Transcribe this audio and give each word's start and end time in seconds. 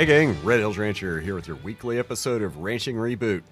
Hey 0.00 0.06
gang, 0.06 0.42
Red 0.42 0.60
Hills 0.60 0.78
Rancher 0.78 1.20
here 1.20 1.34
with 1.34 1.46
your 1.46 1.58
weekly 1.58 1.98
episode 1.98 2.40
of 2.40 2.56
Ranching 2.56 2.96
Reboot. 2.96 3.42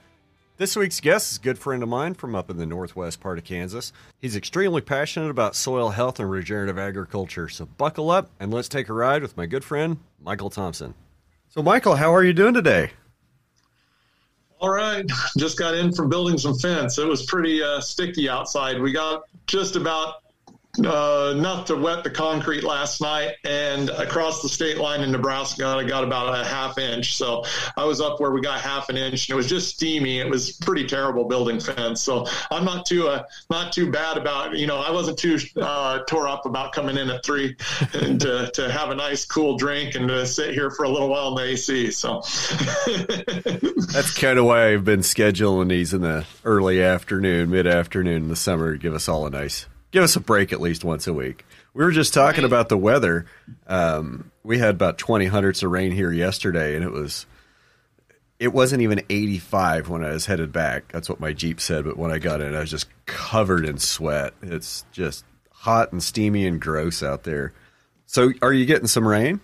This 0.57 0.77
week's 0.77 0.99
guest 0.99 1.31
is 1.31 1.37
a 1.37 1.43
good 1.43 1.59
friend 1.59 1.83
of 1.83 1.91
mine 1.91 2.15
from 2.15 2.35
up 2.35 2.49
in 2.49 2.57
the 2.57 2.65
northwest 2.65 3.21
part 3.21 3.37
of 3.37 3.45
Kansas. 3.45 3.93
He's 4.19 4.35
extremely 4.35 4.81
passionate 4.81 5.29
about 5.29 5.55
soil 5.55 5.91
health 5.91 6.19
and 6.21 6.31
regenerative 6.31 6.79
agriculture, 6.79 7.51
so 7.51 7.67
buckle 7.67 8.11
up 8.11 8.31
and 8.41 8.51
let's 8.51 8.67
take 8.67 8.89
a 8.89 8.95
ride 8.95 9.21
with 9.21 9.37
my 9.37 9.45
good 9.45 9.63
friend, 9.63 9.99
Michael 10.23 10.49
Thompson. 10.49 10.95
So, 11.51 11.63
Michael, 11.63 11.97
how 11.97 12.15
are 12.15 12.25
you 12.25 12.33
doing 12.33 12.55
today? 12.55 12.93
All 14.59 14.71
right, 14.71 15.05
just 15.37 15.59
got 15.59 15.75
in 15.75 15.93
from 15.93 16.09
building 16.09 16.39
some 16.39 16.55
fence. 16.55 16.97
It 16.97 17.07
was 17.07 17.27
pretty 17.27 17.63
uh, 17.63 17.83
sticky 17.83 18.31
outside. 18.31 18.81
We 18.81 18.91
got 18.91 19.25
just 19.47 19.77
about 19.77 20.23
uh, 20.85 21.35
enough 21.37 21.67
to 21.67 21.77
wet 21.77 22.05
the 22.05 22.11
concrete 22.11 22.63
last 22.65 23.01
night, 23.01 23.35
and 23.45 23.91
across 23.91 24.43
the 24.43 24.49
state 24.49 24.79
line 24.79 25.03
in 25.03 25.13
Nebraska, 25.13 25.67
I 25.67 25.85
got 25.85 26.05
about 26.05 26.39
a 26.39 26.45
half 26.45 26.79
inch. 26.79 27.17
So 27.17 27.45
I 27.77 27.85
was 27.85 28.01
up 28.01 28.21
where 28.21 28.31
we 28.31 28.41
got 28.41 28.61
half 28.61 28.89
an 28.89 28.97
inch, 28.97 29.29
and 29.29 29.35
it 29.35 29.37
was 29.37 29.49
just 29.49 29.75
steamy. 29.75 30.19
It 30.21 30.29
was 30.29 30.53
pretty 30.53 30.87
terrible 30.87 31.25
building 31.25 31.61
fence. 31.61 32.03
So 32.03 32.27
I'm 32.51 32.65
not 32.65 32.87
too 32.87 33.09
uh, 33.09 33.25
not 33.51 33.73
too 33.73 33.91
bad 33.91 34.17
about 34.17 34.57
you 34.57 34.67
know 34.67 34.79
I 34.79 34.91
wasn't 34.91 35.19
too 35.19 35.39
uh, 35.61 36.01
tore 36.05 36.29
up 36.29 36.47
about 36.47 36.73
coming 36.73 36.97
in 36.97 37.11
at 37.11 37.25
three 37.25 37.57
and 37.95 38.21
to, 38.21 38.51
to 38.55 38.71
have 38.71 38.91
a 38.91 38.95
nice 38.95 39.25
cool 39.25 39.57
drink 39.57 39.95
and 39.95 40.09
to 40.09 40.27
sit 40.27 40.55
here 40.55 40.71
for 40.71 40.85
a 40.85 40.89
little 40.89 41.09
while 41.09 41.29
in 41.29 41.35
the 41.35 41.53
AC. 41.53 41.91
So 41.91 42.21
that's 43.93 44.17
kind 44.17 44.39
of 44.39 44.45
why 44.45 44.73
I've 44.73 44.85
been 44.85 45.01
scheduling 45.01 45.69
these 45.69 45.95
in 45.95 46.03
the 46.03 46.25
early 46.45 46.83
afternoon, 46.83 47.51
mid 47.51 47.67
afternoon 47.67 48.23
in 48.25 48.29
the 48.29 48.37
summer 48.37 48.73
to 48.73 48.79
give 48.79 48.95
us 48.95 49.09
all 49.09 49.27
a 49.27 49.31
nice 49.31 49.67
give 49.91 50.05
us 50.05 50.17
a 50.17 50.21
break 50.21 50.53
at 50.53 50.61
least 50.61 50.85
once 50.85 51.07
a 51.07 51.13
week. 51.13 51.45
We 51.75 51.85
were 51.85 51.93
just 51.93 52.15
talking 52.15 52.43
right. 52.43 52.49
about 52.49 52.69
the 52.69 52.79
weather. 52.79 53.27
Um, 53.67 54.31
we 54.43 54.59
had 54.59 54.75
about 54.75 54.99
20 54.99 55.27
hundredths 55.27 55.63
of 55.63 55.71
rain 55.71 55.93
here 55.93 56.13
yesterday, 56.13 56.75
and 56.75 56.85
it 56.85 56.91
was 56.91 57.27
it 58.39 58.53
wasn't 58.53 58.83
even 58.83 59.03
85 59.11 59.89
when 59.89 60.05
I 60.05 60.11
was 60.11 60.27
headed 60.27 60.53
back. 60.53 60.93
That's 60.93 61.09
what 61.09 61.21
my 61.21 61.33
Jeep 61.33 61.61
said. 61.61 61.85
But 61.85 61.97
when 61.97 62.13
I 62.13 62.19
got 62.19 62.41
in, 62.41 62.55
I 62.55 62.61
was 62.61 62.71
just 62.71 62.87
covered 63.07 63.65
in 63.65 63.79
sweat. 63.79 64.33
It's 64.43 64.85
just 64.93 65.25
hot 65.51 65.93
and 65.93 66.03
steamy 66.03 66.47
and 66.47 66.61
gross 66.61 67.03
out 67.03 67.25
there. 67.25 67.53
So, 68.07 68.33
are 68.41 68.53
you 68.53 68.65
getting 68.65 68.87
some 68.87 69.07
rain? 69.07 69.41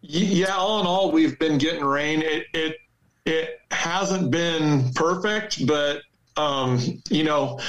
Yeah, 0.00 0.56
all 0.56 0.80
in 0.80 0.86
all, 0.86 1.12
we've 1.12 1.38
been 1.38 1.58
getting 1.58 1.84
rain. 1.84 2.22
It 2.22 2.46
it 2.52 2.76
it 3.24 3.60
hasn't 3.70 4.30
been 4.30 4.92
perfect, 4.94 5.64
but 5.66 6.02
um, 6.36 6.80
you 7.10 7.24
know, 7.24 7.60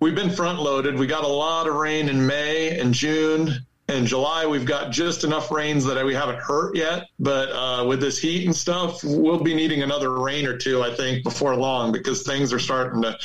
we've 0.00 0.14
been 0.14 0.30
front 0.30 0.60
loaded. 0.60 0.98
We 0.98 1.06
got 1.06 1.24
a 1.24 1.28
lot 1.28 1.68
of 1.68 1.74
rain 1.74 2.08
in 2.08 2.26
May 2.26 2.78
and 2.78 2.94
June 2.94 3.64
and 3.88 4.06
July. 4.06 4.46
We've 4.46 4.64
got 4.64 4.92
just 4.92 5.24
enough 5.24 5.50
rains 5.50 5.84
that 5.84 6.04
we 6.04 6.14
haven't 6.14 6.38
hurt 6.38 6.76
yet. 6.76 7.08
But 7.18 7.50
uh, 7.50 7.84
with 7.86 8.00
this 8.00 8.18
heat 8.18 8.46
and 8.46 8.54
stuff, 8.54 9.02
we'll 9.04 9.42
be 9.42 9.54
needing 9.54 9.82
another 9.82 10.18
rain 10.18 10.46
or 10.46 10.56
two, 10.56 10.82
I 10.82 10.94
think, 10.94 11.22
before 11.24 11.54
long 11.56 11.92
because 11.92 12.22
things 12.22 12.52
are 12.52 12.58
starting 12.58 13.02
to, 13.02 13.16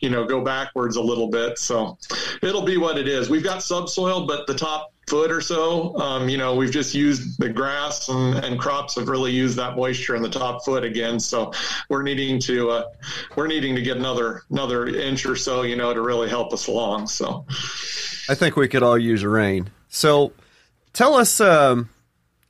you 0.00 0.10
know, 0.10 0.24
go 0.24 0.42
backwards 0.42 0.96
a 0.96 1.02
little 1.02 1.28
bit. 1.28 1.58
So 1.58 1.98
it'll 2.42 2.62
be 2.62 2.76
what 2.76 2.98
it 2.98 3.06
is. 3.06 3.30
We've 3.30 3.44
got 3.44 3.62
subsoil, 3.62 4.26
but 4.26 4.46
the 4.46 4.54
top 4.54 4.92
foot 5.08 5.30
or 5.30 5.40
so. 5.40 5.96
Um, 5.96 6.28
you 6.28 6.36
know, 6.36 6.54
we've 6.54 6.70
just 6.70 6.94
used 6.94 7.40
the 7.40 7.48
grass 7.48 8.08
and, 8.08 8.36
and, 8.44 8.58
crops 8.58 8.96
have 8.96 9.08
really 9.08 9.32
used 9.32 9.56
that 9.56 9.76
moisture 9.76 10.16
in 10.16 10.22
the 10.22 10.28
top 10.28 10.64
foot 10.64 10.84
again. 10.84 11.20
So 11.20 11.52
we're 11.88 12.02
needing 12.02 12.40
to 12.40 12.70
uh, 12.70 12.84
we're 13.36 13.46
needing 13.46 13.74
to 13.76 13.82
get 13.82 13.96
another 13.96 14.42
another 14.50 14.86
inch 14.86 15.26
or 15.26 15.36
so, 15.36 15.62
you 15.62 15.76
know, 15.76 15.94
to 15.94 16.00
really 16.00 16.28
help 16.28 16.52
us 16.52 16.66
along. 16.66 17.06
So 17.08 17.46
I 18.28 18.34
think 18.34 18.56
we 18.56 18.68
could 18.68 18.82
all 18.82 18.98
use 18.98 19.24
rain. 19.24 19.70
So 19.88 20.32
tell 20.92 21.14
us. 21.14 21.40
Um, 21.40 21.90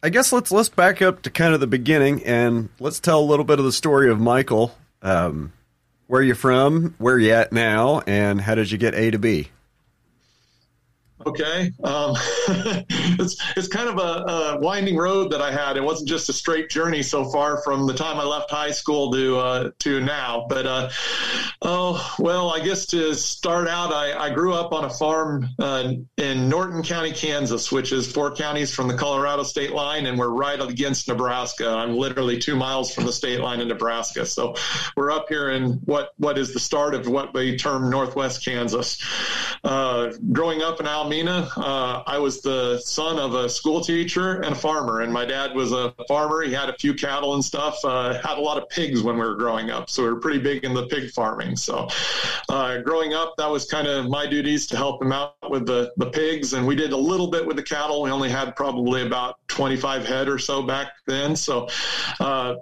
I 0.00 0.10
guess 0.10 0.32
let's 0.32 0.52
let's 0.52 0.68
back 0.68 1.02
up 1.02 1.22
to 1.22 1.30
kind 1.30 1.54
of 1.54 1.60
the 1.60 1.66
beginning 1.66 2.24
and 2.24 2.68
let's 2.78 3.00
tell 3.00 3.18
a 3.18 3.26
little 3.26 3.44
bit 3.44 3.58
of 3.58 3.64
the 3.64 3.72
story 3.72 4.10
of 4.10 4.20
Michael. 4.20 4.72
Um, 5.02 5.52
where 6.06 6.22
you 6.22 6.34
from? 6.34 6.94
Where 6.98 7.18
you 7.18 7.32
at 7.32 7.52
now? 7.52 8.02
And 8.06 8.40
how 8.40 8.54
did 8.54 8.70
you 8.70 8.78
get 8.78 8.94
A 8.94 9.10
to 9.10 9.18
B? 9.18 9.48
Okay, 11.26 11.72
um, 11.82 12.14
it's 13.18 13.36
it's 13.56 13.66
kind 13.66 13.88
of 13.88 13.98
a, 13.98 14.30
a, 14.30 14.60
winding 14.60 14.96
road 14.96 15.32
that 15.32 15.42
I 15.42 15.50
had. 15.50 15.76
It 15.76 15.82
wasn't 15.82 16.08
just 16.08 16.28
a 16.28 16.32
straight 16.32 16.70
journey 16.70 17.02
so 17.02 17.24
far 17.24 17.60
from 17.62 17.86
the 17.86 17.94
time 17.94 18.18
I 18.18 18.24
left 18.24 18.50
high 18.50 18.70
school 18.70 19.12
to 19.12 19.38
uh, 19.38 19.70
to 19.80 20.00
now. 20.00 20.46
But 20.48 20.66
uh, 20.66 20.90
oh 21.60 22.14
well, 22.20 22.50
I 22.50 22.60
guess 22.60 22.86
to 22.86 23.14
start 23.14 23.66
out, 23.66 23.92
I, 23.92 24.16
I 24.16 24.32
grew 24.32 24.54
up 24.54 24.72
on 24.72 24.84
a 24.84 24.90
farm 24.90 25.48
uh, 25.58 25.94
in 26.16 26.48
Norton 26.48 26.84
County, 26.84 27.12
Kansas, 27.12 27.72
which 27.72 27.90
is 27.90 28.10
four 28.10 28.34
counties 28.34 28.72
from 28.72 28.86
the 28.86 28.94
Colorado 28.94 29.42
state 29.42 29.72
line, 29.72 30.06
and 30.06 30.18
we're 30.18 30.28
right 30.28 30.60
against 30.60 31.08
Nebraska. 31.08 31.68
I'm 31.68 31.96
literally 31.96 32.38
two 32.38 32.54
miles 32.54 32.94
from 32.94 33.06
the 33.06 33.12
state 33.12 33.40
line 33.40 33.60
in 33.60 33.66
Nebraska, 33.66 34.24
so 34.24 34.54
we're 34.96 35.10
up 35.10 35.28
here 35.28 35.50
in 35.50 35.74
what 35.84 36.10
what 36.18 36.38
is 36.38 36.54
the 36.54 36.60
start 36.60 36.94
of 36.94 37.08
what 37.08 37.34
they 37.34 37.56
term 37.56 37.90
Northwest 37.90 38.44
Kansas. 38.44 39.02
Uh, 39.64 40.12
growing 40.32 40.62
up 40.62 40.78
in 40.78 40.86
Almena. 41.08 41.50
Uh, 41.56 42.02
I 42.06 42.18
was 42.18 42.40
the 42.40 42.78
son 42.80 43.18
of 43.18 43.34
a 43.34 43.48
school 43.48 43.80
teacher 43.80 44.40
and 44.40 44.52
a 44.52 44.58
farmer, 44.58 45.00
and 45.00 45.12
my 45.12 45.24
dad 45.24 45.54
was 45.54 45.72
a 45.72 45.94
farmer. 46.06 46.42
He 46.42 46.52
had 46.52 46.68
a 46.68 46.74
few 46.74 46.94
cattle 46.94 47.34
and 47.34 47.44
stuff. 47.44 47.78
Uh, 47.84 48.14
had 48.14 48.38
a 48.38 48.40
lot 48.40 48.58
of 48.58 48.68
pigs 48.68 49.02
when 49.02 49.16
we 49.16 49.22
were 49.22 49.36
growing 49.36 49.70
up, 49.70 49.88
so 49.90 50.02
we 50.02 50.10
were 50.10 50.20
pretty 50.20 50.38
big 50.38 50.64
in 50.64 50.74
the 50.74 50.86
pig 50.86 51.10
farming. 51.10 51.56
So, 51.56 51.88
uh, 52.48 52.78
growing 52.78 53.14
up, 53.14 53.34
that 53.38 53.50
was 53.50 53.64
kind 53.66 53.86
of 53.86 54.08
my 54.08 54.26
duties 54.26 54.66
to 54.68 54.76
help 54.76 55.02
him 55.02 55.12
out 55.12 55.34
with 55.50 55.66
the 55.66 55.92
the 55.96 56.10
pigs, 56.10 56.52
and 56.52 56.66
we 56.66 56.74
did 56.74 56.92
a 56.92 56.96
little 56.96 57.30
bit 57.30 57.46
with 57.46 57.56
the 57.56 57.62
cattle. 57.62 58.02
We 58.02 58.10
only 58.10 58.30
had 58.30 58.54
probably 58.56 59.06
about 59.06 59.36
25 59.48 60.06
head 60.06 60.28
or 60.28 60.38
so 60.38 60.62
back 60.62 60.92
then. 61.06 61.36
So 61.36 61.68
uh, 62.20 62.56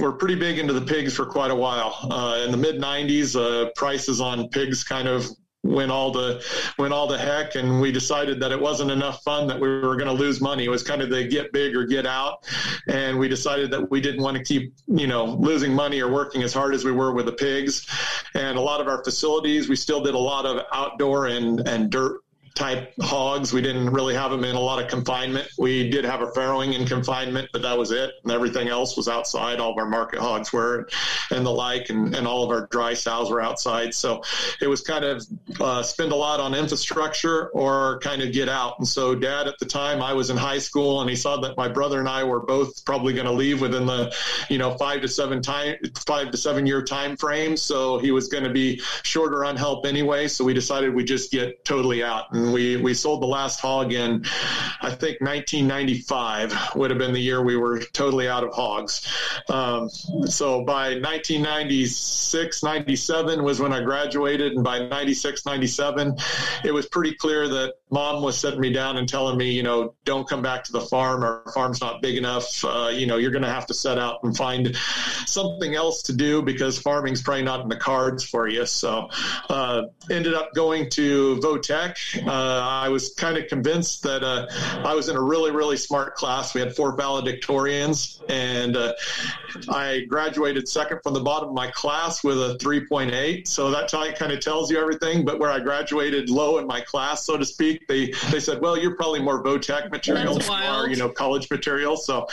we're 0.00 0.12
pretty 0.12 0.34
big 0.34 0.58
into 0.58 0.72
the 0.72 0.80
pigs 0.80 1.14
for 1.14 1.26
quite 1.26 1.50
a 1.50 1.54
while. 1.54 1.96
Uh, 2.10 2.42
in 2.44 2.50
the 2.50 2.56
mid 2.56 2.76
90s, 2.76 3.36
uh, 3.36 3.70
prices 3.74 4.20
on 4.20 4.48
pigs 4.48 4.84
kind 4.84 5.08
of 5.08 5.26
went 5.62 5.90
all 5.90 6.10
the 6.10 6.44
went 6.78 6.92
all 6.92 7.06
the 7.06 7.18
heck 7.18 7.54
and 7.54 7.80
we 7.80 7.92
decided 7.92 8.40
that 8.40 8.50
it 8.50 8.60
wasn't 8.60 8.90
enough 8.90 9.22
fun 9.22 9.46
that 9.46 9.60
we 9.60 9.68
were 9.68 9.96
going 9.96 10.06
to 10.08 10.12
lose 10.12 10.40
money. 10.40 10.64
It 10.64 10.70
was 10.70 10.82
kind 10.82 11.02
of 11.02 11.10
the 11.10 11.24
get 11.24 11.52
big 11.52 11.76
or 11.76 11.84
get 11.84 12.06
out. 12.06 12.44
And 12.88 13.18
we 13.18 13.28
decided 13.28 13.70
that 13.70 13.90
we 13.90 14.00
didn't 14.00 14.22
want 14.22 14.36
to 14.36 14.42
keep 14.42 14.74
you 14.88 15.06
know 15.06 15.24
losing 15.24 15.72
money 15.72 16.00
or 16.00 16.10
working 16.10 16.42
as 16.42 16.52
hard 16.52 16.74
as 16.74 16.84
we 16.84 16.92
were 16.92 17.12
with 17.12 17.26
the 17.26 17.32
pigs. 17.32 17.86
And 18.34 18.58
a 18.58 18.60
lot 18.60 18.80
of 18.80 18.88
our 18.88 19.04
facilities 19.04 19.68
we 19.68 19.76
still 19.76 20.02
did 20.02 20.14
a 20.14 20.18
lot 20.18 20.46
of 20.46 20.64
outdoor 20.72 21.26
and 21.26 21.66
and 21.68 21.90
dirt 21.90 22.21
type 22.54 22.92
hogs. 23.00 23.52
We 23.52 23.62
didn't 23.62 23.90
really 23.90 24.14
have 24.14 24.30
them 24.30 24.44
in 24.44 24.54
a 24.54 24.60
lot 24.60 24.82
of 24.82 24.90
confinement. 24.90 25.48
We 25.58 25.90
did 25.90 26.04
have 26.04 26.20
a 26.20 26.26
farrowing 26.26 26.74
in 26.74 26.86
confinement, 26.86 27.48
but 27.52 27.62
that 27.62 27.76
was 27.78 27.90
it. 27.90 28.12
And 28.22 28.32
everything 28.32 28.68
else 28.68 28.96
was 28.96 29.08
outside. 29.08 29.60
All 29.60 29.72
of 29.72 29.78
our 29.78 29.88
market 29.88 30.18
hogs 30.18 30.52
were 30.52 30.88
and 31.30 31.46
the 31.46 31.50
like, 31.50 31.90
and, 31.90 32.14
and 32.14 32.26
all 32.26 32.44
of 32.44 32.50
our 32.50 32.66
dry 32.66 32.94
sows 32.94 33.30
were 33.30 33.40
outside. 33.40 33.94
So 33.94 34.22
it 34.60 34.66
was 34.66 34.82
kind 34.82 35.04
of 35.04 35.26
uh, 35.60 35.82
spend 35.82 36.12
a 36.12 36.16
lot 36.16 36.40
on 36.40 36.54
infrastructure 36.54 37.48
or 37.50 37.98
kind 38.00 38.22
of 38.22 38.32
get 38.32 38.48
out. 38.48 38.78
And 38.78 38.86
so 38.86 39.14
dad 39.14 39.48
at 39.48 39.58
the 39.58 39.66
time, 39.66 40.02
I 40.02 40.12
was 40.12 40.30
in 40.30 40.36
high 40.36 40.58
school 40.58 41.00
and 41.00 41.08
he 41.08 41.16
saw 41.16 41.38
that 41.40 41.56
my 41.56 41.68
brother 41.68 42.00
and 42.00 42.08
I 42.08 42.24
were 42.24 42.40
both 42.40 42.84
probably 42.84 43.14
going 43.14 43.26
to 43.26 43.32
leave 43.32 43.60
within 43.60 43.86
the, 43.86 44.14
you 44.50 44.58
know, 44.58 44.76
five 44.76 45.00
to 45.02 45.08
seven 45.08 45.40
time, 45.40 45.76
five 46.06 46.30
to 46.30 46.36
seven 46.36 46.66
year 46.66 46.82
time 46.82 47.16
frame. 47.16 47.56
So 47.56 47.98
he 47.98 48.10
was 48.10 48.28
going 48.28 48.44
to 48.44 48.50
be 48.50 48.80
shorter 49.02 49.44
on 49.44 49.56
help 49.56 49.86
anyway. 49.86 50.28
So 50.28 50.44
we 50.44 50.54
decided 50.54 50.94
we 50.94 51.04
just 51.04 51.30
get 51.30 51.64
totally 51.64 52.02
out. 52.02 52.32
And 52.32 52.41
and 52.42 52.52
we 52.52 52.76
we 52.76 52.94
sold 52.94 53.22
the 53.22 53.26
last 53.26 53.60
hog 53.60 53.92
in 53.92 54.24
I 54.82 54.90
think 54.90 55.20
1995 55.20 56.74
would 56.74 56.90
have 56.90 56.98
been 56.98 57.12
the 57.12 57.20
year 57.20 57.42
we 57.42 57.56
were 57.56 57.78
totally 57.92 58.28
out 58.28 58.42
of 58.44 58.52
hogs. 58.52 59.06
Um, 59.48 59.88
so 59.88 60.64
by 60.64 60.94
1996, 60.94 62.62
97 62.62 63.42
was 63.44 63.60
when 63.60 63.72
I 63.72 63.82
graduated, 63.82 64.52
and 64.52 64.64
by 64.64 64.80
96, 64.80 65.46
97, 65.46 66.16
it 66.64 66.72
was 66.72 66.86
pretty 66.86 67.14
clear 67.14 67.48
that 67.48 67.74
mom 67.90 68.22
was 68.22 68.38
sitting 68.38 68.60
me 68.60 68.72
down 68.72 68.96
and 68.96 69.08
telling 69.08 69.36
me, 69.36 69.52
you 69.52 69.62
know, 69.62 69.94
don't 70.04 70.28
come 70.28 70.42
back 70.42 70.64
to 70.64 70.72
the 70.72 70.80
farm. 70.80 71.22
Our 71.22 71.44
farm's 71.54 71.80
not 71.80 72.02
big 72.02 72.16
enough. 72.16 72.64
Uh, 72.64 72.90
you 72.92 73.06
know, 73.06 73.18
you're 73.18 73.30
going 73.30 73.42
to 73.44 73.50
have 73.50 73.66
to 73.66 73.74
set 73.74 73.98
out 73.98 74.20
and 74.24 74.36
find 74.36 74.74
something 75.26 75.74
else 75.74 76.02
to 76.04 76.12
do 76.12 76.42
because 76.42 76.78
farming's 76.78 77.22
probably 77.22 77.44
not 77.44 77.60
in 77.60 77.68
the 77.68 77.76
cards 77.76 78.24
for 78.24 78.48
you. 78.48 78.66
So, 78.66 79.08
uh, 79.48 79.82
ended 80.10 80.34
up 80.34 80.54
going 80.54 80.90
to 80.90 81.36
Votech. 81.36 82.26
Uh, 82.32 82.80
I 82.82 82.88
was 82.88 83.12
kind 83.12 83.36
of 83.36 83.46
convinced 83.46 84.02
that 84.04 84.24
uh, 84.24 84.46
I 84.88 84.94
was 84.94 85.10
in 85.10 85.16
a 85.16 85.20
really, 85.20 85.50
really 85.50 85.76
smart 85.76 86.14
class. 86.14 86.54
We 86.54 86.62
had 86.62 86.74
four 86.74 86.96
valedictorians, 86.96 88.22
and 88.30 88.74
uh, 88.74 88.94
I 89.68 90.06
graduated 90.08 90.66
second 90.66 91.00
from 91.02 91.12
the 91.12 91.20
bottom 91.20 91.50
of 91.50 91.54
my 91.54 91.70
class 91.72 92.24
with 92.24 92.38
a 92.38 92.56
3.8. 92.58 93.46
So 93.46 93.70
that 93.70 93.90
kind 94.18 94.32
of 94.32 94.40
tells 94.40 94.70
you 94.70 94.80
everything. 94.80 95.26
But 95.26 95.40
where 95.40 95.50
I 95.50 95.60
graduated 95.60 96.30
low 96.30 96.56
in 96.56 96.66
my 96.66 96.80
class, 96.80 97.26
so 97.26 97.36
to 97.36 97.44
speak, 97.44 97.86
they 97.86 98.12
they 98.30 98.40
said, 98.40 98.62
"Well, 98.62 98.78
you're 98.78 98.96
probably 98.96 99.20
more 99.20 99.44
Votech 99.44 99.90
material 99.90 100.38
than 100.38 100.90
you 100.90 100.96
know, 100.96 101.10
college 101.10 101.50
material." 101.50 101.98
So, 101.98 102.26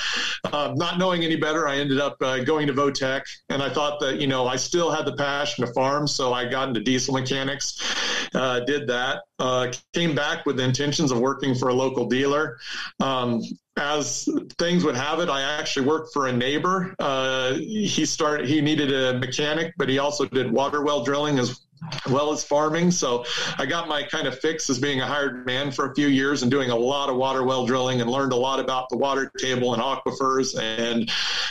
uh, 0.46 0.74
not 0.78 0.98
knowing 0.98 1.26
any 1.26 1.36
better, 1.36 1.68
I 1.68 1.76
ended 1.76 2.00
up 2.00 2.16
uh, 2.22 2.40
going 2.46 2.68
to 2.68 2.74
Votech, 2.74 3.24
and 3.50 3.62
I 3.62 3.70
thought 3.70 4.00
that 4.00 4.22
you 4.22 4.28
know 4.28 4.48
I 4.48 4.56
still 4.56 4.92
had 4.92 5.04
the 5.04 5.18
passion 5.18 5.66
to 5.66 5.74
farm, 5.74 6.08
so 6.08 6.32
I 6.32 6.48
got 6.48 6.70
into 6.70 6.80
diesel 6.80 7.16
mechanics, 7.16 8.30
uh, 8.34 8.62
did 8.62 8.88
that, 8.88 9.24
uh, 9.40 9.72
came 9.94 10.16
back 10.16 10.46
with 10.46 10.58
the 10.58 10.64
intentions 10.64 11.12
of 11.12 11.20
working 11.20 11.56
for 11.56 11.70
a 11.70 11.74
local 11.74 12.06
dealer. 12.06 12.58
Um, 13.00 13.42
as 13.78 14.28
things 14.58 14.84
would 14.84 14.96
have 14.96 15.20
it, 15.20 15.30
I 15.30 15.42
actually 15.42 15.88
worked 15.88 16.14
for 16.14 16.28
a 16.28 16.34
neighbor. 16.34 16.96
Uh, 17.00 17.54
he 17.54 18.06
started. 18.06 18.48
He 18.48 18.62
needed 18.62 18.94
a 18.94 19.18
mechanic, 19.18 19.74
but 19.78 19.88
he 19.88 20.00
also 20.00 20.26
did 20.26 20.52
water 20.52 20.84
well 20.84 21.04
drilling 21.04 21.40
as 21.40 21.62
well 22.10 22.32
as 22.32 22.44
farming. 22.44 22.92
So 22.92 23.24
I 23.58 23.66
got 23.66 23.88
my 23.88 24.04
kind 24.04 24.28
of 24.28 24.38
fix 24.40 24.70
as 24.70 24.80
being 24.80 25.00
a 25.00 25.06
hired 25.06 25.46
man 25.46 25.72
for 25.72 25.90
a 25.90 25.96
few 25.96 26.08
years 26.08 26.42
and 26.42 26.52
doing 26.52 26.70
a 26.70 26.76
lot 26.76 27.10
of 27.10 27.16
water 27.16 27.44
well 27.44 27.66
drilling 27.66 28.02
and 28.02 28.10
learned 28.10 28.34
a 28.34 28.36
lot 28.36 28.60
about 28.60 28.90
the 28.90 28.98
water 28.98 29.32
table 29.38 29.74
and 29.74 29.82
aquifers 29.82 30.60
and 30.60 31.10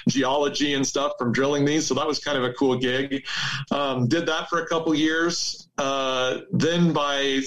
geology 0.08 0.74
and 0.74 0.86
stuff 0.86 1.12
from 1.18 1.32
drilling 1.32 1.64
these. 1.64 1.86
So 1.86 1.94
that 1.94 2.06
was 2.06 2.18
kind 2.18 2.36
of 2.36 2.44
a 2.44 2.52
cool 2.52 2.76
gig. 2.76 3.26
Um, 3.70 4.06
did 4.06 4.26
that 4.26 4.48
for 4.50 4.62
a 4.62 4.66
couple 4.66 4.94
years. 4.94 5.67
Uh, 5.78 6.40
then 6.50 6.92
by 6.92 7.40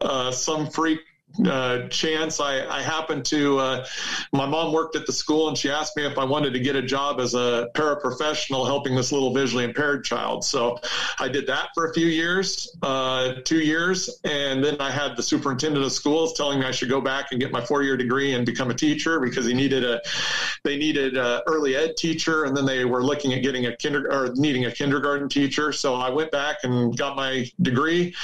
uh, 0.00 0.30
some 0.32 0.66
freak 0.66 1.00
uh, 1.44 1.88
chance, 1.88 2.40
I, 2.40 2.66
I 2.66 2.82
happened 2.82 3.24
to, 3.26 3.58
uh, 3.58 3.86
my 4.32 4.46
mom 4.46 4.72
worked 4.72 4.96
at 4.96 5.06
the 5.06 5.12
school 5.12 5.48
and 5.48 5.56
she 5.56 5.70
asked 5.70 5.96
me 5.96 6.06
if 6.06 6.18
I 6.18 6.24
wanted 6.24 6.52
to 6.52 6.60
get 6.60 6.76
a 6.76 6.82
job 6.82 7.20
as 7.20 7.34
a 7.34 7.68
paraprofessional 7.74 8.66
helping 8.66 8.94
this 8.94 9.12
little 9.12 9.34
visually 9.34 9.64
impaired 9.64 10.04
child. 10.04 10.44
So 10.44 10.78
I 11.18 11.28
did 11.28 11.46
that 11.48 11.68
for 11.74 11.90
a 11.90 11.94
few 11.94 12.06
years, 12.06 12.76
uh, 12.82 13.34
two 13.44 13.60
years. 13.60 14.20
And 14.24 14.64
then 14.64 14.80
I 14.80 14.90
had 14.90 15.16
the 15.16 15.22
superintendent 15.22 15.84
of 15.84 15.92
schools 15.92 16.32
telling 16.34 16.60
me 16.60 16.66
I 16.66 16.70
should 16.70 16.88
go 16.88 17.00
back 17.00 17.32
and 17.32 17.40
get 17.40 17.52
my 17.52 17.64
four 17.64 17.82
year 17.82 17.96
degree 17.96 18.34
and 18.34 18.46
become 18.46 18.70
a 18.70 18.74
teacher 18.74 19.20
because 19.20 19.46
he 19.46 19.54
needed 19.54 19.84
a, 19.84 20.00
they 20.64 20.76
needed 20.76 21.16
a 21.16 21.42
early 21.46 21.76
ed 21.76 21.96
teacher. 21.96 22.44
And 22.44 22.56
then 22.56 22.64
they 22.64 22.84
were 22.84 23.04
looking 23.04 23.34
at 23.34 23.42
getting 23.42 23.66
a 23.66 23.76
kinder 23.76 24.10
or 24.10 24.32
needing 24.34 24.64
a 24.64 24.72
kindergarten 24.72 25.28
teacher. 25.28 25.72
So 25.72 25.94
I 25.94 26.10
went 26.10 26.30
back 26.30 26.58
and 26.62 26.96
got 26.96 27.16
my 27.16 27.50
degree, 27.60 28.14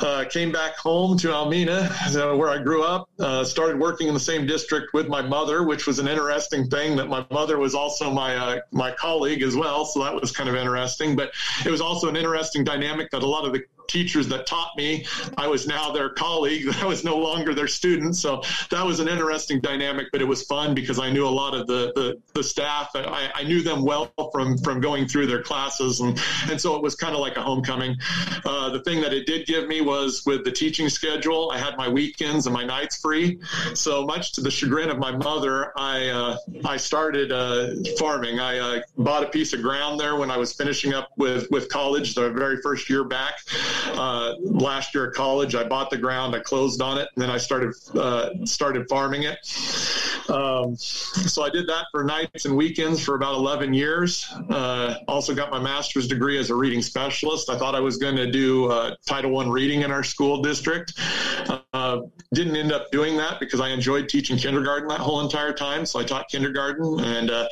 uh, 0.00 0.24
came 0.28 0.52
back 0.52 0.76
home 0.76 1.18
to 1.18 1.28
Almena, 1.28 1.88
where 2.36 2.47
where 2.48 2.58
I 2.58 2.62
grew 2.62 2.82
up. 2.82 3.08
Uh, 3.18 3.44
started 3.44 3.78
working 3.78 4.08
in 4.08 4.14
the 4.14 4.20
same 4.20 4.46
district 4.46 4.94
with 4.94 5.08
my 5.08 5.20
mother, 5.20 5.64
which 5.64 5.86
was 5.86 5.98
an 5.98 6.08
interesting 6.08 6.68
thing. 6.68 6.96
That 6.96 7.08
my 7.08 7.24
mother 7.30 7.58
was 7.58 7.74
also 7.74 8.10
my 8.10 8.36
uh, 8.36 8.60
my 8.72 8.90
colleague 8.92 9.42
as 9.42 9.54
well, 9.54 9.84
so 9.84 10.02
that 10.02 10.14
was 10.14 10.32
kind 10.32 10.48
of 10.48 10.54
interesting. 10.54 11.14
But 11.14 11.32
it 11.64 11.70
was 11.70 11.80
also 11.80 12.08
an 12.08 12.16
interesting 12.16 12.64
dynamic 12.64 13.10
that 13.10 13.22
a 13.22 13.26
lot 13.26 13.44
of 13.44 13.52
the 13.52 13.62
teachers 13.88 14.28
that 14.28 14.46
taught 14.46 14.76
me. 14.76 15.04
I 15.36 15.48
was 15.48 15.66
now 15.66 15.90
their 15.90 16.10
colleague. 16.10 16.68
I 16.80 16.86
was 16.86 17.02
no 17.04 17.16
longer 17.16 17.54
their 17.54 17.66
student. 17.66 18.14
So 18.16 18.42
that 18.70 18.84
was 18.84 19.00
an 19.00 19.08
interesting 19.08 19.60
dynamic, 19.60 20.08
but 20.12 20.20
it 20.20 20.26
was 20.26 20.44
fun 20.44 20.74
because 20.74 20.98
I 20.98 21.10
knew 21.10 21.26
a 21.26 21.28
lot 21.28 21.54
of 21.54 21.66
the, 21.66 21.92
the, 21.96 22.22
the 22.34 22.44
staff. 22.44 22.90
I, 22.94 23.30
I, 23.34 23.44
knew 23.44 23.62
them 23.62 23.82
well 23.82 24.12
from, 24.30 24.58
from 24.58 24.80
going 24.80 25.08
through 25.08 25.26
their 25.26 25.42
classes. 25.42 26.00
And, 26.00 26.20
and 26.50 26.60
so 26.60 26.76
it 26.76 26.82
was 26.82 26.94
kind 26.94 27.14
of 27.14 27.20
like 27.20 27.36
a 27.36 27.42
homecoming. 27.42 27.96
Uh, 28.44 28.70
the 28.70 28.80
thing 28.80 29.00
that 29.00 29.14
it 29.14 29.26
did 29.26 29.46
give 29.46 29.66
me 29.66 29.80
was 29.80 30.22
with 30.26 30.44
the 30.44 30.52
teaching 30.52 30.88
schedule, 30.90 31.50
I 31.50 31.58
had 31.58 31.76
my 31.78 31.88
weekends 31.88 32.46
and 32.46 32.54
my 32.54 32.64
nights 32.64 32.98
free. 32.98 33.40
So 33.74 34.04
much 34.04 34.32
to 34.32 34.42
the 34.42 34.50
chagrin 34.50 34.90
of 34.90 34.98
my 34.98 35.12
mother, 35.12 35.72
I, 35.76 36.08
uh, 36.08 36.36
I 36.66 36.76
started 36.76 37.32
uh, 37.32 37.74
farming. 37.98 38.38
I 38.38 38.58
uh, 38.58 38.80
bought 38.98 39.22
a 39.22 39.28
piece 39.28 39.54
of 39.54 39.62
ground 39.62 39.98
there 39.98 40.16
when 40.16 40.30
I 40.30 40.36
was 40.36 40.52
finishing 40.52 40.92
up 40.92 41.10
with, 41.16 41.50
with 41.50 41.70
college, 41.70 42.14
the 42.14 42.30
very 42.30 42.60
first 42.60 42.90
year 42.90 43.04
back 43.04 43.38
uh, 43.86 44.34
last 44.40 44.94
year 44.94 45.08
at 45.08 45.14
college. 45.14 45.54
I 45.54 45.64
bought 45.64 45.90
the 45.90 45.98
ground, 45.98 46.34
I 46.34 46.40
closed 46.40 46.82
on 46.82 46.98
it, 46.98 47.08
and 47.14 47.22
then 47.22 47.30
I 47.30 47.38
started 47.38 47.74
uh, 47.94 48.30
started 48.44 48.88
farming 48.88 49.24
it. 49.24 49.38
Um, 50.28 50.76
so 50.76 51.42
I 51.42 51.50
did 51.50 51.66
that 51.68 51.86
for 51.90 52.04
nights 52.04 52.44
and 52.44 52.56
weekends 52.56 53.02
for 53.02 53.14
about 53.14 53.34
11 53.34 53.72
years. 53.72 54.30
Uh, 54.50 54.96
also 55.08 55.34
got 55.34 55.50
my 55.50 55.58
master's 55.58 56.06
degree 56.06 56.38
as 56.38 56.50
a 56.50 56.54
reading 56.54 56.82
specialist. 56.82 57.48
I 57.48 57.58
thought 57.58 57.74
I 57.74 57.80
was 57.80 57.96
going 57.96 58.16
to 58.16 58.30
do 58.30 58.70
uh, 58.70 58.94
Title 59.06 59.30
One 59.30 59.50
reading 59.50 59.82
in 59.82 59.90
our 59.90 60.04
school 60.04 60.42
district. 60.42 60.98
Uh, 61.78 62.00
didn't 62.34 62.56
end 62.56 62.72
up 62.72 62.90
doing 62.90 63.16
that 63.16 63.40
because 63.40 63.60
I 63.60 63.68
enjoyed 63.70 64.08
teaching 64.08 64.36
kindergarten 64.36 64.88
that 64.88 65.00
whole 65.00 65.20
entire 65.20 65.52
time. 65.52 65.86
So 65.86 65.98
I 65.98 66.04
taught 66.04 66.28
kindergarten 66.28 67.00
and 67.00 67.30
uh, 67.30 67.48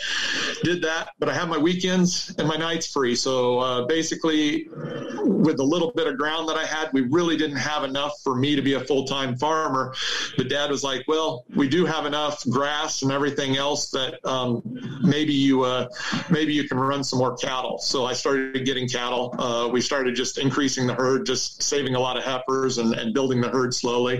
did 0.64 0.82
that. 0.82 1.11
But 1.19 1.28
I 1.28 1.34
have 1.34 1.49
my 1.49 1.56
weekends 1.56 2.34
and 2.38 2.46
my 2.46 2.56
nights 2.56 2.87
free. 2.93 3.14
So 3.14 3.61
uh, 3.61 3.87
basically, 3.87 4.69
with 4.70 5.61
a 5.61 5.64
little 5.64 5.93
bit 5.93 6.06
of 6.06 6.19
ground 6.19 6.49
that 6.49 6.56
I 6.56 6.67
had, 6.67 6.93
we 6.93 7.02
really 7.02 7.37
didn't 7.37 7.56
have 7.56 7.84
enough 7.84 8.20
for 8.23 8.34
me 8.34 8.55
to 8.56 8.62
be 8.62 8.75
a 8.75 8.81
full 8.81 9.06
time 9.06 9.37
farmer. 9.37 9.94
But 10.37 10.49
dad 10.49 10.70
was 10.70 10.84
like, 10.84 11.05
well, 11.06 11.44
we 11.55 11.69
do 11.69 11.87
have 11.87 12.05
enough 12.05 12.44
grass 12.49 13.02
and 13.02 13.12
everything 13.12 13.56
else 13.56 13.90
that 13.90 14.19
um, 14.26 14.62
maybe 15.02 15.32
you 15.32 15.62
uh, 15.62 15.88
maybe 16.31 16.52
you 16.52 16.69
can 16.69 16.78
run 16.78 17.02
some 17.02 17.19
more 17.19 17.37
cattle. 17.37 17.78
So 17.78 18.05
I 18.05 18.12
started 18.12 18.67
getting 18.67 18.88
cattle. 18.88 19.34
Uh, 19.38 19.69
we 19.69 19.81
started 19.81 20.14
just 20.14 20.38
increasing 20.38 20.87
the 20.87 20.94
herd, 20.94 21.25
just 21.25 21.62
saving 21.62 21.94
a 21.94 22.00
lot 22.00 22.17
of 22.17 22.25
heifers 22.25 22.78
and, 22.78 22.93
and 22.94 23.14
building 23.14 23.40
the 23.40 23.49
herd 23.49 23.73
slowly. 23.73 24.15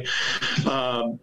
Um, 0.67 1.19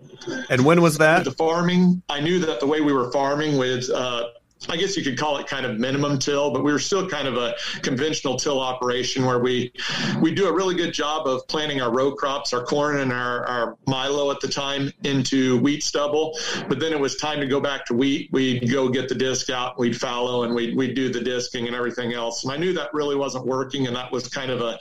and 0.50 0.64
when 0.64 0.82
was 0.82 0.98
that? 1.00 1.26
The 1.26 1.32
farming, 1.32 2.02
I 2.10 2.20
knew 2.20 2.40
that 2.40 2.60
the 2.60 2.68
way 2.68 2.82
we 2.82 2.94
were 2.94 3.12
farming 3.12 3.58
with 3.58 3.90
uh, 3.90 4.30
I 4.70 4.78
guess 4.78 4.96
you 4.96 5.04
could 5.04 5.18
call 5.18 5.38
it 5.38 5.48
kind 5.48 5.66
of 5.66 5.78
minimum 5.78 6.20
till, 6.20 6.52
but 6.52 6.64
we 6.64 6.72
were 6.72 6.80
still 6.80 7.08
kind 7.10 7.28
of 7.28 7.36
a 7.36 7.56
conventional 7.82 8.38
till 8.38 8.60
operation 8.60 9.26
where 9.26 9.40
we 9.40 9.72
we 10.22 10.34
do 10.34 10.48
a 10.48 10.54
really 10.54 10.76
good 10.76 10.94
job 10.94 11.28
of 11.28 11.48
planting 11.48 11.82
our 11.82 11.92
row 11.92 12.14
crops, 12.14 12.54
our 12.54 12.64
corn 12.64 13.00
and 13.00 13.12
our, 13.12 13.46
our 13.46 13.78
milo 13.88 14.32
at 14.32 14.40
the 14.40 14.48
time 14.48 14.92
into 15.04 15.60
wheat 15.60 15.84
stubble. 15.84 16.38
But 16.68 16.80
then 16.80 16.94
it 16.94 17.00
was 17.00 17.18
time 17.18 17.40
to 17.40 17.48
go 17.48 17.60
back 17.60 17.86
to 17.88 17.94
wheat. 17.94 18.30
We'd 18.32 18.72
go 18.72 18.90
get 18.90 19.10
the 19.10 19.16
disc 19.16 19.50
out, 19.50 19.78
we'd 19.78 20.00
fallow, 20.00 20.44
and 20.44 20.56
we'd, 20.56 20.76
we'd 20.76 20.96
do 20.96 21.10
the 21.10 21.22
disking 21.22 21.68
and 21.68 21.76
everything 21.76 22.14
else. 22.14 22.44
And 22.44 22.52
I 22.54 22.58
knew 22.58 22.74
that 22.74 22.94
really 22.94 23.16
wasn't 23.16 23.46
working, 23.46 23.88
and 23.88 23.96
that 23.96 24.12
was 24.12 24.28
kind 24.28 24.52
of 24.52 24.62
a 24.62 24.80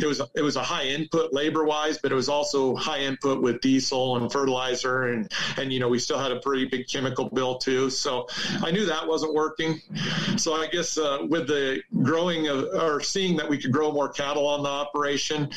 it 0.00 0.06
was 0.06 0.20
it 0.34 0.42
was 0.42 0.56
a 0.56 0.62
high 0.62 0.84
input 0.84 1.32
labor 1.32 1.64
wise, 1.64 1.98
but 1.98 2.12
it 2.12 2.14
was 2.14 2.28
also 2.28 2.74
high 2.76 3.00
input 3.00 3.42
with 3.42 3.60
diesel 3.60 4.16
and 4.16 4.30
fertilizer, 4.30 5.08
and 5.08 5.30
and 5.56 5.72
you 5.72 5.80
know 5.80 5.88
we 5.88 5.98
still 5.98 6.18
had 6.18 6.32
a 6.32 6.40
pretty 6.40 6.66
big 6.66 6.88
chemical 6.88 7.28
bill 7.30 7.58
too. 7.58 7.90
So 7.90 8.26
I 8.62 8.70
knew 8.70 8.86
that 8.86 9.06
was 9.06 9.15
wasn't 9.16 9.32
working. 9.32 9.80
So 10.36 10.52
I 10.52 10.66
guess 10.66 10.98
uh, 10.98 11.26
with 11.26 11.46
the 11.46 11.82
growing 12.02 12.48
of, 12.48 12.64
or 12.74 13.00
seeing 13.00 13.34
that 13.38 13.48
we 13.48 13.56
could 13.56 13.72
grow 13.72 13.90
more 13.90 14.10
cattle 14.10 14.46
on 14.46 14.62
the 14.62 14.68
operation, 14.68 15.48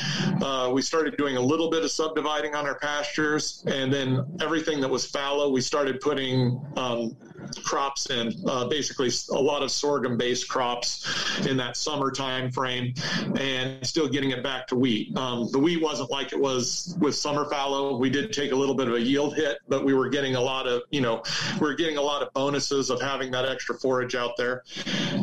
uh, 0.41 0.71
we 0.73 0.81
started 0.81 1.17
doing 1.17 1.35
a 1.35 1.41
little 1.41 1.69
bit 1.69 1.83
of 1.83 1.91
subdividing 1.91 2.55
on 2.55 2.65
our 2.65 2.79
pastures, 2.79 3.65
and 3.67 3.91
then 3.91 4.25
everything 4.39 4.79
that 4.79 4.87
was 4.87 5.05
fallow, 5.05 5.49
we 5.49 5.59
started 5.59 5.99
putting 5.99 6.61
um, 6.77 7.17
crops 7.63 8.09
in, 8.09 8.33
uh, 8.47 8.65
basically 8.67 9.09
a 9.31 9.41
lot 9.41 9.63
of 9.63 9.71
sorghum 9.71 10.17
based 10.17 10.47
crops 10.47 11.05
in 11.45 11.57
that 11.57 11.77
summer 11.77 12.11
time 12.11 12.51
frame, 12.51 12.93
and 13.39 13.85
still 13.85 14.07
getting 14.07 14.31
it 14.31 14.43
back 14.43 14.67
to 14.67 14.75
wheat. 14.75 15.15
Um, 15.17 15.49
the 15.51 15.59
wheat 15.59 15.81
wasn't 15.81 16.11
like 16.11 16.33
it 16.33 16.39
was 16.39 16.95
with 16.99 17.15
summer 17.15 17.45
fallow. 17.45 17.97
We 17.97 18.09
did 18.09 18.31
take 18.33 18.51
a 18.51 18.55
little 18.55 18.75
bit 18.75 18.87
of 18.87 18.93
a 18.93 19.01
yield 19.01 19.35
hit, 19.35 19.59
but 19.67 19.85
we 19.85 19.93
were 19.93 20.09
getting 20.09 20.35
a 20.35 20.41
lot 20.41 20.67
of, 20.67 20.83
you 20.91 21.01
know, 21.01 21.23
we 21.59 21.67
were 21.67 21.75
getting 21.75 21.97
a 21.97 22.01
lot 22.01 22.21
of 22.21 22.31
bonuses 22.33 22.89
of 22.89 23.01
having 23.01 23.31
that 23.31 23.45
extra 23.45 23.77
forage 23.77 24.15
out 24.15 24.37
there. 24.37 24.63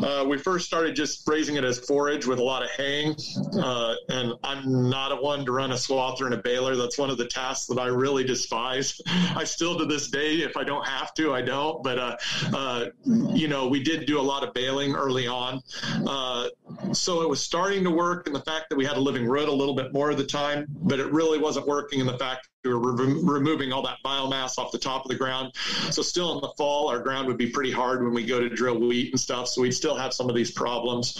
Uh, 0.03 0.25
we 0.27 0.37
first 0.37 0.65
started 0.65 0.95
just 0.95 1.27
raising 1.27 1.55
it 1.55 1.63
as 1.63 1.79
forage 1.79 2.25
with 2.25 2.39
a 2.39 2.43
lot 2.43 2.63
of 2.63 2.69
haying, 2.71 3.15
uh, 3.61 3.95
and 4.09 4.33
I'm 4.43 4.89
not 4.89 5.11
a 5.11 5.15
one 5.15 5.45
to 5.45 5.51
run 5.51 5.71
a 5.71 5.75
swather 5.75 6.25
and 6.25 6.33
a 6.33 6.37
baler. 6.37 6.75
That's 6.75 6.97
one 6.97 7.09
of 7.09 7.17
the 7.17 7.27
tasks 7.27 7.67
that 7.67 7.79
I 7.79 7.87
really 7.87 8.23
despise. 8.23 8.99
I 9.07 9.43
still 9.43 9.77
to 9.77 9.85
this 9.85 10.07
day, 10.07 10.37
if 10.37 10.57
I 10.57 10.63
don't 10.63 10.85
have 10.87 11.13
to, 11.15 11.33
I 11.33 11.41
don't. 11.41 11.83
But 11.83 11.99
uh, 12.07 12.55
uh 12.55 12.85
you 13.05 13.47
know, 13.47 13.67
we 13.67 13.83
did 13.83 14.05
do 14.05 14.19
a 14.19 14.21
lot 14.21 14.43
of 14.43 14.53
baling 14.53 14.95
early 14.95 15.27
on, 15.27 15.61
uh, 16.07 16.47
so 16.91 17.21
it 17.21 17.29
was 17.29 17.41
starting 17.41 17.83
to 17.83 17.91
work 17.91 18.27
in 18.27 18.33
the 18.33 18.41
fact 18.41 18.69
that 18.69 18.75
we 18.75 18.85
had 18.85 18.97
a 18.97 18.99
living 18.99 19.25
root 19.25 19.49
a 19.49 19.51
little 19.51 19.75
bit 19.75 19.93
more 19.93 20.11
of 20.11 20.17
the 20.17 20.25
time, 20.25 20.65
but 20.69 20.99
it 20.99 21.11
really 21.11 21.37
wasn't 21.37 21.65
working 21.67 21.99
in 21.99 22.05
the 22.05 22.17
fact 22.17 22.49
were 22.67 22.93
re- 22.93 23.21
removing 23.21 23.71
all 23.71 23.81
that 23.83 23.97
biomass 24.03 24.57
off 24.57 24.71
the 24.71 24.77
top 24.77 25.03
of 25.05 25.09
the 25.09 25.15
ground. 25.15 25.53
So 25.91 26.01
still 26.01 26.35
in 26.35 26.41
the 26.41 26.51
fall, 26.57 26.89
our 26.89 26.99
ground 26.99 27.27
would 27.27 27.37
be 27.37 27.49
pretty 27.49 27.71
hard 27.71 28.03
when 28.03 28.13
we 28.13 28.25
go 28.25 28.39
to 28.39 28.49
drill 28.49 28.79
wheat 28.79 29.11
and 29.11 29.19
stuff. 29.19 29.47
So 29.47 29.61
we'd 29.61 29.71
still 29.71 29.95
have 29.95 30.13
some 30.13 30.29
of 30.29 30.35
these 30.35 30.51
problems. 30.51 31.15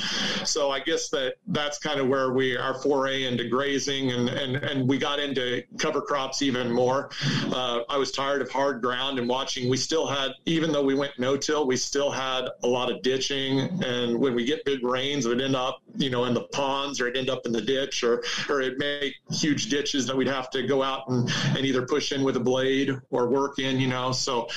So 0.46 0.72
I 0.72 0.80
guess 0.80 1.10
that 1.10 1.36
that's 1.48 1.78
kind 1.78 2.00
of 2.00 2.08
where 2.08 2.34
we 2.34 2.58
our 2.58 2.76
foray 2.76 3.24
into 3.24 3.48
grazing 3.48 4.12
and 4.12 4.30
and 4.30 4.58
and 4.58 4.88
we 4.88 4.98
got 4.98 5.20
into 5.20 5.64
cover 5.78 6.02
crops 6.02 6.42
even 6.42 6.72
more. 6.72 7.10
Uh, 7.52 7.82
I 7.90 7.98
was 7.98 8.12
tired 8.12 8.42
of 8.42 8.50
hard 8.50 8.82
ground 8.82 9.20
and 9.20 9.28
watching. 9.28 9.70
We 9.70 9.78
still 9.78 10.08
had, 10.08 10.32
even 10.46 10.72
though 10.72 10.84
we 10.84 10.96
went 10.96 11.18
no 11.18 11.38
till, 11.38 11.68
we 11.68 11.78
still 11.78 12.12
had 12.12 12.50
a 12.64 12.68
lot 12.68 12.92
of 12.92 13.02
ditching. 13.02 13.60
And 13.84 14.20
when 14.20 14.36
we 14.36 14.46
get 14.46 14.66
big 14.66 14.84
rains, 14.84 15.26
it 15.26 15.30
would 15.30 15.42
end 15.42 15.56
up, 15.56 15.82
you 15.98 16.10
know, 16.10 16.26
in 16.26 16.34
the 16.34 16.44
ponds 16.54 17.02
or 17.02 17.08
it'd 17.08 17.18
end 17.18 17.30
up 17.30 17.46
in 17.46 17.52
the 17.52 17.62
ditch 17.62 18.04
or 18.04 18.24
or 18.50 18.62
it'd 18.62 18.78
make 18.78 19.16
huge 19.32 19.68
ditches 19.70 20.06
that 20.08 20.16
we'd 20.16 20.28
have 20.28 20.50
to 20.52 20.66
go 20.66 20.84
out 20.84 21.08
and, 21.10 21.30
and 21.48 21.60
either 21.60 21.86
push 21.86 22.12
in 22.12 22.24
with 22.24 22.38
a 22.38 22.40
blade 22.40 22.92
or 23.10 23.28
work 23.30 23.60
in, 23.60 23.80
you 23.80 23.88
know. 23.88 24.12
So 24.12 24.48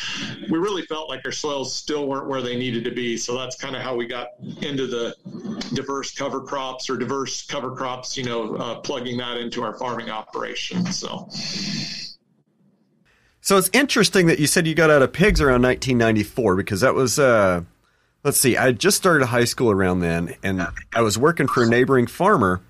we 0.51 0.59
really 0.59 0.83
felt 0.83 1.09
like 1.09 1.23
our 1.25 1.33
soils 1.33 1.75
still 1.75 2.07
weren't 2.07 2.29
where 2.29 2.43
they 2.43 2.57
needed 2.57 2.85
to 2.85 2.91
be. 2.91 3.17
So 3.17 3.37
that's 3.37 3.57
kind 3.57 3.77
of 3.77 3.83
how 3.83 3.95
we 3.95 4.07
got 4.07 4.29
into 4.63 4.87
the 4.87 5.15
diverse 5.75 6.15
cover 6.15 6.41
crops 6.41 6.89
or 6.91 6.97
diverse 6.97 7.47
cover 7.47 7.75
crops, 7.75 8.17
you 8.17 8.25
know, 8.25 8.57
uh, 8.57 8.81
plugging 8.81 9.17
that 9.19 9.37
into 9.37 9.63
our 9.63 9.75
farming 9.75 10.11
operation. 10.11 10.87
So. 10.87 11.29
So 13.43 13.57
it's 13.57 13.71
interesting 13.73 14.27
that 14.27 14.39
you 14.39 14.47
said 14.47 14.67
you 14.67 14.75
got 14.75 14.91
out 14.91 15.03
of 15.03 15.13
pigs 15.13 15.41
around 15.41 15.63
1994 15.63 16.57
because 16.57 16.83
that 16.83 16.95
was, 16.95 17.19
uh, 17.19 17.63
let's 18.25 18.39
see, 18.39 18.57
I 18.57 18.73
just 18.73 18.97
started 18.97 19.27
high 19.27 19.45
school 19.45 19.71
around 19.71 20.01
then, 20.01 20.35
and 20.43 20.67
I 20.95 21.03
was 21.03 21.17
working 21.19 21.49
for 21.49 21.63
a 21.63 21.69
neighboring 21.69 22.07
farmer, 22.07 22.61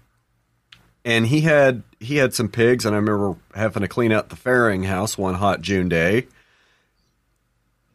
and 1.04 1.26
he 1.26 1.40
had 1.42 1.82
he 1.98 2.16
had 2.16 2.34
some 2.34 2.48
pigs, 2.48 2.84
and 2.84 2.94
I 2.94 2.98
remember 2.98 3.36
having 3.54 3.82
to 3.82 3.88
clean 3.88 4.12
out 4.12 4.28
the 4.28 4.36
farrowing 4.36 4.86
house 4.86 5.18
one 5.18 5.34
hot 5.34 5.60
June 5.60 5.88
day. 5.88 6.26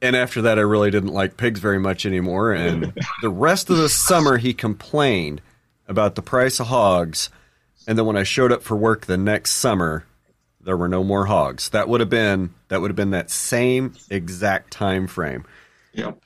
And 0.01 0.15
after 0.15 0.43
that, 0.43 0.59
I 0.59 0.61
really 0.61 0.91
didn't 0.91 1.13
like 1.13 1.37
pigs 1.37 1.59
very 1.59 1.79
much 1.79 2.05
anymore. 2.05 2.51
And 2.53 2.93
the 3.21 3.29
rest 3.29 3.69
of 3.69 3.77
the 3.77 3.89
summer, 3.89 4.37
he 4.37 4.53
complained 4.53 5.41
about 5.87 6.15
the 6.15 6.21
price 6.21 6.59
of 6.59 6.67
hogs. 6.67 7.29
And 7.87 7.97
then 7.97 8.05
when 8.05 8.17
I 8.17 8.23
showed 8.23 8.51
up 8.51 8.61
for 8.61 8.75
work 8.75 9.05
the 9.05 9.17
next 9.17 9.51
summer, 9.51 10.05
there 10.61 10.77
were 10.77 10.87
no 10.87 11.03
more 11.03 11.25
hogs. 11.25 11.69
That 11.69 11.87
would 11.87 12.01
have 12.01 12.09
been 12.09 12.53
that 12.67 12.81
would 12.81 12.89
have 12.89 12.95
been 12.95 13.11
that 13.11 13.31
same 13.31 13.93
exact 14.09 14.71
time 14.71 15.07
frame. 15.07 15.45
Yep. 15.93 16.19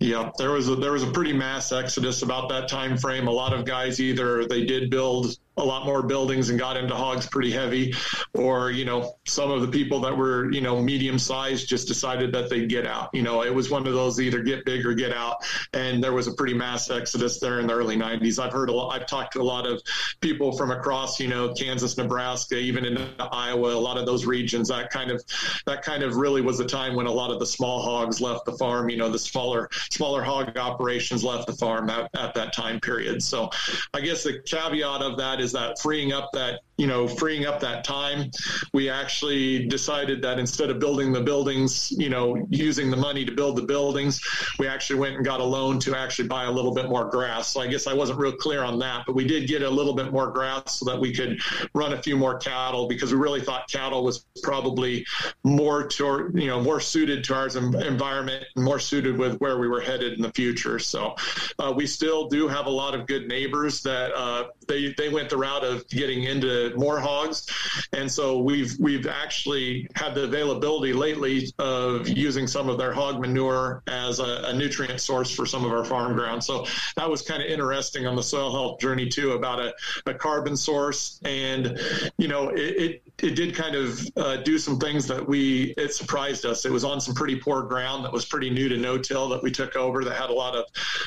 Yeah, 0.00 0.30
there 0.38 0.52
was 0.52 0.68
a 0.68 0.76
there 0.76 0.92
was 0.92 1.02
a 1.02 1.10
pretty 1.10 1.32
mass 1.32 1.72
exodus 1.72 2.22
about 2.22 2.48
that 2.48 2.68
time 2.68 2.96
frame. 2.96 3.28
A 3.28 3.32
lot 3.32 3.52
of 3.52 3.64
guys 3.64 4.00
either 4.00 4.46
they 4.46 4.64
did 4.64 4.90
build 4.90 5.36
a 5.58 5.64
lot 5.64 5.86
more 5.86 6.02
buildings 6.02 6.50
and 6.50 6.58
got 6.58 6.76
into 6.76 6.94
hogs 6.94 7.26
pretty 7.26 7.50
heavy, 7.50 7.94
or 8.34 8.70
you 8.70 8.84
know 8.84 9.16
some 9.26 9.50
of 9.50 9.62
the 9.62 9.68
people 9.68 10.00
that 10.00 10.16
were 10.16 10.50
you 10.52 10.60
know 10.60 10.80
medium 10.82 11.18
sized 11.18 11.68
just 11.68 11.88
decided 11.88 12.32
that 12.32 12.50
they'd 12.50 12.68
get 12.68 12.86
out. 12.86 13.08
You 13.14 13.22
know, 13.22 13.42
it 13.42 13.54
was 13.54 13.70
one 13.70 13.86
of 13.86 13.94
those 13.94 14.20
either 14.20 14.42
get 14.42 14.64
big 14.64 14.84
or 14.84 14.94
get 14.94 15.12
out, 15.12 15.44
and 15.72 16.02
there 16.04 16.12
was 16.12 16.26
a 16.26 16.32
pretty 16.32 16.54
mass 16.54 16.90
exodus 16.90 17.40
there 17.40 17.60
in 17.60 17.66
the 17.66 17.74
early 17.74 17.96
'90s. 17.96 18.38
I've 18.38 18.52
heard 18.52 18.68
a 18.68 18.72
lot. 18.72 18.94
I've 18.94 19.06
talked 19.06 19.32
to 19.32 19.40
a 19.40 19.42
lot 19.42 19.66
of 19.66 19.80
people 20.20 20.56
from 20.56 20.70
across 20.70 21.18
you 21.18 21.28
know 21.28 21.54
Kansas, 21.54 21.96
Nebraska, 21.96 22.56
even 22.56 22.84
in 22.84 23.08
Iowa, 23.18 23.74
a 23.74 23.80
lot 23.80 23.96
of 23.96 24.04
those 24.04 24.26
regions. 24.26 24.68
That 24.68 24.90
kind 24.90 25.10
of 25.10 25.24
that 25.64 25.82
kind 25.82 26.02
of 26.02 26.16
really 26.16 26.42
was 26.42 26.58
the 26.58 26.66
time 26.66 26.94
when 26.94 27.06
a 27.06 27.12
lot 27.12 27.30
of 27.30 27.38
the 27.38 27.46
small 27.46 27.82
hogs 27.82 28.20
left 28.20 28.44
the 28.44 28.52
farm. 28.58 28.90
You 28.90 28.98
know, 28.98 29.08
the 29.08 29.18
smaller 29.18 29.70
smaller 29.90 30.22
hog 30.22 30.56
operations 30.58 31.24
left 31.24 31.46
the 31.46 31.54
farm 31.54 31.88
at, 31.88 32.10
at 32.14 32.34
that 32.34 32.52
time 32.52 32.78
period. 32.78 33.22
So, 33.22 33.48
I 33.94 34.00
guess 34.00 34.22
the 34.22 34.40
caveat 34.44 35.00
of 35.00 35.16
that 35.16 35.40
is 35.40 35.45
is 35.46 35.52
that 35.52 35.78
freeing 35.78 36.12
up 36.12 36.28
that 36.32 36.60
you 36.78 36.86
know, 36.86 37.08
freeing 37.08 37.46
up 37.46 37.60
that 37.60 37.84
time, 37.84 38.30
we 38.74 38.90
actually 38.90 39.66
decided 39.66 40.20
that 40.22 40.38
instead 40.38 40.68
of 40.68 40.78
building 40.78 41.12
the 41.12 41.22
buildings, 41.22 41.90
you 41.92 42.10
know, 42.10 42.46
using 42.50 42.90
the 42.90 42.96
money 42.96 43.24
to 43.24 43.32
build 43.32 43.56
the 43.56 43.62
buildings, 43.62 44.20
we 44.58 44.68
actually 44.68 44.98
went 44.98 45.16
and 45.16 45.24
got 45.24 45.40
a 45.40 45.44
loan 45.44 45.78
to 45.80 45.96
actually 45.96 46.28
buy 46.28 46.44
a 46.44 46.50
little 46.50 46.74
bit 46.74 46.88
more 46.88 47.08
grass. 47.08 47.48
So 47.48 47.60
I 47.60 47.66
guess 47.66 47.86
I 47.86 47.94
wasn't 47.94 48.18
real 48.18 48.32
clear 48.32 48.62
on 48.62 48.78
that, 48.80 49.04
but 49.06 49.14
we 49.14 49.26
did 49.26 49.48
get 49.48 49.62
a 49.62 49.70
little 49.70 49.94
bit 49.94 50.12
more 50.12 50.30
grass 50.30 50.78
so 50.78 50.84
that 50.86 51.00
we 51.00 51.12
could 51.12 51.40
run 51.74 51.94
a 51.94 52.02
few 52.02 52.16
more 52.16 52.38
cattle 52.38 52.88
because 52.88 53.12
we 53.12 53.18
really 53.18 53.40
thought 53.40 53.68
cattle 53.70 54.04
was 54.04 54.26
probably 54.42 55.06
more 55.44 55.86
to, 55.86 56.30
you 56.34 56.46
know, 56.46 56.60
more 56.60 56.80
suited 56.80 57.24
to 57.24 57.34
our 57.34 57.46
environment 57.56 58.44
and 58.54 58.64
more 58.64 58.78
suited 58.78 59.16
with 59.16 59.38
where 59.38 59.58
we 59.58 59.66
were 59.66 59.80
headed 59.80 60.12
in 60.12 60.20
the 60.20 60.32
future. 60.32 60.78
So 60.78 61.16
uh, 61.58 61.72
we 61.74 61.86
still 61.86 62.28
do 62.28 62.48
have 62.48 62.66
a 62.66 62.70
lot 62.70 62.94
of 62.94 63.06
good 63.06 63.28
neighbors 63.28 63.82
that 63.82 64.12
uh, 64.14 64.48
they, 64.68 64.92
they 64.98 65.08
went 65.08 65.30
the 65.30 65.38
route 65.38 65.64
of 65.64 65.88
getting 65.88 66.24
into 66.24 66.65
more 66.74 66.98
hogs, 66.98 67.46
and 67.92 68.10
so 68.10 68.40
we've 68.40 68.76
we've 68.80 69.06
actually 69.06 69.88
had 69.94 70.14
the 70.14 70.24
availability 70.24 70.92
lately 70.92 71.52
of 71.58 72.08
using 72.08 72.46
some 72.46 72.68
of 72.68 72.78
their 72.78 72.92
hog 72.92 73.20
manure 73.20 73.82
as 73.86 74.18
a, 74.20 74.42
a 74.46 74.52
nutrient 74.52 75.00
source 75.00 75.30
for 75.30 75.46
some 75.46 75.64
of 75.64 75.72
our 75.72 75.84
farm 75.84 76.14
ground. 76.14 76.42
So 76.42 76.66
that 76.96 77.08
was 77.08 77.22
kind 77.22 77.42
of 77.42 77.48
interesting 77.48 78.06
on 78.06 78.16
the 78.16 78.22
soil 78.22 78.50
health 78.50 78.80
journey 78.80 79.08
too 79.08 79.32
about 79.32 79.60
a, 79.60 79.74
a 80.06 80.14
carbon 80.14 80.56
source, 80.56 81.20
and 81.24 81.78
you 82.18 82.28
know 82.28 82.48
it, 82.48 82.58
it 82.58 83.15
it 83.22 83.34
did 83.34 83.54
kind 83.54 83.74
of 83.74 84.06
uh, 84.16 84.36
do 84.36 84.58
some 84.58 84.78
things 84.78 85.06
that 85.06 85.26
we 85.26 85.74
it 85.78 85.94
surprised 85.94 86.44
us. 86.44 86.66
It 86.66 86.72
was 86.72 86.84
on 86.84 87.00
some 87.00 87.14
pretty 87.14 87.36
poor 87.36 87.62
ground 87.62 88.04
that 88.04 88.12
was 88.12 88.26
pretty 88.26 88.50
new 88.50 88.68
to 88.68 88.76
no-till 88.76 89.28
that 89.30 89.42
we 89.42 89.50
took 89.50 89.74
over 89.74 90.04
that 90.04 90.14
had 90.14 90.28
a 90.28 90.34
lot 90.34 90.54
of 90.54 90.64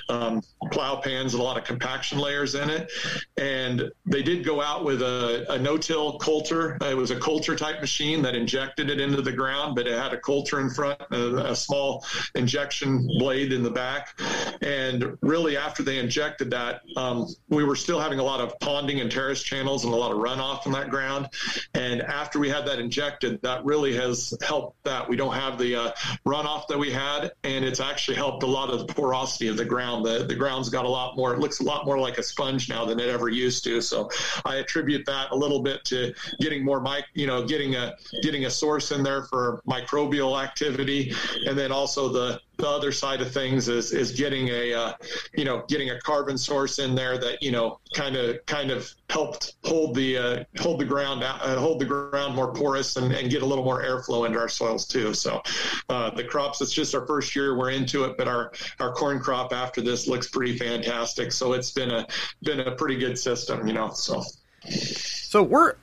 um, 0.09 0.41
plow 0.71 0.95
pans 0.95 1.33
and 1.33 1.41
a 1.41 1.43
lot 1.43 1.57
of 1.57 1.63
compaction 1.65 2.17
layers 2.17 2.55
in 2.55 2.69
it, 2.69 2.91
and 3.37 3.91
they 4.05 4.23
did 4.23 4.43
go 4.43 4.59
out 4.59 4.83
with 4.83 5.01
a, 5.01 5.45
a 5.53 5.59
no-till 5.59 6.17
coulter. 6.17 6.77
It 6.81 6.97
was 6.97 7.11
a 7.11 7.19
coulter 7.19 7.55
type 7.55 7.79
machine 7.79 8.23
that 8.23 8.33
injected 8.33 8.89
it 8.89 8.99
into 8.99 9.21
the 9.21 9.31
ground, 9.31 9.75
but 9.75 9.85
it 9.85 9.97
had 9.97 10.11
a 10.13 10.19
coulter 10.19 10.59
in 10.61 10.69
front, 10.69 10.99
a, 11.11 11.51
a 11.51 11.55
small 11.55 12.03
injection 12.33 13.07
blade 13.19 13.53
in 13.53 13.61
the 13.61 13.69
back, 13.69 14.19
and 14.61 15.15
really 15.21 15.57
after 15.57 15.83
they 15.83 15.99
injected 15.99 16.49
that, 16.49 16.81
um, 16.97 17.27
we 17.49 17.63
were 17.63 17.75
still 17.75 17.99
having 17.99 18.17
a 18.17 18.23
lot 18.23 18.41
of 18.41 18.57
ponding 18.59 18.99
and 18.99 19.11
terrace 19.11 19.43
channels 19.43 19.85
and 19.85 19.93
a 19.93 19.97
lot 19.97 20.11
of 20.11 20.17
runoff 20.17 20.65
in 20.65 20.71
that 20.71 20.89
ground, 20.89 21.27
and 21.75 21.98
and 21.99 22.09
after 22.09 22.39
we 22.39 22.49
had 22.49 22.65
that 22.65 22.79
injected, 22.79 23.41
that 23.41 23.63
really 23.65 23.93
has 23.95 24.33
helped 24.41 24.83
that. 24.83 25.07
We 25.07 25.15
don't 25.15 25.33
have 25.33 25.57
the 25.57 25.75
uh, 25.75 25.91
runoff 26.25 26.67
that 26.67 26.77
we 26.77 26.91
had, 26.91 27.31
and 27.43 27.65
it's 27.65 27.79
actually 27.79 28.15
helped 28.15 28.43
a 28.43 28.47
lot 28.47 28.69
of 28.69 28.87
the 28.87 28.93
porosity 28.93 29.47
of 29.47 29.57
the 29.57 29.65
ground. 29.65 30.05
The, 30.05 30.23
the 30.23 30.35
ground's 30.35 30.69
got 30.69 30.85
a 30.85 30.89
lot 30.89 31.17
more, 31.17 31.33
it 31.33 31.39
looks 31.39 31.59
a 31.59 31.63
lot 31.63 31.85
more 31.85 31.99
like 31.99 32.17
a 32.17 32.23
sponge 32.23 32.69
now 32.69 32.85
than 32.85 32.99
it 32.99 33.09
ever 33.09 33.29
used 33.29 33.63
to. 33.65 33.81
So 33.81 34.09
I 34.45 34.55
attribute 34.55 35.05
that 35.05 35.31
a 35.31 35.35
little 35.35 35.61
bit 35.61 35.83
to 35.85 36.13
getting 36.39 36.63
more 36.63 36.81
mic, 36.81 37.05
you 37.13 37.27
know, 37.27 37.45
getting 37.45 37.75
a 37.75 37.95
getting 38.23 38.45
a 38.45 38.49
source 38.49 38.91
in 38.91 39.03
there 39.03 39.23
for 39.23 39.61
microbial 39.67 40.41
activity, 40.41 41.13
and 41.45 41.57
then 41.57 41.71
also 41.71 42.09
the 42.09 42.41
the 42.59 42.67
other 42.67 42.91
side 42.91 43.21
of 43.21 43.31
things 43.31 43.69
is 43.69 43.91
is 43.91 44.11
getting 44.11 44.49
a 44.49 44.73
uh, 44.73 44.93
you 45.33 45.45
know 45.45 45.63
getting 45.67 45.89
a 45.89 45.99
carbon 46.01 46.37
source 46.37 46.79
in 46.79 46.93
there 46.93 47.17
that 47.17 47.41
you 47.41 47.51
know 47.51 47.79
kind 47.93 48.15
of 48.15 48.45
kind 48.45 48.69
of 48.69 48.93
helped 49.09 49.55
hold 49.63 49.95
the 49.95 50.17
uh, 50.17 50.43
hold 50.59 50.79
the 50.79 50.85
ground 50.85 51.23
uh, 51.23 51.57
hold 51.57 51.79
the 51.79 51.85
ground 51.85 52.35
more 52.35 52.53
porous 52.53 52.97
and, 52.97 53.13
and 53.13 53.29
get 53.29 53.41
a 53.41 53.45
little 53.45 53.63
more 53.63 53.81
airflow 53.83 54.25
into 54.25 54.37
our 54.37 54.49
soils 54.49 54.85
too. 54.85 55.13
So 55.13 55.41
uh, 55.89 56.09
the 56.11 56.23
crops 56.23 56.61
it's 56.61 56.73
just 56.73 56.93
our 56.93 57.07
first 57.07 57.35
year 57.35 57.57
we're 57.57 57.71
into 57.71 58.03
it, 58.03 58.17
but 58.17 58.27
our 58.27 58.51
our 58.79 58.93
corn 58.93 59.19
crop 59.19 59.53
after 59.53 59.81
this 59.81 60.07
looks 60.07 60.29
pretty 60.29 60.57
fantastic. 60.57 61.31
So 61.31 61.53
it's 61.53 61.71
been 61.71 61.91
a 61.91 62.05
been 62.43 62.59
a 62.59 62.75
pretty 62.75 62.97
good 62.97 63.17
system, 63.17 63.67
you 63.67 63.73
know. 63.73 63.91
So 63.91 64.23
so 64.69 65.43
we're 65.43 65.75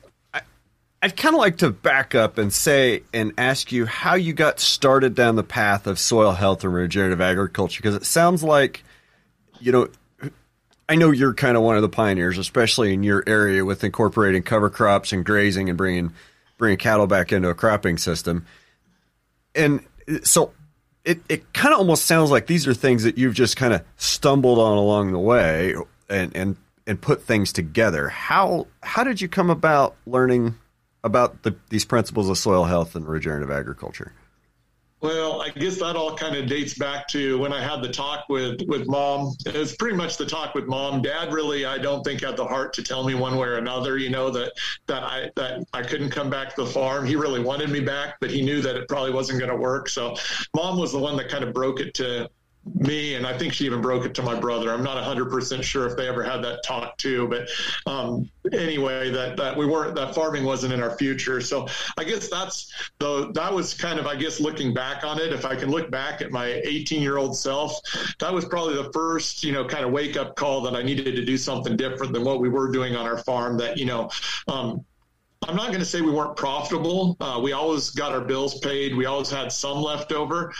I'd 1.01 1.15
kind 1.15 1.35
of 1.35 1.39
like 1.39 1.57
to 1.57 1.69
back 1.69 2.15
up 2.15 2.37
and 2.37 2.51
say 2.51 3.03
and 3.13 3.33
ask 3.37 3.71
you 3.71 3.85
how 3.85 4.15
you 4.15 4.33
got 4.33 4.59
started 4.59 5.13
down 5.13 5.35
the 5.35 5.43
path 5.43 5.85
of 5.85 5.99
soil 5.99 6.31
health 6.31 6.63
and 6.63 6.73
regenerative 6.73 7.21
agriculture 7.21 7.79
because 7.81 7.95
it 7.95 8.05
sounds 8.05 8.43
like, 8.43 8.83
you 9.59 9.71
know, 9.71 9.89
I 10.89 10.95
know 10.95 11.11
you're 11.11 11.33
kind 11.33 11.55
of 11.55 11.63
one 11.63 11.75
of 11.75 11.81
the 11.81 11.89
pioneers, 11.89 12.37
especially 12.37 12.93
in 12.93 13.03
your 13.03 13.23
area 13.27 13.63
with 13.63 13.83
incorporating 13.83 14.41
cover 14.41 14.69
crops 14.69 15.11
and 15.11 15.23
grazing 15.23 15.69
and 15.69 15.77
bringing 15.77 16.13
bringing 16.57 16.77
cattle 16.77 17.07
back 17.07 17.31
into 17.31 17.49
a 17.49 17.53
cropping 17.53 17.97
system. 17.97 18.45
And 19.53 19.85
so 20.23 20.53
it, 21.05 21.21
it 21.29 21.53
kind 21.53 21.73
of 21.73 21.79
almost 21.79 22.05
sounds 22.05 22.31
like 22.31 22.47
these 22.47 22.67
are 22.67 22.73
things 22.73 23.03
that 23.03 23.17
you've 23.17 23.35
just 23.35 23.55
kind 23.55 23.73
of 23.73 23.83
stumbled 23.97 24.59
on 24.59 24.77
along 24.77 25.11
the 25.11 25.19
way 25.19 25.75
and, 26.09 26.35
and, 26.35 26.57
and 26.85 26.99
put 26.99 27.23
things 27.23 27.53
together. 27.53 28.09
How, 28.09 28.67
how 28.81 29.03
did 29.03 29.21
you 29.21 29.27
come 29.27 29.49
about 29.49 29.95
learning 30.05 30.55
about 31.07 31.41
the, 31.41 31.55
these 31.69 31.85
principles 31.85 32.29
of 32.29 32.37
soil 32.37 32.65
health 32.65 32.95
and 32.95 33.07
regenerative 33.07 33.49
agriculture? 33.49 34.13
Well, 34.99 35.41
I 35.41 35.49
guess 35.49 35.77
that 35.79 35.95
all 35.95 36.15
kind 36.15 36.35
of 36.35 36.47
dates 36.47 36.73
back 36.73 37.07
to 37.09 37.37
when 37.37 37.53
I 37.53 37.61
had 37.61 37.83
the 37.83 37.89
talk 37.89 38.25
with 38.29 38.61
with 38.67 38.87
mom. 38.87 39.35
It 39.45 39.53
was 39.53 39.75
pretty 39.75 39.95
much 39.95 40.17
the 40.17 40.25
talk 40.25 40.55
with 40.55 40.65
mom. 40.65 41.03
Dad 41.03 41.31
really, 41.31 41.65
I 41.65 41.77
don't 41.77 42.03
think, 42.03 42.21
had 42.21 42.35
the 42.35 42.45
heart 42.45 42.73
to 42.73 42.83
tell 42.83 43.03
me 43.03 43.13
one 43.13 43.37
way 43.37 43.47
or 43.47 43.57
another. 43.57 43.99
You 43.99 44.09
know 44.09 44.31
that 44.31 44.53
that 44.87 45.03
I 45.03 45.29
that 45.35 45.63
I 45.71 45.83
couldn't 45.83 46.09
come 46.09 46.31
back 46.31 46.55
to 46.55 46.63
the 46.63 46.69
farm. 46.69 47.05
He 47.05 47.15
really 47.15 47.39
wanted 47.39 47.69
me 47.69 47.79
back, 47.79 48.15
but 48.19 48.31
he 48.31 48.41
knew 48.41 48.59
that 48.61 48.75
it 48.75 48.87
probably 48.87 49.11
wasn't 49.11 49.37
going 49.37 49.51
to 49.51 49.57
work. 49.57 49.87
So, 49.87 50.15
mom 50.55 50.79
was 50.79 50.93
the 50.93 50.99
one 50.99 51.15
that 51.17 51.29
kind 51.29 51.43
of 51.43 51.53
broke 51.53 51.79
it 51.79 51.93
to 51.95 52.27
me, 52.75 53.15
and 53.15 53.25
I 53.25 53.37
think 53.37 53.53
she 53.53 53.65
even 53.65 53.81
broke 53.81 54.05
it 54.05 54.13
to 54.15 54.21
my 54.21 54.39
brother. 54.39 54.73
I'm 54.73 54.83
not 54.83 55.01
100% 55.03 55.63
sure 55.63 55.87
if 55.87 55.95
they 55.95 56.07
ever 56.07 56.23
had 56.23 56.43
that 56.43 56.63
talk 56.63 56.97
too, 56.97 57.27
but 57.27 57.49
um, 57.91 58.29
anyway, 58.51 59.09
that, 59.11 59.37
that 59.37 59.55
we 59.55 59.65
weren't, 59.65 59.95
that 59.95 60.13
farming 60.13 60.43
wasn't 60.43 60.73
in 60.73 60.81
our 60.81 60.97
future. 60.97 61.41
So 61.41 61.67
I 61.97 62.03
guess 62.03 62.29
that's 62.29 62.71
the, 62.99 63.31
that 63.33 63.53
was 63.53 63.73
kind 63.73 63.99
of, 63.99 64.07
I 64.07 64.15
guess, 64.15 64.39
looking 64.39 64.73
back 64.73 65.03
on 65.03 65.19
it, 65.19 65.33
if 65.33 65.45
I 65.45 65.55
can 65.55 65.69
look 65.69 65.89
back 65.91 66.21
at 66.21 66.31
my 66.31 66.61
18 66.63 67.01
year 67.01 67.17
old 67.17 67.37
self, 67.37 67.79
that 68.19 68.33
was 68.33 68.45
probably 68.45 68.75
the 68.75 68.91
first, 68.91 69.43
you 69.43 69.51
know, 69.51 69.65
kind 69.65 69.85
of 69.85 69.91
wake 69.91 70.17
up 70.17 70.35
call 70.35 70.61
that 70.61 70.75
I 70.75 70.81
needed 70.81 71.15
to 71.15 71.25
do 71.25 71.37
something 71.37 71.77
different 71.77 72.13
than 72.13 72.23
what 72.23 72.39
we 72.39 72.49
were 72.49 72.71
doing 72.71 72.95
on 72.95 73.05
our 73.05 73.17
farm 73.19 73.57
that, 73.57 73.77
you 73.77 73.85
know, 73.85 74.09
um, 74.47 74.85
I'm 75.47 75.55
not 75.55 75.67
going 75.67 75.79
to 75.79 75.85
say 75.85 76.01
we 76.01 76.11
weren't 76.11 76.35
profitable. 76.35 77.15
Uh, 77.19 77.39
we 77.41 77.53
always 77.53 77.91
got 77.91 78.11
our 78.11 78.21
bills 78.21 78.59
paid. 78.59 78.95
We 78.95 79.05
always 79.05 79.29
had 79.29 79.51
some 79.51 79.77
left 79.81 80.11
over. 80.11 80.53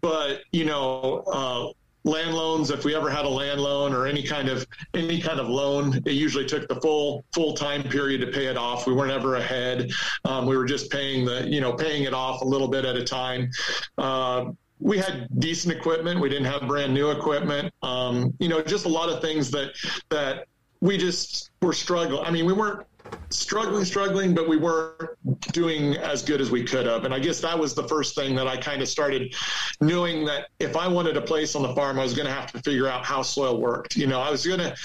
But, 0.00 0.42
you 0.52 0.64
know, 0.64 1.24
uh, 1.32 1.72
land 2.06 2.34
loans, 2.34 2.70
if 2.70 2.84
we 2.84 2.94
ever 2.94 3.10
had 3.10 3.24
a 3.24 3.28
land 3.28 3.60
loan 3.60 3.92
or 3.92 4.06
any 4.06 4.22
kind 4.22 4.48
of 4.48 4.66
any 4.94 5.20
kind 5.20 5.40
of 5.40 5.48
loan, 5.48 6.00
it 6.06 6.12
usually 6.12 6.46
took 6.46 6.68
the 6.68 6.76
full 6.76 7.24
full 7.34 7.54
time 7.54 7.82
period 7.82 8.20
to 8.20 8.28
pay 8.28 8.46
it 8.46 8.56
off. 8.56 8.86
We 8.86 8.94
weren't 8.94 9.12
ever 9.12 9.36
ahead. 9.36 9.90
Um, 10.24 10.46
we 10.46 10.56
were 10.56 10.64
just 10.64 10.90
paying 10.90 11.24
the, 11.24 11.46
you 11.48 11.60
know, 11.60 11.72
paying 11.72 12.04
it 12.04 12.14
off 12.14 12.42
a 12.42 12.44
little 12.44 12.68
bit 12.68 12.84
at 12.84 12.96
a 12.96 13.04
time. 13.04 13.50
Uh, 13.98 14.52
we 14.78 14.98
had 14.98 15.28
decent 15.40 15.74
equipment. 15.74 16.20
We 16.20 16.28
didn't 16.28 16.46
have 16.46 16.68
brand 16.68 16.92
new 16.94 17.10
equipment. 17.10 17.72
Um, 17.82 18.34
you 18.38 18.48
know, 18.48 18.62
just 18.62 18.84
a 18.84 18.90
lot 18.90 19.08
of 19.08 19.20
things 19.20 19.50
that 19.50 19.72
that 20.10 20.46
we 20.80 20.96
just 20.98 21.50
were 21.62 21.72
struggling. 21.72 22.24
I 22.24 22.30
mean, 22.30 22.46
we 22.46 22.52
weren't 22.52 22.86
struggling, 23.30 23.84
struggling, 23.84 24.34
but 24.34 24.48
we 24.48 24.56
weren't 24.56 25.10
doing 25.52 25.96
as 25.96 26.22
good 26.22 26.40
as 26.40 26.50
we 26.50 26.64
could 26.64 26.86
have. 26.86 27.04
And 27.04 27.12
I 27.12 27.18
guess 27.18 27.40
that 27.40 27.58
was 27.58 27.74
the 27.74 27.86
first 27.88 28.14
thing 28.14 28.34
that 28.36 28.46
I 28.46 28.56
kind 28.56 28.82
of 28.82 28.88
started 28.88 29.34
knowing 29.80 30.24
that 30.26 30.48
if 30.58 30.76
I 30.76 30.88
wanted 30.88 31.16
a 31.16 31.22
place 31.22 31.54
on 31.54 31.62
the 31.62 31.74
farm, 31.74 31.98
I 31.98 32.02
was 32.02 32.14
going 32.14 32.26
to 32.26 32.32
have 32.32 32.52
to 32.52 32.62
figure 32.62 32.88
out 32.88 33.04
how 33.04 33.22
soil 33.22 33.60
worked. 33.60 33.96
You 33.96 34.06
know, 34.06 34.20
I 34.20 34.30
was 34.30 34.46
going 34.46 34.60
to, 34.60 34.76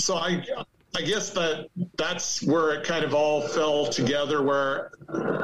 so 0.00 0.16
I, 0.16 0.44
I 0.96 1.02
guess 1.02 1.30
that 1.30 1.68
that's 1.96 2.42
where 2.42 2.72
it 2.74 2.84
kind 2.84 3.04
of 3.04 3.14
all 3.14 3.42
fell 3.42 3.86
together 3.86 4.42
where 4.42 4.92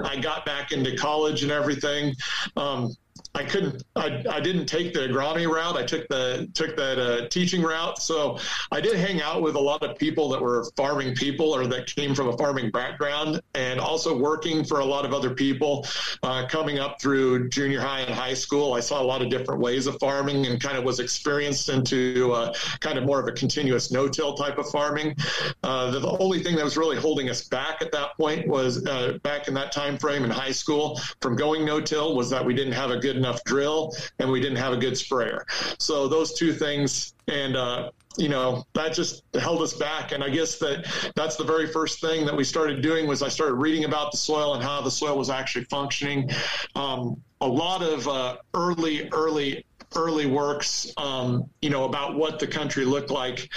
I 0.05 0.17
got 0.21 0.47
back 0.47 0.73
into 0.73 0.97
college 0.97 1.43
and 1.43 1.51
everything. 1.51 2.15
Um, 2.57 2.95
I 3.35 3.45
couldn't, 3.45 3.85
I, 3.95 4.25
I 4.29 4.41
didn't 4.41 4.67
take 4.67 4.93
the 4.93 5.01
agronomy 5.01 5.49
route. 5.49 5.77
I 5.77 5.85
took 5.85 6.09
the, 6.09 6.49
took 6.55 6.77
that 6.77 6.99
uh, 6.99 7.29
teaching 7.29 7.63
route. 7.63 8.03
So 8.03 8.39
I 8.73 8.81
did 8.81 8.97
hang 8.97 9.23
out 9.23 9.43
with 9.43 9.55
a 9.55 9.61
lot 9.61 9.83
of 9.83 9.97
people 9.99 10.29
that 10.31 10.41
were 10.41 10.65
farming 10.77 11.15
people 11.15 11.55
or 11.55 11.67
that 11.69 11.87
came 11.87 12.15
from 12.15 12.29
a 12.29 12.37
farming 12.37 12.71
background 12.71 13.41
and 13.55 13.79
also 13.79 14.17
working 14.17 14.65
for 14.65 14.81
a 14.81 14.85
lot 14.85 15.05
of 15.05 15.15
other 15.15 15.31
people 15.31 15.87
uh, 16.23 16.47
coming 16.49 16.79
up 16.79 17.01
through 17.01 17.49
junior 17.51 17.81
high 17.81 18.01
and 18.01 18.15
high 18.15 18.35
school. 18.35 18.75
I 18.75 18.81
saw 18.81 19.01
a 19.01 19.05
lot 19.05 19.23
of 19.23 19.31
different 19.31 19.61
ways 19.61 19.87
of 19.87 19.99
farming 20.01 20.47
and 20.47 20.61
kind 20.61 20.77
of 20.77 20.85
was 20.85 20.99
experienced 20.99 21.69
into 21.69 22.33
uh, 22.33 22.53
kind 22.81 22.99
of 22.99 23.05
more 23.05 23.21
of 23.21 23.29
a 23.29 23.33
continuous 23.33 23.93
no-till 23.93 24.35
type 24.35 24.59
of 24.59 24.69
farming. 24.71 25.17
Uh, 25.63 25.91
the, 25.91 26.11
only 26.21 26.43
thing 26.43 26.57
that 26.57 26.65
was 26.65 26.77
really 26.77 26.97
holding 26.97 27.31
us 27.31 27.45
back 27.45 27.81
at 27.81 27.93
that 27.93 28.17
point 28.17 28.47
was 28.47 28.85
uh, 28.87 29.19
back 29.23 29.47
in 29.49 29.55
that 29.55 29.71
time 29.71 29.97
frame 29.97 30.25
in 30.25 30.31
high 30.31 30.51
school 30.51 31.01
from 31.23 31.37
going 31.37 31.65
no-till 31.65 32.17
was 32.17 32.29
that 32.29 32.45
we 32.45 32.55
didn't 32.55 32.73
have 32.73 32.91
a 32.91 32.99
good 32.99 33.20
enough 33.21 33.43
drill 33.45 33.95
and 34.19 34.31
we 34.31 34.41
didn't 34.41 34.59
have 34.59 34.73
a 34.73 34.77
good 34.77 34.97
sprayer. 34.97 35.47
So 35.79 36.09
those 36.09 36.35
two 36.35 36.53
things, 36.53 37.15
and 37.29 37.57
uh, 37.57 37.91
you 38.17 38.29
know 38.29 38.65
that 38.75 38.93
just 38.93 39.23
held 39.35 39.63
us 39.63 39.75
back. 39.75 40.13
And 40.13 40.25
I 40.25 40.31
guess 40.31 40.59
that 40.59 41.13
that's 41.15 41.37
the 41.37 41.45
very 41.45 41.67
first 41.67 42.01
thing 42.01 42.27
that 42.27 42.37
we 42.37 42.45
started 42.45 42.83
doing 42.83 43.07
was 43.07 43.23
I 43.23 43.29
started 43.29 43.55
reading 43.55 43.85
about 43.85 44.11
the 44.11 44.19
soil 44.19 44.55
and 44.55 44.63
how 44.63 44.81
the 44.81 44.91
soil 44.91 45.17
was 45.17 45.31
actually 45.31 45.67
functioning. 45.67 46.31
Um, 46.75 47.23
a 47.41 47.49
lot 47.49 47.83
of 47.83 48.07
uh, 48.07 48.37
early, 48.55 49.09
early 49.11 49.65
early 49.97 50.27
works, 50.27 50.93
um, 50.97 51.49
you 51.61 51.71
know, 51.71 51.85
about 51.85 52.15
what 52.15 52.39
the 52.39 52.47
country 52.47 52.85
looked 52.85 53.11
like 53.11 53.49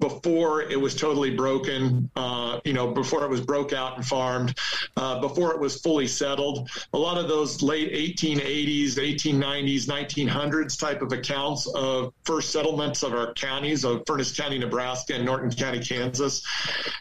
before 0.00 0.62
it 0.62 0.80
was 0.80 0.94
totally 0.94 1.30
broken, 1.36 2.10
uh, 2.16 2.58
you 2.64 2.72
know, 2.72 2.92
before 2.92 3.22
it 3.22 3.28
was 3.28 3.40
broke 3.42 3.72
out 3.72 3.96
and 3.96 4.06
farmed, 4.06 4.56
uh, 4.96 5.20
before 5.20 5.52
it 5.52 5.60
was 5.60 5.80
fully 5.80 6.06
settled. 6.06 6.70
A 6.94 6.98
lot 6.98 7.18
of 7.18 7.28
those 7.28 7.60
late 7.60 7.92
1880s, 7.92 8.94
1890s, 8.94 9.86
1900s 9.86 10.78
type 10.78 11.02
of 11.02 11.12
accounts 11.12 11.66
of 11.74 12.14
first 12.24 12.50
settlements 12.50 13.02
of 13.02 13.12
our 13.12 13.34
counties 13.34 13.84
of 13.84 14.04
Furnas 14.04 14.34
County, 14.36 14.58
Nebraska 14.58 15.14
and 15.14 15.24
Norton 15.24 15.50
County, 15.50 15.80
Kansas. 15.80 16.42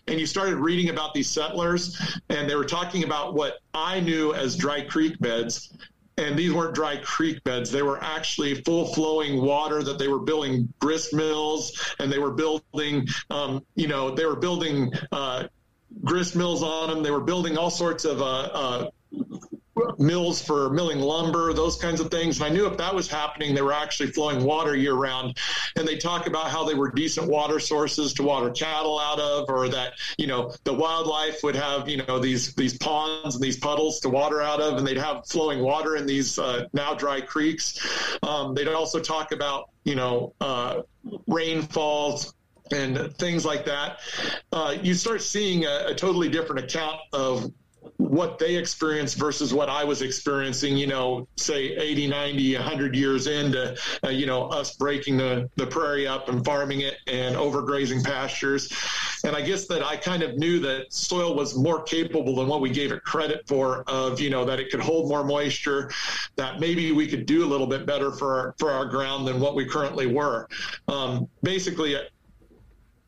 And 0.07 0.19
you 0.19 0.25
started 0.25 0.57
reading 0.57 0.89
about 0.89 1.13
these 1.13 1.29
settlers 1.29 2.19
and 2.27 2.49
they 2.49 2.55
were 2.55 2.65
talking 2.65 3.05
about 3.05 3.33
what 3.33 3.59
I 3.73 4.01
knew 4.01 4.33
as 4.33 4.57
dry 4.57 4.81
creek 4.81 5.17
beds 5.19 5.73
and 6.19 6.37
these 6.37 6.53
weren't 6.53 6.75
dry 6.75 6.97
creek 6.97 7.43
beds. 7.43 7.71
They 7.71 7.81
were 7.81 8.01
actually 8.03 8.55
full 8.61 8.93
flowing 8.93 9.41
water 9.41 9.81
that 9.83 9.97
they 9.97 10.07
were 10.07 10.19
building 10.19 10.71
grist 10.79 11.13
mills 11.13 11.95
and 11.99 12.11
they 12.11 12.19
were 12.19 12.31
building, 12.31 13.07
um, 13.29 13.65
you 13.75 13.87
know, 13.87 14.13
they 14.13 14.25
were 14.25 14.35
building 14.35 14.91
uh, 15.11 15.45
grist 16.03 16.35
mills 16.35 16.61
on 16.61 16.89
them. 16.89 17.03
They 17.03 17.11
were 17.11 17.21
building 17.21 17.57
all 17.57 17.71
sorts 17.71 18.05
of 18.05 18.21
uh, 18.21 18.25
uh, 18.25 18.89
mills 19.97 20.41
for 20.41 20.69
milling 20.69 20.99
lumber, 20.99 21.53
those 21.53 21.77
kinds 21.77 21.99
of 21.99 22.11
things. 22.11 22.39
And 22.39 22.45
I 22.45 22.49
knew 22.49 22.67
if 22.67 22.77
that 22.77 22.93
was 22.93 23.07
happening, 23.07 23.53
they 23.55 23.61
were 23.61 23.73
actually 23.73 24.11
flowing 24.11 24.43
water 24.43 24.75
year 24.75 24.93
round. 24.93 25.37
And 25.75 25.87
they 25.87 25.97
talk 25.97 26.27
about 26.27 26.49
how 26.49 26.63
they 26.65 26.73
were 26.73 26.91
decent 26.91 27.27
water 27.27 27.59
sources 27.59 28.13
to 28.13 28.23
water 28.23 28.49
cattle 28.51 28.99
out 28.99 29.19
of, 29.19 29.49
or 29.49 29.69
that, 29.69 29.93
you 30.17 30.27
know, 30.27 30.53
the 30.63 30.73
wildlife 30.73 31.43
would 31.43 31.55
have, 31.55 31.87
you 31.89 31.97
know, 31.97 32.19
these, 32.19 32.53
these 32.55 32.77
ponds 32.77 33.35
and 33.35 33.43
these 33.43 33.57
puddles 33.57 33.99
to 34.01 34.09
water 34.09 34.41
out 34.41 34.59
of, 34.59 34.77
and 34.77 34.87
they'd 34.87 34.97
have 34.97 35.25
flowing 35.27 35.59
water 35.59 35.95
in 35.95 36.05
these 36.05 36.37
uh, 36.39 36.65
now 36.73 36.93
dry 36.93 37.21
creeks. 37.21 38.17
Um, 38.23 38.53
they'd 38.53 38.67
also 38.67 38.99
talk 38.99 39.31
about, 39.31 39.69
you 39.83 39.95
know, 39.95 40.33
uh, 40.41 40.81
rainfalls, 41.27 42.33
and 42.71 43.15
things 43.17 43.45
like 43.45 43.65
that, 43.65 43.99
uh, 44.51 44.75
you 44.81 44.93
start 44.93 45.21
seeing 45.21 45.65
a, 45.65 45.87
a, 45.87 45.95
totally 45.95 46.29
different 46.29 46.63
account 46.63 46.97
of 47.13 47.51
what 48.09 48.39
they 48.39 48.55
experienced 48.55 49.17
versus 49.17 49.53
what 49.53 49.69
I 49.69 49.83
was 49.83 50.01
experiencing, 50.01 50.75
you 50.75 50.87
know, 50.87 51.27
say 51.37 51.75
80, 51.75 52.07
90, 52.07 52.55
100 52.55 52.95
years 52.95 53.27
into, 53.27 53.77
uh, 54.03 54.09
you 54.09 54.25
know, 54.25 54.47
us 54.47 54.75
breaking 54.75 55.17
the, 55.17 55.47
the 55.57 55.67
prairie 55.67 56.07
up 56.07 56.27
and 56.27 56.43
farming 56.43 56.81
it 56.81 56.95
and 57.05 57.35
overgrazing 57.35 58.03
pastures. 58.03 58.73
And 59.23 59.35
I 59.35 59.41
guess 59.41 59.67
that 59.67 59.85
I 59.85 59.95
kind 59.95 60.23
of 60.23 60.37
knew 60.37 60.59
that 60.59 60.91
soil 60.91 61.35
was 61.35 61.55
more 61.55 61.83
capable 61.83 62.35
than 62.35 62.47
what 62.47 62.61
we 62.61 62.71
gave 62.71 62.91
it 62.91 63.03
credit 63.03 63.47
for 63.47 63.83
of, 63.85 64.19
you 64.19 64.31
know, 64.31 64.43
that 64.43 64.59
it 64.59 64.71
could 64.71 64.81
hold 64.81 65.07
more 65.07 65.23
moisture, 65.23 65.91
that 66.35 66.59
maybe 66.59 66.91
we 66.91 67.05
could 67.05 67.27
do 67.27 67.45
a 67.45 67.47
little 67.47 67.67
bit 67.67 67.85
better 67.85 68.11
for 68.11 68.39
our, 68.39 68.55
for 68.57 68.71
our 68.71 68.85
ground 68.85 69.27
than 69.27 69.39
what 69.39 69.53
we 69.53 69.65
currently 69.65 70.07
were. 70.07 70.47
Um, 70.87 71.29
basically, 71.43 71.95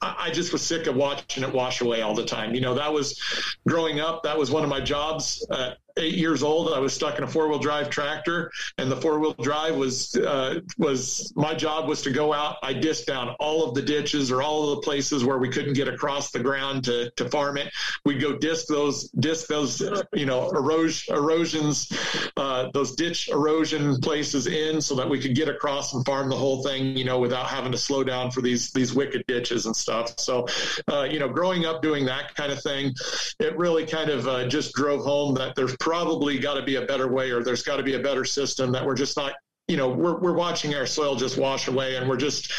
I 0.02 0.32
just 0.32 0.52
was 0.52 0.64
sick 0.64 0.88
of 0.88 0.96
watching 0.96 1.44
it 1.44 1.54
wash 1.54 1.82
away 1.82 2.02
all 2.02 2.16
the 2.16 2.26
time. 2.26 2.56
You 2.56 2.62
know, 2.62 2.74
that 2.74 2.92
was 2.92 3.22
growing 3.68 4.00
up. 4.00 4.24
That 4.24 4.38
was 4.38 4.50
one 4.50 4.64
of 4.64 4.70
my 4.70 4.82
jobs. 4.82 5.46
Uh, 5.52 5.74
eight 5.98 6.16
years 6.16 6.44
old. 6.44 6.74
I 6.74 6.80
was 6.80 6.94
stuck 6.94 7.18
in 7.18 7.24
a 7.24 7.28
four 7.28 7.48
wheel 7.50 7.60
drive 7.60 7.90
tractor, 7.90 8.52
and 8.78 8.92
the 8.92 8.98
four 8.98 9.20
wheel 9.20 9.34
drive 9.34 9.76
was 9.76 10.16
uh, 10.16 10.60
was 10.78 11.32
my 11.36 11.54
job 11.54 11.88
was 11.88 12.02
to 12.04 12.12
go 12.12 12.34
out. 12.34 12.58
I 12.64 12.74
disc 12.74 13.06
down 13.06 13.36
all 13.40 13.68
of 13.68 13.76
the 13.76 13.82
ditches 13.82 14.32
or 14.32 14.42
all 14.42 14.70
of 14.70 14.76
the 14.76 14.82
places 14.82 15.24
where 15.24 15.38
we 15.38 15.50
couldn't 15.50 15.74
get 15.74 15.88
across 15.88 16.32
the 16.32 16.40
ground 16.40 16.84
to, 16.86 17.10
to 17.12 17.30
farm 17.30 17.58
it. 17.58 17.72
We'd 18.06 18.22
go 18.22 18.38
disc 18.38 18.68
those 18.68 19.10
disc 19.10 19.48
those 19.48 19.82
you 20.14 20.26
know 20.26 20.50
erosion 20.50 21.16
erosions, 21.16 21.92
uh, 22.38 22.70
those 22.74 22.96
ditch 22.96 23.30
erosion 23.30 24.00
places 24.02 24.48
in 24.48 24.82
so 24.82 24.96
that 24.96 25.10
we 25.10 25.20
could 25.20 25.36
get 25.36 25.50
across 25.50 25.94
and 25.94 26.06
farm 26.06 26.30
the 26.30 26.36
whole 26.36 26.64
thing. 26.64 26.98
You 26.98 27.06
know, 27.06 27.20
without 27.20 27.48
having 27.48 27.72
to 27.72 27.78
slow 27.78 28.04
down 28.04 28.32
for 28.32 28.42
these 28.42 28.72
these 28.72 28.94
wicked 28.94 29.26
ditches 29.28 29.66
and 29.66 29.76
stuff. 29.76 30.20
So, 30.20 30.48
uh, 30.92 31.04
you 31.04 31.20
know, 31.20 31.30
growing 31.30 31.66
up 31.66 31.82
doing 31.82 32.06
that 32.06 32.36
kind 32.36 32.52
of 32.52 32.62
thing, 32.62 32.94
it 33.40 33.58
really 33.58 33.86
kind 33.86 34.10
of 34.10 34.28
uh, 34.28 34.48
just 34.48 34.74
drove 34.74 35.04
home 35.04 35.36
that 35.36 35.56
there's 35.56 35.76
probably 35.82 36.38
got 36.38 36.54
to 36.54 36.62
be 36.62 36.76
a 36.76 36.84
better 36.86 37.08
way 37.08 37.32
or 37.32 37.44
there's 37.44 37.64
got 37.64 37.78
to 37.78 37.84
be 37.84 37.96
a 37.96 38.00
better 38.00 38.24
system 38.24 38.72
that 38.72 38.86
we're 38.86 38.96
just 38.96 39.18
not 39.18 39.34
you 39.68 39.76
know 39.76 39.90
we're, 39.90 40.20
we're 40.20 40.36
watching 40.36 40.76
our 40.76 40.86
soil 40.86 41.16
just 41.16 41.38
wash 41.38 41.68
away 41.68 41.96
and 41.96 42.08
we're 42.08 42.16
just 42.18 42.52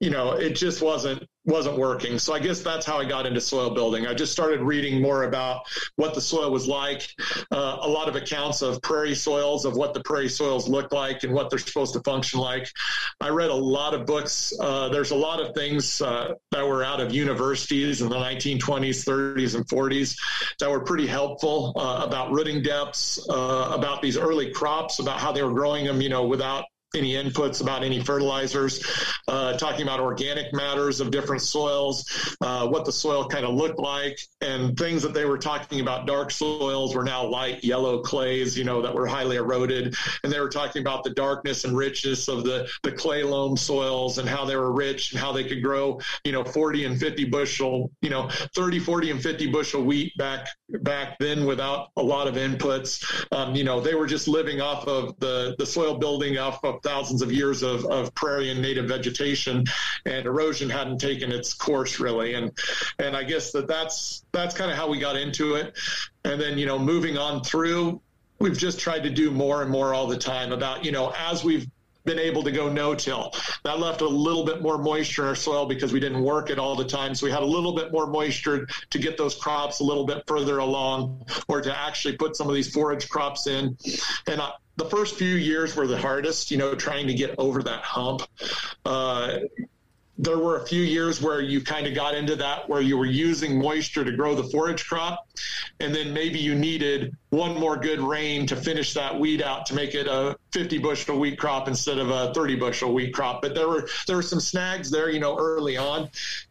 you 0.00 0.08
know 0.10 0.32
it 0.32 0.56
just 0.56 0.80
wasn't 0.80 1.22
wasn't 1.44 1.76
working. 1.76 2.18
So 2.18 2.32
I 2.32 2.38
guess 2.38 2.60
that's 2.60 2.86
how 2.86 2.98
I 2.98 3.04
got 3.04 3.26
into 3.26 3.40
soil 3.40 3.70
building. 3.70 4.06
I 4.06 4.14
just 4.14 4.32
started 4.32 4.60
reading 4.60 5.02
more 5.02 5.24
about 5.24 5.66
what 5.96 6.14
the 6.14 6.20
soil 6.20 6.50
was 6.50 6.66
like, 6.66 7.08
uh, 7.50 7.78
a 7.80 7.88
lot 7.88 8.08
of 8.08 8.16
accounts 8.16 8.62
of 8.62 8.80
prairie 8.80 9.14
soils, 9.14 9.64
of 9.64 9.76
what 9.76 9.92
the 9.94 10.00
prairie 10.00 10.28
soils 10.28 10.68
look 10.68 10.92
like 10.92 11.22
and 11.22 11.34
what 11.34 11.50
they're 11.50 11.58
supposed 11.58 11.92
to 11.94 12.00
function 12.00 12.40
like. 12.40 12.68
I 13.20 13.28
read 13.28 13.50
a 13.50 13.54
lot 13.54 13.94
of 13.94 14.06
books. 14.06 14.52
Uh, 14.58 14.88
there's 14.88 15.10
a 15.10 15.16
lot 15.16 15.40
of 15.40 15.54
things 15.54 16.00
uh, 16.00 16.34
that 16.50 16.66
were 16.66 16.82
out 16.82 17.00
of 17.00 17.12
universities 17.12 18.00
in 18.00 18.08
the 18.08 18.16
1920s, 18.16 19.04
30s, 19.04 19.54
and 19.54 19.66
40s 19.66 20.16
that 20.60 20.70
were 20.70 20.80
pretty 20.80 21.06
helpful 21.06 21.74
uh, 21.76 22.04
about 22.06 22.32
rooting 22.32 22.62
depths, 22.62 23.24
uh, 23.28 23.70
about 23.72 24.00
these 24.00 24.16
early 24.16 24.50
crops, 24.50 24.98
about 24.98 25.20
how 25.20 25.32
they 25.32 25.42
were 25.42 25.52
growing 25.52 25.84
them, 25.84 26.00
you 26.00 26.08
know, 26.08 26.24
without 26.24 26.64
any 26.94 27.12
inputs, 27.12 27.60
about 27.60 27.82
any 27.82 28.00
fertilizers, 28.00 28.82
uh, 29.28 29.56
talking 29.56 29.82
about 29.82 30.00
organic 30.00 30.52
matters 30.52 31.00
of 31.00 31.10
different 31.10 31.42
soils, 31.42 32.36
uh, 32.40 32.66
what 32.66 32.84
the 32.84 32.92
soil 32.92 33.26
kind 33.28 33.44
of 33.44 33.54
looked 33.54 33.78
like, 33.78 34.18
and 34.40 34.76
things 34.76 35.02
that 35.02 35.14
they 35.14 35.24
were 35.24 35.38
talking 35.38 35.80
about 35.80 36.06
dark 36.06 36.30
soils 36.30 36.94
were 36.94 37.04
now 37.04 37.24
light 37.24 37.62
yellow 37.64 38.00
clays, 38.00 38.56
you 38.56 38.64
know, 38.64 38.82
that 38.82 38.94
were 38.94 39.06
highly 39.06 39.36
eroded. 39.36 39.94
And 40.22 40.32
they 40.32 40.40
were 40.40 40.48
talking 40.48 40.82
about 40.82 41.04
the 41.04 41.10
darkness 41.10 41.64
and 41.64 41.76
richness 41.76 42.28
of 42.28 42.44
the, 42.44 42.68
the 42.82 42.92
clay 42.92 43.22
loam 43.22 43.56
soils 43.56 44.18
and 44.18 44.28
how 44.28 44.44
they 44.44 44.56
were 44.56 44.72
rich 44.72 45.12
and 45.12 45.20
how 45.20 45.32
they 45.32 45.44
could 45.44 45.62
grow, 45.62 46.00
you 46.24 46.32
know, 46.32 46.44
40 46.44 46.84
and 46.84 47.00
50 47.00 47.24
bushel, 47.26 47.90
you 48.02 48.10
know, 48.10 48.28
30, 48.54 48.78
40 48.78 49.10
and 49.10 49.22
50 49.22 49.50
bushel 49.50 49.82
wheat 49.82 50.16
back 50.16 50.48
back 50.80 51.18
then 51.18 51.44
without 51.44 51.88
a 51.96 52.02
lot 52.02 52.26
of 52.26 52.34
inputs. 52.34 53.04
Um, 53.32 53.54
you 53.54 53.64
know, 53.64 53.80
they 53.80 53.94
were 53.94 54.06
just 54.06 54.28
living 54.28 54.60
off 54.60 54.86
of 54.86 55.18
the, 55.20 55.54
the 55.58 55.66
soil 55.66 55.98
building 55.98 56.38
off 56.38 56.62
of 56.64 56.82
thousands 56.84 57.22
of 57.22 57.32
years 57.32 57.62
of, 57.62 57.84
of 57.86 58.14
prairie 58.14 58.50
and 58.50 58.62
native 58.62 58.86
vegetation 58.86 59.64
and 60.06 60.26
erosion 60.26 60.70
hadn't 60.70 60.98
taken 60.98 61.32
its 61.32 61.54
course 61.54 61.98
really. 61.98 62.34
And, 62.34 62.52
and 62.98 63.16
I 63.16 63.24
guess 63.24 63.50
that 63.52 63.66
that's, 63.66 64.24
that's 64.30 64.54
kind 64.54 64.70
of 64.70 64.76
how 64.76 64.88
we 64.88 65.00
got 65.00 65.16
into 65.16 65.54
it. 65.54 65.76
And 66.24 66.40
then, 66.40 66.58
you 66.58 66.66
know, 66.66 66.78
moving 66.78 67.18
on 67.18 67.42
through, 67.42 68.00
we've 68.38 68.58
just 68.58 68.78
tried 68.78 69.02
to 69.04 69.10
do 69.10 69.30
more 69.30 69.62
and 69.62 69.70
more 69.70 69.94
all 69.94 70.06
the 70.06 70.18
time 70.18 70.52
about, 70.52 70.84
you 70.84 70.92
know, 70.92 71.12
as 71.16 71.42
we've 71.42 71.66
been 72.04 72.18
able 72.18 72.42
to 72.42 72.52
go 72.52 72.68
no-till. 72.68 73.32
That 73.62 73.78
left 73.78 74.02
a 74.02 74.06
little 74.06 74.44
bit 74.44 74.60
more 74.60 74.76
moisture 74.76 75.22
in 75.22 75.28
our 75.28 75.34
soil 75.34 75.66
because 75.66 75.92
we 75.92 76.00
didn't 76.00 76.22
work 76.22 76.50
it 76.50 76.58
all 76.58 76.76
the 76.76 76.84
time. 76.84 77.14
So 77.14 77.24
we 77.24 77.32
had 77.32 77.42
a 77.42 77.46
little 77.46 77.74
bit 77.74 77.92
more 77.92 78.06
moisture 78.06 78.68
to 78.90 78.98
get 78.98 79.16
those 79.16 79.34
crops 79.34 79.80
a 79.80 79.84
little 79.84 80.04
bit 80.04 80.22
further 80.26 80.58
along 80.58 81.24
or 81.48 81.62
to 81.62 81.76
actually 81.76 82.16
put 82.16 82.36
some 82.36 82.48
of 82.48 82.54
these 82.54 82.70
forage 82.70 83.08
crops 83.08 83.46
in. 83.46 83.78
And 84.26 84.40
uh, 84.40 84.52
the 84.76 84.84
first 84.84 85.16
few 85.16 85.34
years 85.34 85.76
were 85.76 85.86
the 85.86 85.98
hardest, 85.98 86.50
you 86.50 86.56
know, 86.56 86.74
trying 86.74 87.06
to 87.06 87.14
get 87.14 87.34
over 87.38 87.62
that 87.62 87.82
hump. 87.82 88.22
Uh, 88.84 89.38
there 90.16 90.38
were 90.38 90.58
a 90.58 90.66
few 90.66 90.82
years 90.82 91.20
where 91.20 91.40
you 91.40 91.60
kind 91.60 91.86
of 91.86 91.94
got 91.94 92.14
into 92.14 92.36
that 92.36 92.68
where 92.68 92.80
you 92.80 92.96
were 92.96 93.06
using 93.06 93.58
moisture 93.58 94.04
to 94.04 94.12
grow 94.12 94.34
the 94.34 94.44
forage 94.44 94.86
crop 94.86 95.26
and 95.80 95.94
then 95.94 96.12
maybe 96.12 96.38
you 96.38 96.54
needed 96.54 97.16
one 97.30 97.58
more 97.58 97.76
good 97.76 98.00
rain 98.00 98.46
to 98.46 98.54
finish 98.54 98.94
that 98.94 99.18
weed 99.18 99.42
out 99.42 99.66
to 99.66 99.74
make 99.74 99.94
it 99.94 100.06
a 100.06 100.36
50 100.52 100.78
bushel 100.78 101.18
wheat 101.18 101.36
crop 101.36 101.66
instead 101.66 101.98
of 101.98 102.10
a 102.10 102.32
30 102.32 102.56
bushel 102.56 102.94
wheat 102.94 103.12
crop 103.12 103.42
but 103.42 103.54
there 103.54 103.68
were 103.68 103.88
there 104.06 104.16
were 104.16 104.22
some 104.22 104.40
snags 104.40 104.88
there 104.90 105.10
you 105.10 105.18
know 105.18 105.36
early 105.36 105.76
on 105.76 106.08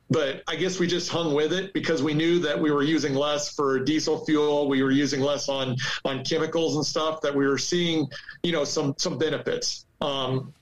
but 0.10 0.44
I 0.48 0.58
guess 0.58 0.80
we 0.80 0.86
just 0.86 1.10
hung 1.10 1.34
with 1.34 1.54
it 1.54 1.74
because 1.74 2.04
we 2.04 2.14
knew 2.14 2.38
that 2.40 2.60
we 2.60 2.70
were 2.70 2.84
using 2.84 3.16
less 3.16 3.50
for 3.50 3.80
diesel 3.80 4.24
fuel, 4.26 4.68
we 4.68 4.84
were 4.84 4.92
using 4.92 5.22
less 5.22 5.50
on 5.50 5.76
on 6.06 6.24
chemicals 6.24 6.76
and 6.76 6.86
stuff. 6.86 7.22
That 7.22 7.34
we 7.34 7.48
were 7.48 7.58
seeing, 7.58 8.08
you 8.44 8.52
know, 8.52 8.64
some 8.64 8.94
some 9.00 9.18
benefits. 9.18 9.88
Um, 10.02 10.54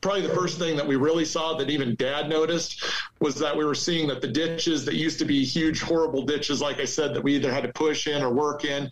probably 0.00 0.22
the 0.22 0.34
first 0.34 0.58
thing 0.58 0.76
that 0.76 0.86
we 0.86 0.96
really 0.96 1.24
saw 1.24 1.54
that 1.54 1.70
even 1.70 1.94
dad 1.96 2.28
noticed 2.28 2.84
was 3.20 3.34
that 3.36 3.56
we 3.56 3.64
were 3.64 3.74
seeing 3.74 4.06
that 4.08 4.20
the 4.20 4.28
ditches 4.28 4.84
that 4.84 4.94
used 4.94 5.18
to 5.18 5.24
be 5.24 5.44
huge, 5.44 5.82
horrible 5.82 6.22
ditches, 6.22 6.60
like 6.60 6.78
I 6.78 6.84
said, 6.84 7.14
that 7.14 7.22
we 7.22 7.34
either 7.34 7.52
had 7.52 7.64
to 7.64 7.72
push 7.72 8.06
in 8.06 8.22
or 8.22 8.32
work 8.32 8.64
in, 8.64 8.90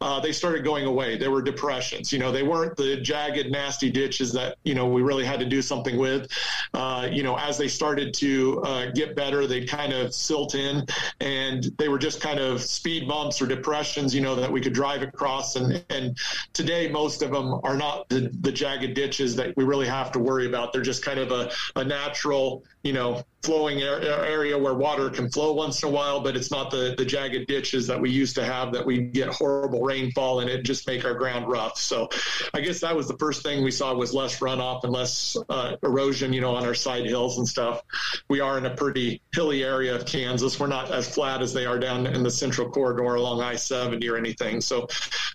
uh, 0.00 0.20
they 0.20 0.32
started 0.32 0.64
going 0.64 0.86
away. 0.86 1.16
There 1.16 1.30
were 1.30 1.42
depressions. 1.42 2.12
You 2.12 2.18
know, 2.18 2.32
they 2.32 2.42
weren't 2.42 2.76
the 2.76 2.96
jagged, 2.96 3.50
nasty 3.50 3.90
ditches 3.90 4.32
that, 4.32 4.56
you 4.64 4.74
know, 4.74 4.86
we 4.86 5.02
really 5.02 5.24
had 5.24 5.40
to 5.40 5.46
do 5.46 5.60
something 5.60 5.98
with. 5.98 6.30
Uh, 6.72 7.08
you 7.10 7.22
know, 7.22 7.36
as 7.36 7.58
they 7.58 7.68
started 7.68 8.14
to 8.14 8.62
uh, 8.62 8.90
get 8.92 9.14
better, 9.14 9.46
they'd 9.46 9.68
kind 9.68 9.92
of 9.92 10.14
silt 10.14 10.54
in 10.54 10.86
and 11.20 11.64
they 11.78 11.88
were 11.88 11.98
just 11.98 12.20
kind 12.20 12.40
of 12.40 12.62
speed 12.62 13.06
bumps 13.06 13.42
or 13.42 13.46
depressions, 13.46 14.14
you 14.14 14.20
know, 14.20 14.34
that 14.34 14.50
we 14.50 14.60
could 14.60 14.72
drive 14.72 15.02
across. 15.02 15.56
And, 15.56 15.84
and 15.90 16.16
today, 16.54 16.88
most 16.88 17.22
of 17.22 17.30
them 17.30 17.60
are 17.62 17.76
not 17.76 18.08
the, 18.08 18.30
the 18.40 18.52
jagged 18.52 18.94
ditches 18.94 19.36
that 19.36 19.56
we 19.56 19.64
really 19.64 19.86
have 19.86 20.12
to 20.12 20.18
worry 20.18 20.45
about. 20.46 20.72
They're 20.72 20.82
just 20.82 21.04
kind 21.04 21.18
of 21.18 21.30
a, 21.32 21.50
a 21.76 21.84
natural, 21.84 22.64
you 22.82 22.92
know, 22.92 23.24
flowing 23.46 23.80
area 23.80 24.58
where 24.58 24.74
water 24.74 25.08
can 25.08 25.30
flow 25.30 25.52
once 25.52 25.80
in 25.82 25.88
a 25.88 25.92
while, 25.92 26.20
but 26.20 26.36
it's 26.36 26.50
not 26.50 26.68
the, 26.72 26.96
the 26.98 27.04
jagged 27.04 27.46
ditches 27.46 27.86
that 27.86 28.00
we 28.00 28.10
used 28.10 28.34
to 28.34 28.44
have 28.44 28.72
that 28.72 28.84
we 28.84 28.98
get 29.02 29.28
horrible 29.28 29.82
rainfall 29.82 30.40
and 30.40 30.50
it 30.50 30.64
just 30.64 30.84
make 30.88 31.04
our 31.04 31.14
ground 31.14 31.48
rough. 31.48 31.78
So 31.78 32.08
I 32.52 32.60
guess 32.60 32.80
that 32.80 32.94
was 32.94 33.06
the 33.06 33.16
first 33.18 33.44
thing 33.44 33.62
we 33.62 33.70
saw 33.70 33.94
was 33.94 34.12
less 34.12 34.40
runoff 34.40 34.82
and 34.82 34.92
less 34.92 35.36
uh, 35.48 35.76
erosion, 35.84 36.32
you 36.32 36.40
know, 36.40 36.56
on 36.56 36.66
our 36.66 36.74
side 36.74 37.06
hills 37.06 37.38
and 37.38 37.46
stuff. 37.46 37.82
We 38.28 38.40
are 38.40 38.58
in 38.58 38.66
a 38.66 38.74
pretty 38.74 39.22
hilly 39.32 39.62
area 39.62 39.94
of 39.94 40.06
Kansas. 40.06 40.58
We're 40.58 40.66
not 40.66 40.90
as 40.90 41.08
flat 41.08 41.40
as 41.40 41.54
they 41.54 41.66
are 41.66 41.78
down 41.78 42.06
in 42.08 42.24
the 42.24 42.30
central 42.30 42.68
corridor 42.68 43.14
along 43.14 43.42
I-70 43.42 44.10
or 44.10 44.16
anything. 44.16 44.60
So, 44.60 44.88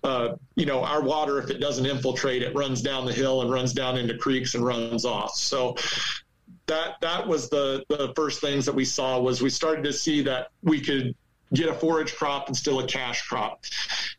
uh, 0.03 0.35
you 0.55 0.65
know, 0.65 0.83
our 0.83 1.01
water, 1.01 1.39
if 1.39 1.49
it 1.49 1.59
doesn't 1.59 1.85
infiltrate, 1.85 2.43
it 2.43 2.53
runs 2.55 2.81
down 2.81 3.05
the 3.05 3.13
hill 3.13 3.41
and 3.41 3.49
runs 3.49 3.71
down 3.71 3.97
into 3.97 4.17
creeks 4.17 4.53
and 4.55 4.65
runs 4.65 5.05
off. 5.05 5.35
So 5.35 5.77
that 6.71 6.95
that 7.01 7.27
was 7.27 7.49
the 7.49 7.83
the 7.89 8.13
first 8.15 8.39
things 8.39 8.65
that 8.65 8.73
we 8.73 8.85
saw 8.85 9.19
was 9.19 9.41
we 9.41 9.49
started 9.49 9.83
to 9.83 9.93
see 9.93 10.21
that 10.23 10.47
we 10.63 10.79
could 10.79 11.13
get 11.53 11.67
a 11.67 11.73
forage 11.73 12.15
crop 12.15 12.47
and 12.47 12.55
still 12.55 12.79
a 12.79 12.87
cash 12.87 13.27
crop. 13.27 13.65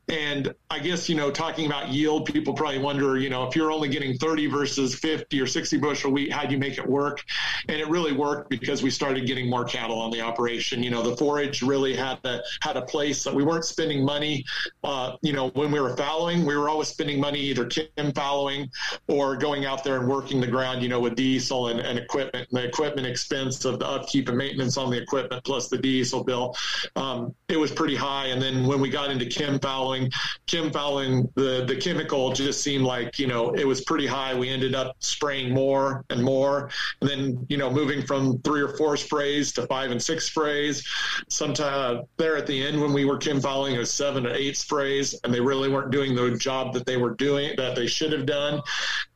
And 0.08 0.52
I 0.68 0.78
guess, 0.78 1.08
you 1.08 1.14
know, 1.14 1.30
talking 1.30 1.66
about 1.66 1.88
yield, 1.88 2.26
people 2.26 2.54
probably 2.54 2.78
wonder, 2.78 3.16
you 3.18 3.30
know, 3.30 3.46
if 3.46 3.54
you're 3.54 3.70
only 3.70 3.88
getting 3.88 4.18
30 4.18 4.46
versus 4.46 4.94
50 4.94 5.40
or 5.40 5.46
60 5.46 5.78
bushel 5.78 6.10
wheat, 6.10 6.32
how 6.32 6.44
do 6.44 6.52
you 6.52 6.58
make 6.58 6.76
it 6.76 6.86
work? 6.86 7.22
And 7.68 7.80
it 7.80 7.88
really 7.88 8.12
worked 8.12 8.50
because 8.50 8.82
we 8.82 8.90
started 8.90 9.26
getting 9.26 9.48
more 9.48 9.64
cattle 9.64 9.98
on 10.00 10.10
the 10.10 10.20
operation. 10.20 10.82
You 10.82 10.90
know, 10.90 11.02
the 11.02 11.16
forage 11.16 11.62
really 11.62 11.94
had 11.94 12.18
a, 12.24 12.40
had 12.62 12.76
a 12.76 12.82
place 12.82 13.22
that 13.24 13.34
we 13.34 13.44
weren't 13.44 13.64
spending 13.64 14.04
money. 14.04 14.44
Uh, 14.82 15.16
you 15.22 15.32
know, 15.32 15.50
when 15.50 15.70
we 15.70 15.78
were 15.78 15.96
fallowing, 15.96 16.44
we 16.44 16.56
were 16.56 16.68
always 16.68 16.88
spending 16.88 17.20
money 17.20 17.38
either 17.38 17.66
chem 17.66 18.12
fallowing 18.12 18.70
or 19.06 19.36
going 19.36 19.66
out 19.66 19.84
there 19.84 20.00
and 20.00 20.08
working 20.08 20.40
the 20.40 20.46
ground, 20.46 20.82
you 20.82 20.88
know, 20.88 21.00
with 21.00 21.14
diesel 21.14 21.68
and, 21.68 21.78
and 21.78 21.98
equipment, 21.98 22.48
and 22.50 22.60
the 22.60 22.66
equipment 22.66 23.06
expense 23.06 23.64
of 23.64 23.78
the 23.78 23.86
upkeep 23.86 24.28
and 24.28 24.36
maintenance 24.36 24.76
on 24.76 24.90
the 24.90 25.00
equipment 25.00 25.44
plus 25.44 25.68
the 25.68 25.78
diesel 25.78 26.24
bill. 26.24 26.56
Um, 26.96 27.34
it 27.48 27.56
was 27.56 27.70
pretty 27.70 27.96
high. 27.96 28.26
And 28.26 28.42
then 28.42 28.66
when 28.66 28.80
we 28.80 28.90
got 28.90 29.10
into 29.10 29.26
chem 29.26 29.58
fallowing, 29.58 29.91
chem 30.46 30.70
fallowing, 30.70 31.28
the, 31.34 31.64
the 31.66 31.76
chemical 31.76 32.32
just 32.32 32.62
seemed 32.62 32.84
like, 32.84 33.18
you 33.18 33.26
know, 33.26 33.52
it 33.52 33.66
was 33.66 33.82
pretty 33.82 34.06
high. 34.06 34.34
We 34.34 34.48
ended 34.48 34.74
up 34.74 34.96
spraying 34.98 35.52
more 35.52 36.04
and 36.10 36.22
more. 36.22 36.70
And 37.00 37.10
then, 37.10 37.46
you 37.48 37.56
know, 37.56 37.70
moving 37.70 38.04
from 38.06 38.38
three 38.40 38.60
or 38.60 38.76
four 38.76 38.96
sprays 38.96 39.52
to 39.54 39.66
five 39.66 39.90
and 39.90 40.02
six 40.02 40.26
sprays. 40.26 40.86
Sometime 41.28 41.98
uh, 41.98 42.02
there 42.16 42.36
at 42.36 42.46
the 42.46 42.66
end 42.66 42.80
when 42.80 42.92
we 42.92 43.04
were 43.04 43.18
chem 43.18 43.40
fallowing, 43.40 43.74
it 43.74 43.78
was 43.78 43.92
seven 43.92 44.26
or 44.26 44.34
eight 44.34 44.56
sprays, 44.56 45.18
and 45.24 45.32
they 45.32 45.40
really 45.40 45.68
weren't 45.68 45.90
doing 45.90 46.14
the 46.14 46.36
job 46.36 46.72
that 46.74 46.86
they 46.86 46.96
were 46.96 47.14
doing, 47.14 47.54
that 47.56 47.74
they 47.74 47.86
should 47.86 48.12
have 48.12 48.26
done. 48.26 48.60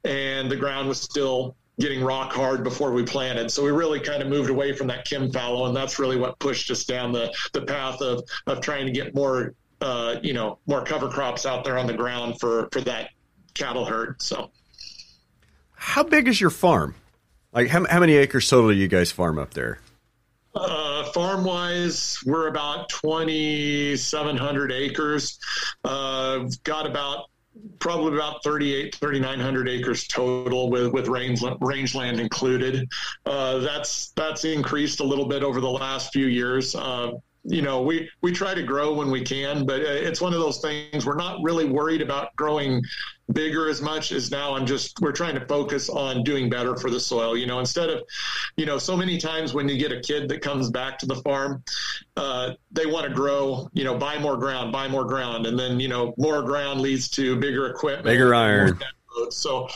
And 0.05 0.51
the 0.51 0.57
ground 0.57 0.89
was 0.89 1.01
still 1.01 1.57
getting 1.79 2.03
rock 2.03 2.33
hard 2.33 2.65
before 2.65 2.93
we 2.93 3.03
planted. 3.03 3.51
So 3.51 3.63
we 3.63 3.71
really 3.71 4.01
kind 4.01 4.23
of 4.23 4.29
moved 4.29 4.51
away 4.51 4.73
from 4.73 4.87
that 4.87 5.07
chem 5.07 5.31
fallow, 5.31 5.67
and 5.67 5.77
that's 5.77 5.99
really 5.99 6.17
what 6.17 6.39
pushed 6.39 6.71
us 6.71 6.85
down 6.85 7.13
the, 7.13 7.33
the 7.53 7.63
path 7.63 8.01
of, 8.01 8.25
of 8.47 8.61
trying 8.61 8.87
to 8.87 8.93
get 8.93 9.15
more, 9.15 9.55
uh, 9.81 10.17
you 10.23 10.33
know, 10.33 10.59
more 10.67 10.85
cover 10.85 11.09
crops 11.09 11.47
out 11.47 11.65
there 11.65 11.79
on 11.79 11.87
the 11.87 11.95
ground 11.95 12.41
for, 12.41 12.69
for 12.73 12.81
that 12.83 13.11
cattle 13.55 13.85
herd. 13.85 14.21
So, 14.23 14.51
how 15.75 16.03
big 16.03 16.29
is 16.29 16.41
your 16.41 16.51
farm? 16.51 16.95
Like, 17.53 17.69
how, 17.69 17.87
how 17.87 18.01
many 18.01 18.15
acres 18.15 18.49
total 18.49 18.71
do 18.71 18.77
you 18.77 18.89
guys 18.89 19.11
farm 19.13 19.39
up 19.39 19.55
there? 19.55 19.79
Uh, 20.55 21.05
farm 21.13 21.45
wise, 21.45 22.19
we're 22.25 22.49
about 22.49 22.89
2,700 22.89 24.73
acres. 24.73 25.39
Uh, 25.85 26.49
got 26.65 26.87
about 26.87 27.27
probably 27.79 28.15
about 28.15 28.43
38 28.45 28.95
3900 28.95 29.69
acres 29.69 30.07
total 30.09 30.71
with 30.71 30.93
with 30.93 31.09
range 31.09 31.43
rangeland 31.61 32.21
included 32.21 32.87
uh, 33.25 33.59
that's 33.59 34.11
that's 34.11 34.45
increased 34.45 35.01
a 35.01 35.05
little 35.05 35.27
bit 35.27 35.43
over 35.43 35.61
the 35.61 35.71
last 35.71 36.13
few 36.13 36.27
years 36.27 36.75
uh, 36.75 37.13
you 37.47 37.63
know 37.63 37.83
we 37.83 38.09
we 38.23 38.33
try 38.33 38.55
to 38.55 38.63
grow 38.63 38.93
when 38.93 39.11
we 39.11 39.23
can 39.23 39.65
but 39.65 39.81
it's 39.81 40.21
one 40.21 40.33
of 40.33 40.41
those 40.41 40.61
things 40.61 41.07
we're 41.07 41.17
not 41.17 41.39
really 41.43 41.65
worried 41.65 42.03
about 42.03 42.35
growing 42.37 42.83
bigger 43.33 43.69
as 43.69 43.83
much 43.83 44.13
as 44.13 44.31
now. 44.31 44.55
I'm 44.55 44.67
just 44.67 45.01
we're 45.01 45.13
trying 45.13 45.35
to 45.35 45.45
focus 45.47 45.89
on 45.89 46.23
doing 46.23 46.49
better 46.49 46.77
for 46.77 46.91
the 46.91 47.01
soil 47.01 47.37
you 47.37 47.47
know 47.47 47.59
instead 47.59 47.91
of 47.91 48.03
you 48.57 48.67
know 48.67 48.79
so 48.79 48.97
many 48.97 49.19
times 49.19 49.53
when 49.53 49.69
you 49.69 49.77
get 49.79 49.93
a 49.93 50.01
kid 50.01 50.29
that 50.29 50.43
comes 50.43 50.71
back 50.71 50.99
to 50.99 51.07
the 51.07 51.17
farm 51.17 51.63
uh, 52.17 52.53
they 52.71 52.87
want 52.87 53.07
to 53.07 53.13
grow 53.13 53.69
you 53.73 53.85
know 53.85 53.97
buy 53.97 54.19
more 54.19 54.37
ground 54.37 54.73
buy 54.73 54.87
more 54.87 55.05
ground 55.05 55.47
and 55.47 55.59
then 55.59 55.81
you 55.81 55.89
know 55.89 56.15
more 56.17 56.43
ground 56.43 56.81
leads 56.81 57.09
to 57.09 57.37
bigger 57.37 57.67
equipment 57.67 58.05
bigger 58.05 58.35
iron. 58.35 58.79
so 59.31 59.69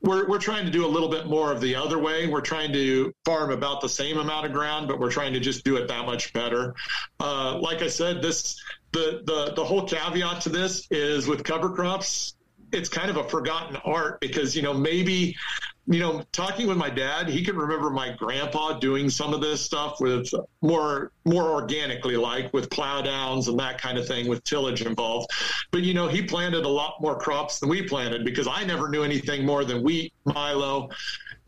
we're, 0.00 0.28
we're 0.28 0.38
trying 0.38 0.64
to 0.64 0.70
do 0.70 0.86
a 0.86 0.88
little 0.88 1.08
bit 1.08 1.26
more 1.26 1.50
of 1.50 1.60
the 1.60 1.74
other 1.74 1.98
way. 1.98 2.26
We're 2.26 2.40
trying 2.40 2.72
to 2.72 3.12
farm 3.24 3.50
about 3.50 3.80
the 3.80 3.88
same 3.88 4.18
amount 4.18 4.46
of 4.46 4.52
ground, 4.52 4.88
but 4.88 5.00
we're 5.00 5.10
trying 5.10 5.32
to 5.32 5.40
just 5.40 5.64
do 5.64 5.76
it 5.76 5.88
that 5.88 6.06
much 6.06 6.32
better. 6.32 6.74
Uh, 7.18 7.58
like 7.58 7.82
I 7.82 7.88
said, 7.88 8.22
this 8.22 8.62
the, 8.92 9.22
the 9.24 9.52
the 9.54 9.64
whole 9.64 9.86
caveat 9.86 10.42
to 10.42 10.48
this 10.48 10.86
is 10.90 11.26
with 11.26 11.44
cover 11.44 11.70
crops, 11.70 12.36
it's 12.72 12.88
kind 12.88 13.10
of 13.10 13.16
a 13.16 13.24
forgotten 13.24 13.76
art 13.84 14.20
because 14.20 14.54
you 14.54 14.62
know 14.62 14.72
maybe 14.72 15.36
you 15.90 16.00
know, 16.00 16.22
talking 16.32 16.66
with 16.66 16.76
my 16.76 16.90
dad, 16.90 17.28
he 17.28 17.42
can 17.42 17.56
remember 17.56 17.88
my 17.88 18.12
grandpa 18.12 18.78
doing 18.78 19.08
some 19.08 19.32
of 19.32 19.40
this 19.40 19.62
stuff 19.62 20.00
with 20.00 20.28
more 20.60 21.12
more 21.24 21.50
organically, 21.50 22.16
like 22.16 22.52
with 22.52 22.68
plow 22.68 23.00
downs 23.00 23.48
and 23.48 23.58
that 23.58 23.80
kind 23.80 23.96
of 23.96 24.06
thing, 24.06 24.28
with 24.28 24.44
tillage 24.44 24.82
involved. 24.82 25.30
But 25.70 25.82
you 25.82 25.94
know, 25.94 26.06
he 26.06 26.20
planted 26.20 26.66
a 26.66 26.68
lot 26.68 27.00
more 27.00 27.18
crops 27.18 27.58
than 27.58 27.70
we 27.70 27.88
planted 27.88 28.22
because 28.22 28.46
I 28.46 28.64
never 28.64 28.90
knew 28.90 29.02
anything 29.02 29.46
more 29.46 29.64
than 29.64 29.82
wheat, 29.82 30.12
milo. 30.26 30.90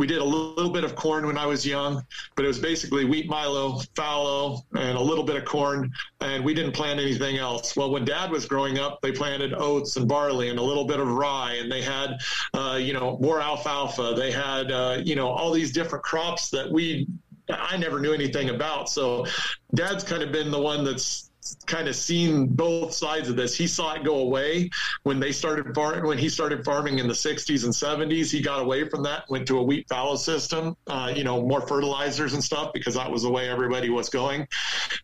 We 0.01 0.07
did 0.07 0.23
a 0.23 0.25
little 0.25 0.71
bit 0.71 0.83
of 0.83 0.97
corn 0.97 1.27
when 1.27 1.37
I 1.37 1.45
was 1.45 1.67
young, 1.67 2.03
but 2.35 2.47
it 2.47 2.49
was 2.49 2.59
basically 2.59 3.05
wheat, 3.05 3.29
milo, 3.29 3.81
fallow, 3.95 4.63
and 4.73 4.97
a 4.97 5.01
little 5.01 5.25
bit 5.25 5.37
of 5.37 5.45
corn, 5.45 5.93
and 6.23 6.43
we 6.43 6.55
didn't 6.55 6.73
plant 6.73 6.99
anything 6.99 7.37
else. 7.37 7.77
Well, 7.77 7.91
when 7.91 8.07
Dad 8.07 8.31
was 8.31 8.47
growing 8.47 8.79
up, 8.79 9.03
they 9.03 9.13
planted 9.13 9.53
oats 9.53 9.99
and 9.99 10.09
barley 10.09 10.49
and 10.49 10.59
a 10.59 10.63
little 10.63 10.87
bit 10.87 11.01
of 11.01 11.07
rye, 11.07 11.59
and 11.61 11.71
they 11.71 11.83
had, 11.83 12.17
uh, 12.55 12.79
you 12.81 12.95
know, 12.95 13.19
more 13.21 13.43
alfalfa. 13.43 14.15
They 14.17 14.33
had, 14.33 14.73
uh, 14.73 15.03
you 15.05 15.17
know, 15.17 15.29
all 15.29 15.53
these 15.53 15.71
different 15.71 16.03
crops 16.03 16.49
that 16.49 16.73
we 16.73 17.07
I 17.51 17.77
never 17.77 18.01
knew 18.01 18.15
anything 18.15 18.49
about. 18.49 18.89
So 18.89 19.27
dad's 19.75 20.05
kind 20.05 20.23
of 20.23 20.33
been 20.33 20.51
the 20.51 20.61
one 20.61 20.83
that's 20.83 21.30
kind 21.67 21.89
of 21.89 21.97
seen 21.97 22.47
both 22.47 22.93
sides 22.93 23.29
of 23.29 23.37
this. 23.37 23.57
He 23.57 23.67
saw 23.67 23.95
it 23.95 24.05
go 24.05 24.19
away 24.19 24.71
when 25.05 25.21
they 25.21 25.33
started 25.33 25.75
farming. 25.75 26.07
When 26.07 26.19
he 26.19 26.29
started 26.29 26.65
farming 26.65 26.99
in 26.99 27.09
the 27.09 27.15
60s 27.15 27.65
and 27.65 27.73
70s, 27.73 28.31
he 28.31 28.41
got 28.41 28.61
away 28.61 28.89
from 28.89 29.03
that, 29.05 29.25
went 29.29 29.47
to 29.49 29.59
a 29.59 29.63
wheat 29.63 29.89
fallow 29.89 30.17
system. 30.17 30.77
Uh, 30.87 31.13
you 31.15 31.25
know, 31.25 31.47
more 31.47 31.67
fertilizers 31.67 32.35
and 32.35 32.45
stuff 32.45 32.73
because 32.73 32.95
that 32.95 33.11
was 33.11 33.23
the 33.23 33.31
way 33.31 33.49
everybody 33.49 33.89
was 33.89 34.09
going. 34.09 34.47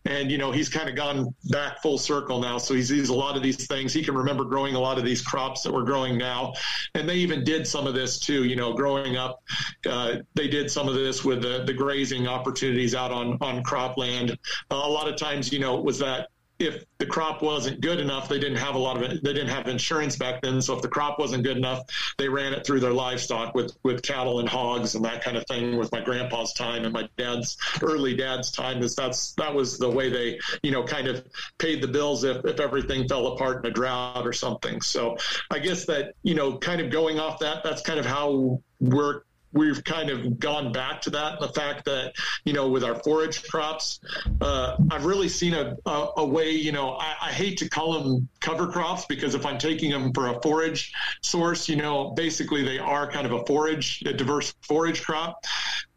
And 0.05 0.31
you 0.31 0.37
know, 0.37 0.51
he's 0.51 0.69
kind 0.69 0.89
of 0.89 0.95
gone 0.95 1.33
back 1.49 1.81
full 1.81 1.97
circle 1.97 2.39
now. 2.39 2.57
So 2.57 2.73
he 2.73 2.83
sees 2.83 3.09
a 3.09 3.13
lot 3.13 3.35
of 3.35 3.43
these 3.43 3.67
things. 3.67 3.93
He 3.93 4.03
can 4.03 4.15
remember 4.15 4.45
growing 4.45 4.75
a 4.75 4.79
lot 4.79 4.97
of 4.97 5.05
these 5.05 5.21
crops 5.21 5.63
that 5.63 5.73
we're 5.73 5.83
growing 5.83 6.17
now, 6.17 6.53
and 6.93 7.07
they 7.07 7.15
even 7.15 7.43
did 7.43 7.67
some 7.67 7.87
of 7.87 7.93
this 7.93 8.19
too. 8.19 8.43
You 8.43 8.55
know, 8.55 8.73
growing 8.73 9.17
up, 9.17 9.41
uh, 9.89 10.17
they 10.35 10.47
did 10.47 10.69
some 10.69 10.87
of 10.87 10.95
this 10.95 11.23
with 11.23 11.41
the, 11.41 11.63
the 11.65 11.73
grazing 11.73 12.27
opportunities 12.27 12.95
out 12.95 13.11
on 13.11 13.37
on 13.41 13.63
cropland. 13.63 14.31
Uh, 14.71 14.75
a 14.75 14.89
lot 14.89 15.07
of 15.07 15.17
times, 15.17 15.51
you 15.51 15.59
know, 15.59 15.79
was 15.81 15.99
that 15.99 16.27
if 16.59 16.85
the 16.97 17.05
crop 17.05 17.41
wasn't 17.41 17.81
good 17.81 17.99
enough, 17.99 18.27
they 18.27 18.39
didn't 18.39 18.57
have 18.57 18.75
a 18.75 18.79
lot 18.79 18.97
of 18.97 19.03
it. 19.03 19.23
They 19.23 19.33
didn't 19.33 19.49
have 19.49 19.67
insurance 19.67 20.15
back 20.15 20.41
then. 20.41 20.61
So 20.61 20.75
if 20.75 20.81
the 20.81 20.87
crop 20.87 21.19
wasn't 21.19 21.43
good 21.43 21.57
enough, 21.57 21.83
they 22.17 22.27
ran 22.27 22.53
it 22.53 22.65
through 22.65 22.79
their 22.79 22.93
livestock 22.93 23.53
with, 23.53 23.77
with 23.83 24.01
cattle 24.01 24.39
and 24.39 24.49
hogs 24.49 24.95
and 24.95 25.05
that 25.05 25.23
kind 25.23 25.37
of 25.37 25.45
thing 25.47 25.77
with 25.77 25.91
my 25.91 26.01
grandpa's 26.01 26.53
time 26.53 26.83
and 26.83 26.93
my 26.93 27.07
dad's 27.17 27.57
early 27.81 28.15
dad's 28.15 28.51
time 28.51 28.81
is 28.81 28.95
that's, 28.95 29.33
that 29.33 29.53
was 29.53 29.77
the 29.77 29.89
way 29.89 30.09
they, 30.09 30.39
you 30.63 30.71
know, 30.71 30.83
kind 30.83 31.07
of 31.07 31.23
paid 31.59 31.81
the 31.81 31.87
bills 31.87 32.23
if, 32.23 32.43
if 32.45 32.59
everything 32.59 33.07
fell 33.07 33.27
apart 33.27 33.63
in 33.63 33.71
a 33.71 33.73
drought 33.73 34.25
or 34.25 34.33
something. 34.33 34.81
So 34.81 35.17
I 35.51 35.59
guess 35.59 35.85
that, 35.85 36.13
you 36.23 36.35
know, 36.35 36.57
kind 36.57 36.81
of 36.81 36.89
going 36.89 37.19
off 37.19 37.39
that, 37.39 37.63
that's 37.63 37.81
kind 37.81 37.99
of 37.99 38.05
how 38.05 38.61
we're 38.79 39.21
we've 39.57 39.83
kind 39.83 40.09
of 40.09 40.39
gone 40.39 40.71
back 40.71 41.01
to 41.01 41.09
that. 41.09 41.39
The 41.39 41.49
fact 41.49 41.85
that, 41.85 42.13
you 42.45 42.53
know, 42.53 42.69
with 42.69 42.83
our 42.83 42.95
forage 42.95 43.43
crops, 43.43 43.99
uh, 44.41 44.77
I've 44.91 45.05
really 45.05 45.29
seen 45.29 45.53
a, 45.53 45.75
a, 45.85 46.07
a 46.17 46.25
way, 46.25 46.51
you 46.51 46.71
know, 46.71 46.91
I, 46.93 47.15
I, 47.23 47.31
hate 47.31 47.57
to 47.59 47.69
call 47.69 48.01
them 48.01 48.29
cover 48.39 48.67
crops 48.67 49.05
because 49.05 49.35
if 49.35 49.45
I'm 49.45 49.57
taking 49.57 49.91
them 49.91 50.13
for 50.13 50.27
a 50.27 50.41
forage 50.41 50.93
source, 51.21 51.67
you 51.67 51.75
know, 51.75 52.11
basically 52.11 52.63
they 52.63 52.77
are 52.77 53.09
kind 53.09 53.25
of 53.25 53.33
a 53.33 53.45
forage, 53.45 54.03
a 54.05 54.13
diverse 54.13 54.53
forage 54.61 55.03
crop. 55.03 55.43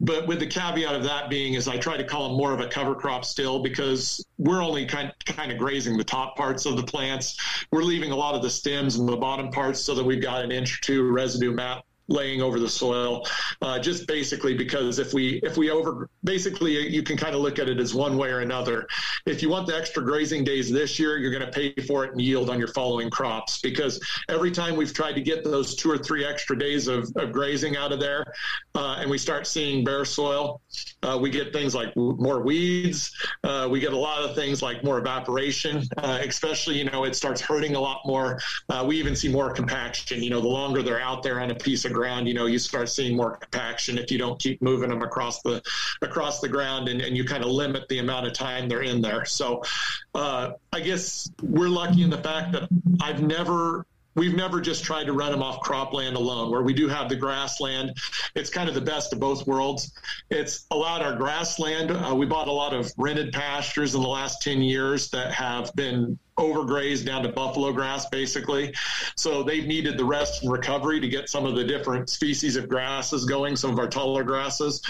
But 0.00 0.26
with 0.26 0.40
the 0.40 0.46
caveat 0.46 0.94
of 0.94 1.04
that 1.04 1.28
being 1.28 1.54
is 1.54 1.68
I 1.68 1.76
try 1.76 1.98
to 1.98 2.04
call 2.04 2.28
them 2.28 2.38
more 2.38 2.54
of 2.54 2.60
a 2.60 2.66
cover 2.66 2.94
crop 2.94 3.24
still 3.24 3.62
because 3.62 4.24
we're 4.38 4.62
only 4.62 4.86
kind, 4.86 5.12
kind 5.26 5.52
of 5.52 5.58
grazing 5.58 5.98
the 5.98 6.04
top 6.04 6.36
parts 6.36 6.64
of 6.64 6.76
the 6.76 6.82
plants. 6.82 7.36
We're 7.70 7.82
leaving 7.82 8.10
a 8.10 8.16
lot 8.16 8.34
of 8.34 8.42
the 8.42 8.50
stems 8.50 8.96
and 8.96 9.06
the 9.06 9.16
bottom 9.16 9.50
parts 9.50 9.80
so 9.80 9.94
that 9.94 10.04
we've 10.04 10.22
got 10.22 10.42
an 10.42 10.50
inch 10.50 10.78
or 10.78 10.80
two 10.80 11.10
residue 11.10 11.52
mat 11.52 11.84
laying 12.10 12.42
over 12.42 12.58
the 12.58 12.68
soil, 12.68 13.26
uh, 13.62 13.78
just 13.78 14.06
basically 14.06 14.54
because 14.54 14.98
if 14.98 15.14
we 15.14 15.40
if 15.42 15.56
we 15.56 15.70
over 15.70 16.10
basically 16.24 16.88
you 16.88 17.02
can 17.02 17.16
kind 17.16 17.34
of 17.34 17.40
look 17.40 17.58
at 17.58 17.68
it 17.68 17.78
as 17.78 17.94
one 17.94 18.18
way 18.18 18.30
or 18.30 18.40
another. 18.40 18.86
If 19.26 19.42
you 19.42 19.48
want 19.48 19.66
the 19.66 19.76
extra 19.76 20.02
grazing 20.02 20.44
days 20.44 20.70
this 20.70 20.98
year, 20.98 21.18
you're 21.18 21.30
going 21.30 21.46
to 21.46 21.52
pay 21.52 21.72
for 21.86 22.04
it 22.04 22.12
and 22.12 22.20
yield 22.20 22.50
on 22.50 22.58
your 22.58 22.68
following 22.68 23.08
crops 23.10 23.60
because 23.60 24.00
every 24.28 24.50
time 24.50 24.76
we've 24.76 24.92
tried 24.92 25.12
to 25.12 25.20
get 25.20 25.44
those 25.44 25.74
two 25.74 25.90
or 25.90 25.98
three 25.98 26.24
extra 26.24 26.58
days 26.58 26.88
of, 26.88 27.10
of 27.16 27.32
grazing 27.32 27.76
out 27.76 27.92
of 27.92 28.00
there, 28.00 28.24
uh, 28.74 28.96
and 28.98 29.10
we 29.10 29.16
start 29.16 29.46
seeing 29.46 29.84
bare 29.84 30.04
soil, 30.04 30.60
uh, 31.02 31.18
we 31.20 31.30
get 31.30 31.52
things 31.52 31.74
like 31.74 31.94
more 31.96 32.42
weeds. 32.42 33.14
Uh, 33.44 33.68
we 33.70 33.78
get 33.80 33.92
a 33.92 33.96
lot 33.96 34.22
of 34.22 34.34
things 34.34 34.62
like 34.62 34.82
more 34.82 34.98
evaporation, 34.98 35.82
uh, 35.98 36.18
especially 36.22 36.78
you 36.78 36.84
know 36.84 37.04
it 37.04 37.14
starts 37.14 37.40
hurting 37.40 37.76
a 37.76 37.80
lot 37.80 38.00
more. 38.04 38.40
Uh, 38.68 38.84
we 38.86 38.96
even 38.96 39.14
see 39.14 39.28
more 39.28 39.52
compaction. 39.52 40.22
You 40.22 40.30
know, 40.30 40.40
the 40.40 40.48
longer 40.48 40.82
they're 40.82 41.00
out 41.00 41.22
there 41.22 41.40
on 41.40 41.50
a 41.50 41.54
piece 41.54 41.84
of 41.84 41.92
ground, 42.00 42.26
you 42.26 42.32
know, 42.32 42.46
you 42.46 42.58
start 42.58 42.88
seeing 42.88 43.14
more 43.14 43.36
compaction 43.36 43.98
if 43.98 44.10
you 44.10 44.16
don't 44.16 44.40
keep 44.40 44.62
moving 44.62 44.88
them 44.88 45.02
across 45.02 45.42
the 45.42 45.62
across 46.00 46.40
the 46.40 46.48
ground 46.48 46.88
and, 46.88 47.02
and 47.02 47.14
you 47.14 47.24
kind 47.24 47.44
of 47.44 47.50
limit 47.50 47.86
the 47.88 47.98
amount 47.98 48.26
of 48.26 48.32
time 48.32 48.68
they're 48.68 48.82
in 48.82 49.02
there. 49.02 49.26
So 49.26 49.62
uh, 50.14 50.52
I 50.72 50.80
guess 50.80 51.30
we're 51.42 51.68
lucky 51.68 52.02
in 52.02 52.10
the 52.10 52.22
fact 52.22 52.52
that 52.52 52.68
I've 53.02 53.22
never 53.22 53.84
we've 54.14 54.34
never 54.34 54.60
just 54.60 54.82
tried 54.82 55.04
to 55.04 55.12
run 55.12 55.30
them 55.30 55.42
off 55.42 55.60
cropland 55.60 56.14
alone 56.14 56.50
where 56.50 56.62
we 56.62 56.74
do 56.74 56.88
have 56.88 57.08
the 57.08 57.14
grassland 57.14 57.96
it's 58.34 58.50
kind 58.50 58.68
of 58.68 58.74
the 58.74 58.80
best 58.80 59.12
of 59.12 59.20
both 59.20 59.46
worlds 59.46 59.92
it's 60.30 60.66
allowed 60.72 61.00
our 61.00 61.14
grassland 61.16 61.92
uh, 61.92 62.12
we 62.12 62.26
bought 62.26 62.48
a 62.48 62.52
lot 62.52 62.74
of 62.74 62.92
rented 62.96 63.32
pastures 63.32 63.94
in 63.94 64.02
the 64.02 64.08
last 64.08 64.42
10 64.42 64.62
years 64.62 65.10
that 65.10 65.32
have 65.32 65.72
been 65.76 66.18
overgrazed 66.40 67.04
down 67.04 67.22
to 67.22 67.28
buffalo 67.28 67.72
grass 67.72 68.08
basically 68.08 68.74
so 69.16 69.42
they've 69.42 69.66
needed 69.66 69.96
the 69.96 70.04
rest 70.04 70.42
and 70.42 70.50
recovery 70.50 70.98
to 70.98 71.08
get 71.08 71.28
some 71.28 71.46
of 71.46 71.54
the 71.54 71.64
different 71.64 72.08
species 72.08 72.56
of 72.56 72.68
grasses 72.68 73.24
going 73.24 73.54
some 73.56 73.70
of 73.70 73.78
our 73.78 73.88
taller 73.88 74.24
grasses 74.24 74.82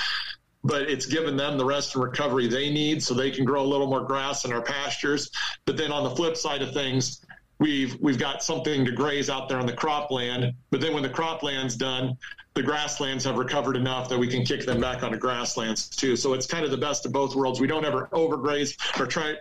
but 0.63 0.83
it's 0.83 1.07
given 1.07 1.37
them 1.37 1.57
the 1.59 1.65
rest 1.65 1.95
and 1.95 2.05
recovery 2.05 2.47
they 2.47 2.71
need 2.71 3.03
so 3.03 3.15
they 3.15 3.31
can 3.31 3.45
grow 3.45 3.63
a 3.63 3.67
little 3.67 3.87
more 3.89 4.05
grass 4.05 4.45
in 4.45 4.53
our 4.53 4.63
pastures 4.63 5.31
but 5.67 5.77
then 5.77 5.91
on 5.93 6.05
the 6.05 6.11
flip 6.11 6.37
side 6.37 6.63
of 6.63 6.73
things 6.73 7.25
we've 7.61 7.97
we've 8.01 8.19
got 8.19 8.43
something 8.43 8.85
to 8.85 8.91
graze 8.91 9.31
out 9.31 9.49
there 9.49 9.59
on 9.59 9.67
the 9.67 9.73
cropland. 9.73 10.53
But 10.71 10.81
then 10.81 10.93
when 10.93 11.05
the 11.05 11.11
cropland's 11.11 11.77
done, 11.77 12.17
the 12.55 12.63
grasslands 12.63 13.25
have 13.25 13.39
recovered 13.39 13.77
enough 13.77 14.09
that 14.09 14.19
we 14.19 14.27
can 14.27 14.45
kick 14.45 14.67
them 14.67 14.81
back 14.81 15.05
onto 15.05 15.19
grasslands 15.19 15.89
too. 15.89 16.17
So 16.17 16.33
it's 16.33 16.47
kind 16.47 16.65
of 16.65 16.73
the 16.73 16.77
best 16.77 17.07
of 17.07 17.13
both 17.13 17.37
worlds. 17.37 17.61
We 17.61 17.69
don't 17.69 17.85
ever 17.85 18.09
overgraze 18.13 18.75
or 18.99 19.07
try 19.07 19.37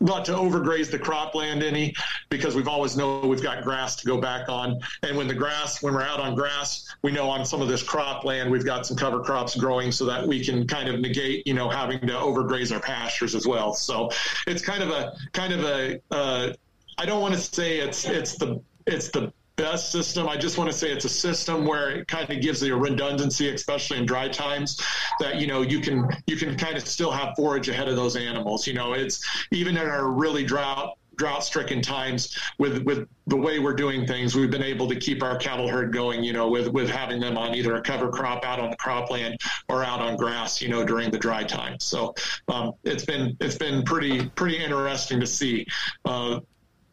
not 0.00 0.24
to 0.26 0.32
overgraze 0.32 0.90
the 0.90 0.98
cropland 0.98 1.62
any 1.62 1.94
because 2.28 2.54
we've 2.54 2.68
always 2.68 2.96
know 2.96 3.20
we've 3.20 3.42
got 3.42 3.62
grass 3.62 3.96
to 3.96 4.06
go 4.06 4.20
back 4.20 4.48
on. 4.48 4.80
And 5.02 5.16
when 5.16 5.28
the 5.28 5.34
grass, 5.34 5.82
when 5.82 5.94
we're 5.94 6.02
out 6.02 6.20
on 6.20 6.34
grass, 6.34 6.94
we 7.02 7.12
know 7.12 7.28
on 7.28 7.44
some 7.44 7.62
of 7.62 7.68
this 7.68 7.82
cropland 7.82 8.50
we've 8.50 8.64
got 8.64 8.86
some 8.86 8.96
cover 8.96 9.20
crops 9.20 9.56
growing 9.56 9.92
so 9.92 10.04
that 10.06 10.26
we 10.26 10.44
can 10.44 10.66
kind 10.66 10.88
of 10.88 11.00
negate, 11.00 11.46
you 11.46 11.54
know, 11.54 11.68
having 11.68 12.00
to 12.00 12.12
overgraze 12.12 12.72
our 12.72 12.80
pastures 12.80 13.34
as 13.34 13.46
well. 13.46 13.74
So 13.74 14.10
it's 14.46 14.62
kind 14.62 14.82
of 14.82 14.90
a 14.90 15.12
kind 15.32 15.52
of 15.52 15.64
a 15.64 16.00
uh, 16.10 16.52
I 16.98 17.06
don't 17.06 17.20
want 17.20 17.34
to 17.34 17.40
say 17.40 17.78
it's 17.78 18.04
it's 18.04 18.36
the 18.36 18.60
it's 18.86 19.10
the 19.10 19.32
best 19.56 19.92
system. 19.92 20.28
I 20.28 20.36
just 20.36 20.58
want 20.58 20.70
to 20.70 20.76
say 20.76 20.90
it's 20.90 21.04
a 21.04 21.08
system 21.08 21.64
where 21.66 21.90
it 21.90 22.08
kind 22.08 22.28
of 22.30 22.40
gives 22.40 22.62
you 22.62 22.74
a 22.74 22.78
redundancy, 22.78 23.48
especially 23.48 23.98
in 23.98 24.06
dry 24.06 24.28
times, 24.28 24.80
that 25.20 25.36
you 25.36 25.46
know 25.46 25.62
you 25.62 25.80
can 25.80 26.08
you 26.26 26.36
can 26.36 26.56
kind 26.56 26.76
of 26.76 26.86
still 26.86 27.10
have 27.10 27.34
forage 27.36 27.68
ahead 27.68 27.88
of 27.88 27.96
those 27.96 28.16
animals. 28.16 28.66
You 28.66 28.74
know, 28.74 28.92
it's 28.94 29.24
even 29.50 29.76
in 29.76 29.86
our 29.86 30.10
really 30.10 30.44
drought 30.44 30.98
drought 31.16 31.44
stricken 31.44 31.80
times 31.80 32.36
with 32.58 32.82
with 32.82 33.08
the 33.26 33.36
way 33.36 33.58
we're 33.58 33.74
doing 33.74 34.06
things 34.06 34.34
we've 34.34 34.50
been 34.50 34.62
able 34.62 34.88
to 34.88 34.96
keep 34.96 35.22
our 35.22 35.36
cattle 35.36 35.68
herd 35.68 35.92
going 35.92 36.24
you 36.24 36.32
know 36.32 36.48
with 36.48 36.68
with 36.68 36.90
having 36.90 37.20
them 37.20 37.38
on 37.38 37.54
either 37.54 37.76
a 37.76 37.80
cover 37.80 38.10
crop 38.10 38.44
out 38.44 38.58
on 38.58 38.70
the 38.70 38.76
cropland 38.76 39.36
or 39.68 39.84
out 39.84 40.00
on 40.00 40.16
grass 40.16 40.60
you 40.60 40.68
know 40.68 40.84
during 40.84 41.10
the 41.10 41.18
dry 41.18 41.44
time 41.44 41.78
so 41.78 42.12
um, 42.48 42.72
it's 42.82 43.04
been 43.04 43.36
it's 43.40 43.56
been 43.56 43.82
pretty 43.84 44.26
pretty 44.30 44.56
interesting 44.56 45.20
to 45.20 45.26
see 45.26 45.66
uh, 46.04 46.40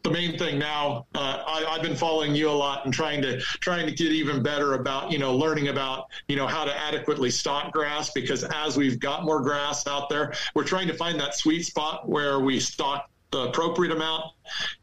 the 0.02 0.10
main 0.10 0.38
thing 0.38 0.58
now. 0.58 1.06
Uh, 1.14 1.42
I, 1.46 1.72
have 1.72 1.82
been 1.82 1.96
following 1.96 2.34
you 2.34 2.48
a 2.48 2.52
lot 2.52 2.84
and 2.84 2.92
trying 2.92 3.22
to 3.22 3.40
trying 3.40 3.86
to 3.86 3.92
get 3.92 4.12
even 4.12 4.42
better 4.42 4.74
about 4.74 5.12
you 5.12 5.18
know 5.18 5.34
learning 5.36 5.68
about 5.68 6.08
you 6.28 6.36
know 6.36 6.46
how 6.46 6.64
to 6.64 6.76
adequately 6.76 7.30
stock 7.30 7.72
grass 7.72 8.10
because 8.10 8.44
as 8.44 8.76
we've 8.76 8.98
got 8.98 9.24
more 9.24 9.40
grass 9.40 9.86
out 9.86 10.08
there, 10.08 10.32
we're 10.54 10.64
trying 10.64 10.88
to 10.88 10.94
find 10.94 11.18
that 11.20 11.34
sweet 11.34 11.64
spot 11.64 12.08
where 12.08 12.40
we 12.40 12.58
stock 12.58 13.08
the 13.32 13.48
appropriate 13.48 13.90
amount 13.90 14.24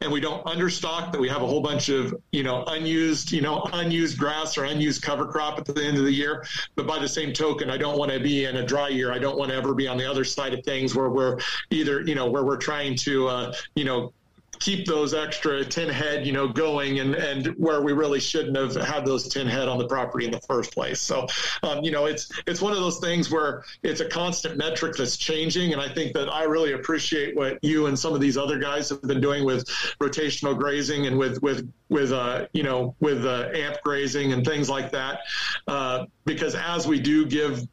and 0.00 0.10
we 0.10 0.20
don't 0.20 0.44
understock 0.44 1.12
that 1.12 1.20
we 1.20 1.28
have 1.28 1.40
a 1.40 1.46
whole 1.46 1.60
bunch 1.60 1.88
of 1.88 2.12
you 2.32 2.42
know 2.42 2.64
unused 2.66 3.30
you 3.30 3.40
know 3.40 3.64
unused 3.74 4.18
grass 4.18 4.58
or 4.58 4.64
unused 4.64 5.02
cover 5.02 5.24
crop 5.24 5.56
at 5.56 5.64
the 5.66 5.84
end 5.84 5.96
of 5.96 6.04
the 6.04 6.12
year 6.12 6.44
but 6.74 6.84
by 6.84 6.98
the 6.98 7.08
same 7.08 7.32
token 7.32 7.70
i 7.70 7.76
don't 7.76 7.96
want 7.96 8.10
to 8.10 8.18
be 8.18 8.46
in 8.46 8.56
a 8.56 8.66
dry 8.66 8.88
year 8.88 9.12
i 9.12 9.20
don't 9.20 9.38
want 9.38 9.52
to 9.52 9.56
ever 9.56 9.72
be 9.72 9.86
on 9.86 9.96
the 9.96 10.04
other 10.04 10.24
side 10.24 10.52
of 10.52 10.64
things 10.64 10.96
where 10.96 11.10
we're 11.10 11.38
either 11.70 12.00
you 12.02 12.16
know 12.16 12.28
where 12.28 12.44
we're 12.44 12.56
trying 12.56 12.96
to 12.96 13.28
uh, 13.28 13.54
you 13.76 13.84
know 13.84 14.12
keep 14.60 14.86
those 14.86 15.14
extra 15.14 15.64
10 15.64 15.88
head, 15.88 16.26
you 16.26 16.32
know, 16.32 16.46
going 16.46 17.00
and, 17.00 17.14
and 17.14 17.46
where 17.56 17.80
we 17.80 17.92
really 17.92 18.20
shouldn't 18.20 18.56
have 18.56 18.74
had 18.76 19.06
those 19.06 19.26
10 19.26 19.46
head 19.46 19.68
on 19.68 19.78
the 19.78 19.88
property 19.88 20.26
in 20.26 20.30
the 20.30 20.40
first 20.40 20.72
place. 20.72 21.00
So, 21.00 21.26
um, 21.62 21.82
you 21.82 21.90
know, 21.90 22.04
it's, 22.04 22.30
it's 22.46 22.60
one 22.60 22.72
of 22.72 22.78
those 22.78 22.98
things 22.98 23.30
where 23.30 23.64
it's 23.82 24.00
a 24.00 24.08
constant 24.08 24.58
metric 24.58 24.96
that's 24.96 25.16
changing. 25.16 25.72
And 25.72 25.80
I 25.80 25.88
think 25.88 26.12
that 26.12 26.28
I 26.28 26.44
really 26.44 26.72
appreciate 26.72 27.34
what 27.34 27.58
you 27.62 27.86
and 27.86 27.98
some 27.98 28.12
of 28.12 28.20
these 28.20 28.36
other 28.36 28.58
guys 28.58 28.90
have 28.90 29.02
been 29.02 29.20
doing 29.20 29.44
with 29.44 29.66
rotational 29.98 30.56
grazing 30.56 31.06
and 31.06 31.18
with, 31.18 31.42
with, 31.42 31.72
with, 31.88 32.12
uh, 32.12 32.46
you 32.52 32.62
know, 32.62 32.94
with 33.00 33.24
uh, 33.24 33.48
AMP 33.54 33.82
grazing 33.82 34.34
and 34.34 34.44
things 34.44 34.68
like 34.68 34.92
that. 34.92 35.20
Uh, 35.66 36.04
because 36.26 36.54
as 36.54 36.86
we 36.86 37.00
do 37.00 37.24
give 37.24 37.66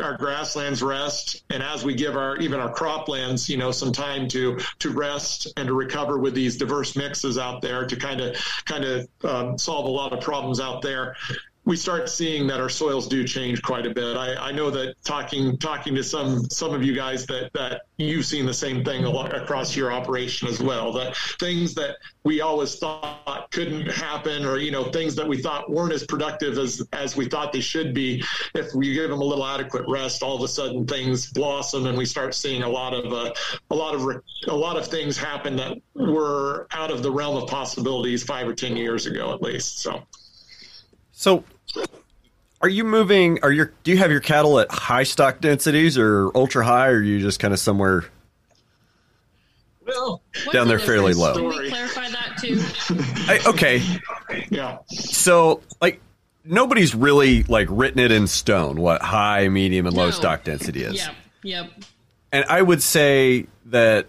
our 0.00 0.16
grasslands 0.16 0.82
rest 0.82 1.42
and 1.50 1.62
as 1.62 1.84
we 1.84 1.94
give 1.94 2.16
our 2.16 2.36
even 2.38 2.60
our 2.60 2.72
croplands 2.72 3.48
you 3.48 3.56
know 3.56 3.70
some 3.70 3.92
time 3.92 4.28
to 4.28 4.58
to 4.78 4.90
rest 4.90 5.52
and 5.56 5.66
to 5.68 5.74
recover 5.74 6.18
with 6.18 6.34
these 6.34 6.56
diverse 6.56 6.96
mixes 6.96 7.38
out 7.38 7.60
there 7.62 7.86
to 7.86 7.96
kind 7.96 8.20
of 8.20 8.36
kind 8.64 8.84
of 8.84 9.08
um, 9.24 9.58
solve 9.58 9.86
a 9.86 9.90
lot 9.90 10.12
of 10.12 10.20
problems 10.20 10.60
out 10.60 10.82
there 10.82 11.16
we 11.68 11.76
start 11.76 12.08
seeing 12.08 12.46
that 12.46 12.60
our 12.60 12.70
soils 12.70 13.06
do 13.06 13.22
change 13.24 13.60
quite 13.60 13.84
a 13.84 13.90
bit. 13.90 14.16
I, 14.16 14.34
I, 14.36 14.52
know 14.52 14.70
that 14.70 14.94
talking 15.04 15.58
talking 15.58 15.94
to 15.96 16.02
some 16.02 16.48
some 16.48 16.72
of 16.72 16.82
you 16.82 16.94
guys 16.94 17.26
that 17.26 17.50
that 17.52 17.82
you've 17.98 18.24
seen 18.24 18.46
the 18.46 18.54
same 18.54 18.82
thing 18.82 19.04
across 19.04 19.76
your 19.76 19.92
operation 19.92 20.48
as 20.48 20.62
well. 20.62 20.94
That 20.94 21.14
things 21.38 21.74
that 21.74 21.98
we 22.24 22.40
always 22.40 22.76
thought 22.78 23.50
couldn't 23.50 23.86
happen, 23.86 24.46
or 24.46 24.56
you 24.56 24.70
know 24.70 24.84
things 24.84 25.14
that 25.16 25.28
we 25.28 25.42
thought 25.42 25.70
weren't 25.70 25.92
as 25.92 26.06
productive 26.06 26.56
as 26.56 26.82
as 26.94 27.18
we 27.18 27.26
thought 27.26 27.52
they 27.52 27.60
should 27.60 27.92
be, 27.92 28.24
if 28.54 28.74
we 28.74 28.94
give 28.94 29.10
them 29.10 29.20
a 29.20 29.24
little 29.24 29.44
adequate 29.44 29.84
rest, 29.88 30.22
all 30.22 30.36
of 30.36 30.42
a 30.42 30.48
sudden 30.48 30.86
things 30.86 31.30
blossom 31.32 31.84
and 31.84 31.98
we 31.98 32.06
start 32.06 32.34
seeing 32.34 32.62
a 32.62 32.68
lot 32.68 32.94
of 32.94 33.12
uh, 33.12 33.30
a 33.70 33.74
lot 33.74 33.94
of 33.94 34.22
a 34.46 34.56
lot 34.56 34.78
of 34.78 34.86
things 34.86 35.18
happen 35.18 35.54
that 35.56 35.76
were 35.94 36.66
out 36.72 36.90
of 36.90 37.02
the 37.02 37.10
realm 37.10 37.36
of 37.36 37.46
possibilities 37.46 38.24
five 38.24 38.48
or 38.48 38.54
ten 38.54 38.74
years 38.74 39.04
ago 39.04 39.34
at 39.34 39.42
least. 39.42 39.80
So. 39.80 40.02
So 41.12 41.42
are 42.60 42.68
you 42.68 42.84
moving? 42.84 43.38
Are 43.42 43.52
your 43.52 43.72
do 43.84 43.90
you 43.90 43.98
have 43.98 44.10
your 44.10 44.20
cattle 44.20 44.58
at 44.58 44.70
high 44.70 45.04
stock 45.04 45.40
densities 45.40 45.96
or 45.96 46.30
ultra 46.34 46.64
high, 46.64 46.88
or 46.88 46.96
are 46.96 47.02
you 47.02 47.20
just 47.20 47.40
kind 47.40 47.54
of 47.54 47.60
somewhere? 47.60 48.04
Well, 49.86 50.22
down 50.52 50.68
there 50.68 50.78
fairly 50.78 51.14
low. 51.14 51.34
Can 51.34 51.48
we 51.48 51.70
clarify 51.70 52.08
that 52.10 52.36
too? 52.38 52.60
I, 53.26 53.40
okay. 53.46 53.82
Yeah. 54.50 54.78
So, 54.88 55.62
like, 55.80 56.00
nobody's 56.44 56.94
really 56.94 57.44
like 57.44 57.68
written 57.70 57.98
it 57.98 58.12
in 58.12 58.26
stone 58.26 58.80
what 58.80 59.00
high, 59.00 59.48
medium, 59.48 59.86
and 59.86 59.96
low 59.96 60.10
stock 60.10 60.44
density 60.44 60.82
is. 60.82 60.96
Yep. 60.96 61.14
Yep. 61.42 61.70
And 62.32 62.44
I 62.50 62.60
would 62.60 62.82
say 62.82 63.46
that 63.66 64.06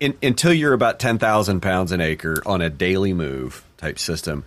in, 0.00 0.18
until 0.22 0.52
you're 0.52 0.74
about 0.74 0.98
ten 0.98 1.18
thousand 1.18 1.60
pounds 1.60 1.92
an 1.92 2.00
acre 2.00 2.42
on 2.44 2.60
a 2.60 2.68
daily 2.68 3.14
move 3.14 3.64
type 3.78 3.98
system, 3.98 4.44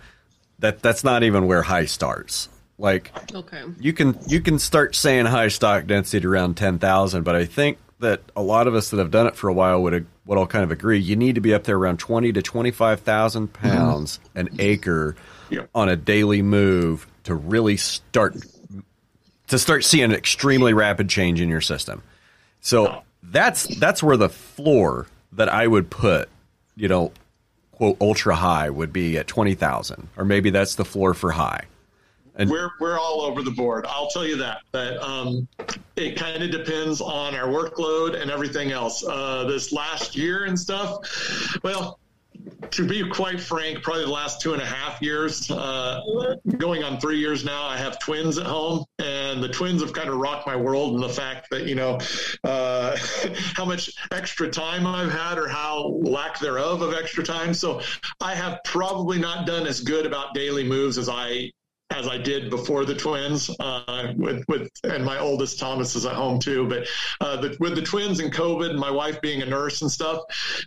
that 0.58 0.82
that's 0.82 1.04
not 1.04 1.22
even 1.22 1.46
where 1.46 1.62
high 1.62 1.86
starts. 1.86 2.48
Like, 2.78 3.12
okay, 3.32 3.62
you 3.78 3.92
can 3.92 4.18
you 4.26 4.40
can 4.40 4.58
start 4.58 4.96
saying 4.96 5.26
high 5.26 5.48
stock 5.48 5.86
density 5.86 6.26
around 6.26 6.56
ten 6.56 6.78
thousand, 6.78 7.22
but 7.22 7.36
I 7.36 7.44
think 7.44 7.78
that 8.00 8.20
a 8.36 8.42
lot 8.42 8.66
of 8.66 8.74
us 8.74 8.90
that 8.90 8.98
have 8.98 9.10
done 9.10 9.26
it 9.26 9.36
for 9.36 9.48
a 9.48 9.54
while 9.54 9.82
would 9.82 10.06
would 10.26 10.38
all 10.38 10.46
kind 10.46 10.64
of 10.64 10.72
agree. 10.72 10.98
You 10.98 11.16
need 11.16 11.36
to 11.36 11.40
be 11.40 11.54
up 11.54 11.64
there 11.64 11.76
around 11.76 11.98
twenty 11.98 12.32
to 12.32 12.42
twenty 12.42 12.70
five 12.70 13.00
thousand 13.00 13.52
pounds 13.52 14.18
mm-hmm. 14.18 14.38
an 14.38 14.48
acre 14.58 15.16
yep. 15.50 15.68
on 15.74 15.88
a 15.88 15.96
daily 15.96 16.42
move 16.42 17.06
to 17.24 17.34
really 17.34 17.76
start 17.76 18.36
to 19.48 19.58
start 19.58 19.84
seeing 19.84 20.04
an 20.04 20.12
extremely 20.12 20.72
rapid 20.72 21.08
change 21.08 21.40
in 21.40 21.48
your 21.48 21.60
system. 21.60 22.02
So 22.60 23.02
that's 23.22 23.64
that's 23.78 24.02
where 24.02 24.16
the 24.16 24.28
floor 24.28 25.06
that 25.32 25.48
I 25.48 25.66
would 25.66 25.90
put, 25.90 26.28
you 26.76 26.88
know, 26.88 27.12
quote 27.76 27.96
ultra 28.00 28.34
high 28.34 28.70
would 28.70 28.92
be 28.92 29.18
at 29.18 29.26
twenty 29.26 29.54
thousand, 29.54 30.08
or 30.16 30.24
maybe 30.24 30.50
that's 30.50 30.74
the 30.74 30.84
floor 30.84 31.14
for 31.14 31.32
high. 31.32 31.64
And 32.36 32.50
we're 32.50 32.70
we're 32.80 32.98
all 32.98 33.20
over 33.22 33.42
the 33.42 33.50
board. 33.52 33.86
I'll 33.88 34.10
tell 34.10 34.26
you 34.26 34.36
that. 34.38 34.62
But 34.72 34.96
um, 35.02 35.46
it 35.96 36.16
kind 36.16 36.42
of 36.42 36.50
depends 36.50 37.00
on 37.00 37.34
our 37.34 37.46
workload 37.46 38.20
and 38.20 38.30
everything 38.30 38.72
else. 38.72 39.04
Uh, 39.06 39.44
this 39.44 39.72
last 39.72 40.16
year 40.16 40.44
and 40.46 40.58
stuff. 40.58 41.62
Well, 41.62 41.98
to 42.70 42.86
be 42.86 43.08
quite 43.08 43.40
frank, 43.40 43.82
probably 43.82 44.04
the 44.04 44.10
last 44.10 44.40
two 44.40 44.52
and 44.52 44.62
a 44.62 44.66
half 44.66 45.00
years, 45.00 45.50
uh, 45.50 46.36
going 46.56 46.82
on 46.82 47.00
three 47.00 47.18
years 47.18 47.44
now, 47.44 47.64
I 47.64 47.76
have 47.76 47.98
twins 47.98 48.38
at 48.38 48.46
home, 48.46 48.84
and 48.98 49.42
the 49.42 49.48
twins 49.48 49.82
have 49.82 49.92
kind 49.92 50.08
of 50.08 50.16
rocked 50.16 50.46
my 50.46 50.56
world. 50.56 50.94
And 50.94 51.02
the 51.02 51.08
fact 51.08 51.50
that 51.50 51.66
you 51.66 51.74
know 51.74 51.98
uh, 52.42 52.96
how 53.54 53.64
much 53.64 53.90
extra 54.10 54.48
time 54.48 54.86
I've 54.86 55.12
had, 55.12 55.38
or 55.38 55.48
how 55.48 55.88
lack 56.02 56.38
thereof 56.38 56.82
of 56.82 56.94
extra 56.94 57.24
time, 57.24 57.54
so 57.54 57.80
I 58.20 58.34
have 58.34 58.60
probably 58.64 59.18
not 59.18 59.46
done 59.46 59.66
as 59.66 59.80
good 59.80 60.06
about 60.06 60.34
daily 60.34 60.64
moves 60.64 60.98
as 60.98 61.08
I 61.08 61.50
as 61.90 62.08
I 62.08 62.18
did 62.18 62.50
before 62.50 62.84
the 62.84 62.94
twins. 62.94 63.50
Uh, 63.60 64.12
with 64.16 64.44
with 64.48 64.68
and 64.84 65.04
my 65.04 65.18
oldest 65.18 65.58
Thomas 65.58 65.94
is 65.94 66.06
at 66.06 66.14
home 66.14 66.38
too. 66.38 66.68
But 66.68 66.88
uh, 67.20 67.40
the, 67.40 67.56
with 67.60 67.74
the 67.74 67.82
twins 67.82 68.20
and 68.20 68.32
COVID, 68.32 68.70
and 68.70 68.78
my 68.78 68.90
wife 68.90 69.20
being 69.20 69.42
a 69.42 69.46
nurse 69.46 69.82
and 69.82 69.90
stuff, 69.90 70.20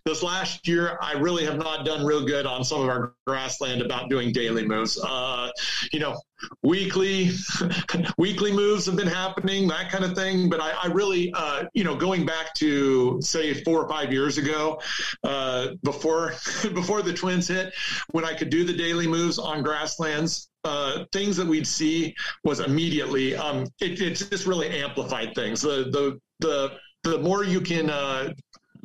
this 0.06 0.24
last 0.24 0.68
year 0.68 0.98
I 1.02 1.14
really 1.14 1.46
have 1.46 1.58
not 1.58 1.86
done 1.86 2.06
real 2.06 2.26
good 2.26 2.46
on 2.46 2.64
some 2.64 2.82
of 2.82 2.90
our 2.90 3.14
grassland 3.26 3.82
about 3.82 4.10
doing 4.10 4.32
daily 4.32 4.66
moves. 4.66 5.00
Uh, 5.04 5.50
you 5.92 6.00
know, 6.00 6.20
weekly 6.62 7.32
weekly 8.18 8.52
moves 8.52 8.86
have 8.86 8.96
been 8.96 9.08
happening 9.08 9.68
that 9.68 9.90
kind 9.90 10.04
of 10.04 10.14
thing 10.14 10.50
but 10.50 10.62
i, 10.62 10.70
I 10.84 10.88
really 10.88 11.34
uh, 11.34 11.66
you 11.74 11.84
know 11.84 11.96
going 11.96 12.26
back 12.26 12.54
to 12.56 13.20
say 13.22 13.56
four 13.64 13.84
or 13.84 13.90
five 13.90 14.14
years 14.14 14.38
ago 14.38 14.80
uh, 15.24 15.70
before 15.84 16.34
before 16.74 17.02
the 17.02 17.14
twins 17.14 17.48
hit 17.48 17.74
when 18.12 18.24
i 18.24 18.34
could 18.34 18.50
do 18.50 18.64
the 18.64 18.74
daily 18.74 19.08
moves 19.08 19.40
on 19.40 19.64
grasslands 19.64 20.50
uh, 20.68 21.06
things 21.14 21.38
that 21.38 21.48
we'd 21.48 21.66
see 21.66 22.14
was 22.44 22.60
immediately 22.60 23.36
um, 23.36 23.68
it, 23.80 24.02
it, 24.02 24.16
just 24.16 24.46
really 24.46 24.70
amplified 24.70 25.34
things. 25.34 25.62
The 25.62 25.90
the 25.92 26.20
the 26.40 26.78
the 27.04 27.20
more 27.20 27.44
you 27.46 27.62
can 27.62 27.90
uh, 27.90 28.34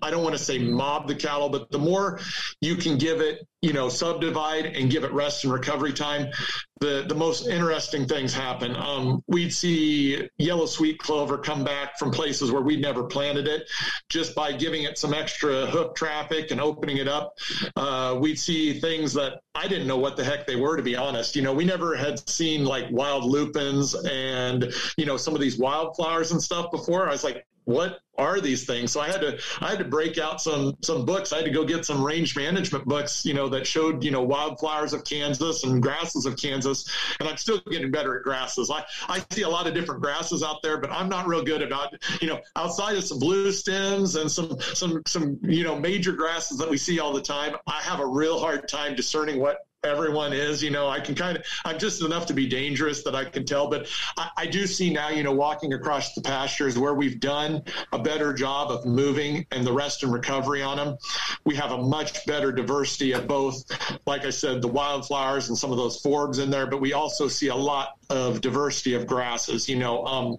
I 0.02 0.10
don't 0.10 0.22
want 0.22 0.36
to 0.36 0.42
say 0.42 0.58
mob 0.58 1.06
the 1.06 1.14
cattle, 1.14 1.48
but 1.48 1.70
the 1.70 1.78
more 1.78 2.20
you 2.60 2.76
can 2.76 2.98
give 2.98 3.20
it, 3.20 3.46
you 3.60 3.72
know, 3.72 3.88
subdivide 3.88 4.66
and 4.66 4.90
give 4.90 5.04
it 5.04 5.12
rest 5.12 5.44
and 5.44 5.52
recovery 5.52 5.92
time, 5.92 6.32
the, 6.80 7.04
the 7.06 7.14
most 7.14 7.46
interesting 7.46 8.06
things 8.06 8.34
happen. 8.34 8.74
Um, 8.74 9.22
we'd 9.28 9.54
see 9.54 10.28
yellow 10.38 10.66
sweet 10.66 10.98
clover 10.98 11.38
come 11.38 11.62
back 11.62 11.96
from 11.96 12.10
places 12.10 12.50
where 12.50 12.62
we'd 12.62 12.80
never 12.80 13.04
planted 13.04 13.46
it 13.46 13.70
just 14.08 14.34
by 14.34 14.50
giving 14.50 14.82
it 14.82 14.98
some 14.98 15.14
extra 15.14 15.66
hoof 15.66 15.94
traffic 15.94 16.50
and 16.50 16.60
opening 16.60 16.96
it 16.96 17.06
up. 17.06 17.38
Uh, 17.76 18.18
we'd 18.20 18.38
see 18.38 18.80
things 18.80 19.12
that 19.14 19.40
I 19.54 19.68
didn't 19.68 19.86
know 19.86 19.98
what 19.98 20.16
the 20.16 20.24
heck 20.24 20.44
they 20.44 20.56
were, 20.56 20.76
to 20.76 20.82
be 20.82 20.96
honest. 20.96 21.36
You 21.36 21.42
know, 21.42 21.52
we 21.52 21.64
never 21.64 21.94
had 21.94 22.28
seen 22.28 22.64
like 22.64 22.86
wild 22.90 23.24
lupins 23.24 23.94
and, 23.94 24.74
you 24.96 25.06
know, 25.06 25.16
some 25.16 25.36
of 25.36 25.40
these 25.40 25.58
wildflowers 25.58 26.32
and 26.32 26.42
stuff 26.42 26.72
before. 26.72 27.06
I 27.06 27.12
was 27.12 27.22
like, 27.22 27.46
what 27.64 28.00
are 28.18 28.40
these 28.40 28.66
things? 28.66 28.92
So 28.92 29.00
i 29.00 29.08
had 29.08 29.20
to 29.20 29.38
i 29.60 29.70
had 29.70 29.78
to 29.78 29.84
break 29.84 30.18
out 30.18 30.40
some 30.40 30.76
some 30.82 31.04
books. 31.04 31.32
I 31.32 31.36
had 31.36 31.44
to 31.46 31.50
go 31.50 31.64
get 31.64 31.84
some 31.84 32.04
range 32.04 32.36
management 32.36 32.84
books 32.84 33.24
you 33.24 33.34
know 33.34 33.48
that 33.48 33.66
showed 33.66 34.04
you 34.04 34.10
know 34.10 34.22
wildflowers 34.22 34.92
of 34.92 35.04
kansas 35.04 35.64
and 35.64 35.82
grasses 35.82 36.26
of 36.26 36.36
kansas. 36.36 36.90
And 37.20 37.28
i'm 37.28 37.36
still 37.36 37.60
getting 37.70 37.90
better 37.90 38.18
at 38.18 38.24
grasses. 38.24 38.70
I 38.70 38.84
i 39.08 39.24
see 39.30 39.42
a 39.42 39.48
lot 39.48 39.66
of 39.66 39.74
different 39.74 40.02
grasses 40.02 40.42
out 40.42 40.62
there 40.62 40.78
but 40.78 40.90
i'm 40.90 41.08
not 41.08 41.26
real 41.26 41.42
good 41.42 41.62
about 41.62 41.94
you 42.20 42.28
know 42.28 42.40
outside 42.56 42.96
of 42.96 43.04
some 43.04 43.18
blue 43.18 43.52
stems 43.52 44.16
and 44.16 44.30
some 44.30 44.60
some 44.60 45.02
some 45.06 45.38
you 45.42 45.64
know 45.64 45.78
major 45.78 46.12
grasses 46.12 46.58
that 46.58 46.68
we 46.68 46.76
see 46.76 47.00
all 47.00 47.12
the 47.12 47.22
time 47.22 47.56
i 47.66 47.80
have 47.82 48.00
a 48.00 48.06
real 48.06 48.38
hard 48.38 48.68
time 48.68 48.94
discerning 48.94 49.40
what 49.40 49.66
everyone 49.84 50.32
is. 50.32 50.62
You 50.62 50.70
know, 50.70 50.88
I 50.88 51.00
can 51.00 51.16
kind 51.16 51.36
of, 51.36 51.44
I'm 51.64 51.76
just 51.76 52.02
enough 52.02 52.26
to 52.26 52.34
be 52.34 52.46
dangerous 52.46 53.02
that 53.02 53.16
I 53.16 53.24
can 53.24 53.44
tell. 53.44 53.68
But 53.68 53.88
I, 54.16 54.30
I, 54.36 54.46
do 54.46 54.64
see 54.64 54.92
now, 54.92 55.08
you 55.08 55.24
know, 55.24 55.32
walking 55.32 55.72
across 55.72 56.14
the 56.14 56.20
pastures 56.20 56.78
where 56.78 56.94
we've 56.94 57.18
done 57.18 57.64
a 57.92 57.98
better 57.98 58.32
job 58.32 58.70
of 58.70 58.86
moving 58.86 59.44
and 59.50 59.66
the 59.66 59.72
rest 59.72 60.04
and 60.04 60.12
recovery 60.12 60.62
on 60.62 60.76
them. 60.76 60.98
We 61.44 61.56
have 61.56 61.72
a 61.72 61.78
much 61.78 62.24
better 62.26 62.52
diversity 62.52 63.10
of 63.10 63.26
both, 63.26 63.64
like 64.06 64.24
I 64.24 64.30
said, 64.30 64.62
the 64.62 64.68
wildflowers 64.68 65.48
and 65.48 65.58
some 65.58 65.72
of 65.72 65.78
those 65.78 66.00
forbs 66.00 66.40
in 66.40 66.48
there, 66.48 66.68
but 66.68 66.80
we 66.80 66.92
also 66.92 67.26
see 67.26 67.48
a 67.48 67.56
lot 67.56 67.94
of 68.08 68.40
diversity 68.40 68.94
of 68.94 69.08
grasses. 69.08 69.68
You 69.68 69.80
know, 69.80 70.04
um, 70.06 70.38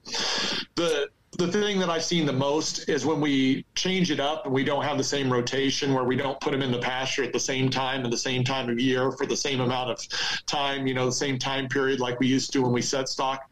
the 0.76 1.10
the 1.38 1.48
thing 1.52 1.80
that 1.80 1.90
I've 1.90 2.04
seen 2.04 2.26
the 2.26 2.34
most 2.34 2.90
is 2.90 3.06
when 3.06 3.20
we 3.20 3.66
change 3.76 4.12
it 4.12 4.20
up 4.20 4.46
and 4.46 4.54
we 4.54 4.64
don't 4.64 4.84
have 4.84 4.98
the 4.98 5.04
same 5.04 5.32
rotation 5.32 5.94
where 5.94 6.04
we 6.04 6.16
don't 6.16 6.40
put 6.40 6.52
them 6.52 6.62
in 6.62 6.72
the 6.72 6.80
pasture 6.80 7.24
at 7.24 7.34
the 7.34 7.40
same 7.40 7.70
time 7.70 8.04
and 8.04 8.14
the 8.14 8.18
same 8.18 8.44
time 8.44 8.70
of 8.70 8.80
year 8.80 9.12
for 9.12 9.26
the 9.26 9.36
same 9.36 9.60
amount 9.60 9.90
of 9.90 10.00
time, 10.46 10.86
you 10.86 10.94
know, 10.94 11.06
the 11.06 11.12
same 11.12 11.40
time 11.40 11.68
period 11.68 12.00
like 12.00 12.20
we 12.20 12.28
used 12.28 12.54
to 12.54 12.62
when 12.62 12.72
we 12.72 12.82
set 12.82 13.10
stock. 13.10 13.52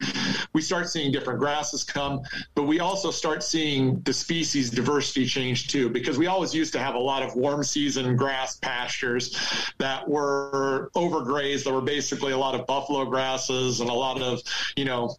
We 0.52 0.62
start 0.62 0.88
seeing 0.88 1.12
different 1.12 1.40
grasses 1.40 1.82
come, 1.82 2.22
but 2.54 2.64
we 2.64 2.80
also 2.80 3.10
start 3.10 3.42
seeing 3.42 4.00
the 4.00 4.12
species 4.12 4.70
diversity 4.70 5.26
change 5.26 5.68
too, 5.68 5.88
because 5.88 6.18
we 6.18 6.26
always 6.26 6.54
used 6.54 6.72
to 6.74 6.78
have 6.78 6.94
a 6.94 7.00
lot 7.00 7.22
of 7.22 7.34
warm 7.34 7.64
season 7.64 8.16
grass 8.16 8.58
pastures 8.58 9.36
that 9.78 10.08
were 10.08 10.90
overgrazed. 10.94 11.64
There 11.64 11.74
were 11.74 11.80
basically 11.80 12.32
a 12.32 12.38
lot 12.38 12.54
of 12.54 12.66
buffalo 12.66 13.04
grasses 13.06 13.80
and 13.80 13.90
a 13.90 13.94
lot 13.94 14.20
of, 14.20 14.40
you 14.76 14.84
know, 14.84 15.16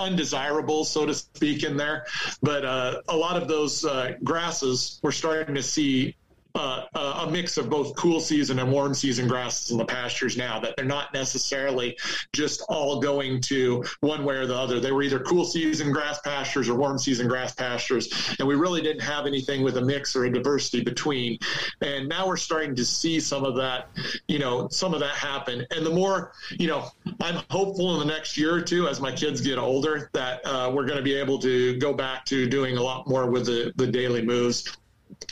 undesirable, 0.00 0.84
so 0.84 1.06
to 1.06 1.14
speak, 1.14 1.62
in 1.62 1.76
there. 1.76 2.06
But 2.42 2.64
uh, 2.64 3.02
a 3.08 3.16
lot 3.16 3.40
of 3.40 3.48
those 3.48 3.84
uh, 3.84 4.14
grasses, 4.24 4.98
we're 5.02 5.12
starting 5.12 5.54
to 5.54 5.62
see 5.62 6.16
uh, 6.54 6.86
a 6.94 7.30
mix 7.30 7.56
of 7.56 7.70
both 7.70 7.94
cool 7.96 8.20
season 8.20 8.58
and 8.58 8.70
warm 8.70 8.94
season 8.94 9.28
grasses 9.28 9.70
in 9.70 9.78
the 9.78 9.84
pastures 9.84 10.36
now. 10.36 10.58
That 10.60 10.76
they're 10.76 10.84
not 10.84 11.12
necessarily 11.12 11.96
just 12.32 12.62
all 12.68 13.00
going 13.00 13.40
to 13.42 13.84
one 14.00 14.24
way 14.24 14.36
or 14.36 14.46
the 14.46 14.56
other. 14.56 14.80
They 14.80 14.92
were 14.92 15.02
either 15.02 15.20
cool 15.20 15.44
season 15.44 15.92
grass 15.92 16.20
pastures 16.20 16.68
or 16.68 16.74
warm 16.74 16.98
season 16.98 17.28
grass 17.28 17.54
pastures, 17.54 18.34
and 18.38 18.46
we 18.46 18.54
really 18.54 18.82
didn't 18.82 19.02
have 19.02 19.26
anything 19.26 19.62
with 19.62 19.76
a 19.76 19.82
mix 19.82 20.16
or 20.16 20.24
a 20.24 20.32
diversity 20.32 20.82
between. 20.82 21.38
And 21.80 22.08
now 22.08 22.26
we're 22.26 22.36
starting 22.36 22.74
to 22.76 22.84
see 22.84 23.20
some 23.20 23.44
of 23.44 23.56
that, 23.56 23.88
you 24.28 24.38
know, 24.38 24.68
some 24.68 24.94
of 24.94 25.00
that 25.00 25.14
happen. 25.14 25.66
And 25.70 25.84
the 25.84 25.90
more, 25.90 26.32
you 26.58 26.68
know, 26.68 26.90
I'm 27.20 27.42
hopeful 27.50 27.94
in 27.94 28.06
the 28.06 28.12
next 28.12 28.36
year 28.36 28.54
or 28.54 28.60
two 28.60 28.88
as 28.88 29.00
my 29.00 29.12
kids 29.12 29.40
get 29.40 29.58
older 29.58 30.10
that 30.12 30.44
uh, 30.44 30.70
we're 30.72 30.86
going 30.86 30.98
to 30.98 31.02
be 31.02 31.14
able 31.14 31.38
to 31.40 31.78
go 31.78 31.92
back 31.92 32.24
to 32.26 32.48
doing 32.48 32.76
a 32.76 32.82
lot 32.82 33.08
more 33.08 33.30
with 33.30 33.46
the 33.46 33.72
the 33.76 33.86
daily 33.86 34.22
moves 34.22 34.76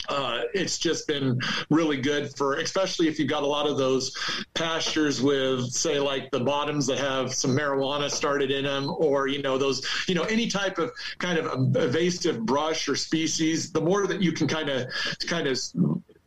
uh, 0.07 0.41
it's 0.53 0.77
just 0.77 1.07
been 1.07 1.39
really 1.69 1.97
good 1.97 2.35
for, 2.35 2.55
especially 2.55 3.07
if 3.07 3.19
you've 3.19 3.29
got 3.29 3.43
a 3.43 3.47
lot 3.47 3.67
of 3.67 3.77
those 3.77 4.15
pastures 4.53 5.21
with, 5.21 5.71
say, 5.71 5.99
like 5.99 6.31
the 6.31 6.39
bottoms 6.39 6.87
that 6.87 6.97
have 6.97 7.33
some 7.33 7.51
marijuana 7.51 8.09
started 8.09 8.51
in 8.51 8.65
them, 8.65 8.89
or 8.97 9.27
you 9.27 9.41
know 9.41 9.57
those, 9.57 9.85
you 10.07 10.15
know, 10.15 10.23
any 10.23 10.47
type 10.47 10.77
of 10.77 10.91
kind 11.17 11.37
of 11.37 11.75
invasive 11.75 12.45
brush 12.45 12.87
or 12.87 12.95
species. 12.95 13.71
The 13.71 13.81
more 13.81 14.07
that 14.07 14.21
you 14.21 14.31
can 14.31 14.47
kind 14.47 14.69
of, 14.69 14.87
kind 15.27 15.47
of, 15.47 15.57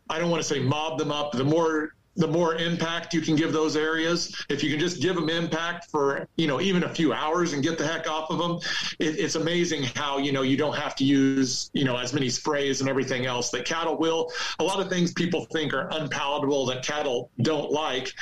I 0.09 0.19
don't 0.19 0.31
want 0.31 0.43
to 0.43 0.49
say 0.49 0.61
mob 0.61 0.99
them 0.99 1.11
up. 1.11 1.33
The 1.33 1.45
more 1.45 1.95
the 2.17 2.29
more 2.29 2.57
impact 2.57 3.15
you 3.15 3.21
can 3.21 3.37
give 3.37 3.53
those 3.53 3.77
areas. 3.77 4.45
If 4.49 4.63
you 4.63 4.71
can 4.71 4.79
just 4.79 5.01
give 5.01 5.15
them 5.15 5.31
impact 5.31 5.91
for, 5.91 6.29
you 6.37 6.47
know, 6.47 6.61
even 6.61 6.85
a 6.85 6.89
few 6.89 7.13
hours 7.13 7.55
and 7.55 7.63
get 7.63 7.79
the 7.79 7.87
heck 7.87 8.09
off 8.09 8.31
of 8.31 8.39
them, 8.39 8.59
it, 8.99 9.19
it's 9.19 9.35
amazing 9.35 9.85
how, 9.95 10.19
you 10.19 10.33
know, 10.33 10.43
you 10.43 10.57
don't 10.57 10.77
have 10.77 10.95
to 10.97 11.05
use, 11.05 11.71
you 11.73 11.85
know, 11.85 11.97
as 11.97 12.13
many 12.13 12.29
sprays 12.29 12.81
and 12.81 12.91
everything 12.91 13.25
else 13.25 13.51
that 13.51 13.65
cattle 13.65 13.97
will. 13.97 14.31
A 14.59 14.65
lot 14.65 14.81
of 14.81 14.89
things 14.89 15.13
people 15.13 15.47
think 15.53 15.73
are 15.73 15.89
unpalatable 15.93 16.67
that 16.67 16.85
cattle 16.85 17.31
don't 17.41 17.71
like, 17.71 18.13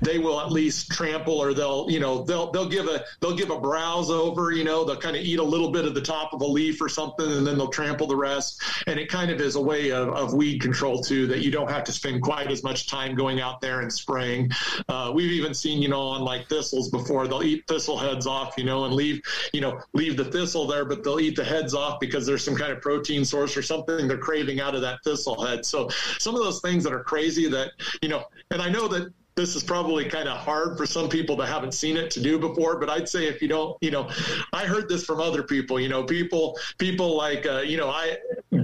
they 0.00 0.18
will 0.18 0.40
at 0.40 0.52
least 0.52 0.92
trample 0.92 1.38
or 1.38 1.52
they'll, 1.52 1.90
you 1.90 1.98
know, 1.98 2.22
they'll, 2.22 2.50
they'll 2.52 2.68
give 2.68 2.86
a, 2.86 3.04
they'll 3.20 3.36
give 3.36 3.50
a 3.50 3.58
browse 3.58 4.10
over, 4.10 4.52
you 4.52 4.62
know, 4.62 4.84
they'll 4.84 4.96
kind 4.96 5.16
of 5.16 5.22
eat 5.22 5.40
a 5.40 5.44
little 5.44 5.70
bit 5.70 5.84
of 5.84 5.94
the 5.94 6.00
top 6.00 6.32
of 6.32 6.40
a 6.42 6.46
leaf 6.46 6.80
or 6.80 6.88
something 6.88 7.32
and 7.32 7.46
then 7.46 7.58
they'll 7.58 7.68
trample 7.68 8.06
the 8.06 8.16
rest. 8.16 8.62
And 8.86 9.00
it 9.00 9.08
kind 9.08 9.30
of 9.32 9.40
is 9.40 9.56
a 9.56 9.60
way 9.60 9.90
of, 9.90 10.10
of 10.10 10.32
weed 10.32 10.60
control 10.60 11.02
too, 11.02 11.26
that 11.26 11.40
you 11.40 11.50
don't 11.50 11.70
have 11.70 11.82
to 11.84 11.92
spend 11.92 12.22
quite 12.22 12.50
as 12.50 12.62
much 12.62 12.86
time 12.86 13.14
going 13.14 13.31
going 13.32 13.42
out 13.42 13.60
there 13.60 13.80
and 13.80 13.92
spraying. 13.92 14.50
Uh, 14.88 15.10
we've 15.14 15.32
even 15.32 15.54
seen, 15.54 15.80
you 15.80 15.88
know, 15.88 16.00
on 16.00 16.22
like 16.22 16.48
thistles 16.48 16.90
before, 16.90 17.26
they'll 17.26 17.42
eat 17.42 17.64
thistle 17.66 17.96
heads 17.96 18.26
off, 18.26 18.54
you 18.58 18.64
know, 18.64 18.84
and 18.84 18.94
leave, 18.94 19.22
you 19.52 19.60
know, 19.60 19.80
leave 19.94 20.16
the 20.16 20.24
thistle 20.24 20.66
there, 20.66 20.84
but 20.84 21.02
they'll 21.02 21.20
eat 21.20 21.36
the 21.36 21.44
heads 21.44 21.74
off 21.74 21.98
because 22.00 22.26
there's 22.26 22.44
some 22.44 22.54
kind 22.54 22.72
of 22.72 22.80
protein 22.80 23.24
source 23.24 23.56
or 23.56 23.62
something 23.62 24.06
they're 24.06 24.18
craving 24.18 24.60
out 24.60 24.74
of 24.74 24.82
that 24.82 25.02
thistle 25.04 25.42
head. 25.44 25.64
So 25.64 25.88
some 26.18 26.34
of 26.34 26.42
those 26.42 26.60
things 26.60 26.84
that 26.84 26.92
are 26.92 27.04
crazy 27.04 27.48
that, 27.48 27.72
you 28.02 28.08
know, 28.08 28.24
and 28.50 28.60
I 28.60 28.68
know 28.68 28.88
that 28.88 29.12
this 29.34 29.56
is 29.56 29.62
probably 29.62 30.04
kind 30.04 30.28
of 30.28 30.36
hard 30.36 30.76
for 30.76 30.84
some 30.84 31.08
people 31.08 31.36
that 31.36 31.46
haven't 31.46 31.72
seen 31.72 31.96
it 31.96 32.10
to 32.10 32.20
do 32.20 32.38
before 32.38 32.78
but 32.78 32.90
i'd 32.90 33.08
say 33.08 33.26
if 33.26 33.40
you 33.40 33.48
don't 33.48 33.76
you 33.80 33.90
know 33.90 34.10
i 34.52 34.66
heard 34.66 34.90
this 34.90 35.06
from 35.06 35.20
other 35.20 35.42
people 35.42 35.80
you 35.80 35.88
know 35.88 36.04
people 36.04 36.58
people 36.76 37.16
like 37.16 37.46
uh, 37.46 37.60
you 37.60 37.78
know 37.78 37.88
i 37.88 38.16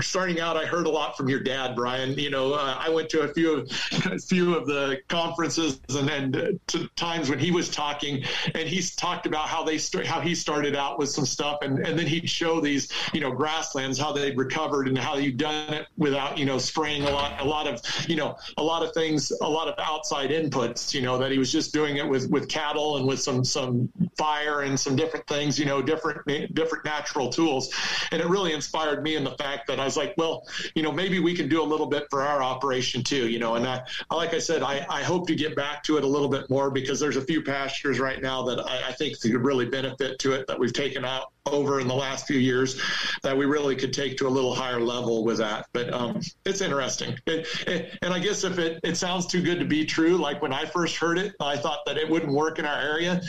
starting 0.03 0.41
out 0.41 0.57
i 0.57 0.65
heard 0.65 0.87
a 0.87 0.91
lot 0.91 1.17
from 1.17 1.29
your 1.29 1.41
dad 1.41 1.75
brian. 1.75 2.13
You 2.19 2.31
know 2.31 2.55
uh, 2.55 2.77
i 2.79 2.89
went 2.89 3.09
to 3.11 3.23
a 3.23 3.29
few 3.29 3.53
of 3.53 3.71
a 4.07 4.19
few 4.19 4.57
of 4.57 4.67
the 4.67 5.01
conferences 5.09 5.81
and 5.91 6.09
then 6.09 6.61
to 6.69 6.89
times 6.97 7.31
when 7.31 7.39
he 7.39 7.51
was 7.51 7.69
talking 7.69 8.25
and 8.55 8.69
he's 8.69 8.95
talked 8.95 9.27
about 9.27 9.49
how 9.49 9.65
they 9.65 9.79
start 9.79 10.07
how 10.07 10.21
he 10.21 10.35
started 10.35 10.77
out 10.77 10.99
with 10.99 11.09
some 11.09 11.27
stuff 11.27 11.59
and 11.63 11.79
and 11.87 11.99
then 11.99 12.07
he'd 12.07 12.29
show 12.29 12.61
these 12.61 12.91
you 13.13 13.21
know 13.21 13.31
grasslands 13.31 13.99
how 13.99 14.13
they'd 14.13 14.37
recovered 14.37 14.89
and 14.89 14.99
how 14.99 15.17
you've 15.17 15.37
done 15.37 15.73
it 15.73 15.87
without 15.97 16.39
you 16.39 16.45
know 16.45 16.59
spraying 16.59 17.05
a 17.05 17.11
lot 17.11 17.41
a 17.41 17.45
lot 17.45 17.67
of 17.67 17.81
you 18.09 18.17
know 18.17 18.37
a 18.57 18.63
lot 18.63 18.83
of 18.83 18.93
things 18.93 19.33
a 19.41 19.49
lot 19.49 19.69
of 19.69 19.75
outside 19.79 20.31
inputs, 20.31 20.95
you 20.95 21.03
know, 21.03 21.19
that 21.19 21.31
he 21.31 21.39
was 21.39 21.51
just 21.51 21.73
doing 21.73 21.97
it 21.97 22.09
with, 22.09 22.31
with 22.31 22.49
cattle 22.49 22.97
and 22.97 23.07
with 23.07 23.21
some, 23.21 23.45
some 23.45 23.91
fire 24.19 24.63
and 24.63 24.79
some 24.79 24.97
different 24.97 25.27
things, 25.29 25.59
you 25.59 25.65
know, 25.65 25.81
different, 25.81 26.27
different 26.55 26.85
natural 26.85 27.31
tools. 27.31 27.73
And 28.11 28.21
it 28.21 28.27
really 28.27 28.53
inspired 28.53 29.03
me 29.03 29.17
in 29.17 29.25
the 29.25 29.37
fact 29.37 29.69
that 29.69 29.79
I 29.79 29.85
was 29.85 29.97
like, 29.97 30.15
well, 30.19 30.47
you 30.75 30.83
know, 30.83 30.93
maybe 30.93 31.21
we 31.21 31.35
can 31.35 31.49
do 31.49 31.63
a 31.63 31.65
little 31.65 31.87
bit 31.87 32.07
for 32.11 32.23
our 32.23 32.43
operation 32.43 33.03
too, 33.03 33.29
you 33.29 33.39
know, 33.39 33.55
and 33.55 33.67
I, 33.67 33.83
like 34.11 34.35
I 34.35 34.39
said, 34.39 34.63
I, 34.63 34.85
I 34.91 35.03
hope 35.03 35.29
to 35.29 35.35
get 35.35 35.55
back 35.55 35.83
to 35.85 35.97
it 35.97 36.05
a 36.05 36.07
little 36.07 36.29
bit 36.29 36.51
more 36.51 36.71
because 36.71 36.99
there's 36.99 37.17
a 37.17 37.23
few 37.23 37.43
pastures 37.43 38.01
right 38.01 38.21
now 38.21 38.43
that 38.43 38.59
I, 38.61 38.89
I 38.89 38.93
think 38.93 39.21
could 39.21 39.45
really 39.45 39.67
benefit 39.67 40.19
to 40.21 40.33
it 40.33 40.47
that 40.47 40.59
we've 40.59 40.73
taken 40.73 41.05
out 41.05 41.33
over 41.47 41.81
in 41.81 41.89
the 41.89 41.95
last 41.95 42.27
few 42.27 42.39
years 42.39 42.81
that 43.23 43.37
we 43.37 43.47
really 43.47 43.75
could 43.75 43.93
take 43.93 44.17
to 44.19 44.27
a 44.27 44.29
little 44.29 44.55
higher 44.55 44.81
level 44.81 45.25
with 45.25 45.39
that. 45.39 45.67
But 45.73 45.93
um, 45.93 46.21
it's 46.45 46.61
interesting. 46.61 47.17
It, 47.27 47.47
it, 47.67 47.99
and 48.03 48.13
I 48.13 48.19
guess 48.19 48.45
if 48.45 48.59
it, 48.59 48.81
it 48.85 48.97
sounds 48.97 49.27
too 49.27 49.43
good 49.43 49.59
to 49.59 49.65
be 49.65 49.85
true, 49.85 50.17
like 50.17 50.43
when 50.43 50.53
I 50.53 50.65
first 50.65 50.97
heard 50.97 51.19
it, 51.19 51.35
I 51.41 51.57
thought 51.57 51.81
that 51.87 51.97
it 51.97 52.09
wouldn't 52.09 52.33
work 52.33 52.59
in 52.59 52.65
our 52.65 52.81
area. 52.81 53.21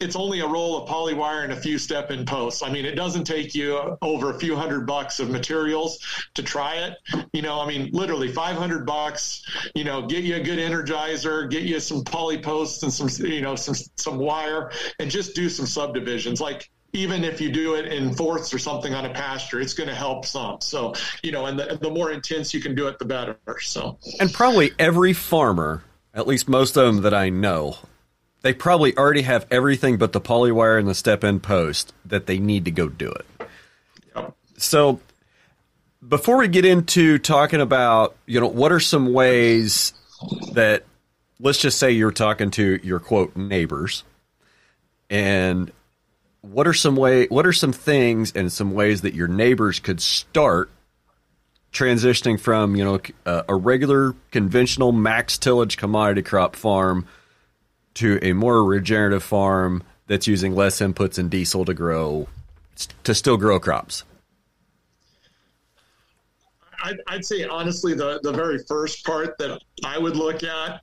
It's 0.00 0.16
only 0.16 0.40
a 0.40 0.46
roll 0.46 0.82
of 0.82 0.88
polywire 0.88 1.44
and 1.44 1.52
a 1.52 1.56
few 1.56 1.78
step 1.78 2.10
in 2.10 2.24
posts. 2.24 2.62
I 2.62 2.70
mean, 2.70 2.84
it 2.84 2.94
doesn't 2.94 3.24
take 3.24 3.54
you 3.54 3.98
over 4.00 4.30
a 4.30 4.38
few 4.38 4.56
hundred 4.56 4.86
bucks 4.86 5.20
of 5.20 5.30
materials 5.30 5.98
to 6.34 6.42
try 6.42 6.76
it. 6.76 6.94
You 7.32 7.42
know, 7.42 7.60
I 7.60 7.66
mean, 7.66 7.90
literally 7.92 8.32
500 8.32 8.86
bucks, 8.86 9.42
you 9.74 9.84
know, 9.84 10.06
get 10.06 10.24
you 10.24 10.36
a 10.36 10.40
good 10.40 10.58
energizer, 10.58 11.50
get 11.50 11.64
you 11.64 11.78
some 11.80 12.02
poly 12.02 12.38
posts 12.38 12.82
and 12.82 12.92
some, 12.92 13.08
you 13.26 13.42
know, 13.42 13.56
some, 13.56 13.74
some 13.96 14.18
wire 14.18 14.70
and 14.98 15.10
just 15.10 15.34
do 15.34 15.48
some 15.48 15.66
subdivisions. 15.66 16.40
Like 16.40 16.70
even 16.92 17.24
if 17.24 17.40
you 17.40 17.50
do 17.50 17.74
it 17.74 17.86
in 17.86 18.14
fourths 18.14 18.52
or 18.52 18.58
something 18.58 18.94
on 18.94 19.04
a 19.04 19.10
pasture, 19.10 19.60
it's 19.60 19.74
going 19.74 19.88
to 19.88 19.94
help 19.94 20.24
some. 20.24 20.60
So, 20.60 20.94
you 21.22 21.32
know, 21.32 21.46
and 21.46 21.58
the, 21.58 21.78
the 21.80 21.90
more 21.90 22.10
intense 22.10 22.52
you 22.52 22.60
can 22.60 22.74
do 22.74 22.88
it, 22.88 22.98
the 22.98 23.04
better. 23.04 23.38
So, 23.60 23.98
and 24.18 24.32
probably 24.32 24.72
every 24.78 25.12
farmer, 25.12 25.84
at 26.14 26.26
least 26.26 26.48
most 26.48 26.76
of 26.76 26.86
them 26.86 27.02
that 27.02 27.14
I 27.14 27.28
know, 27.30 27.76
they 28.42 28.54
probably 28.54 28.96
already 28.96 29.22
have 29.22 29.46
everything 29.50 29.96
but 29.96 30.12
the 30.12 30.20
polywire 30.20 30.78
and 30.78 30.88
the 30.88 30.94
step 30.94 31.24
in 31.24 31.40
post 31.40 31.92
that 32.04 32.26
they 32.26 32.38
need 32.38 32.64
to 32.64 32.70
go 32.70 32.88
do 32.88 33.10
it. 33.10 33.26
Yep. 34.16 34.34
So, 34.56 35.00
before 36.06 36.38
we 36.38 36.48
get 36.48 36.64
into 36.64 37.18
talking 37.18 37.60
about, 37.60 38.16
you 38.26 38.40
know, 38.40 38.48
what 38.48 38.72
are 38.72 38.80
some 38.80 39.12
ways 39.12 39.92
that, 40.52 40.84
let's 41.38 41.58
just 41.58 41.78
say 41.78 41.90
you're 41.90 42.10
talking 42.10 42.50
to 42.52 42.80
your 42.82 43.00
quote 43.00 43.36
neighbors 43.36 44.02
and 45.10 45.70
what 46.42 46.66
are 46.66 46.72
some 46.72 46.96
way 46.96 47.26
what 47.26 47.46
are 47.46 47.52
some 47.52 47.72
things 47.72 48.32
and 48.32 48.52
some 48.52 48.72
ways 48.72 49.02
that 49.02 49.14
your 49.14 49.28
neighbors 49.28 49.78
could 49.78 50.00
start 50.00 50.70
transitioning 51.72 52.40
from 52.40 52.76
you 52.76 52.84
know 52.84 53.00
a, 53.26 53.44
a 53.48 53.54
regular 53.54 54.14
conventional 54.30 54.92
max 54.92 55.36
tillage 55.36 55.76
commodity 55.76 56.22
crop 56.22 56.56
farm 56.56 57.06
to 58.00 58.18
a 58.22 58.32
more 58.32 58.64
regenerative 58.64 59.22
farm 59.22 59.82
that's 60.06 60.26
using 60.26 60.54
less 60.54 60.80
inputs 60.80 61.18
and 61.18 61.30
diesel 61.30 61.66
to 61.66 61.74
grow 61.74 62.26
to 63.04 63.14
still 63.14 63.36
grow 63.36 63.60
crops? 63.60 64.04
I'd, 66.82 66.96
I'd 67.06 67.24
say 67.26 67.44
honestly 67.44 67.92
the, 67.92 68.20
the 68.22 68.32
very 68.32 68.58
first 68.66 69.04
part 69.04 69.36
that 69.38 69.60
i 69.84 69.98
would 69.98 70.16
look 70.16 70.42
at 70.42 70.80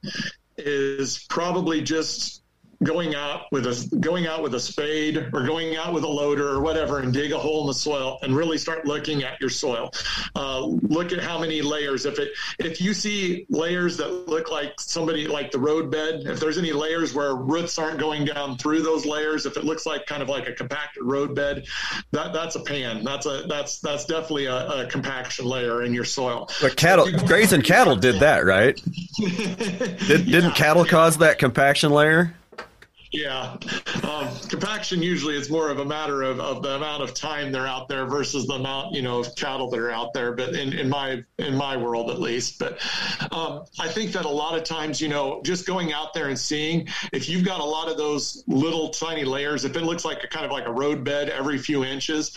is 0.58 1.26
probably 1.28 1.82
just 1.82 2.44
going 2.84 3.16
out 3.16 3.52
with 3.52 3.66
a 3.66 3.98
going 4.00 4.28
out 4.28 4.44
with 4.44 4.54
a 4.54 4.60
spade 4.60 5.18
or 5.34 5.46
going 5.46 5.76
out 5.76 5.94
with 5.94 6.04
a 6.04 6.08
loader 6.08 6.48
or 6.50 6.62
whatever 6.62 7.00
and 7.00 7.14
dig 7.14 7.32
a 7.32 7.38
hole 7.38 7.62
in 7.62 7.68
the 7.68 7.74
soil 7.74 8.20
and 8.22 8.36
really 8.36 8.58
start 8.58 8.86
looking 8.86 9.24
at 9.24 9.40
your 9.42 9.50
soil. 9.50 9.92
Uh, 10.36 10.66
look 10.66 11.12
at 11.12 11.20
how 11.20 11.40
many 11.40 11.62
layers. 11.62 12.06
If 12.06 12.20
it 12.20 12.32
if 12.60 12.80
you 12.80 12.94
see 12.94 13.46
layers 13.50 13.98
that 13.98 14.28
look 14.28 14.52
like 14.52 14.80
somebody 14.80 15.28
like 15.28 15.52
the 15.52 15.60
road 15.60 15.90
bed 15.92 16.24
if 16.26 16.40
there's 16.40 16.58
any 16.58 16.72
layers 16.72 17.14
where 17.14 17.36
roots 17.36 17.80
aren't 17.80 18.00
going 18.00 18.26
down 18.26 18.58
through 18.58 18.82
those 18.82 19.06
layers 19.06 19.46
if 19.46 19.58
it 19.58 19.64
looks 19.64 19.86
like 19.86 20.06
kind 20.06 20.22
of 20.22 20.30
like 20.30 20.48
a 20.48 20.54
compacted 20.54 21.04
road 21.04 21.34
bed 21.34 21.66
that 22.12 22.34
that's 22.34 22.56
a 22.56 22.60
pan. 22.60 23.04
That's 23.04 23.26
a 23.26 23.44
that's 23.48 23.80
that's 23.80 24.06
definitely 24.06 24.46
a, 24.46 24.84
a 24.84 24.88
compaction 24.88 25.46
layer 25.46 25.84
in 25.84 25.94
your 25.94 26.06
soil. 26.06 26.50
But 26.62 26.76
cattle 26.76 27.08
grazing 27.26 27.64
cattle 27.64 27.96
did 27.96 28.16
that 28.20 28.46
right? 28.46 28.80
Did, 29.18 30.26
didn't 30.26 30.54
cattle 30.54 30.86
cause 30.86 31.18
that 31.18 31.40
compaction 31.40 31.92
layer 31.92 32.36
yeah, 33.12 33.58
um, 34.04 34.28
compaction 34.50 35.02
usually 35.02 35.36
is 35.36 35.50
more 35.50 35.70
of 35.70 35.80
a 35.80 35.86
matter 35.86 36.24
of, 36.24 36.40
of 36.40 36.62
the 36.62 36.76
amount 36.76 37.04
of 37.04 37.14
time 37.14 37.52
they're 37.52 37.68
out 37.68 37.88
there 37.88 38.06
versus 38.06 38.48
the 38.48 38.54
amount 38.54 38.94
you 38.94 39.02
know 39.02 39.20
of 39.20 39.34
cattle 39.36 39.70
that 39.70 39.80
are 39.80 39.92
out 39.92 40.14
there. 40.14 40.34
But 40.34 40.56
in, 40.56 40.74
in 40.74 40.90
my 40.90 41.24
in 41.38 41.56
my 41.56 41.78
world 41.78 42.12
at 42.12 42.20
least, 42.20 42.60
but 42.60 42.80
um, 43.32 43.66
I 43.80 43.88
think 43.88 44.12
that 44.12 44.26
a 44.26 44.30
lot 44.30 44.58
of 44.58 44.64
times 44.64 45.00
you 45.00 45.08
know 45.08 45.42
just 45.44 45.66
going 45.66 45.94
out 45.94 46.14
there 46.14 46.28
and 46.28 46.38
seeing 46.38 46.88
if 47.14 47.30
you've 47.30 47.46
got 47.46 47.62
a 47.62 47.66
lot 47.66 47.90
of 47.90 47.98
those 47.98 48.44
little 48.48 48.90
tiny 48.90 49.24
layers, 49.24 49.64
if 49.64 49.76
it 49.78 49.84
looks 49.84 50.04
like 50.04 50.24
a 50.24 50.28
kind 50.28 50.46
of 50.46 50.52
like 50.52 50.68
a 50.68 50.72
roadbed 50.72 51.30
every 51.30 51.58
few 51.58 51.86
inches, 51.86 52.36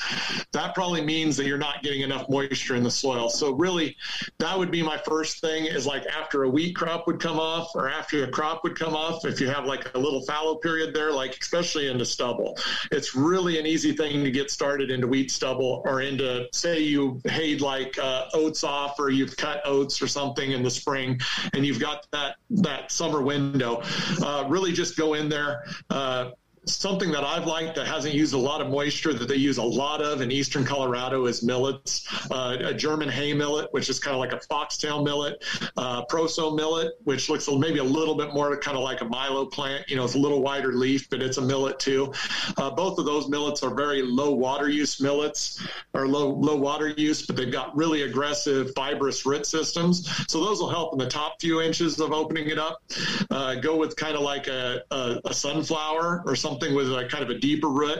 that 0.52 0.74
probably 0.74 1.02
means 1.02 1.36
that 1.36 1.46
you're 1.46 1.58
not 1.58 1.82
getting 1.82 2.02
enough 2.02 2.28
moisture 2.28 2.76
in 2.76 2.84
the 2.84 2.90
soil. 2.90 3.28
So 3.28 3.52
really, 3.52 3.96
that 4.38 4.56
would 4.56 4.70
be 4.70 4.82
my 4.82 4.98
first 4.98 5.40
thing 5.40 5.64
is 5.64 5.86
like 5.86 6.06
after 6.06 6.44
a 6.44 6.48
wheat 6.48 6.76
crop 6.76 7.06
would 7.08 7.18
come 7.18 7.40
off 7.40 7.74
or 7.74 7.88
after 7.88 8.22
a 8.22 8.28
crop 8.28 8.62
would 8.62 8.78
come 8.78 8.94
off, 8.94 9.24
if 9.24 9.40
you 9.40 9.48
have 9.48 9.64
like 9.64 9.92
a 9.94 9.98
little 9.98 10.22
fallow 10.22 10.59
period 10.62 10.94
there, 10.94 11.12
like 11.12 11.36
especially 11.40 11.88
into 11.88 12.04
stubble. 12.04 12.56
It's 12.90 13.14
really 13.14 13.58
an 13.58 13.66
easy 13.66 13.92
thing 13.92 14.24
to 14.24 14.30
get 14.30 14.50
started 14.50 14.90
into 14.90 15.06
wheat 15.06 15.30
stubble 15.30 15.82
or 15.84 16.02
into, 16.02 16.48
say, 16.52 16.80
you 16.80 17.20
hayed 17.26 17.61
like 17.61 17.98
uh, 17.98 18.26
oats 18.34 18.64
off 18.64 18.98
or 18.98 19.11
you've 19.11 19.36
cut 19.36 19.62
oats 19.64 20.00
or 20.02 20.06
something 20.06 20.52
in 20.52 20.62
the 20.62 20.70
spring 20.70 21.20
and 21.52 21.64
you've 21.64 21.80
got 21.80 22.06
that, 22.12 22.36
that 22.50 22.92
summer 22.92 23.22
window. 23.22 23.82
Uh, 24.22 24.44
really 24.48 24.72
just 24.72 24.96
go 24.96 25.14
in 25.14 25.28
there. 25.28 25.64
Uh, 25.90 26.30
something 26.74 27.10
that 27.12 27.24
I've 27.24 27.46
liked 27.46 27.74
that 27.76 27.86
hasn't 27.86 28.14
used 28.14 28.34
a 28.34 28.38
lot 28.38 28.60
of 28.60 28.68
moisture 28.68 29.12
that 29.12 29.28
they 29.28 29.36
use 29.36 29.58
a 29.58 29.62
lot 29.62 30.00
of 30.00 30.20
in 30.20 30.30
eastern 30.30 30.64
Colorado 30.64 31.26
is 31.26 31.42
millets. 31.42 32.06
Uh, 32.30 32.56
a 32.60 32.74
German 32.74 33.08
hay 33.08 33.32
millet, 33.32 33.68
which 33.72 33.88
is 33.88 33.98
kind 33.98 34.14
of 34.14 34.20
like 34.20 34.32
a 34.32 34.40
foxtail 34.46 35.02
millet, 35.02 35.42
uh, 35.76 36.04
proso 36.06 36.54
millet, 36.54 36.92
which 37.04 37.28
looks 37.28 37.48
maybe 37.48 37.78
a 37.78 37.84
little 37.84 38.14
bit 38.14 38.32
more 38.32 38.56
kind 38.58 38.76
of 38.76 38.82
like 38.84 39.00
a 39.00 39.04
milo 39.04 39.46
plant. 39.46 39.88
You 39.88 39.96
know, 39.96 40.04
it's 40.04 40.14
a 40.14 40.18
little 40.18 40.42
wider 40.42 40.72
leaf, 40.72 41.08
but 41.10 41.22
it's 41.22 41.38
a 41.38 41.42
millet 41.42 41.78
too. 41.78 42.12
Uh, 42.56 42.70
both 42.70 42.98
of 42.98 43.04
those 43.04 43.28
millets 43.28 43.62
are 43.62 43.74
very 43.74 44.02
low 44.02 44.30
water 44.30 44.68
use 44.68 45.00
millets 45.00 45.66
or 45.94 46.06
low 46.06 46.30
low 46.30 46.56
water 46.56 46.88
use, 46.88 47.26
but 47.26 47.36
they've 47.36 47.52
got 47.52 47.76
really 47.76 48.02
aggressive 48.02 48.72
fibrous 48.74 49.26
root 49.26 49.46
systems. 49.46 50.08
So 50.28 50.44
those 50.44 50.60
will 50.60 50.70
help 50.70 50.92
in 50.92 50.98
the 50.98 51.08
top 51.08 51.40
few 51.40 51.60
inches 51.60 51.98
of 52.00 52.12
opening 52.12 52.48
it 52.48 52.58
up. 52.58 52.82
Uh, 53.30 53.56
go 53.56 53.76
with 53.76 53.96
kind 53.96 54.16
of 54.16 54.22
like 54.22 54.46
a, 54.46 54.82
a, 54.90 55.20
a 55.24 55.34
sunflower 55.34 56.22
or 56.26 56.36
something 56.36 56.59
something 56.61 56.76
with 56.76 56.92
a 56.92 57.06
kind 57.06 57.24
of 57.24 57.30
a 57.30 57.38
deeper 57.38 57.68
root. 57.68 57.98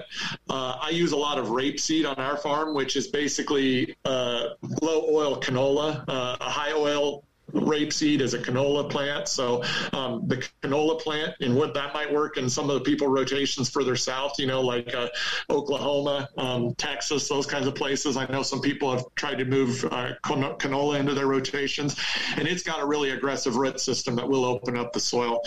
Uh, 0.49 0.79
I 0.81 0.91
use 0.91 1.13
a 1.13 1.17
lot 1.17 1.39
of 1.39 1.47
rapeseed 1.49 2.09
on 2.09 2.17
our 2.17 2.37
farm, 2.37 2.75
which 2.75 2.97
is 2.97 3.09
basically 3.09 3.97
uh, 4.05 4.51
low 4.83 5.07
oil 5.11 5.41
canola, 5.41 6.05
uh, 6.09 6.37
a 6.41 6.51
high 6.51 6.73
oil 6.73 7.25
rapeseed 7.53 8.21
is 8.21 8.35
a 8.35 8.39
canola 8.39 8.89
plant. 8.89 9.29
So 9.29 9.63
um, 9.93 10.27
the 10.27 10.47
canola 10.63 11.01
plant 11.01 11.35
and 11.41 11.55
what 11.55 11.75
that 11.75 11.95
might 11.95 12.13
work 12.13 12.37
in 12.37 12.49
some 12.49 12.71
of 12.71 12.75
the 12.75 12.81
people 12.81 13.09
rotations 13.09 13.71
further 13.71 13.97
south, 13.97 14.39
you 14.39 14.47
know, 14.47 14.61
like 14.61 14.95
uh, 14.95 15.09
Oklahoma, 15.49 16.29
um, 16.37 16.75
Texas, 16.75 17.29
those 17.29 17.47
kinds 17.47 17.67
of 17.67 17.75
places. 17.75 18.17
I 18.17 18.27
know 18.27 18.43
some 18.43 18.61
people 18.61 18.91
have 18.93 19.05
tried 19.15 19.39
to 19.39 19.45
move 19.45 19.85
uh, 19.87 20.13
canola 20.25 20.99
into 20.99 21.15
their 21.15 21.27
rotations, 21.27 21.97
and 22.37 22.47
it's 22.47 22.63
got 22.63 22.81
a 22.81 22.87
really 22.87 23.11
aggressive 23.11 23.57
root 23.57 23.81
system 23.81 24.17
that 24.17 24.29
will 24.29 24.45
open 24.45 24.77
up 24.77 24.93
the 24.93 25.01
soil. 25.01 25.43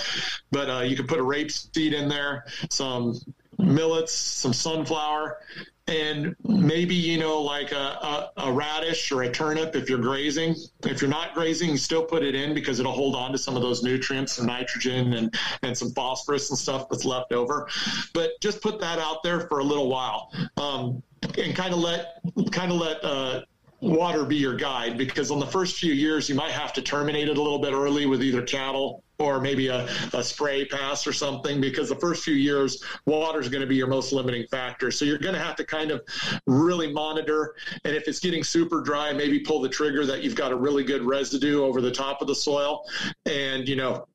But 0.51 0.69
uh, 0.69 0.81
you 0.81 0.95
can 0.95 1.07
put 1.07 1.19
a 1.19 1.23
rapeseed 1.23 1.93
in 1.93 2.07
there, 2.09 2.45
some 2.69 3.19
millets, 3.63 4.13
some 4.13 4.53
sunflower, 4.53 5.39
and 5.87 6.35
maybe 6.43 6.95
you 6.95 7.19
know 7.19 7.41
like 7.41 7.71
a, 7.73 7.75
a, 7.75 8.31
a, 8.37 8.51
radish 8.51 9.11
or 9.11 9.23
a 9.23 9.31
turnip 9.31 9.75
if 9.75 9.89
you're 9.89 9.99
grazing. 9.99 10.55
If 10.85 11.01
you're 11.01 11.09
not 11.09 11.33
grazing 11.33 11.71
you 11.71 11.77
still 11.77 12.05
put 12.05 12.23
it 12.23 12.35
in 12.35 12.53
because 12.53 12.79
it'll 12.79 12.93
hold 12.93 13.15
on 13.15 13.31
to 13.33 13.37
some 13.37 13.57
of 13.57 13.61
those 13.61 13.83
nutrients 13.83 14.37
and 14.37 14.47
nitrogen 14.47 15.13
and 15.13 15.35
and 15.61 15.77
some 15.77 15.91
phosphorus 15.91 16.49
and 16.49 16.57
stuff 16.57 16.87
that's 16.89 17.03
left 17.03 17.33
over. 17.33 17.67
But 18.13 18.39
just 18.39 18.61
put 18.61 18.79
that 18.79 18.97
out 18.99 19.23
there 19.23 19.41
for 19.41 19.59
a 19.59 19.63
little 19.63 19.89
while 19.89 20.31
um, 20.55 21.03
and 21.37 21.53
kind 21.53 21.73
of 21.73 21.79
let 21.79 22.21
kind 22.51 22.71
of 22.71 22.77
let 22.77 23.03
uh, 23.03 23.41
water 23.81 24.23
be 24.23 24.37
your 24.37 24.55
guide 24.55 24.97
because 24.97 25.31
on 25.31 25.39
the 25.39 25.47
first 25.47 25.77
few 25.77 25.91
years 25.91 26.29
you 26.29 26.35
might 26.35 26.51
have 26.51 26.71
to 26.73 26.81
terminate 26.81 27.27
it 27.27 27.37
a 27.37 27.41
little 27.41 27.59
bit 27.59 27.73
early 27.73 28.05
with 28.05 28.23
either 28.23 28.41
cattle 28.41 29.02
or 29.19 29.39
maybe 29.39 29.67
a, 29.67 29.87
a 30.13 30.23
spray 30.23 30.65
pass 30.65 31.05
or 31.05 31.13
something 31.13 31.61
because 31.61 31.89
the 31.89 31.95
first 31.95 32.23
few 32.23 32.33
years 32.33 32.83
water 33.05 33.39
is 33.39 33.49
going 33.49 33.61
to 33.61 33.67
be 33.67 33.75
your 33.75 33.87
most 33.87 34.11
limiting 34.11 34.45
factor. 34.47 34.91
So 34.91 35.05
you're 35.05 35.17
going 35.17 35.35
to 35.35 35.41
have 35.41 35.55
to 35.57 35.63
kind 35.63 35.91
of 35.91 36.01
really 36.47 36.91
monitor 36.91 37.55
and 37.85 37.95
if 37.95 38.07
it's 38.07 38.19
getting 38.19 38.43
super 38.43 38.81
dry 38.81 39.13
maybe 39.13 39.39
pull 39.39 39.61
the 39.61 39.69
trigger 39.69 40.05
that 40.05 40.23
you've 40.23 40.35
got 40.35 40.51
a 40.51 40.55
really 40.55 40.83
good 40.83 41.03
residue 41.03 41.63
over 41.63 41.81
the 41.81 41.91
top 41.91 42.21
of 42.21 42.27
the 42.27 42.35
soil 42.35 42.85
and 43.25 43.67
you 43.67 43.75
know 43.75 44.07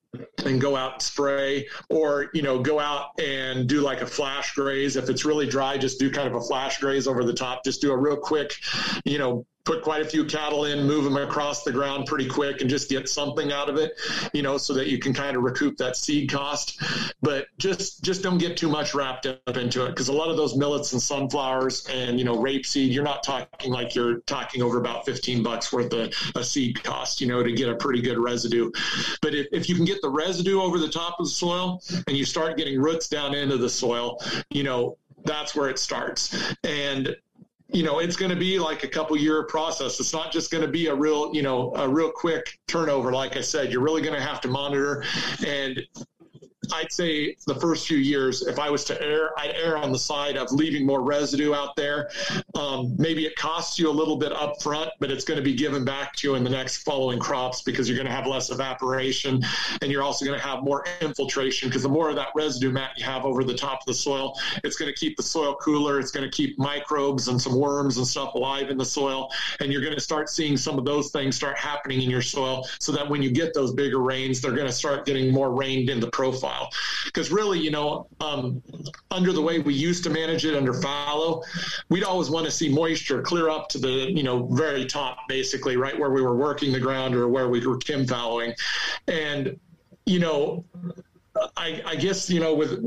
and 0.46 0.60
go 0.60 0.74
out 0.74 0.94
and 0.94 1.02
spray 1.02 1.68
or 1.90 2.30
you 2.32 2.42
know 2.42 2.58
go 2.58 2.80
out 2.80 3.10
and 3.20 3.68
do 3.68 3.80
like 3.80 4.00
a 4.00 4.06
flash 4.06 4.54
graze. 4.54 4.96
If 4.96 5.08
it's 5.10 5.24
really 5.24 5.46
dry 5.46 5.76
just 5.76 5.98
do 5.98 6.10
kind 6.10 6.26
of 6.26 6.34
a 6.34 6.40
flash 6.40 6.78
graze 6.78 7.06
over 7.06 7.24
the 7.24 7.34
top. 7.34 7.62
Just 7.64 7.80
do 7.80 7.92
a 7.92 7.96
real 7.96 8.16
quick 8.16 8.54
you 9.04 9.18
know 9.18 9.46
put 9.68 9.82
quite 9.82 10.00
a 10.00 10.04
few 10.04 10.24
cattle 10.24 10.64
in, 10.64 10.86
move 10.86 11.04
them 11.04 11.18
across 11.18 11.62
the 11.62 11.70
ground 11.70 12.06
pretty 12.06 12.26
quick, 12.26 12.62
and 12.62 12.70
just 12.70 12.88
get 12.88 13.06
something 13.06 13.52
out 13.52 13.68
of 13.68 13.76
it, 13.76 13.92
you 14.32 14.40
know, 14.40 14.56
so 14.56 14.72
that 14.72 14.88
you 14.88 14.98
can 14.98 15.12
kind 15.12 15.36
of 15.36 15.42
recoup 15.42 15.76
that 15.76 15.94
seed 15.94 16.30
cost. 16.30 16.82
But 17.20 17.48
just 17.58 18.02
just 18.02 18.22
don't 18.22 18.38
get 18.38 18.56
too 18.56 18.70
much 18.70 18.94
wrapped 18.94 19.26
up 19.26 19.56
into 19.58 19.84
it 19.84 19.90
because 19.90 20.08
a 20.08 20.12
lot 20.12 20.30
of 20.30 20.38
those 20.38 20.56
millets 20.56 20.94
and 20.94 21.02
sunflowers 21.02 21.86
and 21.88 22.18
you 22.18 22.24
know 22.24 22.36
rapeseed, 22.36 22.90
you're 22.90 23.04
not 23.04 23.22
talking 23.22 23.70
like 23.70 23.94
you're 23.94 24.20
talking 24.20 24.62
over 24.62 24.78
about 24.78 25.04
15 25.04 25.42
bucks 25.42 25.70
worth 25.70 25.92
of 25.92 26.14
a 26.34 26.42
seed 26.42 26.82
cost, 26.82 27.20
you 27.20 27.26
know, 27.26 27.42
to 27.42 27.52
get 27.52 27.68
a 27.68 27.74
pretty 27.74 28.00
good 28.00 28.16
residue. 28.16 28.70
But 29.20 29.34
if, 29.34 29.48
if 29.52 29.68
you 29.68 29.74
can 29.74 29.84
get 29.84 30.00
the 30.00 30.08
residue 30.08 30.62
over 30.62 30.78
the 30.78 30.88
top 30.88 31.20
of 31.20 31.26
the 31.26 31.30
soil 31.30 31.82
and 32.06 32.16
you 32.16 32.24
start 32.24 32.56
getting 32.56 32.80
roots 32.80 33.06
down 33.06 33.34
into 33.34 33.58
the 33.58 33.68
soil, 33.68 34.18
you 34.48 34.62
know, 34.62 34.96
that's 35.24 35.54
where 35.54 35.68
it 35.68 35.78
starts. 35.78 36.54
And 36.64 37.14
you 37.70 37.82
know 37.82 37.98
it's 37.98 38.16
going 38.16 38.30
to 38.30 38.36
be 38.36 38.58
like 38.58 38.84
a 38.84 38.88
couple 38.88 39.16
year 39.16 39.44
process. 39.44 40.00
It's 40.00 40.12
not 40.12 40.32
just 40.32 40.50
going 40.50 40.62
to 40.62 40.68
be 40.68 40.86
a 40.86 40.94
real 40.94 41.34
you 41.34 41.42
know 41.42 41.72
a 41.76 41.88
real 41.88 42.10
quick 42.10 42.58
turnover 42.66 43.12
like 43.12 43.36
i 43.36 43.40
said. 43.40 43.70
You're 43.70 43.82
really 43.82 44.02
going 44.02 44.14
to 44.14 44.24
have 44.24 44.40
to 44.42 44.48
monitor 44.48 45.04
and 45.46 45.80
I'd 46.72 46.92
say 46.92 47.36
the 47.46 47.54
first 47.54 47.86
few 47.86 47.98
years, 47.98 48.46
if 48.46 48.58
I 48.58 48.70
was 48.70 48.84
to 48.84 49.02
err, 49.02 49.30
I'd 49.38 49.54
err 49.54 49.76
on 49.76 49.92
the 49.92 49.98
side 49.98 50.36
of 50.36 50.50
leaving 50.52 50.86
more 50.86 51.02
residue 51.02 51.54
out 51.54 51.76
there. 51.76 52.10
Um, 52.54 52.94
maybe 52.98 53.26
it 53.26 53.36
costs 53.36 53.78
you 53.78 53.88
a 53.88 53.92
little 53.92 54.16
bit 54.16 54.32
up 54.32 54.62
front, 54.62 54.90
but 55.00 55.10
it's 55.10 55.24
going 55.24 55.38
to 55.38 55.44
be 55.44 55.54
given 55.54 55.84
back 55.84 56.14
to 56.16 56.28
you 56.28 56.34
in 56.34 56.44
the 56.44 56.50
next 56.50 56.78
following 56.78 57.18
crops 57.18 57.62
because 57.62 57.88
you're 57.88 57.96
going 57.96 58.06
to 58.08 58.12
have 58.12 58.26
less 58.26 58.50
evaporation 58.50 59.42
and 59.82 59.90
you're 59.90 60.02
also 60.02 60.24
going 60.24 60.38
to 60.38 60.44
have 60.44 60.62
more 60.62 60.84
infiltration 61.00 61.68
because 61.68 61.82
the 61.82 61.88
more 61.88 62.10
of 62.10 62.16
that 62.16 62.28
residue 62.34 62.70
mat 62.70 62.90
you 62.96 63.04
have 63.04 63.24
over 63.24 63.44
the 63.44 63.54
top 63.54 63.80
of 63.80 63.86
the 63.86 63.94
soil, 63.94 64.38
it's 64.64 64.76
going 64.76 64.92
to 64.92 64.98
keep 64.98 65.16
the 65.16 65.22
soil 65.22 65.54
cooler. 65.56 66.00
It's 66.00 66.10
going 66.10 66.28
to 66.28 66.34
keep 66.34 66.58
microbes 66.58 67.28
and 67.28 67.40
some 67.40 67.58
worms 67.58 67.96
and 67.96 68.06
stuff 68.06 68.34
alive 68.34 68.70
in 68.70 68.78
the 68.78 68.84
soil. 68.84 69.30
And 69.60 69.72
you're 69.72 69.82
going 69.82 69.94
to 69.94 70.00
start 70.00 70.28
seeing 70.28 70.56
some 70.56 70.78
of 70.78 70.84
those 70.84 71.10
things 71.10 71.36
start 71.36 71.58
happening 71.58 72.02
in 72.02 72.10
your 72.10 72.22
soil 72.22 72.66
so 72.80 72.92
that 72.92 73.08
when 73.08 73.22
you 73.22 73.30
get 73.30 73.54
those 73.54 73.72
bigger 73.72 74.00
rains, 74.00 74.40
they're 74.40 74.52
going 74.52 74.66
to 74.66 74.72
start 74.72 75.06
getting 75.06 75.32
more 75.32 75.52
rained 75.52 75.90
in 75.90 76.00
the 76.00 76.10
Because 77.04 77.30
really, 77.30 77.58
you 77.58 77.70
know, 77.70 78.06
um, 78.20 78.62
under 79.10 79.32
the 79.32 79.42
way 79.42 79.58
we 79.58 79.74
used 79.74 80.04
to 80.04 80.10
manage 80.10 80.44
it 80.44 80.54
under 80.54 80.74
fallow, 80.74 81.42
we'd 81.88 82.04
always 82.04 82.30
want 82.30 82.46
to 82.46 82.52
see 82.52 82.68
moisture 82.68 83.22
clear 83.22 83.48
up 83.48 83.68
to 83.70 83.78
the, 83.78 84.10
you 84.12 84.22
know, 84.22 84.46
very 84.46 84.84
top, 84.86 85.18
basically, 85.28 85.76
right 85.76 85.98
where 85.98 86.10
we 86.10 86.22
were 86.22 86.36
working 86.36 86.72
the 86.72 86.80
ground 86.80 87.14
or 87.14 87.28
where 87.28 87.48
we 87.48 87.66
were 87.66 87.78
chem 87.78 88.06
fallowing. 88.06 88.54
And, 89.06 89.58
you 90.06 90.18
know, 90.18 90.64
I, 91.56 91.82
I 91.86 91.96
guess, 91.96 92.30
you 92.30 92.40
know, 92.40 92.54
with 92.54 92.84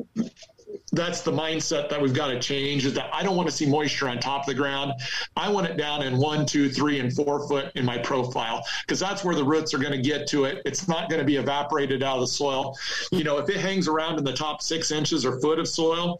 that's 0.91 1.21
the 1.21 1.31
mindset 1.31 1.89
that 1.89 2.01
we've 2.01 2.13
got 2.13 2.27
to 2.27 2.39
change 2.39 2.85
is 2.85 2.93
that 2.95 3.09
I 3.13 3.23
don't 3.23 3.37
want 3.37 3.47
to 3.47 3.55
see 3.55 3.65
moisture 3.65 4.09
on 4.09 4.19
top 4.19 4.41
of 4.41 4.47
the 4.47 4.53
ground. 4.53 4.93
I 5.37 5.49
want 5.49 5.67
it 5.67 5.77
down 5.77 6.03
in 6.03 6.17
one, 6.17 6.45
two, 6.45 6.69
three, 6.69 6.99
and 6.99 7.13
four 7.13 7.47
foot 7.47 7.71
in 7.75 7.85
my 7.85 7.97
profile 7.97 8.65
because 8.85 8.99
that's 8.99 9.23
where 9.23 9.35
the 9.35 9.43
roots 9.43 9.73
are 9.73 9.77
going 9.77 9.93
to 9.93 10.01
get 10.01 10.27
to 10.29 10.45
it. 10.45 10.61
It's 10.65 10.87
not 10.87 11.09
going 11.09 11.19
to 11.19 11.25
be 11.25 11.37
evaporated 11.37 12.03
out 12.03 12.15
of 12.15 12.21
the 12.21 12.27
soil. 12.27 12.77
You 13.11 13.23
know, 13.23 13.37
if 13.37 13.49
it 13.49 13.57
hangs 13.57 13.87
around 13.87 14.17
in 14.17 14.25
the 14.25 14.33
top 14.33 14.61
six 14.61 14.91
inches 14.91 15.25
or 15.25 15.39
foot 15.39 15.59
of 15.59 15.67
soil, 15.67 16.19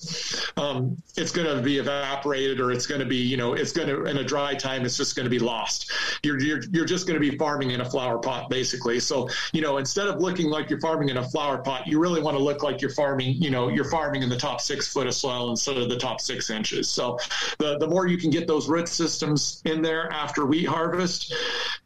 um, 0.55 1.01
it's 1.17 1.31
going 1.31 1.53
to 1.53 1.61
be 1.61 1.77
evaporated 1.77 2.61
or 2.61 2.71
it's 2.71 2.87
going 2.87 3.01
to 3.01 3.07
be, 3.07 3.17
you 3.17 3.35
know, 3.35 3.53
it's 3.53 3.73
going 3.73 3.89
to, 3.89 4.05
in 4.05 4.17
a 4.17 4.23
dry 4.23 4.55
time, 4.55 4.85
it's 4.85 4.95
just 4.95 5.15
going 5.15 5.25
to 5.25 5.29
be 5.29 5.39
lost. 5.39 5.91
You're, 6.23 6.39
you're, 6.39 6.61
you're 6.71 6.85
just 6.85 7.07
going 7.07 7.21
to 7.21 7.31
be 7.31 7.37
farming 7.37 7.71
in 7.71 7.81
a 7.81 7.89
flower 7.89 8.19
pot, 8.19 8.49
basically. 8.49 9.01
So, 9.01 9.27
you 9.51 9.61
know, 9.61 9.77
instead 9.77 10.07
of 10.07 10.21
looking 10.21 10.47
like 10.47 10.69
you're 10.69 10.79
farming 10.79 11.09
in 11.09 11.17
a 11.17 11.29
flower 11.29 11.57
pot, 11.57 11.87
you 11.87 11.99
really 11.99 12.21
want 12.21 12.37
to 12.37 12.43
look 12.43 12.63
like 12.63 12.79
you're 12.81 12.91
farming, 12.91 13.35
you 13.41 13.49
know, 13.49 13.67
you're 13.67 13.89
farming 13.89 14.23
in 14.23 14.29
the 14.29 14.37
top 14.37 14.60
six 14.61 14.87
foot 14.87 15.07
of 15.07 15.13
soil 15.13 15.49
instead 15.49 15.77
of 15.77 15.89
the 15.89 15.97
top 15.97 16.21
six 16.21 16.49
inches. 16.49 16.89
So 16.89 17.17
the, 17.57 17.77
the 17.77 17.87
more 17.87 18.07
you 18.07 18.17
can 18.17 18.29
get 18.29 18.47
those 18.47 18.67
root 18.67 18.87
systems 18.87 19.61
in 19.65 19.81
there 19.81 20.11
after 20.11 20.45
wheat 20.45 20.67
harvest, 20.67 21.33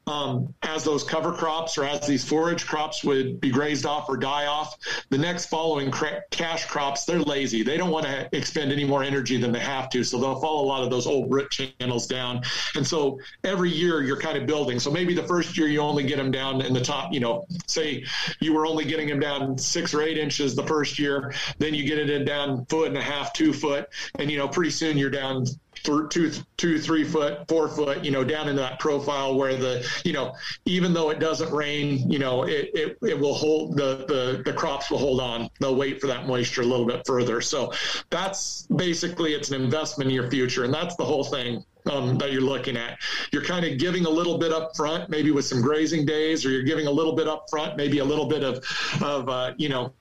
um, 0.08 0.53
as 0.64 0.84
those 0.84 1.03
cover 1.03 1.32
crops 1.32 1.78
or 1.78 1.86
as 1.86 2.06
these 2.06 2.24
forage 2.24 2.66
crops 2.66 3.03
would 3.03 3.39
be 3.41 3.49
grazed 3.49 3.86
off 3.86 4.08
or 4.08 4.18
die 4.18 4.45
off, 4.45 4.78
the 5.10 5.18
next 5.18 5.47
following 5.47 5.91
cash 6.32 6.66
crops, 6.66 7.06
they're 7.06 7.22
lazy. 7.22 7.64
They 7.64 7.78
don't 7.78 7.91
want 7.91 8.06
to 8.06 8.30
expend 8.36 8.72
any 8.72 8.84
more 8.84 9.03
energy 9.03 9.38
than 9.38 9.51
they 9.51 9.60
have 9.60 9.89
to. 9.89 10.03
So 10.03 10.20
they'll 10.20 10.39
follow 10.39 10.64
a 10.64 10.68
lot 10.68 10.84
of 10.84 10.89
those 10.89 11.08
old 11.08 11.32
root 11.32 11.49
channels 11.49 12.08
down. 12.08 12.41
And 12.76 12.86
so 12.86 13.20
every 13.43 13.72
year 13.72 14.03
you're 14.03 14.20
kind 14.20 14.38
of 14.38 14.45
building. 14.45 14.80
So 14.80 14.91
maybe 14.91 15.14
the 15.14 15.24
first 15.24 15.58
year 15.58 15.68
you 15.68 15.80
only 15.80 16.03
get 16.03 16.18
them 16.18 16.32
down 16.32 16.62
in 16.62 16.74
the 16.74 16.82
top, 16.82 17.12
you 17.12 17.20
know, 17.20 17.45
say 17.68 18.06
you 18.39 18.53
were 18.53 18.66
only 18.66 18.86
getting 18.86 19.08
them 19.08 19.20
down 19.20 19.58
six 19.58 19.93
or 19.93 20.01
eight 20.01 20.18
inches 20.18 20.56
the 20.56 20.66
first 20.68 20.99
year. 20.99 21.34
Then 21.58 21.74
you 21.74 21.86
get 21.86 21.97
it 21.97 22.26
down 22.26 22.66
foot 22.66 22.89
and 22.89 22.97
a 22.97 23.01
half, 23.01 23.34
two 23.34 23.53
foot. 23.53 23.89
And, 24.20 24.30
you 24.30 24.38
know, 24.38 24.47
pretty 24.47 24.72
soon 24.72 24.97
you're 24.97 25.10
down 25.10 25.45
two, 25.86 26.32
two, 26.58 26.80
three 26.80 27.04
foot, 27.04 27.48
four 27.48 27.68
foot, 27.68 28.04
you 28.04 28.12
know, 28.12 28.24
down 28.24 28.50
into 28.50 28.62
that 28.62 28.80
profile 28.80 29.36
where 29.36 29.56
the, 29.56 29.88
you 30.04 30.14
know, 30.14 30.36
even 30.66 30.94
though 30.94 31.10
it 31.10 31.20
doesn't 31.20 31.52
rain, 31.52 32.12
you 32.12 32.20
know, 32.20 32.44
it, 32.44 32.72
it, 32.74 32.98
it 33.02 33.20
will 33.20 33.34
hold 33.34 33.78
the, 33.78 34.06
the, 34.08 34.42
the 34.44 34.54
crops 34.54 34.90
will 34.90 34.98
hold 34.98 35.22
on. 35.22 35.50
They'll 35.60 35.76
wait 35.76 36.02
for 36.02 36.08
that 36.08 36.28
moisture 36.28 36.62
a 36.62 36.66
little 36.66 36.86
bit 36.86 37.04
further. 37.06 37.42
So 37.42 37.72
that's 38.10 38.68
basically, 38.76 39.34
it's 39.34 39.52
an 39.52 39.62
investment 39.62 40.10
in 40.10 40.16
your 40.16 40.30
future. 40.30 40.64
And 40.64 40.74
that's 40.74 40.96
the 40.96 41.06
whole 41.06 41.24
thing 41.24 41.64
um, 41.92 42.18
that 42.18 42.32
you're 42.32 42.42
looking 42.42 42.78
at. 42.78 43.00
You're 43.32 43.44
kind 43.44 43.66
of 43.66 43.78
giving 43.78 44.06
a 44.06 44.10
little 44.10 44.38
bit 44.38 44.52
up 44.52 44.76
front, 44.76 45.10
maybe 45.10 45.32
with 45.32 45.46
some 45.46 45.62
grazing 45.62 46.06
days, 46.06 46.46
or 46.46 46.50
you're 46.50 46.64
giving 46.64 46.88
a 46.88 46.92
little 46.92 47.14
bit 47.14 47.28
up 47.28 47.46
front, 47.50 47.78
maybe 47.78 48.00
a 48.00 48.06
little 48.06 48.26
bit 48.26 48.44
of, 48.44 48.64
of 49.02 49.30
uh, 49.30 49.54
you 49.58 49.70
know, 49.70 49.94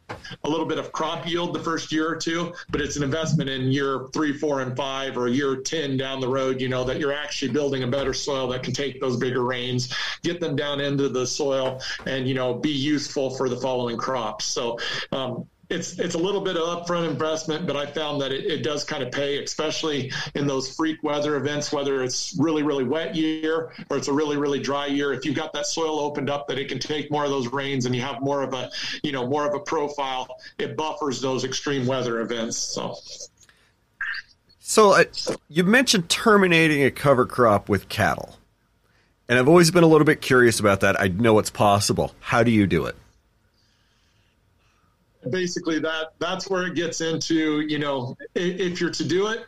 a 0.44 0.48
little 0.48 0.66
bit 0.66 0.78
of 0.78 0.92
crop 0.92 1.26
yield 1.26 1.54
the 1.54 1.60
first 1.60 1.90
year 1.92 2.08
or 2.08 2.16
two, 2.16 2.52
but 2.70 2.80
it's 2.80 2.96
an 2.96 3.02
investment 3.02 3.48
in 3.48 3.72
year 3.72 4.08
three, 4.12 4.36
four, 4.36 4.60
and 4.60 4.76
five, 4.76 5.16
or 5.16 5.28
year 5.28 5.56
10 5.56 5.96
down 5.96 6.20
the 6.20 6.28
road, 6.28 6.60
you 6.60 6.68
know, 6.68 6.84
that 6.84 6.98
you're 6.98 7.12
actually 7.12 7.52
building 7.52 7.82
a 7.82 7.86
better 7.86 8.12
soil 8.12 8.48
that 8.48 8.62
can 8.62 8.72
take 8.72 9.00
those 9.00 9.16
bigger 9.16 9.44
rains, 9.44 9.94
get 10.22 10.40
them 10.40 10.56
down 10.56 10.80
into 10.80 11.08
the 11.08 11.26
soil, 11.26 11.80
and, 12.06 12.28
you 12.28 12.34
know, 12.34 12.54
be 12.54 12.70
useful 12.70 13.30
for 13.30 13.48
the 13.48 13.56
following 13.56 13.96
crops. 13.96 14.44
So, 14.44 14.78
um, 15.12 15.46
it's 15.74 15.98
it's 15.98 16.14
a 16.14 16.18
little 16.18 16.40
bit 16.40 16.56
of 16.56 16.62
upfront 16.62 17.08
investment, 17.08 17.66
but 17.66 17.76
I 17.76 17.86
found 17.86 18.20
that 18.20 18.32
it, 18.32 18.46
it, 18.46 18.62
does 18.62 18.84
kind 18.84 19.02
of 19.02 19.12
pay, 19.12 19.42
especially 19.42 20.12
in 20.34 20.46
those 20.46 20.74
freak 20.74 21.02
weather 21.02 21.36
events, 21.36 21.72
whether 21.72 22.02
it's 22.02 22.36
really 22.38 22.62
really 22.62 22.84
wet 22.84 23.14
year 23.14 23.72
or 23.90 23.96
it's 23.96 24.08
a 24.08 24.12
really 24.12 24.36
really 24.36 24.60
dry 24.60 24.86
year. 24.86 25.12
If 25.12 25.24
you've 25.24 25.36
got 25.36 25.52
that 25.52 25.66
soil 25.66 25.98
opened 26.00 26.30
up 26.30 26.48
that 26.48 26.58
it 26.58 26.68
can 26.68 26.78
take 26.78 27.10
more 27.10 27.24
of 27.24 27.30
those 27.30 27.48
rains 27.52 27.86
and 27.86 27.94
you 27.94 28.00
have 28.02 28.22
more 28.22 28.42
of 28.42 28.54
a 28.54 28.70
you 29.02 29.12
know 29.12 29.26
more 29.26 29.46
of 29.46 29.54
a 29.54 29.60
profile, 29.60 30.28
it 30.58 30.76
buffers 30.76 31.20
those 31.20 31.44
extreme 31.44 31.86
weather 31.86 32.20
events. 32.20 32.56
So. 32.56 32.96
So 34.66 34.92
uh, 34.92 35.04
you 35.50 35.62
mentioned 35.62 36.08
terminating 36.08 36.84
a 36.84 36.90
cover 36.90 37.26
crop 37.26 37.68
with 37.68 37.90
cattle, 37.90 38.38
and 39.28 39.38
I've 39.38 39.46
always 39.46 39.70
been 39.70 39.84
a 39.84 39.86
little 39.86 40.06
bit 40.06 40.22
curious 40.22 40.58
about 40.58 40.80
that. 40.80 40.98
I 40.98 41.08
know 41.08 41.38
it's 41.38 41.50
possible. 41.50 42.14
How 42.20 42.42
do 42.42 42.50
you 42.50 42.66
do 42.66 42.86
it? 42.86 42.96
Basically 45.30 45.78
that 45.78 46.12
that's 46.18 46.48
where 46.48 46.66
it 46.66 46.74
gets 46.74 47.00
into 47.00 47.60
you 47.60 47.78
know 47.78 48.16
if 48.34 48.80
you're 48.80 48.90
to 48.90 49.04
do 49.04 49.28
it 49.28 49.46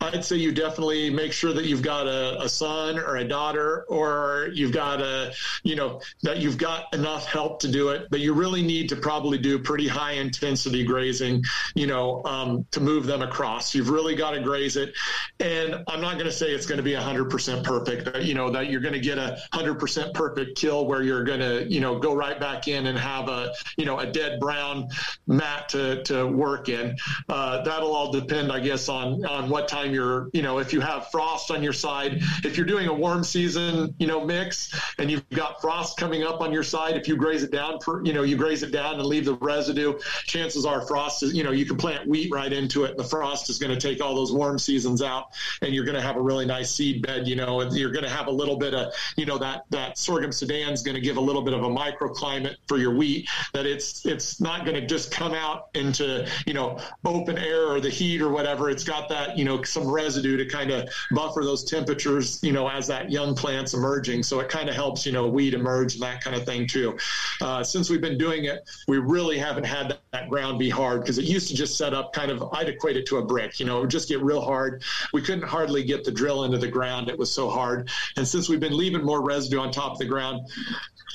i'd 0.00 0.24
say 0.24 0.36
you 0.36 0.52
definitely 0.52 1.10
make 1.10 1.32
sure 1.32 1.52
that 1.52 1.64
you've 1.64 1.82
got 1.82 2.06
a, 2.06 2.40
a, 2.42 2.48
son 2.48 2.98
or 2.98 3.16
a 3.16 3.24
daughter 3.24 3.84
or 3.88 4.48
you've 4.52 4.72
got 4.72 5.00
a 5.00 5.32
you 5.62 5.76
know 5.76 6.00
that 6.22 6.38
you've 6.38 6.58
got 6.58 6.92
enough 6.94 7.26
help 7.26 7.60
to 7.60 7.70
do 7.70 7.90
it 7.90 8.06
but 8.10 8.20
you 8.20 8.32
really 8.32 8.62
need 8.62 8.88
to 8.88 8.96
probably 8.96 9.38
do 9.38 9.58
pretty 9.58 9.86
high 9.86 10.12
intensity 10.12 10.84
grazing 10.84 11.42
you 11.74 11.86
know 11.86 12.22
um, 12.24 12.66
to 12.70 12.80
move 12.80 13.06
them 13.06 13.22
across. 13.22 13.74
You've 13.74 13.90
really 13.90 14.14
got 14.14 14.32
to 14.32 14.40
graze 14.40 14.76
it. 14.76 14.94
And 15.40 15.76
i'm 15.88 16.00
not 16.00 16.14
going 16.14 16.26
to 16.26 16.32
say 16.32 16.48
it's 16.50 16.66
going 16.66 16.78
to 16.78 16.82
be 16.82 16.92
100% 16.92 17.64
perfect 17.64 18.16
you 18.22 18.34
know 18.34 18.50
that 18.50 18.70
you're 18.70 18.80
going 18.80 18.94
to 18.94 19.00
get 19.00 19.18
a 19.18 19.38
100% 19.54 20.14
perfect 20.14 20.58
kill 20.58 20.86
where 20.86 21.02
you're 21.02 21.24
going 21.24 21.40
to 21.40 21.66
you 21.68 21.80
know 21.80 21.98
go 21.98 22.14
right 22.14 22.40
back 22.40 22.68
in 22.68 22.86
and 22.86 22.98
have 22.98 23.28
a 23.28 23.52
you 23.76 23.84
know 23.84 23.98
a 23.98 24.06
dead 24.06 24.40
brown 24.40 24.88
mat 25.26 25.68
to, 25.70 26.02
to 26.04 26.26
work 26.26 26.68
in. 26.68 26.96
Uh, 27.28 27.62
that'll 27.62 27.94
all 27.94 28.10
depend, 28.10 28.50
I 28.50 28.60
guess, 28.60 28.88
on 28.88 29.24
on 29.26 29.48
what 29.48 29.68
time 29.68 29.92
you're, 29.92 30.30
you 30.32 30.42
know, 30.42 30.58
if 30.58 30.72
you 30.72 30.80
have 30.80 31.10
frost 31.10 31.50
on 31.50 31.62
your 31.62 31.72
side. 31.72 32.22
If 32.44 32.56
you're 32.56 32.66
doing 32.66 32.88
a 32.88 32.94
warm 32.94 33.24
season, 33.24 33.94
you 33.98 34.06
know, 34.06 34.24
mix 34.24 34.72
and 34.98 35.10
you've 35.10 35.28
got 35.30 35.60
frost 35.60 35.98
coming 35.98 36.22
up 36.22 36.40
on 36.40 36.52
your 36.52 36.62
side, 36.62 36.96
if 36.96 37.08
you 37.08 37.16
graze 37.16 37.42
it 37.42 37.52
down, 37.52 37.80
for, 37.80 38.04
you 38.04 38.12
know, 38.12 38.22
you 38.22 38.36
graze 38.36 38.62
it 38.62 38.72
down 38.72 38.94
and 38.94 39.04
leave 39.04 39.24
the 39.24 39.34
residue, 39.34 39.98
chances 40.24 40.64
are 40.64 40.86
frost 40.86 41.22
is, 41.22 41.34
you 41.34 41.44
know, 41.44 41.50
you 41.50 41.64
can 41.64 41.76
plant 41.76 42.06
wheat 42.06 42.30
right 42.32 42.52
into 42.52 42.84
it 42.84 42.90
and 42.90 42.98
the 42.98 43.04
frost 43.04 43.50
is 43.50 43.58
going 43.58 43.76
to 43.76 43.80
take 43.80 44.02
all 44.02 44.14
those 44.14 44.32
warm 44.32 44.58
seasons 44.58 45.02
out 45.02 45.26
and 45.62 45.74
you're 45.74 45.84
going 45.84 45.96
to 45.96 46.02
have 46.02 46.16
a 46.16 46.20
really 46.20 46.46
nice 46.46 46.74
seed 46.74 47.02
bed, 47.02 47.26
you 47.28 47.36
know, 47.36 47.60
and 47.60 47.76
you're 47.76 47.92
going 47.92 48.04
to 48.04 48.10
have 48.10 48.26
a 48.26 48.30
little 48.30 48.56
bit 48.56 48.74
of, 48.74 48.92
you 49.16 49.26
know, 49.26 49.38
that, 49.38 49.64
that 49.70 49.98
sorghum 49.98 50.32
sudan 50.32 50.72
is 50.72 50.82
going 50.82 50.94
to 50.94 51.00
give 51.00 51.16
a 51.16 51.20
little 51.20 51.42
bit 51.42 51.54
of 51.54 51.62
a 51.62 51.68
microclimate 51.68 52.56
for 52.66 52.78
your 52.78 52.94
wheat 52.94 53.28
that 53.52 53.66
it's, 53.66 54.06
it's 54.06 54.40
not 54.40 54.64
going 54.64 54.74
to 54.74 54.86
just 54.86 55.07
come 55.08 55.34
out 55.34 55.68
into 55.74 56.28
you 56.46 56.54
know 56.54 56.78
open 57.04 57.38
air 57.38 57.66
or 57.66 57.80
the 57.80 57.90
heat 57.90 58.20
or 58.20 58.30
whatever. 58.30 58.70
It's 58.70 58.84
got 58.84 59.08
that 59.08 59.36
you 59.36 59.44
know 59.44 59.62
some 59.62 59.88
residue 59.88 60.36
to 60.36 60.46
kind 60.46 60.70
of 60.70 60.88
buffer 61.12 61.42
those 61.44 61.64
temperatures 61.64 62.40
you 62.42 62.52
know 62.52 62.68
as 62.68 62.86
that 62.88 63.10
young 63.10 63.34
plant's 63.34 63.74
emerging. 63.74 64.22
So 64.22 64.40
it 64.40 64.48
kind 64.48 64.68
of 64.68 64.74
helps 64.74 65.04
you 65.06 65.12
know 65.12 65.28
weed 65.28 65.54
emerge 65.54 65.94
and 65.94 66.02
that 66.02 66.22
kind 66.22 66.36
of 66.36 66.44
thing 66.44 66.66
too. 66.66 66.96
Uh, 67.40 67.62
since 67.62 67.90
we've 67.90 68.00
been 68.00 68.18
doing 68.18 68.44
it 68.44 68.68
we 68.86 68.98
really 68.98 69.38
haven't 69.38 69.64
had 69.64 69.88
that, 69.90 70.00
that 70.12 70.28
ground 70.28 70.58
be 70.58 70.68
hard 70.68 71.00
because 71.00 71.18
it 71.18 71.24
used 71.24 71.48
to 71.48 71.54
just 71.54 71.76
set 71.76 71.94
up 71.94 72.12
kind 72.12 72.30
of 72.30 72.42
i'd 72.54 72.68
equate 72.68 72.96
it 72.96 73.06
to 73.06 73.18
a 73.18 73.24
brick 73.24 73.60
you 73.60 73.66
know 73.66 73.78
it 73.78 73.80
would 73.82 73.90
just 73.90 74.08
get 74.08 74.22
real 74.22 74.40
hard. 74.40 74.82
We 75.12 75.22
couldn't 75.22 75.44
hardly 75.44 75.84
get 75.84 76.04
the 76.04 76.10
drill 76.10 76.44
into 76.44 76.58
the 76.58 76.68
ground. 76.68 77.08
It 77.08 77.18
was 77.18 77.32
so 77.32 77.48
hard. 77.48 77.90
And 78.16 78.26
since 78.26 78.48
we've 78.48 78.60
been 78.60 78.76
leaving 78.76 79.04
more 79.04 79.22
residue 79.22 79.58
on 79.58 79.70
top 79.70 79.92
of 79.92 79.98
the 79.98 80.04
ground 80.04 80.48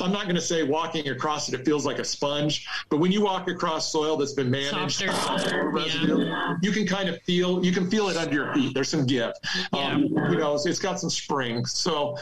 I'm 0.02 0.12
not 0.12 0.24
going 0.24 0.36
to 0.36 0.42
say 0.42 0.64
walking 0.64 1.10
across 1.10 1.50
it, 1.50 1.60
it 1.60 1.66
feels 1.66 1.86
like 1.86 2.00
a 2.00 2.06
sponge, 2.06 2.68
but 2.90 2.98
when 2.98 3.12
you 3.12 3.22
walk 3.22 3.48
across 3.48 3.83
soil 3.84 4.18
that's 4.18 4.34
been 4.34 4.50
managed, 4.50 5.02
residue, 5.02 6.26
yeah. 6.26 6.56
you 6.62 6.72
can 6.72 6.88
kind 6.88 7.10
of 7.10 7.22
feel, 7.24 7.64
you 7.64 7.72
can 7.72 7.90
feel 7.90 8.10
it 8.10 8.18
under 8.18 8.34
your 8.34 8.54
feet. 8.54 8.74
There's 8.74 8.90
some 8.90 9.06
give, 9.06 9.34
yeah. 9.74 9.80
um, 9.80 10.04
you 10.04 10.38
know, 10.38 10.56
it's 10.56 10.80
got 10.80 11.00
some 11.00 11.10
spring. 11.10 11.66
So 11.66 12.18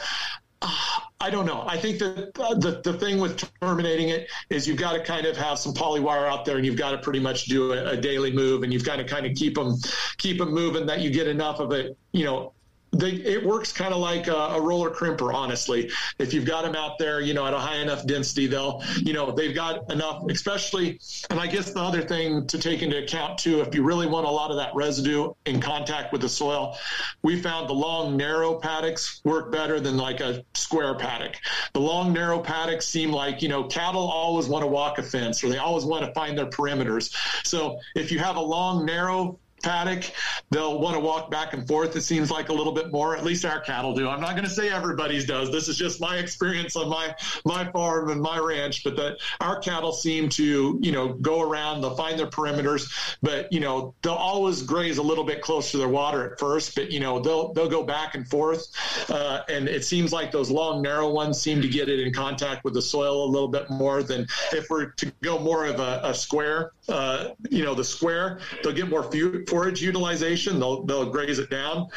uh, 0.60 1.00
I 1.20 1.30
don't 1.30 1.46
know. 1.46 1.64
I 1.66 1.76
think 1.76 1.98
that 2.00 2.32
uh, 2.38 2.54
the, 2.54 2.80
the 2.82 2.94
thing 2.94 3.20
with 3.20 3.48
terminating 3.60 4.08
it 4.08 4.28
is 4.50 4.66
you've 4.66 4.76
got 4.78 4.92
to 4.92 5.04
kind 5.04 5.26
of 5.26 5.36
have 5.36 5.58
some 5.58 5.72
polywire 5.72 6.28
out 6.28 6.44
there 6.44 6.56
and 6.56 6.66
you've 6.66 6.76
got 6.76 6.92
to 6.92 6.98
pretty 6.98 7.20
much 7.20 7.46
do 7.46 7.72
a, 7.72 7.90
a 7.90 7.96
daily 7.96 8.32
move 8.32 8.62
and 8.62 8.72
you've 8.72 8.84
got 8.84 8.96
to 8.96 9.04
kind 9.04 9.26
of 9.26 9.34
keep 9.34 9.54
them, 9.54 9.76
keep 10.18 10.38
them 10.38 10.52
moving 10.52 10.86
that 10.86 11.00
you 11.00 11.10
get 11.10 11.28
enough 11.28 11.60
of 11.60 11.72
it, 11.72 11.96
you 12.12 12.24
know, 12.24 12.52
they, 12.92 13.12
it 13.12 13.44
works 13.44 13.72
kind 13.72 13.94
of 13.94 14.00
like 14.00 14.28
a, 14.28 14.34
a, 14.34 14.60
roller 14.60 14.90
crimper, 14.90 15.32
honestly. 15.32 15.90
If 16.18 16.34
you've 16.34 16.44
got 16.44 16.62
them 16.62 16.76
out 16.76 16.98
there, 16.98 17.20
you 17.20 17.32
know, 17.32 17.46
at 17.46 17.54
a 17.54 17.58
high 17.58 17.76
enough 17.76 18.06
density, 18.06 18.46
they'll, 18.46 18.82
you 18.98 19.14
know, 19.14 19.30
they've 19.30 19.54
got 19.54 19.90
enough, 19.90 20.22
especially. 20.28 21.00
And 21.30 21.40
I 21.40 21.46
guess 21.46 21.72
the 21.72 21.80
other 21.80 22.02
thing 22.02 22.46
to 22.48 22.58
take 22.58 22.82
into 22.82 23.02
account 23.02 23.38
too, 23.38 23.60
if 23.62 23.74
you 23.74 23.82
really 23.82 24.06
want 24.06 24.26
a 24.26 24.30
lot 24.30 24.50
of 24.50 24.58
that 24.58 24.74
residue 24.74 25.32
in 25.46 25.58
contact 25.58 26.12
with 26.12 26.20
the 26.20 26.28
soil, 26.28 26.76
we 27.22 27.40
found 27.40 27.68
the 27.68 27.74
long, 27.74 28.16
narrow 28.16 28.56
paddocks 28.56 29.22
work 29.24 29.50
better 29.50 29.80
than 29.80 29.96
like 29.96 30.20
a 30.20 30.44
square 30.54 30.94
paddock. 30.94 31.36
The 31.72 31.80
long, 31.80 32.12
narrow 32.12 32.40
paddocks 32.40 32.86
seem 32.86 33.10
like, 33.10 33.40
you 33.40 33.48
know, 33.48 33.64
cattle 33.64 34.02
always 34.02 34.48
want 34.48 34.64
to 34.64 34.68
walk 34.68 34.98
a 34.98 35.02
fence 35.02 35.42
or 35.42 35.48
they 35.48 35.58
always 35.58 35.86
want 35.86 36.04
to 36.04 36.12
find 36.12 36.36
their 36.36 36.46
perimeters. 36.46 37.16
So 37.44 37.78
if 37.94 38.12
you 38.12 38.18
have 38.18 38.36
a 38.36 38.40
long, 38.40 38.84
narrow 38.84 39.38
paddock, 39.62 40.10
they'll 40.50 40.78
want 40.78 40.94
to 40.94 41.00
walk 41.00 41.30
back 41.30 41.54
and 41.54 41.66
forth. 41.66 41.96
It 41.96 42.02
seems 42.02 42.30
like 42.30 42.48
a 42.48 42.52
little 42.52 42.72
bit 42.72 42.92
more. 42.92 43.16
At 43.16 43.24
least 43.24 43.44
our 43.44 43.60
cattle 43.60 43.94
do. 43.94 44.08
I'm 44.08 44.20
not 44.20 44.32
going 44.32 44.44
to 44.44 44.50
say 44.50 44.70
everybody's 44.70 45.26
does. 45.26 45.50
This 45.50 45.68
is 45.68 45.76
just 45.76 46.00
my 46.00 46.18
experience 46.18 46.76
on 46.76 46.88
my 46.88 47.14
my 47.44 47.70
farm 47.70 48.10
and 48.10 48.20
my 48.20 48.38
ranch. 48.38 48.84
But 48.84 48.96
that 48.96 49.18
our 49.40 49.58
cattle 49.60 49.92
seem 49.92 50.28
to 50.30 50.78
you 50.80 50.92
know 50.92 51.14
go 51.14 51.40
around. 51.40 51.80
They'll 51.80 51.96
find 51.96 52.18
their 52.18 52.26
perimeters, 52.26 53.16
but 53.22 53.52
you 53.52 53.60
know 53.60 53.94
they'll 54.02 54.12
always 54.14 54.62
graze 54.62 54.98
a 54.98 55.02
little 55.02 55.24
bit 55.24 55.40
close 55.42 55.70
to 55.72 55.78
their 55.78 55.88
water 55.88 56.32
at 56.32 56.38
first. 56.38 56.74
But 56.74 56.90
you 56.90 57.00
know 57.00 57.20
they'll 57.20 57.52
they'll 57.52 57.68
go 57.68 57.84
back 57.84 58.14
and 58.14 58.28
forth, 58.28 58.66
uh, 59.10 59.42
and 59.48 59.68
it 59.68 59.84
seems 59.84 60.12
like 60.12 60.32
those 60.32 60.50
long 60.50 60.82
narrow 60.82 61.10
ones 61.10 61.40
seem 61.40 61.62
to 61.62 61.68
get 61.68 61.88
it 61.88 62.00
in 62.00 62.12
contact 62.12 62.64
with 62.64 62.74
the 62.74 62.82
soil 62.82 63.24
a 63.24 63.30
little 63.30 63.48
bit 63.48 63.70
more 63.70 64.02
than 64.02 64.26
if 64.52 64.68
we're 64.70 64.86
to 64.92 65.12
go 65.22 65.38
more 65.38 65.66
of 65.66 65.80
a, 65.80 66.00
a 66.04 66.14
square. 66.14 66.72
Uh, 66.88 67.30
you 67.48 67.64
know 67.64 67.74
the 67.74 67.84
square, 67.84 68.40
they'll 68.62 68.72
get 68.72 68.88
more 68.88 69.04
few 69.04 69.44
forage 69.52 69.82
utilization. 69.82 70.58
They'll 70.58 70.82
they'll 70.84 71.10
graze 71.10 71.38
it 71.38 71.50
down, 71.50 71.88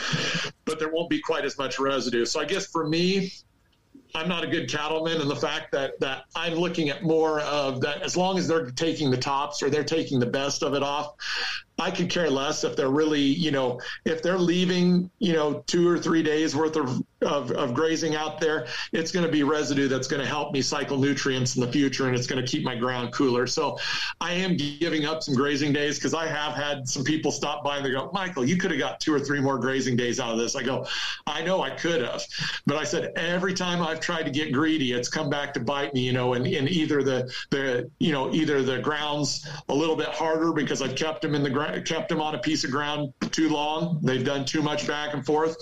but 0.66 0.78
there 0.78 0.91
won't 0.91 1.10
be 1.10 1.22
quite 1.22 1.45
as 1.45 1.58
much 1.58 1.80
residue. 1.80 2.26
So 2.26 2.41
I 2.41 2.45
guess 2.45 2.68
for 2.68 2.86
me, 2.86 3.32
I'm 4.14 4.28
not 4.28 4.43
a 4.43 4.47
good 4.47 4.70
cattleman, 4.70 5.22
and 5.22 5.30
the 5.30 5.38
fact 5.38 5.72
that 5.72 5.97
that 6.01 6.26
I'm 6.36 6.56
looking 6.56 6.89
at 6.89 7.03
more 7.03 7.39
of 7.39 7.80
that, 7.82 8.01
as 8.01 8.18
long 8.18 8.38
as 8.38 8.45
they're 8.45 8.72
taking 8.72 9.10
the 9.10 9.18
tops 9.18 9.64
or 9.64 9.70
they're 9.70 9.86
taking 9.86 10.20
the 10.20 10.26
best 10.26 10.64
of 10.64 10.74
it 10.74 10.84
off, 10.84 11.16
I 11.80 11.91
could 11.91 12.10
care 12.10 12.30
less 12.30 12.66
if 12.66 12.76
they're 12.76 12.89
really, 12.89 13.22
you 13.22 13.51
know, 13.51 13.80
if 14.03 14.22
they're 14.22 14.38
leaving, 14.38 15.10
you 15.20 15.32
know, 15.32 15.64
two 15.66 15.88
or 15.88 15.97
three 15.97 16.24
days 16.24 16.58
worth 16.58 16.76
of, 16.76 17.01
of, 17.26 17.51
of 17.51 17.73
grazing 17.73 18.15
out 18.15 18.39
there, 18.39 18.67
it's 18.91 19.11
going 19.11 19.26
to 19.26 19.32
be 19.32 19.43
residue 19.43 19.88
that's 19.88 20.07
going 20.07 20.21
to 20.21 20.28
help 20.28 20.53
me 20.53 20.61
cycle 20.61 20.97
nutrients 20.97 21.55
in 21.55 21.61
the 21.61 21.71
future 21.71 22.07
and 22.07 22.15
it's 22.15 22.28
going 22.28 22.43
to 22.43 22.49
keep 22.49 22.63
my 22.63 22.76
ground 22.76 23.13
cooler. 23.13 23.47
So 23.47 23.78
I 24.21 24.34
am 24.34 24.57
giving 24.57 25.05
up 25.05 25.23
some 25.23 25.36
grazing 25.36 25.73
days 25.73 25.97
because 25.97 26.13
I 26.13 26.28
have 26.28 26.53
had 26.53 26.88
some 26.88 27.03
people 27.03 27.32
stop 27.32 27.63
by 27.63 27.78
and 27.78 27.86
they 27.86 27.91
go, 27.91 28.09
Michael, 28.13 28.45
you 28.45 28.57
could 28.57 28.71
have 28.71 28.80
got 28.80 28.99
two 28.99 29.13
or 29.13 29.19
three 29.19 29.41
more 29.41 29.57
grazing 29.57 29.95
days 29.95 30.19
out 30.19 30.34
of 30.34 30.39
this. 30.39 30.55
I 30.55 30.63
go, 30.63 30.88
I 31.28 31.41
know 31.41 31.61
I 31.61 31.71
could 31.71 32.01
have. 32.01 32.23
But 32.65 32.78
I 32.78 32.84
said, 32.84 33.13
every 33.15 33.53
time 33.53 33.82
I've 33.82 33.99
tried 33.99 34.23
to 34.23 34.32
get 34.32 34.51
greedy, 34.51 34.93
it's 34.93 35.09
come 35.09 35.30
back 35.30 35.53
to 35.55 35.59
bite 35.59 35.93
me, 35.93 36.01
you 36.01 36.13
know, 36.13 36.34
and, 36.34 36.45
and 36.45 36.69
either 36.69 37.03
the, 37.03 37.32
the, 37.49 37.89
you 37.99 38.11
know, 38.11 38.34
either 38.34 38.61
the 38.61 38.80
ground's 38.80 39.47
a 39.69 39.73
little 39.73 39.95
bit 39.95 40.07
harder 40.07 40.51
because 40.53 40.82
I've 40.82 40.95
kept 40.95 41.21
them 41.21 41.36
in 41.36 41.43
the 41.43 41.49
ground 41.49 41.86
kept 41.86 42.09
them 42.09 42.21
on 42.21 42.36
a 42.36 42.39
piece 42.39 42.63
of 42.63 42.71
ground 42.71 43.13
too 43.32 43.49
long. 43.49 43.99
They've 44.01 44.23
done 44.23 44.45
too 44.45 44.61
much 44.61 44.88
back 44.88 45.13
and 45.13 45.26
forth, 45.26 45.55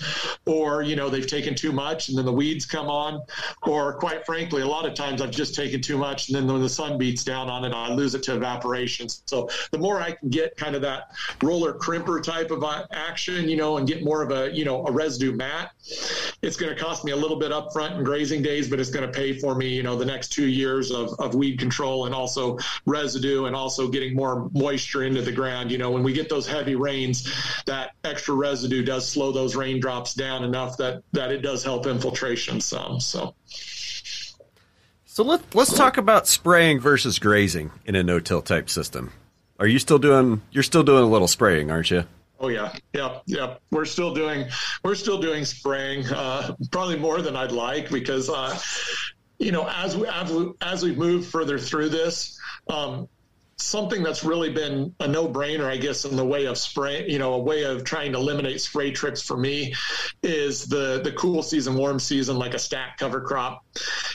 or 0.46 0.82
you 0.82 0.96
know 0.96 1.10
they've 1.10 1.28
taken 1.28 1.53
taken 1.54 1.70
too 1.70 1.76
much 1.76 2.10
and 2.10 2.18
then 2.18 2.26
the 2.26 2.34
weeds 2.34 2.66
come 2.66 2.88
on, 2.88 3.22
or 3.64 3.94
quite 3.94 4.26
frankly, 4.26 4.62
a 4.62 4.68
lot 4.68 4.86
of 4.86 4.94
times 4.94 5.22
I've 5.22 5.32
just 5.32 5.56
taken 5.56 5.82
too 5.82 5.98
much 5.98 6.30
and 6.30 6.36
then 6.36 6.48
when 6.48 6.62
the 6.62 6.70
sun 6.70 6.98
beats 6.98 7.24
down 7.24 7.50
on 7.50 7.66
it, 7.66 7.74
I 7.74 7.94
lose 7.94 8.16
it 8.16 8.24
to 8.24 8.36
evaporation. 8.36 9.08
So 9.10 9.50
the 9.72 9.78
more 9.78 10.02
I 10.02 10.12
can 10.12 10.30
get 10.30 10.58
kind 10.58 10.76
of 10.76 10.82
that 10.82 11.12
roller 11.42 11.74
crimper 11.74 12.22
type 12.22 12.52
of 12.52 12.64
uh, 12.64 12.86
action, 12.92 13.50
you 13.50 13.58
know, 13.58 13.78
and 13.78 13.88
get 13.88 14.04
more 14.04 14.22
of 14.22 14.32
a, 14.32 14.52
you 14.52 14.66
know, 14.66 14.86
a 14.86 14.92
residue 14.92 15.34
mat, 15.34 15.72
it's 16.42 16.58
going 16.58 16.76
to 16.76 16.82
cost 16.82 17.06
me 17.06 17.12
a 17.12 17.16
little 17.16 17.38
bit 17.38 17.52
upfront 17.52 17.98
in 17.98 18.04
grazing 18.04 18.42
days, 18.42 18.70
but 18.70 18.80
it's 18.80 18.90
going 18.90 19.06
to 19.06 19.12
pay 19.12 19.34
for 19.34 19.56
me, 19.56 19.68
you 19.68 19.84
know, 19.84 19.96
the 19.96 20.06
next 20.06 20.30
two 20.30 20.48
years 20.48 20.92
of, 20.92 21.14
of 21.20 21.36
weed 21.36 21.60
control 21.60 22.06
and 22.06 22.16
also 22.16 22.58
residue 22.86 23.46
and 23.46 23.56
also 23.56 23.88
getting 23.88 24.16
more 24.16 24.50
moisture 24.54 25.04
into 25.04 25.22
the 25.22 25.32
ground. 25.32 25.72
You 25.72 25.78
know, 25.78 25.92
when 25.92 26.04
we 26.04 26.14
get 26.14 26.30
those 26.30 26.48
heavy 26.48 26.76
rains, 26.76 27.32
that 27.66 27.92
extra 28.04 28.34
residue 28.34 28.84
does 28.84 29.08
slow 29.08 29.32
those 29.32 29.56
raindrops 29.56 30.14
down 30.14 30.44
enough 30.44 30.78
that, 30.78 31.04
that 31.14 31.32
it 31.32 31.42
does 31.44 31.64
help 31.64 31.86
infiltration 31.86 32.60
some. 32.60 33.00
So. 33.00 33.36
So 35.06 35.24
let, 35.24 35.54
let's 35.54 35.78
talk 35.78 35.98
about 35.98 36.28
spraying 36.28 36.80
versus 36.80 37.20
grazing 37.20 37.70
in 37.86 37.94
a 37.94 38.02
no-till 38.02 38.42
type 38.42 38.68
system. 38.68 39.12
Are 39.60 39.68
you 39.68 39.78
still 39.78 40.00
doing? 40.00 40.42
You're 40.52 40.64
still 40.64 40.82
doing 40.82 41.04
a 41.04 41.08
little 41.08 41.28
spraying, 41.28 41.70
aren't 41.70 41.92
you? 41.92 42.06
Oh 42.40 42.48
yeah, 42.48 42.74
yeah, 42.94 43.20
yeah. 43.28 43.56
We're 43.70 43.86
still 43.86 44.14
doing 44.14 44.48
we're 44.84 44.96
still 44.96 45.22
doing 45.22 45.46
spraying, 45.46 46.08
uh, 46.08 46.56
probably 46.72 46.98
more 46.98 47.22
than 47.22 47.36
I'd 47.36 47.52
like 47.52 47.92
because 47.92 48.28
uh, 48.30 48.60
you 49.38 49.52
know 49.52 49.70
as 49.70 49.96
we 49.96 50.08
as, 50.08 50.32
we, 50.32 50.52
as 50.62 50.84
we've 50.84 51.26
further 51.26 51.60
through 51.60 51.90
this, 51.90 52.40
um, 52.68 53.08
something 53.58 54.04
that's 54.04 54.24
really 54.24 54.52
been 54.52 54.94
a 55.00 55.08
no-brainer, 55.08 55.66
I 55.66 55.78
guess, 55.78 56.06
in 56.06 56.16
the 56.16 56.26
way 56.26 56.46
of 56.46 56.58
spray, 56.58 57.08
you 57.08 57.20
know, 57.20 57.34
a 57.34 57.40
way 57.40 57.64
of 57.64 57.84
trying 57.84 58.12
to 58.14 58.18
eliminate 58.18 58.62
spray 58.62 58.92
trips 58.92 59.22
for 59.22 59.38
me 59.38 59.74
is 60.22 60.66
the 60.66 61.02
the 61.04 61.12
cool 61.14 61.44
season, 61.44 61.76
warm 61.76 62.00
season, 62.00 62.38
like 62.38 62.54
a 62.54 62.60
stack 62.60 62.98
cover 62.98 63.22
crop. 63.22 63.64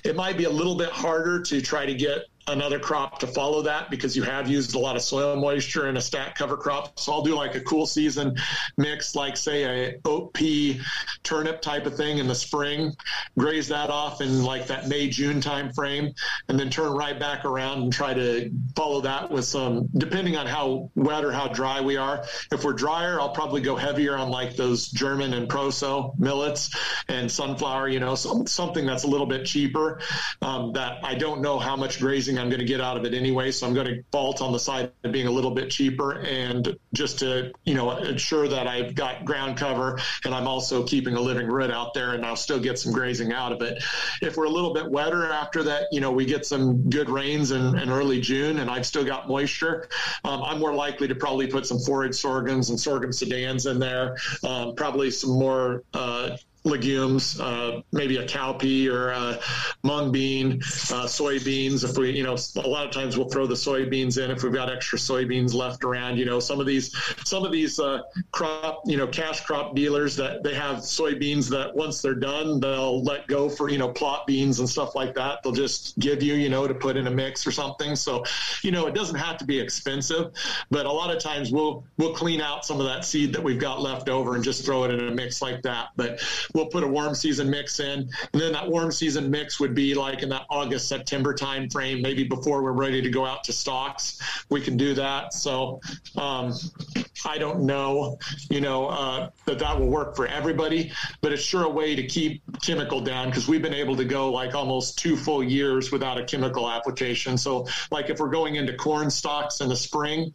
It 0.05 0.17
might 0.17 0.37
be 0.37 0.45
a 0.45 0.51
little 0.51 0.77
bit 0.77 0.91
harder 0.91 1.41
to 1.43 1.61
try 1.61 1.87
to 1.87 1.95
get 1.95 2.25
another 2.49 2.79
crop 2.79 3.19
to 3.21 3.27
follow 3.27 3.63
that 3.63 3.91
because 3.91 4.17
you 4.17 4.23
have 4.23 4.49
used 4.49 4.75
a 4.75 4.79
lot 4.79 4.97
of 4.97 5.03
soil 5.03 5.37
moisture 5.37 5.89
in 5.89 5.97
a 5.97 6.01
stack 6.01 6.37
cover 6.37 6.57
crop. 6.57 6.99
So 6.99 7.13
I'll 7.13 7.23
do 7.23 7.35
like 7.35 7.55
a 7.55 7.61
cool 7.61 7.87
season 7.87 8.37
mix, 8.77 9.15
like 9.15 9.37
say 9.37 9.65
a 9.65 10.01
oat 10.05 10.33
pea 10.35 10.81
turnip 11.23 11.61
type 11.61 11.87
of 11.87 11.97
thing 11.97 12.19
in 12.19 12.27
the 12.27 12.35
spring, 12.35 12.95
graze 13.39 13.69
that 13.69 13.91
off 13.91 14.21
in 14.21 14.43
like 14.43 14.67
that 14.69 14.89
May 14.89 15.09
June 15.09 15.41
time 15.41 15.73
frame, 15.73 16.15
and 16.49 16.59
then 16.59 16.71
turn 16.71 16.93
right 16.93 17.19
back 17.19 17.45
around 17.45 17.83
and 17.83 17.93
try 17.93 18.15
to 18.15 18.51
follow 18.75 19.01
that 19.03 19.31
with 19.31 19.45
some 19.45 19.89
depending 19.97 20.37
on 20.37 20.47
how 20.47 20.91
wet 20.95 21.25
or 21.25 21.33
how 21.33 21.49
dry 21.49 21.81
we 21.81 21.97
are. 21.97 22.25
If 22.51 22.65
we're 22.65 22.73
drier, 22.73 23.21
I'll 23.21 23.35
probably 23.35 23.61
go 23.61 23.77
heavier 23.77 24.17
on 24.17 24.31
like 24.31 24.57
those 24.57 24.89
German 24.89 25.35
and 25.35 25.49
Proso 25.49 26.19
millets 26.19 26.75
and 27.09 27.31
sunflower. 27.31 27.89
You 27.89 28.01
know, 28.01 28.15
so, 28.15 28.45
something 28.47 28.87
that's 28.87 29.05
a 29.05 29.09
little 29.09 29.27
bit 29.27 29.45
cheaper 29.45 30.01
um, 30.43 30.73
that 30.73 31.05
I 31.05 31.15
don't 31.15 31.41
know 31.41 31.59
how 31.59 31.77
much 31.77 31.99
grazing 31.99 32.38
I'm 32.39 32.49
going 32.49 32.61
to 32.61 32.67
get 32.67 32.81
out 32.81 32.97
of 32.97 33.05
it 33.05 33.15
anyway. 33.15 33.51
So 33.51 33.67
I'm 33.67 33.75
going 33.75 33.87
to 33.87 34.03
vault 34.13 34.41
on 34.43 34.53
the 34.53 34.59
side 34.59 34.93
of 35.05 35.13
being 35.13 35.27
a 35.27 35.31
little 35.31 35.51
bit 35.51 35.71
cheaper 35.71 36.21
and 36.21 36.77
just 36.93 37.19
to, 37.21 37.53
you 37.65 37.75
know, 37.75 37.97
ensure 37.99 38.49
that 38.49 38.67
I've 38.67 38.95
got 38.95 39.25
ground 39.25 39.57
cover 39.57 39.99
and 40.25 40.35
I'm 40.35 40.47
also 40.47 40.85
keeping 40.85 41.15
a 41.15 41.21
living 41.21 41.47
root 41.47 41.71
out 41.71 41.95
there 41.95 42.15
and 42.15 42.25
I'll 42.25 42.37
still 42.37 42.61
get 42.61 42.79
some 42.79 42.93
grazing 42.93 43.33
out 43.33 43.53
of 43.53 43.63
it. 43.63 43.83
If 44.23 44.37
we're 44.37 44.45
a 44.45 44.51
little 44.51 44.75
bit 44.75 44.91
wetter 44.91 45.31
after 45.31 45.63
that, 45.65 45.85
you 45.93 46.01
know, 46.01 46.11
we 46.11 46.25
get 46.25 46.47
some 46.47 46.89
good 46.89 47.09
rains 47.09 47.51
in, 47.51 47.79
in 47.79 47.91
early 47.91 48.21
June 48.21 48.59
and 48.59 48.71
I've 48.71 48.87
still 48.87 49.05
got 49.05 49.29
moisture, 49.29 49.89
um, 50.25 50.43
I'm 50.43 50.59
more 50.59 50.75
likely 50.75 51.09
to 51.09 51.15
probably 51.15 51.47
put 51.47 51.67
some 51.67 51.79
forage 51.79 52.15
sorghums 52.15 52.71
and 52.71 52.79
sorghum 52.79 53.11
sudans 53.11 53.71
in 53.71 53.79
there, 53.79 54.17
um, 54.45 54.75
probably 54.75 55.11
some 55.11 55.31
more 55.31 55.83
uh, 55.95 56.37
legumes, 56.65 57.41
uh, 57.41 57.81
maybe 57.93 58.17
a 58.19 58.27
cowpea 58.27 58.93
or 58.93 59.11
a 59.11 59.39
mung 59.83 60.13
bean, 60.13 60.55
uh, 60.55 61.07
soybeans. 61.07 61.89
If 61.89 61.97
we, 61.97 62.11
you 62.11 62.23
know, 62.23 62.37
a 62.57 62.69
lot 62.69 62.87
of 62.87 62.93
times 62.93 63.17
we'll 63.17 63.29
throw 63.29 63.47
the 63.47 63.55
soybeans 63.55 64.23
in 64.23 64.31
if 64.31 64.43
we've 64.43 64.53
got 64.53 64.71
extra 64.71 64.99
soybeans 64.99 65.55
left 65.55 65.85
around. 65.85 66.19
You 66.19 66.27
know, 66.27 66.41
some 66.41 66.61
of 66.61 66.67
these, 66.67 66.95
some 67.25 67.45
of 67.45 67.53
these 67.53 67.79
uh, 67.79 68.03
crop, 68.33 68.83
you 68.87 68.97
know, 68.97 69.07
cash 69.07 69.45
crop 69.45 69.75
dealers 69.75 70.17
that 70.17 70.43
they 70.43 70.55
have 70.55 70.79
soybeans 70.79 71.49
that 71.51 71.75
once 71.75 72.03
they're 72.03 72.15
done, 72.15 72.61
they'll 72.61 73.03
let 73.03 73.27
go 73.27 73.49
for 73.49 73.69
you 73.69 73.79
know 73.79 73.89
plot 73.89 74.27
beans 74.27 74.59
and 74.59 74.69
stuff 74.69 74.95
like 74.95 75.15
that. 75.15 75.43
They'll 75.43 75.53
just 75.53 75.99
give 75.99 76.23
you, 76.23 76.35
you 76.35 76.49
know, 76.49 76.67
to 76.67 76.75
put 76.75 76.97
in 76.97 77.07
a 77.07 77.11
mix 77.11 77.47
or 77.47 77.53
something. 77.53 77.97
So, 77.97 78.25
you 78.63 78.71
know, 78.71 78.87
it 78.87 78.95
doesn't 78.95 79.17
have 79.17 79.39
to 79.39 79.45
be 79.45 79.59
expensive, 79.59 80.33
but 80.71 80.87
a 80.87 80.93
lot 80.93 81.15
of 81.15 81.23
times 81.23 81.53
we'll 81.53 81.85
we'll 81.97 82.15
clean 82.15 82.41
out 82.41 82.65
some 82.65 82.81
of 82.81 82.87
that 82.87 83.05
seed 83.05 83.33
that 83.33 83.43
we've 83.43 83.61
got 83.61 83.81
left 83.81 84.09
over 84.09 84.35
and 84.35 84.45
just 84.45 84.65
throw 84.65 84.85
it 84.85 84.91
in 84.91 85.09
a 85.09 85.11
mix 85.11 85.41
like 85.43 85.63
that. 85.63 85.89
But 85.97 86.21
we'll 86.55 86.67
put 86.67 86.83
a 86.83 86.89
warm 86.89 87.15
season 87.15 87.51
mix 87.51 87.81
in, 87.81 88.09
and 88.33 88.43
then 88.43 88.53
that 88.53 88.69
warm 88.69 88.91
season 88.91 89.31
mix 89.31 89.61
would 89.61 89.75
be 89.75 89.95
like 89.95 90.23
in 90.23 90.29
that 90.31 90.47
August 90.51 90.89
September 90.89 91.35
time 91.35 91.69
frame, 91.69 92.03
maybe 92.03 92.25
before 92.25 92.63
we're 92.63 92.73
ready 92.73 93.01
to 93.03 93.11
go 93.11 93.25
out 93.25 93.45
to 93.45 93.53
stocks. 93.53 94.21
We 94.51 94.61
can 94.61 94.77
do 94.77 94.95
that. 94.95 95.33
So 95.35 95.81
um, 96.17 96.55
I 97.27 97.39
don't 97.39 97.63
know, 97.63 98.19
you 98.51 98.61
know, 98.61 98.87
uh, 98.87 99.31
that 99.47 99.59
that 99.59 99.79
will 99.79 99.89
work 99.89 100.17
for 100.17 100.27
everybody, 100.27 100.93
but 101.21 101.33
it's 101.33 101.43
sure 101.43 101.65
a 101.65 101.69
way 101.69 101.95
to 101.95 102.07
keep 102.07 102.43
chemical 102.63 103.01
down 103.01 103.29
because 103.29 103.49
we've 103.49 103.63
been 103.63 103.75
able 103.75 103.97
to 103.97 104.05
go 104.05 104.31
like 104.31 104.55
almost 104.55 104.99
two 104.99 105.17
full 105.17 105.43
years 105.43 105.91
without 105.91 106.19
a 106.19 106.25
chemical 106.25 106.71
application. 106.71 107.37
So 107.37 107.67
like 107.91 108.11
if 108.11 108.19
we're 108.19 108.31
going 108.31 108.57
into 108.57 108.75
corn 108.75 109.11
stalks 109.11 109.61
in 109.61 109.69
the 109.69 109.77
spring, 109.77 110.33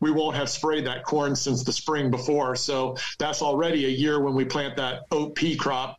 we 0.00 0.10
won't 0.10 0.36
have 0.36 0.48
sprayed 0.48 0.86
that 0.86 1.04
corn 1.04 1.34
since 1.34 1.64
the 1.64 1.72
spring 1.72 2.10
before. 2.10 2.56
So 2.56 2.96
that's 3.18 3.42
already 3.42 3.86
a 3.86 3.90
year 3.90 4.20
when 4.20 4.34
we 4.34 4.44
plant 4.44 4.76
that 4.76 5.02
oat 5.10 5.31
pea 5.34 5.56
crop. 5.56 5.98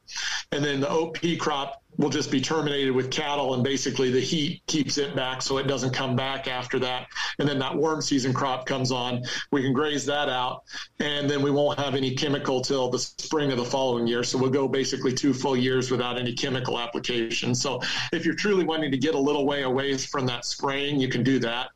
And 0.52 0.64
then 0.64 0.80
the 0.80 0.90
oat 0.90 1.16
pea 1.16 1.38
crop 1.38 1.84
will 1.98 2.10
just 2.10 2.32
be 2.32 2.42
terminated 2.42 2.92
with 2.92 3.12
cattle 3.12 3.54
and 3.54 3.64
basically 3.64 4.10
the 4.10 4.20
heat 4.20 4.64
keeps 4.68 4.98
it 4.98 5.16
back 5.16 5.42
so 5.42 5.58
it 5.58 5.68
doesn't 5.68 5.94
come 5.94 6.16
back 6.16 6.48
after 6.48 6.80
that. 6.80 7.08
And 7.40 7.48
then 7.48 7.60
that 7.60 7.76
warm 7.76 8.02
season 8.02 8.34
crop 8.34 8.66
comes 8.66 8.92
on. 8.92 9.24
We 9.52 9.62
can 9.62 9.74
graze 9.74 10.06
that 10.06 10.30
out 10.30 10.64
and 11.00 11.30
then 11.30 11.42
we 11.42 11.52
won't 11.52 11.80
have 11.80 11.96
any 11.96 12.16
chemical 12.16 12.62
till 12.62 12.90
the 12.90 13.00
spring 13.00 13.52
of 13.52 13.58
the 13.58 13.66
following 13.66 14.08
year. 14.08 14.24
So 14.24 14.38
we'll 14.38 14.50
go 14.50 14.68
basically 14.68 15.14
two 15.14 15.34
full 15.34 15.56
years 15.56 15.92
without 15.92 16.18
any 16.18 16.34
chemical 16.34 16.80
application. 16.80 17.54
So 17.54 17.82
if 18.12 18.26
you're 18.26 18.36
truly 18.36 18.64
wanting 18.64 18.92
to 18.92 18.98
get 18.98 19.16
a 19.16 19.20
little 19.20 19.46
way 19.46 19.64
away 19.64 19.98
from 19.98 20.26
that 20.28 20.46
spraying 20.46 21.00
you 21.00 21.10
can 21.10 21.24
do 21.24 21.40
that. 21.40 21.70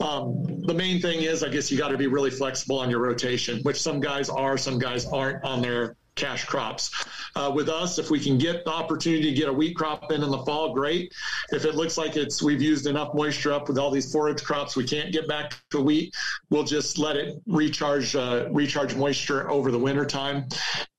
Um, 0.00 0.62
the 0.66 0.74
main 0.74 1.00
thing 1.00 1.22
is 1.22 1.42
i 1.42 1.48
guess 1.48 1.70
you 1.70 1.78
got 1.78 1.88
to 1.88 1.98
be 1.98 2.06
really 2.06 2.30
flexible 2.30 2.78
on 2.78 2.90
your 2.90 3.00
rotation 3.00 3.60
which 3.62 3.80
some 3.80 4.00
guys 4.00 4.28
are 4.28 4.56
some 4.56 4.78
guys 4.78 5.06
aren't 5.06 5.44
on 5.44 5.62
their 5.62 5.96
cash 6.16 6.44
crops. 6.44 6.90
Uh, 7.36 7.50
with 7.54 7.68
us, 7.68 7.98
if 7.98 8.10
we 8.10 8.20
can 8.20 8.38
get 8.38 8.64
the 8.64 8.70
opportunity 8.70 9.24
to 9.24 9.32
get 9.32 9.48
a 9.48 9.52
wheat 9.52 9.76
crop 9.76 10.12
in 10.12 10.22
in 10.22 10.30
the 10.30 10.38
fall, 10.38 10.72
great. 10.72 11.12
If 11.50 11.64
it 11.64 11.74
looks 11.74 11.98
like 11.98 12.16
it's 12.16 12.42
we've 12.42 12.62
used 12.62 12.86
enough 12.86 13.14
moisture 13.14 13.52
up 13.52 13.68
with 13.68 13.78
all 13.78 13.90
these 13.90 14.12
forage 14.12 14.42
crops, 14.42 14.76
we 14.76 14.84
can't 14.84 15.12
get 15.12 15.26
back 15.26 15.54
to 15.70 15.80
wheat. 15.80 16.14
We'll 16.50 16.64
just 16.64 16.98
let 16.98 17.16
it 17.16 17.36
recharge 17.46 18.14
uh, 18.14 18.48
recharge 18.50 18.94
moisture 18.94 19.50
over 19.50 19.70
the 19.70 19.78
winter 19.78 20.06
time 20.06 20.46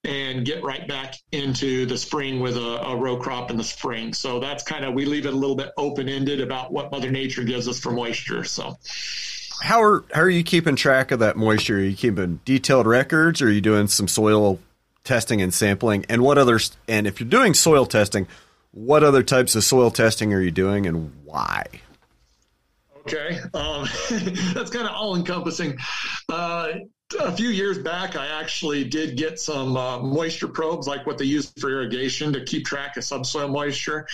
and 0.04 0.44
get 0.44 0.62
right 0.62 0.86
back 0.86 1.16
into 1.32 1.86
the 1.86 1.98
spring 1.98 2.40
with 2.40 2.56
a, 2.56 2.86
a 2.86 2.96
row 2.96 3.16
crop 3.16 3.50
in 3.50 3.56
the 3.56 3.64
spring. 3.64 4.12
So 4.12 4.38
that's 4.38 4.62
kind 4.62 4.84
of 4.84 4.94
we 4.94 5.04
leave 5.04 5.26
it 5.26 5.34
a 5.34 5.36
little 5.36 5.56
bit 5.56 5.72
open 5.76 6.08
ended 6.08 6.40
about 6.40 6.72
what 6.72 6.90
Mother 6.92 7.10
Nature 7.10 7.44
gives 7.44 7.66
us 7.66 7.80
for 7.80 7.90
moisture. 7.90 8.44
So 8.44 8.76
how 9.62 9.82
are 9.82 10.04
how 10.12 10.20
are 10.20 10.30
you 10.30 10.44
keeping 10.44 10.76
track 10.76 11.10
of 11.10 11.20
that 11.20 11.36
moisture? 11.36 11.78
Are 11.78 11.82
you 11.82 11.96
keeping 11.96 12.40
detailed 12.44 12.86
records? 12.86 13.40
Or 13.40 13.46
are 13.46 13.50
you 13.50 13.60
doing 13.60 13.88
some 13.88 14.08
soil 14.08 14.58
testing 15.06 15.40
and 15.40 15.54
sampling, 15.54 16.04
and 16.08 16.22
what 16.22 16.36
others? 16.38 16.76
And 16.86 17.06
if 17.06 17.20
you're 17.20 17.28
doing 17.28 17.54
soil 17.54 17.86
testing, 17.86 18.26
what 18.72 19.02
other 19.02 19.22
types 19.22 19.54
of 19.54 19.64
soil 19.64 19.90
testing 19.90 20.34
are 20.34 20.40
you 20.40 20.50
doing, 20.50 20.86
and 20.86 21.12
why? 21.24 21.64
Okay, 23.00 23.38
um, 23.54 23.86
that's 24.52 24.70
kind 24.70 24.86
of 24.86 24.94
all 24.94 25.16
encompassing. 25.16 25.78
Uh, 26.28 26.68
a 27.20 27.32
few 27.32 27.50
years 27.50 27.78
back, 27.78 28.16
I 28.16 28.26
actually 28.26 28.84
did 28.84 29.16
get 29.16 29.38
some 29.38 29.76
uh, 29.76 30.00
moisture 30.00 30.48
probes, 30.48 30.88
like 30.88 31.06
what 31.06 31.18
they 31.18 31.24
use 31.24 31.52
for 31.58 31.70
irrigation 31.70 32.32
to 32.32 32.44
keep 32.44 32.66
track 32.66 32.96
of 32.96 33.04
subsoil 33.04 33.48
moisture. 33.48 34.08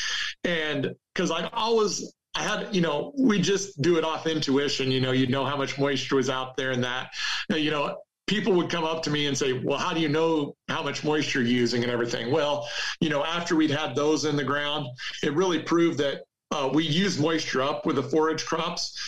And 0.45 0.95
because 1.14 1.30
I 1.30 1.49
always 1.55 2.12
I 2.34 2.43
had, 2.43 2.74
you 2.74 2.80
know, 2.80 3.12
we 3.18 3.40
just 3.40 3.80
do 3.82 3.99
it 3.99 4.05
off 4.05 4.26
intuition. 4.26 4.90
You 4.90 5.01
know, 5.01 5.12
you 5.12 5.26
know 5.26 5.45
how 5.45 5.57
much 5.57 5.78
moisture 5.78 6.16
was 6.16 6.30
out 6.30 6.57
there 6.57 6.70
and 6.70 6.84
that, 6.84 7.11
you 7.51 7.70
know, 7.70 7.99
people 8.33 8.55
would 8.55 8.70
come 8.70 8.85
up 8.85 9.03
to 9.03 9.11
me 9.11 9.26
and 9.26 9.37
say, 9.37 9.53
Well, 9.53 9.78
how 9.78 9.93
do 9.93 10.01
you 10.01 10.09
know 10.09 10.57
how 10.66 10.83
much 10.83 11.05
moisture 11.05 11.43
you're 11.43 11.51
using 11.51 11.83
and 11.83 11.93
everything? 11.93 12.33
Well, 12.33 12.66
you 12.99 13.11
know, 13.11 13.22
after 13.22 13.55
we'd 13.55 13.70
had 13.70 13.95
those 13.95 14.24
in 14.24 14.37
the 14.37 14.45
ground, 14.45 14.87
it 15.22 15.35
really 15.35 15.59
proved 15.59 15.99
that 15.99 16.22
uh, 16.51 16.70
we 16.72 16.85
used 16.85 17.20
moisture 17.20 17.61
up 17.61 17.85
with 17.85 17.97
the 17.97 18.03
forage 18.03 18.47
crops. 18.47 18.99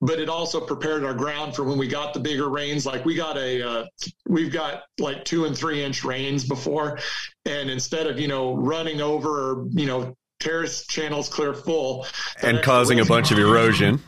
But 0.00 0.18
it 0.18 0.28
also 0.28 0.60
prepared 0.60 1.04
our 1.04 1.14
ground 1.14 1.54
for 1.54 1.62
when 1.62 1.78
we 1.78 1.86
got 1.86 2.12
the 2.12 2.18
bigger 2.18 2.48
rains. 2.50 2.84
Like 2.84 3.04
we 3.04 3.14
got 3.14 3.38
a, 3.38 3.62
uh, 3.62 3.84
we've 4.26 4.52
got 4.52 4.82
like 4.98 5.24
two 5.24 5.44
and 5.44 5.56
three 5.56 5.84
inch 5.84 6.02
rains 6.02 6.44
before, 6.44 6.98
and 7.44 7.70
instead 7.70 8.08
of 8.08 8.18
you 8.18 8.26
know 8.26 8.56
running 8.56 9.00
over 9.00 9.28
or 9.28 9.68
you 9.70 9.86
know 9.86 10.16
terrace 10.40 10.84
channels 10.88 11.28
clear 11.28 11.54
full 11.54 12.04
and 12.42 12.60
causing 12.62 12.98
a 12.98 13.04
bunch 13.04 13.30
of 13.30 13.38
erosion 13.48 14.02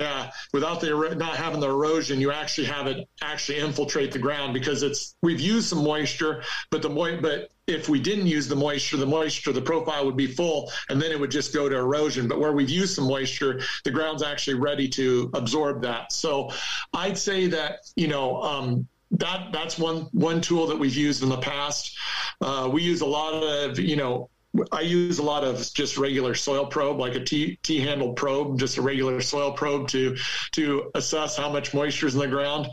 Yeah, 0.00 0.30
without 0.54 0.80
the 0.80 1.14
not 1.18 1.36
having 1.36 1.60
the 1.60 1.68
erosion, 1.68 2.22
you 2.22 2.32
actually 2.32 2.66
have 2.68 2.86
it 2.86 3.06
actually 3.20 3.58
infiltrate 3.58 4.12
the 4.12 4.18
ground 4.18 4.54
because 4.54 4.82
it's 4.82 5.14
we've 5.20 5.40
used 5.40 5.68
some 5.68 5.84
moisture, 5.84 6.42
but 6.70 6.80
the 6.80 6.88
mo- 6.88 7.20
but 7.20 7.50
if 7.66 7.90
we 7.90 8.00
didn't 8.00 8.26
use 8.26 8.48
the 8.48 8.56
moisture, 8.56 8.96
the 8.96 9.04
moisture, 9.04 9.52
the 9.52 9.60
profile 9.60 10.06
would 10.06 10.16
be 10.16 10.26
full 10.26 10.72
and 10.88 11.02
then 11.02 11.12
it 11.12 11.20
would 11.20 11.30
just 11.30 11.52
go 11.52 11.68
to 11.68 11.76
erosion. 11.76 12.28
But 12.28 12.40
where 12.40 12.52
we've 12.52 12.70
used 12.70 12.94
some 12.94 13.08
moisture, 13.08 13.60
the 13.84 13.90
ground's 13.90 14.22
actually 14.22 14.54
ready 14.54 14.88
to 14.88 15.30
absorb 15.34 15.82
that. 15.82 16.12
So 16.12 16.50
I'd 16.94 17.18
say 17.18 17.46
that, 17.48 17.80
you 17.94 18.08
know, 18.08 18.40
um, 18.42 18.88
that 19.10 19.52
that's 19.52 19.78
one 19.78 20.08
one 20.12 20.40
tool 20.40 20.66
that 20.68 20.78
we've 20.78 20.96
used 20.96 21.22
in 21.22 21.28
the 21.28 21.38
past. 21.38 21.94
Uh, 22.40 22.70
we 22.72 22.82
use 22.82 23.02
a 23.02 23.06
lot 23.06 23.34
of 23.34 23.78
you 23.78 23.96
know 23.96 24.30
I 24.72 24.80
use 24.80 25.18
a 25.18 25.22
lot 25.22 25.44
of 25.44 25.58
just 25.74 25.96
regular 25.96 26.34
soil 26.34 26.66
probe, 26.66 26.98
like 26.98 27.14
a 27.14 27.20
T 27.20 27.58
handle 27.64 28.14
probe, 28.14 28.58
just 28.58 28.78
a 28.78 28.82
regular 28.82 29.20
soil 29.20 29.52
probe 29.52 29.86
to 29.88 30.16
to 30.52 30.90
assess 30.94 31.36
how 31.36 31.50
much 31.52 31.72
moisture 31.72 32.08
is 32.08 32.14
in 32.14 32.20
the 32.20 32.26
ground. 32.26 32.68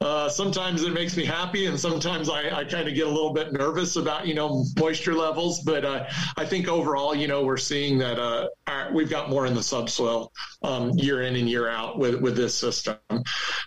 Uh, 0.00 0.28
sometimes 0.28 0.82
it 0.82 0.92
makes 0.92 1.16
me 1.16 1.24
happy, 1.24 1.66
and 1.66 1.78
sometimes 1.78 2.28
I, 2.28 2.50
I 2.50 2.64
kind 2.64 2.88
of 2.88 2.94
get 2.94 3.06
a 3.06 3.10
little 3.10 3.32
bit 3.32 3.52
nervous 3.52 3.94
about 3.94 4.26
you 4.26 4.34
know 4.34 4.64
moisture 4.76 5.14
levels. 5.14 5.60
But 5.60 5.84
uh, 5.84 6.06
I 6.36 6.44
think 6.44 6.66
overall, 6.66 7.14
you 7.14 7.28
know, 7.28 7.44
we're 7.44 7.56
seeing 7.56 7.98
that 7.98 8.18
uh, 8.18 8.48
our, 8.66 8.92
we've 8.92 9.10
got 9.10 9.30
more 9.30 9.46
in 9.46 9.54
the 9.54 9.62
subsoil 9.62 10.32
um, 10.62 10.90
year 10.90 11.22
in 11.22 11.36
and 11.36 11.48
year 11.48 11.68
out 11.68 11.98
with 11.98 12.20
with 12.20 12.34
this 12.34 12.54
system. 12.54 12.96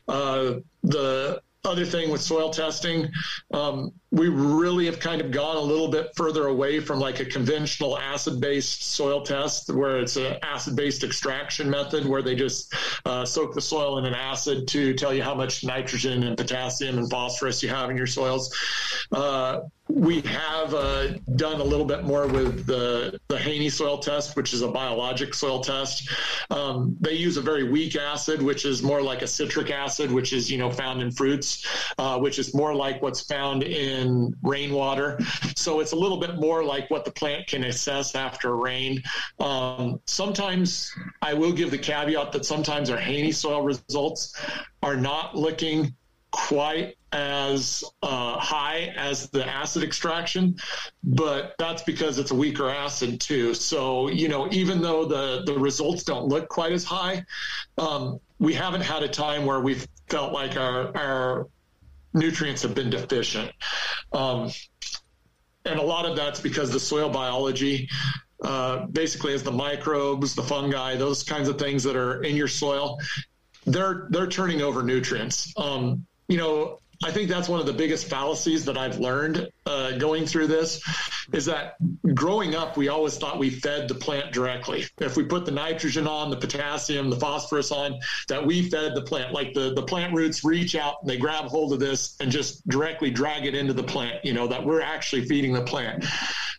Uh, 0.10 0.56
the 0.84 1.42
other 1.66 1.86
thing 1.86 2.10
with 2.12 2.22
soil 2.22 2.50
testing, 2.50 3.10
um, 3.54 3.92
we 4.12 4.30
really 4.30 4.86
have 4.86 5.00
kind 5.00 5.20
of 5.20 5.32
gone 5.32 5.58
a 5.58 5.62
little 5.62 5.90
bit 5.90 6.10
further 6.16 6.48
away 6.48 6.80
from 6.80 7.00
like 7.00 7.20
a 7.20 7.26
conventional 7.26 7.98
acid 7.98 8.40
based 8.40 8.84
soil 8.84 9.22
test 9.22 9.74
where 9.74 10.00
it's 10.00 10.16
an 10.16 10.38
acid 10.44 10.76
based 10.76 11.04
extraction 11.04 11.70
method 11.70 12.06
where 12.06 12.22
they 12.22 12.36
just 12.36 12.74
uh, 13.06 13.26
soak 13.26 13.54
the 13.54 13.62
soil 13.62 13.98
in 13.98 14.06
an 14.06 14.14
acid 14.14 14.68
to 14.68 14.94
tell 14.94 15.14
you 15.14 15.24
how 15.24 15.34
much 15.34 15.64
nitrogen 15.64 16.24
and 16.24 16.38
potassium 16.38 16.98
and 16.98 17.10
phosphorus 17.10 17.62
you 17.64 17.70
have 17.70 17.90
in 17.90 17.98
your 17.98 18.08
soils. 18.08 18.56
Uh, 19.12 19.62
we 19.88 20.22
have 20.22 20.74
uh, 20.74 21.10
done 21.36 21.62
a 21.62 21.64
little 21.64 21.86
bit 21.86 22.04
more 22.04 22.28
with 22.28 22.66
the, 22.66 23.20
the 23.28 23.38
Haney 23.38 23.70
soil 23.70 24.00
test, 24.00 24.36
which 24.36 24.52
is 24.52 24.64
a 24.64 24.68
biologic 24.68 25.36
soil 25.36 25.60
test. 25.60 26.10
Um, 26.50 26.98
they 27.00 27.14
use 27.14 27.38
a 27.38 27.42
very 27.42 27.70
weak 27.70 27.96
acid, 27.96 28.42
which 28.42 28.66
is 28.66 28.82
more 28.82 29.02
like 29.02 29.22
a 29.22 29.28
citric 29.28 29.70
acid, 29.70 30.12
which 30.12 30.34
is 30.34 30.50
you 30.50 30.58
know 30.58 30.72
found 30.72 31.02
in 31.02 31.12
fruits, 31.12 31.68
uh, 32.00 32.18
which 32.18 32.40
is 32.40 32.56
more 32.56 32.74
like 32.74 33.02
what's 33.04 33.22
found 33.22 33.62
in 33.62 34.05
rainwater. 34.42 35.20
So 35.56 35.80
it's 35.80 35.92
a 35.92 35.96
little 35.96 36.20
bit 36.20 36.36
more 36.36 36.64
like 36.64 36.90
what 36.90 37.06
the 37.06 37.12
plant 37.12 37.48
can 37.48 37.64
assess 37.64 38.16
after 38.16 38.56
rain. 38.56 39.04
Um, 39.40 40.00
sometimes 40.06 40.94
I 41.22 41.34
will 41.34 41.52
give 41.52 41.72
the 41.72 41.78
caveat 41.78 42.32
that 42.32 42.46
sometimes 42.46 42.90
our 42.90 42.98
Haney 42.98 43.32
soil 43.32 43.62
results 43.62 44.40
are 44.82 44.96
not 44.96 45.36
looking 45.36 45.96
quite 46.32 46.96
as 47.14 47.82
uh, 48.04 48.38
high 48.38 48.94
as 48.98 49.30
the 49.30 49.48
acid 49.48 49.84
extraction, 49.84 50.58
but 51.02 51.56
that's 51.58 51.82
because 51.84 52.20
it's 52.20 52.32
a 52.32 52.36
weaker 52.36 52.70
acid 52.70 53.22
too. 53.22 53.54
So, 53.54 54.10
you 54.10 54.28
know, 54.28 54.50
even 54.52 54.82
though 54.82 55.06
the, 55.06 55.44
the 55.46 55.58
results 55.58 56.04
don't 56.04 56.28
look 56.28 56.50
quite 56.50 56.74
as 56.74 56.84
high, 56.84 57.26
um, 57.78 58.20
we 58.38 58.54
haven't 58.54 58.82
had 58.82 59.02
a 59.02 59.08
time 59.08 59.46
where 59.46 59.62
we've 59.62 59.88
felt 60.10 60.34
like 60.34 60.58
our, 60.58 60.96
our 60.98 61.48
nutrients 62.16 62.64
have 62.64 62.74
been 62.74 62.90
deficient. 62.90 63.52
Um, 64.14 64.52
and 65.66 65.80
a 65.80 65.84
lot 65.84 66.06
of 66.06 66.16
that's 66.16 66.40
because 66.40 66.72
the 66.72 66.80
soil 66.80 67.10
biology 67.10 67.90
uh, 68.44 68.86
basically 68.88 69.34
is 69.34 69.44
the 69.44 69.52
microbes, 69.52 70.34
the 70.34 70.44
fungi, 70.44 70.96
those 70.96 71.24
kinds 71.24 71.50
of 71.50 71.60
things 71.60 71.84
that 71.84 71.96
are 71.96 72.24
in 72.24 72.36
your 72.36 72.48
soil. 72.48 72.98
They're 73.66 74.08
they're 74.12 74.28
turning 74.28 74.62
over 74.62 74.84
nutrients. 74.84 75.54
Um, 75.58 76.06
you 76.28 76.38
know, 76.38 76.80
I 77.04 77.12
think 77.12 77.30
that's 77.30 77.50
one 77.50 77.60
of 77.60 77.66
the 77.66 77.74
biggest 77.74 78.08
fallacies 78.08 78.66
that 78.66 78.78
I've 78.78 79.00
learned 79.00 79.50
uh, 79.66 79.98
going 79.98 80.26
through 80.26 80.48
this 80.48 80.82
is 81.34 81.46
that 81.46 81.76
growing 82.14 82.56
up, 82.56 82.78
we 82.78 82.88
always 82.88 83.18
thought 83.18 83.40
we 83.40 83.50
fed 83.50 83.88
the 83.88 83.96
plant 83.96 84.32
directly. 84.32 84.86
If 85.00 85.18
we 85.18 85.24
put 85.24 85.46
the 85.46 85.52
nitrogen 85.52 86.08
on, 86.08 86.30
the 86.30 86.38
potassium, 86.38 87.10
the 87.10 87.20
phosphorus 87.20 87.72
on, 87.72 88.00
that 88.28 88.46
we 88.46 88.70
fed 88.70 88.96
the 88.96 89.02
plant. 89.02 89.34
Like 89.34 89.54
the, 89.54 89.74
the 89.74 89.84
plant 89.84 90.14
roots 90.14 90.44
reach 90.44 90.76
out 90.76 90.96
and 91.02 91.10
they 91.10 91.18
grab 91.18 91.46
hold 91.46 91.74
of 91.74 91.80
this 91.80 92.16
and 92.20 92.32
just 92.32 92.68
directly 92.68 93.10
drag 93.10 93.46
it 93.46 93.56
into 93.56 93.74
the 93.74 93.84
plant, 93.84 94.24
you 94.24 94.34
know, 94.34 94.48
that 94.48 94.64
we're 94.64 94.82
actually 94.82 95.26
feeding 95.26 95.54
the 95.54 95.64
plant. 95.64 96.06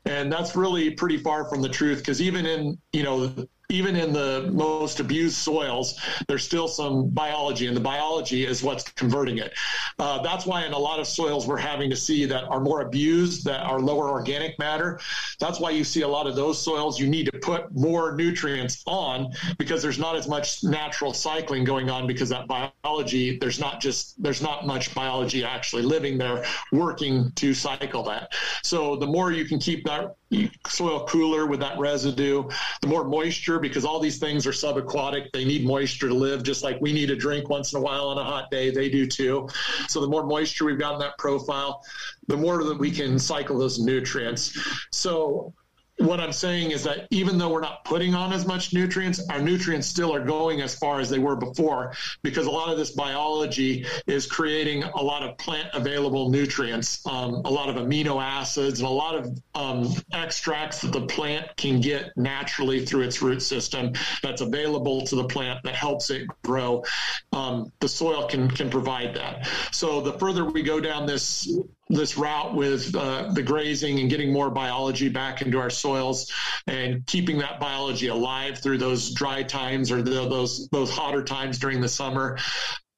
And 0.05 0.33
that's 0.33 0.55
really 0.55 0.91
pretty 0.91 1.19
far 1.19 1.49
from 1.49 1.63
the 1.63 1.69
truth 1.69 1.99
because 1.99 2.21
even 2.21 2.47
in, 2.47 2.79
you 2.93 3.03
know, 3.03 3.47
even 3.69 3.97
in 3.97 4.13
the 4.13 4.49
most 4.53 5.01
abused 5.01 5.37
soils, 5.37 6.01
there's 6.29 6.45
still 6.45 6.69
some 6.69 7.09
biology, 7.09 7.67
and 7.67 7.77
the 7.77 7.81
biology 7.81 8.45
is 8.45 8.63
what's 8.63 8.85
converting 8.93 9.39
it. 9.39 9.53
Uh, 9.99 10.23
that's 10.23 10.47
why 10.47 10.65
in 10.65 10.73
a 10.73 10.79
lot 10.79 11.01
of 11.01 11.07
soils 11.07 11.47
we're 11.47 11.57
having 11.57 11.91
to 11.91 11.97
see 11.97 12.25
that 12.27 12.45
are 12.45 12.61
more 12.61 12.83
abused, 12.83 13.45
that 13.45 13.63
are 13.63 13.81
lower 13.81 14.11
organic 14.11 14.59
matter. 14.59 15.01
That's 15.41 15.59
why 15.61 15.71
you 15.71 15.85
see 15.85 16.03
a 16.03 16.09
lot 16.09 16.27
of 16.27 16.37
those 16.37 16.63
soils 16.63 17.01
you 17.01 17.09
need 17.09 17.27
to 17.27 17.39
put 17.39 17.75
more 17.75 18.15
nutrients 18.15 18.83
on 18.87 19.33
because 19.59 19.83
there's 19.83 19.99
not 19.99 20.17
as 20.17 20.29
much 20.29 20.63
natural 20.63 21.13
cycling 21.13 21.65
going 21.65 21.91
on 21.91 22.07
because 22.07 22.29
that 22.29 22.47
biology 22.47 23.39
there's 23.39 23.59
not 23.59 23.81
just 23.81 24.21
there's 24.23 24.43
not 24.43 24.67
much 24.67 24.95
biology 24.95 25.45
actually 25.45 25.83
living 25.83 26.19
there 26.19 26.45
working 26.73 27.31
to 27.33 27.55
cycle 27.55 28.03
that. 28.05 28.33
So 28.63 28.97
the 28.97 29.07
more 29.07 29.33
you 29.33 29.45
can 29.45 29.59
keep 29.59 29.85
that 29.85 30.17
soil 30.67 31.07
cooler 31.07 31.47
with 31.47 31.61
that 31.61 31.79
residue, 31.79 32.49
the 32.83 32.89
more 32.89 33.05
moisture 33.05 33.59
because 33.59 33.85
all 33.85 34.01
these 34.01 34.19
things 34.19 34.47
are 34.47 34.53
subaquatic. 34.53 35.31
They 35.33 35.45
need 35.45 35.65
moisture 35.65 36.09
to 36.09 36.15
live, 36.15 36.43
just 36.43 36.65
like 36.65 36.81
we 36.81 36.93
need 36.93 37.11
a 37.11 37.17
drink 37.17 37.49
once 37.49 37.73
in 37.73 37.79
a 37.79 37.83
while 37.83 38.09
on 38.09 38.19
a 38.19 38.25
hot 38.25 38.51
day. 38.51 38.71
They 38.71 38.89
do 38.89 39.07
too. 39.07 39.49
So 39.89 40.01
the 40.01 40.09
more 40.09 40.27
moisture 40.27 40.65
we've 40.65 40.79
got 40.79 40.95
in 40.95 41.01
that 41.01 41.17
profile, 41.19 41.83
the 42.27 42.37
more 42.37 42.65
that 42.65 42.79
we 42.79 42.91
can 42.91 43.19
cycle 43.19 43.59
those 43.59 43.79
nutrients. 43.79 44.59
So 44.91 45.55
what 45.99 46.21
I'm 46.21 46.33
saying 46.33 46.73
is 46.73 46.85
that 46.85 47.07
even 47.11 47.39
though 47.39 47.49
we're 47.49 47.61
not 47.61 47.85
putting 47.85 48.15
on 48.15 48.33
as 48.33 48.47
much 48.47 48.75
nutrients, 48.75 49.27
our 49.31 49.41
nutrients 49.41 49.87
still 49.87 50.15
are 50.15 50.25
going 50.25 50.61
as 50.61 50.75
far 50.75 51.01
as 51.01 51.09
they 51.09 51.19
were 51.19 51.37
before 51.37 51.95
because 52.23 52.47
a 52.47 52.51
lot 52.51 52.71
of 52.71 52.77
this 52.77 52.91
biology 52.91 53.87
is 54.07 54.27
creating 54.27 54.83
a 54.83 55.03
lot 55.03 55.23
of 55.23 55.39
plant 55.39 55.69
available 55.73 56.29
nutrients, 56.29 57.05
um, 57.07 57.37
a 57.47 57.51
lot 57.51 57.71
of 57.71 57.77
amino 57.77 58.23
acids, 58.23 58.81
and 58.81 58.89
a 58.89 58.93
lot 58.93 59.15
of 59.15 59.39
um, 59.55 59.89
extracts 60.13 60.83
that 60.83 60.93
the 60.93 61.07
plant 61.07 61.49
can 61.57 61.81
get 61.81 62.13
naturally 62.17 62.85
through 62.85 63.03
its 63.03 63.23
root 63.23 63.41
system 63.41 63.93
that's 64.23 64.43
available 64.43 65.01
to 65.07 65.17
the 65.17 65.25
plant 65.25 65.63
that 65.63 65.75
helps 65.75 66.11
it 66.11 66.27
grow. 66.45 66.85
Um, 67.33 67.73
the 67.81 67.89
soil 67.89 68.27
can 68.27 68.51
can 68.51 68.69
provide 68.69 69.15
that. 69.15 69.49
So 69.73 70.01
the 70.03 70.13
further 70.19 70.45
we 70.45 70.63
go 70.63 70.79
down 70.81 71.07
this 71.07 71.49
this 71.89 72.17
route 72.19 72.55
with 72.55 72.95
uh, 72.97 73.31
the 73.33 73.43
grazing 73.43 74.01
and 74.01 74.11
getting 74.11 74.33
more 74.33 74.51
biology 74.51 75.09
back 75.09 75.43
into 75.43 75.59
our 75.59 75.71
soils 75.71 76.33
and 76.67 77.07
keeping 77.07 77.39
that 77.39 77.61
biology 77.61 78.09
alive 78.09 78.59
through 78.59 78.79
those 78.79 79.13
dry 79.15 79.43
times 79.43 79.93
or 79.93 80.03
the, 80.03 80.11
those 80.11 80.69
those 80.71 80.91
hotter 80.91 81.23
times 81.23 81.59
during 81.59 81.81
the 81.81 81.89
summer 81.89 82.37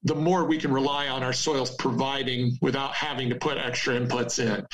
the 0.04 0.14
more 0.14 0.44
we 0.44 0.58
can 0.58 0.72
rely 0.72 1.08
on 1.08 1.22
our 1.22 1.32
soils 1.32 1.74
providing 1.74 2.56
without 2.62 2.94
having 2.94 3.30
to 3.30 3.34
put 3.34 3.58
extra 3.58 3.98
inputs 3.98 4.38
in. 4.38 4.64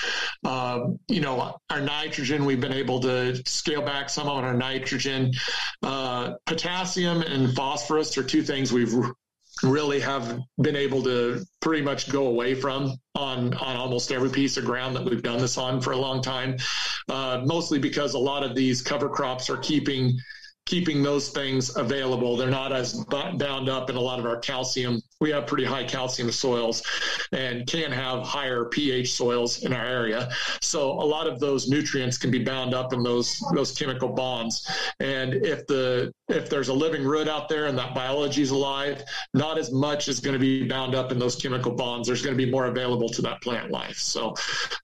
Um, 0.49 0.99
you 1.09 1.21
know, 1.21 1.57
our 1.71 1.81
nitrogen, 1.81 2.45
we've 2.45 2.61
been 2.61 2.75
able 2.75 3.01
to 3.01 3.43
scale 3.47 3.83
back 3.83 4.11
some 4.11 4.29
on 4.29 4.45
our 4.45 4.55
nitrogen. 4.55 5.33
Uh, 5.83 6.35
potassium 6.45 7.23
and 7.23 7.55
phosphorus 7.55 8.19
are 8.19 8.23
two 8.23 8.43
things 8.43 8.73
we've 8.73 8.95
really 9.63 10.01
have 10.01 10.41
been 10.61 10.77
able 10.77 11.03
to 11.03 11.45
pretty 11.61 11.83
much 11.83 12.11
go 12.11 12.27
away 12.27 12.55
from 12.55 12.97
on 13.15 13.55
on 13.55 13.77
almost 13.77 14.11
every 14.11 14.31
piece 14.31 14.57
of 14.57 14.65
ground 14.65 14.97
that 14.97 15.05
we've 15.05 15.23
done 15.23 15.39
this 15.39 15.57
on 15.57 15.81
for 15.81 15.93
a 15.93 15.97
long 15.97 16.21
time. 16.21 16.57
Uh, 17.09 17.43
mostly 17.45 17.79
because 17.79 18.15
a 18.15 18.19
lot 18.19 18.43
of 18.43 18.55
these 18.55 18.83
cover 18.83 19.09
crops 19.09 19.49
are 19.49 19.59
keeping 19.59 20.19
keeping 20.67 21.03
those 21.03 21.29
things 21.29 21.77
available. 21.77 22.37
They're 22.37 22.51
not 22.51 22.73
as 22.73 23.05
bound 23.05 23.69
up 23.69 23.91
in 23.91 23.97
a 23.97 24.01
lot 24.01 24.19
of 24.19 24.25
our 24.25 24.39
calcium. 24.39 25.03
We 25.21 25.31
have 25.31 25.47
pretty 25.47 25.65
high 25.65 25.85
calcium 25.85 26.31
soils 26.31 26.83
and 27.33 27.67
can 27.67 27.93
have 27.93 28.23
higher 28.23 28.65
pH 28.65 29.13
soils 29.13 29.63
in 29.65 29.73
our 29.73 29.85
area. 29.85 30.31
So 30.63 30.91
a 30.93 31.05
lot 31.05 31.27
of 31.27 31.39
those 31.39 31.69
nutrients 31.69 32.17
can 32.17 32.31
be 32.31 32.43
bound 32.43 32.75
up 32.75 32.93
in 32.93 33.03
those 33.03 33.39
those 33.53 33.73
chemical 33.73 34.09
bonds. 34.09 34.69
And 35.01 35.35
if 35.35 35.67
the 35.67 36.13
if 36.29 36.49
there's 36.49 36.69
a 36.69 36.75
living 36.75 37.05
root 37.05 37.29
out 37.29 37.49
there 37.49 37.67
and 37.67 37.77
that 37.77 37.95
biology 37.95 38.41
is 38.41 38.51
alive, 38.51 39.03
not 39.35 39.59
as 39.59 39.71
much 39.71 40.09
is 40.09 40.21
going 40.21 40.33
to 40.33 40.39
be 40.39 40.67
bound 40.67 40.95
up 40.95 41.13
in 41.13 41.19
those 41.19 41.37
chemical 41.37 41.73
bonds. 41.73 42.09
There's 42.09 42.23
going 42.23 42.37
to 42.37 42.43
be 42.43 42.51
more 42.51 42.67
available 42.67 43.09
to 43.11 43.23
that 43.23 43.43
plant 43.43 43.71
life. 43.71 43.97
So 43.97 44.35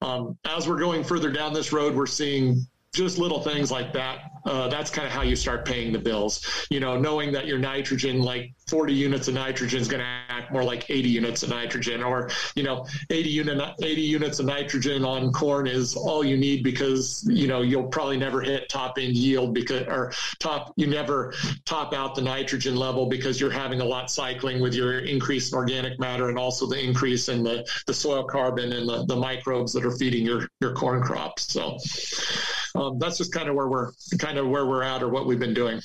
um, 0.03 0.37
as 0.45 0.69
we're 0.69 0.79
going 0.79 1.05
further 1.05 1.31
down 1.31 1.55
this 1.55 1.73
road, 1.73 1.95
we're 1.95 2.07
seeing 2.07 2.67
just 2.93 3.19
little 3.19 3.41
things 3.41 3.71
like 3.71 3.93
that. 3.93 4.31
Uh, 4.45 4.69
that's 4.69 4.91
kind 4.91 5.07
of 5.07 5.13
how 5.13 5.23
you 5.23 5.37
start 5.37 5.65
paying 5.65 5.93
the 5.93 5.99
bills. 5.99 6.67
You 6.71 6.81
know, 6.81 6.99
knowing 6.99 7.31
that 7.33 7.47
your 7.47 7.59
nitrogen, 7.59 8.21
like 8.21 8.53
40 8.69 8.93
units 8.93 9.29
of 9.29 9.35
nitrogen, 9.35 9.81
is 9.81 9.87
going 9.87 10.01
to 10.01 10.07
act 10.07 10.51
more 10.51 10.65
like 10.65 10.89
80 10.89 11.09
units 11.09 11.43
of 11.43 11.51
nitrogen, 11.51 12.03
or 12.03 12.31
you 12.57 12.63
know, 12.63 12.87
80 13.11 13.29
unit 13.29 13.75
80 13.83 14.01
units 14.01 14.41
of 14.41 14.47
nitrogen 14.47 15.05
on 15.05 15.33
corn 15.33 15.67
is 15.67 15.95
all 15.95 16.25
you 16.25 16.37
need 16.37 16.65
because 16.65 17.25
you 17.31 17.47
know 17.47 17.63
you'll 17.63 17.89
probably 17.89 18.17
never 18.17 18.41
hit 18.41 18.69
top 18.69 18.99
end 18.99 19.15
yield 19.15 19.55
because 19.55 19.87
or 19.87 20.13
top 20.39 20.73
you 20.77 20.87
never 20.87 21.35
top 21.67 21.93
out 21.93 22.15
the 22.15 22.23
nitrogen 22.23 22.77
level 22.77 23.07
because 23.07 23.41
you're 23.41 23.51
having 23.51 23.81
a 23.81 23.85
lot 23.85 24.11
cycling 24.11 24.61
with 24.61 24.75
your 24.75 25.01
increase 25.01 25.53
in 25.53 25.59
organic 25.59 25.99
matter 26.01 26.29
and 26.29 26.39
also 26.39 26.67
the 26.67 26.79
increase 26.83 27.29
in 27.29 27.43
the 27.43 27.65
the 27.87 27.95
soil 27.95 28.25
carbon 28.25 28.73
and 28.73 28.89
the, 28.89 29.05
the 29.05 29.17
microbes 29.17 29.73
that 29.73 29.85
are 29.85 29.97
feeding 29.97 30.25
your 30.25 30.49
your 30.61 30.73
corn 30.75 31.03
crops. 31.03 31.53
So 31.53 31.79
um, 32.75 32.99
that's 32.99 33.19
just 33.19 33.33
kind 33.33 33.49
of 33.49 33.55
where 33.55 33.69
we're 33.69 33.93
kind 34.19 34.39
of 34.39 34.49
where 34.49 34.67
we're 34.67 34.83
at 34.83 35.03
or 35.03 35.09
what 35.09 35.27
we've 35.27 35.39
been 35.39 35.55
doing. 35.55 35.81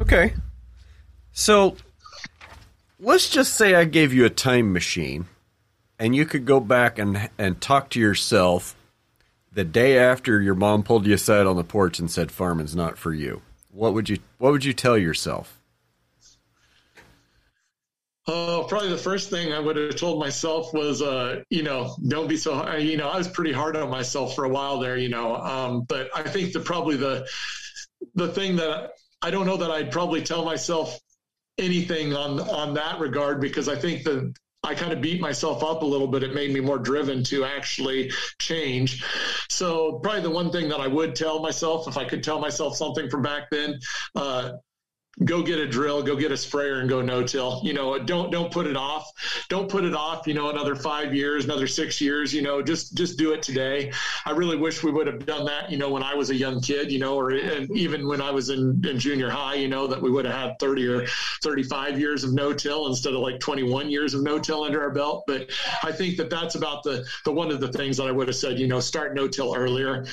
Okay. 0.00 0.34
So 1.32 1.76
let's 3.00 3.28
just 3.28 3.54
say 3.54 3.74
I 3.74 3.84
gave 3.84 4.12
you 4.12 4.24
a 4.24 4.30
time 4.30 4.72
machine 4.72 5.26
and 5.98 6.14
you 6.14 6.24
could 6.24 6.44
go 6.44 6.60
back 6.60 6.98
and 6.98 7.28
and 7.38 7.60
talk 7.60 7.90
to 7.90 8.00
yourself 8.00 8.76
the 9.52 9.64
day 9.64 9.98
after 9.98 10.40
your 10.40 10.54
mom 10.54 10.82
pulled 10.82 11.06
you 11.06 11.14
aside 11.14 11.46
on 11.46 11.56
the 11.56 11.64
porch 11.64 11.98
and 11.98 12.10
said 12.10 12.30
farming's 12.30 12.76
not 12.76 12.98
for 12.98 13.12
you. 13.12 13.42
What 13.72 13.94
would 13.94 14.08
you 14.08 14.18
what 14.38 14.52
would 14.52 14.64
you 14.64 14.72
tell 14.72 14.96
yourself? 14.96 15.57
Oh, 18.30 18.66
probably 18.68 18.90
the 18.90 18.98
first 18.98 19.30
thing 19.30 19.54
I 19.54 19.58
would 19.58 19.76
have 19.76 19.96
told 19.96 20.20
myself 20.20 20.74
was, 20.74 21.00
uh, 21.00 21.40
you 21.48 21.62
know, 21.62 21.96
don't 22.06 22.28
be 22.28 22.36
so. 22.36 22.76
You 22.76 22.98
know, 22.98 23.08
I 23.08 23.16
was 23.16 23.26
pretty 23.26 23.52
hard 23.52 23.74
on 23.74 23.88
myself 23.88 24.34
for 24.34 24.44
a 24.44 24.50
while 24.50 24.78
there. 24.78 24.98
You 24.98 25.08
know, 25.08 25.36
um, 25.36 25.84
but 25.88 26.10
I 26.14 26.22
think 26.22 26.52
the 26.52 26.60
probably 26.60 26.96
the 26.96 27.26
the 28.14 28.28
thing 28.28 28.56
that 28.56 28.90
I 29.22 29.30
don't 29.30 29.46
know 29.46 29.56
that 29.56 29.70
I'd 29.70 29.90
probably 29.90 30.22
tell 30.22 30.44
myself 30.44 31.00
anything 31.56 32.14
on 32.14 32.38
on 32.40 32.74
that 32.74 33.00
regard 33.00 33.40
because 33.40 33.66
I 33.66 33.76
think 33.76 34.04
that 34.04 34.34
I 34.62 34.74
kind 34.74 34.92
of 34.92 35.00
beat 35.00 35.22
myself 35.22 35.62
up 35.62 35.80
a 35.80 35.86
little 35.86 36.08
bit. 36.08 36.22
It 36.22 36.34
made 36.34 36.52
me 36.52 36.60
more 36.60 36.78
driven 36.78 37.24
to 37.24 37.44
actually 37.46 38.12
change. 38.38 39.02
So 39.48 40.00
probably 40.00 40.20
the 40.20 40.30
one 40.30 40.50
thing 40.50 40.68
that 40.68 40.80
I 40.80 40.86
would 40.86 41.14
tell 41.14 41.40
myself, 41.40 41.88
if 41.88 41.96
I 41.96 42.04
could 42.04 42.22
tell 42.22 42.40
myself 42.40 42.76
something 42.76 43.08
from 43.08 43.22
back 43.22 43.48
then, 43.50 43.78
uh, 44.14 44.52
go 45.24 45.42
get 45.42 45.58
a 45.58 45.66
drill, 45.66 46.02
go 46.02 46.16
get 46.16 46.32
a 46.32 46.36
sprayer 46.36 46.80
and 46.80 46.88
go 46.88 47.02
no 47.02 47.22
till. 47.22 47.60
You 47.64 47.72
know, 47.72 47.98
don't 47.98 48.30
don't 48.30 48.52
put 48.52 48.66
it 48.66 48.76
off. 48.76 49.12
Don't 49.48 49.68
put 49.68 49.84
it 49.84 49.94
off, 49.94 50.26
you 50.26 50.34
know, 50.34 50.50
another 50.50 50.74
5 50.76 51.14
years, 51.14 51.44
another 51.44 51.66
6 51.66 52.00
years, 52.00 52.32
you 52.32 52.42
know, 52.42 52.62
just 52.62 52.94
just 52.94 53.18
do 53.18 53.32
it 53.32 53.42
today. 53.42 53.92
I 54.24 54.30
really 54.30 54.56
wish 54.56 54.82
we 54.82 54.92
would 54.92 55.06
have 55.06 55.24
done 55.26 55.44
that, 55.46 55.70
you 55.70 55.78
know, 55.78 55.90
when 55.90 56.02
I 56.02 56.14
was 56.14 56.30
a 56.30 56.34
young 56.34 56.60
kid, 56.60 56.92
you 56.92 56.98
know, 56.98 57.16
or 57.16 57.32
even 57.32 58.06
when 58.06 58.20
I 58.20 58.30
was 58.30 58.50
in, 58.50 58.84
in 58.86 58.98
junior 58.98 59.30
high, 59.30 59.54
you 59.54 59.68
know, 59.68 59.86
that 59.86 60.00
we 60.00 60.10
would 60.10 60.24
have 60.24 60.34
had 60.34 60.58
30 60.58 60.86
or 60.88 61.06
35 61.42 61.98
years 61.98 62.24
of 62.24 62.32
no 62.32 62.52
till 62.52 62.86
instead 62.86 63.14
of 63.14 63.20
like 63.20 63.40
21 63.40 63.90
years 63.90 64.14
of 64.14 64.22
no 64.22 64.38
till 64.38 64.62
under 64.62 64.80
our 64.82 64.90
belt, 64.90 65.24
but 65.26 65.50
I 65.82 65.92
think 65.92 66.16
that 66.18 66.30
that's 66.30 66.54
about 66.54 66.82
the 66.82 67.06
the 67.24 67.32
one 67.32 67.50
of 67.50 67.60
the 67.60 67.72
things 67.72 67.96
that 67.96 68.06
I 68.06 68.12
would 68.12 68.28
have 68.28 68.36
said, 68.36 68.58
you 68.58 68.68
know, 68.68 68.80
start 68.80 69.14
no 69.14 69.28
till 69.28 69.54
earlier 69.54 70.04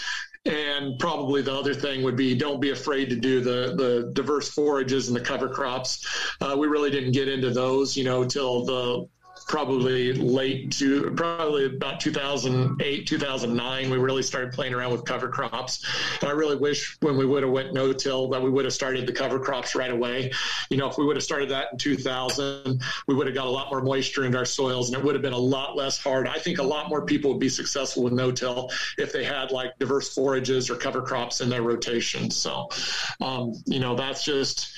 and 0.45 0.99
probably 0.99 1.41
the 1.41 1.53
other 1.53 1.73
thing 1.73 2.03
would 2.03 2.15
be 2.15 2.35
don't 2.35 2.59
be 2.59 2.69
afraid 2.69 3.09
to 3.09 3.15
do 3.15 3.41
the 3.41 3.73
the 3.75 4.11
diverse 4.13 4.49
forages 4.49 5.07
and 5.07 5.15
the 5.15 5.21
cover 5.21 5.49
crops. 5.49 6.05
Uh, 6.41 6.55
we 6.57 6.67
really 6.67 6.91
didn't 6.91 7.11
get 7.11 7.27
into 7.27 7.49
those, 7.49 7.97
you 7.97 8.03
know, 8.03 8.23
till 8.23 8.63
the 8.65 9.07
probably 9.47 10.13
late 10.13 10.71
to 10.71 11.11
probably 11.11 11.65
about 11.65 11.99
2008 11.99 13.07
2009 13.07 13.89
we 13.91 13.97
really 13.97 14.23
started 14.23 14.51
playing 14.51 14.73
around 14.73 14.91
with 14.91 15.05
cover 15.05 15.29
crops. 15.29 15.85
And 16.21 16.29
i 16.29 16.33
really 16.33 16.55
wish 16.55 16.97
when 17.01 17.15
we 17.15 17.25
would 17.25 17.43
have 17.43 17.51
went 17.51 17.73
no 17.73 17.93
till 17.93 18.27
that 18.29 18.41
we 18.41 18.49
would 18.49 18.65
have 18.65 18.73
started 18.73 19.05
the 19.05 19.13
cover 19.13 19.39
crops 19.39 19.75
right 19.75 19.91
away. 19.91 20.31
You 20.69 20.77
know 20.77 20.89
if 20.89 20.97
we 20.97 21.05
would 21.05 21.15
have 21.15 21.23
started 21.23 21.49
that 21.49 21.67
in 21.71 21.77
2000 21.77 22.81
we 23.07 23.13
would 23.13 23.27
have 23.27 23.35
got 23.35 23.45
a 23.45 23.49
lot 23.49 23.69
more 23.69 23.81
moisture 23.81 24.25
into 24.25 24.37
our 24.37 24.45
soils 24.45 24.89
and 24.89 24.97
it 24.97 25.03
would 25.03 25.13
have 25.13 25.21
been 25.21 25.33
a 25.33 25.37
lot 25.37 25.75
less 25.75 25.97
hard. 25.97 26.27
I 26.27 26.39
think 26.39 26.57
a 26.57 26.63
lot 26.63 26.89
more 26.89 27.05
people 27.05 27.31
would 27.31 27.39
be 27.39 27.49
successful 27.49 28.03
with 28.03 28.13
no 28.13 28.31
till 28.31 28.71
if 28.97 29.13
they 29.13 29.23
had 29.23 29.51
like 29.51 29.77
diverse 29.77 30.13
forages 30.13 30.69
or 30.69 30.75
cover 30.75 31.01
crops 31.01 31.41
in 31.41 31.49
their 31.49 31.61
rotation. 31.61 32.31
So 32.31 32.69
um, 33.21 33.53
you 33.65 33.79
know 33.79 33.95
that's 33.95 34.23
just 34.23 34.73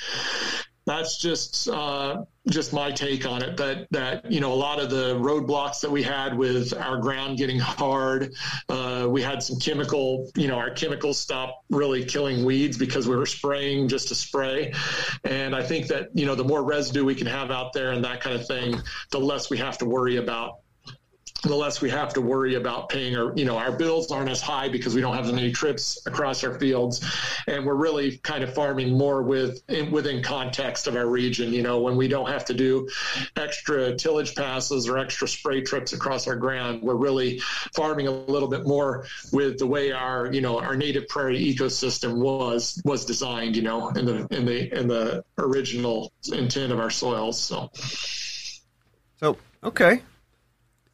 that's 0.87 1.17
just 1.17 1.67
uh, 1.67 2.23
just 2.49 2.71
my 2.71 2.91
take 2.91 3.27
on 3.27 3.43
it. 3.43 3.57
That 3.57 3.87
that 3.91 4.31
you 4.31 4.39
know 4.39 4.53
a 4.53 4.55
lot 4.55 4.79
of 4.79 4.89
the 4.89 5.15
roadblocks 5.15 5.81
that 5.81 5.91
we 5.91 6.01
had 6.01 6.35
with 6.35 6.73
our 6.73 6.97
ground 6.97 7.37
getting 7.37 7.59
hard, 7.59 8.33
uh, 8.69 9.05
we 9.09 9.21
had 9.21 9.43
some 9.43 9.59
chemical. 9.59 10.31
You 10.37 10.47
know, 10.47 10.55
our 10.55 10.71
chemicals 10.71 11.19
stopped 11.19 11.65
really 11.69 12.05
killing 12.05 12.45
weeds 12.45 12.77
because 12.77 13.05
we 13.05 13.17
were 13.17 13.25
spraying 13.25 13.89
just 13.89 14.07
to 14.07 14.15
spray. 14.15 14.73
And 15.25 15.53
I 15.53 15.61
think 15.61 15.87
that 15.87 16.07
you 16.13 16.25
know 16.25 16.35
the 16.35 16.45
more 16.45 16.63
residue 16.63 17.03
we 17.03 17.15
can 17.15 17.27
have 17.27 17.51
out 17.51 17.73
there 17.73 17.91
and 17.91 18.05
that 18.05 18.21
kind 18.21 18.37
of 18.37 18.47
thing, 18.47 18.81
the 19.11 19.19
less 19.19 19.49
we 19.49 19.57
have 19.57 19.77
to 19.79 19.85
worry 19.85 20.15
about 20.15 20.59
the 21.43 21.55
less 21.55 21.81
we 21.81 21.89
have 21.89 22.13
to 22.13 22.21
worry 22.21 22.55
about 22.55 22.89
paying 22.89 23.15
our, 23.15 23.31
you 23.35 23.45
know, 23.45 23.57
our 23.57 23.71
bills 23.71 24.11
aren't 24.11 24.29
as 24.29 24.41
high 24.41 24.69
because 24.69 24.95
we 24.95 25.01
don't 25.01 25.15
have 25.15 25.25
as 25.25 25.31
many 25.31 25.51
trips 25.51 25.99
across 26.07 26.43
our 26.43 26.57
fields. 26.59 27.05
And 27.47 27.65
we're 27.65 27.75
really 27.75 28.17
kind 28.17 28.43
of 28.43 28.53
farming 28.53 28.97
more 28.97 29.21
with 29.21 29.61
in, 29.69 29.91
within 29.91 30.23
context 30.23 30.87
of 30.87 30.95
our 30.95 31.07
region, 31.07 31.53
you 31.53 31.61
know, 31.61 31.79
when 31.79 31.95
we 31.95 32.07
don't 32.07 32.27
have 32.27 32.45
to 32.45 32.53
do 32.53 32.89
extra 33.35 33.95
tillage 33.95 34.35
passes 34.35 34.89
or 34.89 34.97
extra 34.97 35.27
spray 35.27 35.61
trips 35.61 35.93
across 35.93 36.27
our 36.27 36.35
ground, 36.35 36.81
we're 36.81 36.95
really 36.95 37.39
farming 37.75 38.07
a 38.07 38.11
little 38.11 38.49
bit 38.49 38.65
more 38.65 39.05
with 39.31 39.59
the 39.59 39.67
way 39.67 39.91
our, 39.91 40.33
you 40.33 40.41
know, 40.41 40.59
our 40.59 40.75
native 40.75 41.07
prairie 41.07 41.39
ecosystem 41.39 42.17
was, 42.17 42.81
was 42.83 43.05
designed, 43.05 43.55
you 43.55 43.61
know, 43.61 43.89
in 43.89 44.05
the, 44.05 44.27
in 44.31 44.45
the, 44.45 44.79
in 44.79 44.87
the 44.87 45.23
original 45.37 46.11
intent 46.33 46.71
of 46.71 46.79
our 46.79 46.89
soils. 46.89 47.39
So, 47.39 47.69
so, 49.19 49.37
okay 49.63 50.01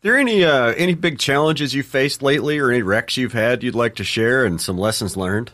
there 0.04 0.18
any 0.18 0.44
uh, 0.44 0.74
any 0.74 0.94
big 0.94 1.18
challenges 1.18 1.74
you 1.74 1.82
faced 1.82 2.22
lately, 2.22 2.60
or 2.60 2.70
any 2.70 2.84
wrecks 2.84 3.18
you've 3.18 3.34
had 3.34 3.64
you'd 3.64 3.76
like 3.76 3.96
to 3.96 4.04
share, 4.04 4.46
and 4.46 4.62
some 4.62 4.78
lessons 4.78 5.18
learned? 5.18 5.52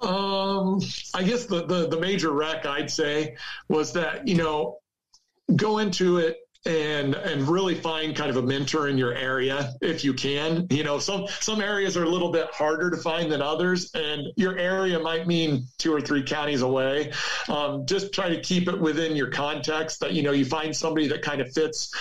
Um, 0.00 0.80
I 1.14 1.22
guess 1.22 1.46
the, 1.46 1.64
the 1.64 1.88
the 1.88 2.00
major 2.00 2.32
wreck 2.32 2.66
I'd 2.66 2.90
say 2.90 3.36
was 3.68 3.92
that 3.92 4.26
you 4.26 4.36
know 4.36 4.78
go 5.54 5.78
into 5.78 6.18
it 6.18 6.47
and 6.68 7.14
and 7.14 7.48
really 7.48 7.74
find 7.74 8.14
kind 8.14 8.28
of 8.30 8.36
a 8.36 8.42
mentor 8.42 8.88
in 8.88 8.98
your 8.98 9.14
area 9.14 9.72
if 9.80 10.04
you 10.04 10.12
can. 10.12 10.66
You 10.70 10.84
know 10.84 10.98
some 10.98 11.26
some 11.40 11.60
areas 11.60 11.96
are 11.96 12.04
a 12.04 12.08
little 12.08 12.30
bit 12.30 12.48
harder 12.52 12.90
to 12.90 12.96
find 12.98 13.32
than 13.32 13.40
others 13.40 13.90
and 13.94 14.28
your 14.36 14.58
area 14.58 14.98
might 14.98 15.26
mean 15.26 15.66
two 15.78 15.92
or 15.92 16.00
three 16.00 16.22
counties 16.22 16.62
away. 16.62 17.12
Um, 17.48 17.86
just 17.86 18.12
try 18.12 18.28
to 18.28 18.40
keep 18.40 18.68
it 18.68 18.78
within 18.78 19.16
your 19.16 19.30
context 19.30 20.00
that 20.00 20.12
you 20.12 20.22
know 20.22 20.32
you 20.32 20.44
find 20.44 20.76
somebody 20.76 21.08
that 21.08 21.22
kind 21.22 21.40
of 21.40 21.50
fits 21.52 21.92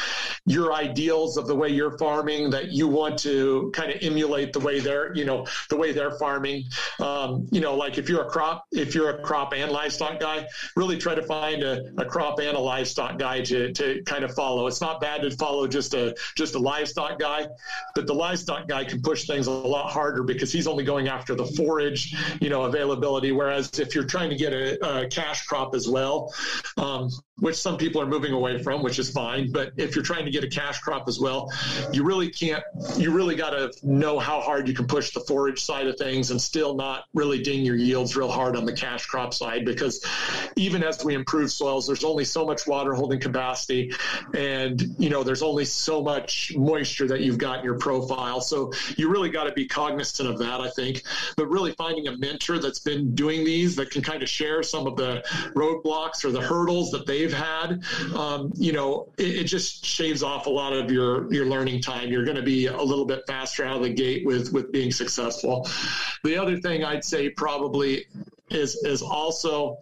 your 0.46 0.74
ideals 0.74 1.38
of 1.38 1.48
the 1.48 1.56
way 1.56 1.70
you're 1.70 1.98
farming 1.98 2.50
that 2.50 2.72
you 2.72 2.88
want 2.88 3.18
to 3.20 3.72
kind 3.74 3.92
of 3.92 3.98
emulate 4.02 4.52
the 4.52 4.60
way 4.60 4.80
they're 4.80 5.16
you 5.16 5.24
know 5.24 5.48
the 5.70 5.78
way 5.78 5.94
they're 5.94 6.18
farming. 6.20 6.66
Um, 7.00 7.48
you 7.52 7.62
know 7.62 7.76
like 7.76 7.98
if 7.98 8.10
you're 8.10 8.24
a 8.24 8.30
crop 8.30 8.66
if 8.74 8.94
you're 8.94 9.12
a 9.12 9.22
crop 9.22 9.54
and 9.54 9.72
livestock 9.72 10.20
guy 10.20 10.46
really 10.76 10.98
try 10.98 11.16
to 11.16 11.24
find 11.24 11.64
a, 11.64 11.92
a 11.98 12.06
crop 12.06 12.40
and 12.40 12.58
a 12.58 12.60
livestock 12.60 13.18
guy 13.18 13.42
to, 13.42 13.72
to 13.74 14.02
kind 14.04 14.24
of 14.24 14.34
follow 14.34 14.57
follow. 14.58 14.68
It's 14.68 14.82
not 14.82 15.00
bad 15.00 15.22
to 15.22 15.32
follow 15.32 15.68
just 15.68 15.94
a 15.94 16.16
just 16.36 16.56
a 16.56 16.60
livestock 16.60 17.20
guy, 17.20 17.48
but 17.96 18.08
the 18.08 18.14
livestock 18.14 18.68
guy 18.68 18.84
can 18.84 19.02
push 19.02 19.28
things 19.28 19.48
a 19.48 19.52
lot 19.52 19.92
harder 19.92 20.24
because 20.24 20.52
he's 20.52 20.68
only 20.68 20.84
going 20.84 21.08
after 21.08 21.36
the 21.36 21.46
forage, 21.46 22.16
you 22.42 22.50
know, 22.50 22.64
availability. 22.64 23.32
Whereas 23.32 23.80
if 23.80 23.94
you're 23.94 24.06
trying 24.06 24.30
to 24.30 24.36
get 24.36 24.54
a, 24.54 25.04
a 25.04 25.08
cash 25.08 25.46
crop 25.46 25.76
as 25.76 25.88
well, 25.88 26.34
um, 26.78 27.10
which 27.40 27.56
some 27.56 27.78
people 27.78 28.02
are 28.02 28.06
moving 28.06 28.34
away 28.34 28.62
from, 28.64 28.82
which 28.82 28.98
is 28.98 29.10
fine. 29.12 29.52
But 29.52 29.74
if 29.78 29.96
you're 29.96 30.04
trying 30.04 30.26
to 30.26 30.32
get 30.32 30.44
a 30.44 30.48
cash 30.48 30.80
crop 30.80 31.08
as 31.08 31.20
well, 31.20 31.52
you 31.94 32.04
really 32.04 32.30
can't, 32.30 32.64
you 32.98 33.12
really 33.12 33.36
got 33.36 33.52
to 33.52 33.72
know 33.84 34.18
how 34.18 34.42
hard 34.42 34.68
you 34.68 34.74
can 34.74 34.88
push 34.88 35.14
the 35.14 35.20
forage 35.22 35.60
side 35.64 35.88
of 35.88 35.98
things 35.98 36.32
and 36.32 36.42
still 36.42 36.76
not 36.76 37.06
really 37.14 37.42
ding 37.42 37.64
your 37.64 37.76
yields 37.76 38.16
real 38.16 38.32
hard 38.32 38.56
on 38.56 38.66
the 38.66 38.74
cash 38.74 39.06
crop 39.06 39.34
side 39.34 39.66
because 39.66 40.04
even 40.56 40.84
as 40.84 41.04
we 41.06 41.14
improve 41.14 41.52
soils, 41.52 41.86
there's 41.86 42.04
only 42.04 42.26
so 42.26 42.46
much 42.46 42.66
water 42.66 42.94
holding 42.94 43.20
capacity 43.20 43.92
and, 44.34 44.96
you 44.98 45.10
know, 45.10 45.24
there's 45.24 45.44
only 45.44 45.66
so 45.66 46.02
much 46.02 46.54
moisture 46.56 47.08
that 47.08 47.22
you've 47.22 47.38
got 47.38 47.60
in 47.60 47.66
your 47.66 47.78
profile. 47.78 48.42
So 48.42 48.72
you 48.98 49.10
really 49.10 49.30
got 49.30 49.44
to 49.44 49.52
be 49.52 49.68
cognizant 49.68 50.28
of 50.28 50.40
that, 50.40 50.60
I 50.60 50.70
think. 50.72 51.04
But 51.36 51.48
really 51.48 51.74
finding 51.74 52.08
a 52.08 52.18
mentor 52.18 52.60
that's 52.60 52.80
been 52.80 53.14
doing 53.14 53.44
these 53.44 53.76
that 53.76 53.92
can 53.92 54.02
kind 54.02 54.24
of 54.24 54.30
share 54.30 54.64
some 54.64 54.88
of 54.88 54.96
the 54.96 55.24
roadblocks 55.56 56.26
or 56.26 56.32
the 56.32 56.42
hurdles 56.42 56.90
that 56.92 57.06
they've 57.06 57.27
they've 57.28 57.38
had, 57.38 57.84
um, 58.16 58.52
you 58.56 58.72
know, 58.72 59.12
it, 59.18 59.38
it, 59.38 59.44
just 59.44 59.86
shaves 59.86 60.24
off 60.24 60.46
a 60.46 60.50
lot 60.50 60.74
of 60.74 60.92
your 60.92 61.32
your 61.34 61.46
learning 61.46 61.82
time. 61.82 62.10
You're 62.10 62.26
going 62.26 62.38
to 62.38 62.44
be 62.44 62.68
a 62.68 62.82
little 62.82 63.06
bit 63.06 63.24
faster 63.28 63.66
out 63.66 63.78
of 63.78 63.84
the 63.84 63.94
gate 63.94 64.26
with 64.26 64.52
with 64.52 64.72
being 64.72 64.92
successful. 64.92 65.68
The 66.24 66.38
other 66.38 66.58
thing 66.60 66.84
I'd 66.84 67.04
say 67.04 67.30
probably 67.30 68.06
is 68.50 68.76
is 68.84 69.02
also 69.02 69.78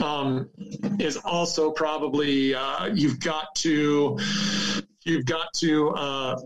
um, 0.00 0.48
is 0.98 1.16
also 1.16 1.70
probably 1.70 2.54
uh, 2.54 2.86
you've 2.86 3.20
got 3.20 3.54
to 3.56 4.18
you've 5.04 5.26
got 5.26 5.52
to 5.54 5.90
uh, 5.90 6.40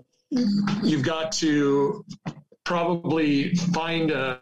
you've 0.83 1.05
got 1.05 1.33
to 1.33 2.05
probably 2.65 3.55
find 3.55 4.11
a 4.11 4.41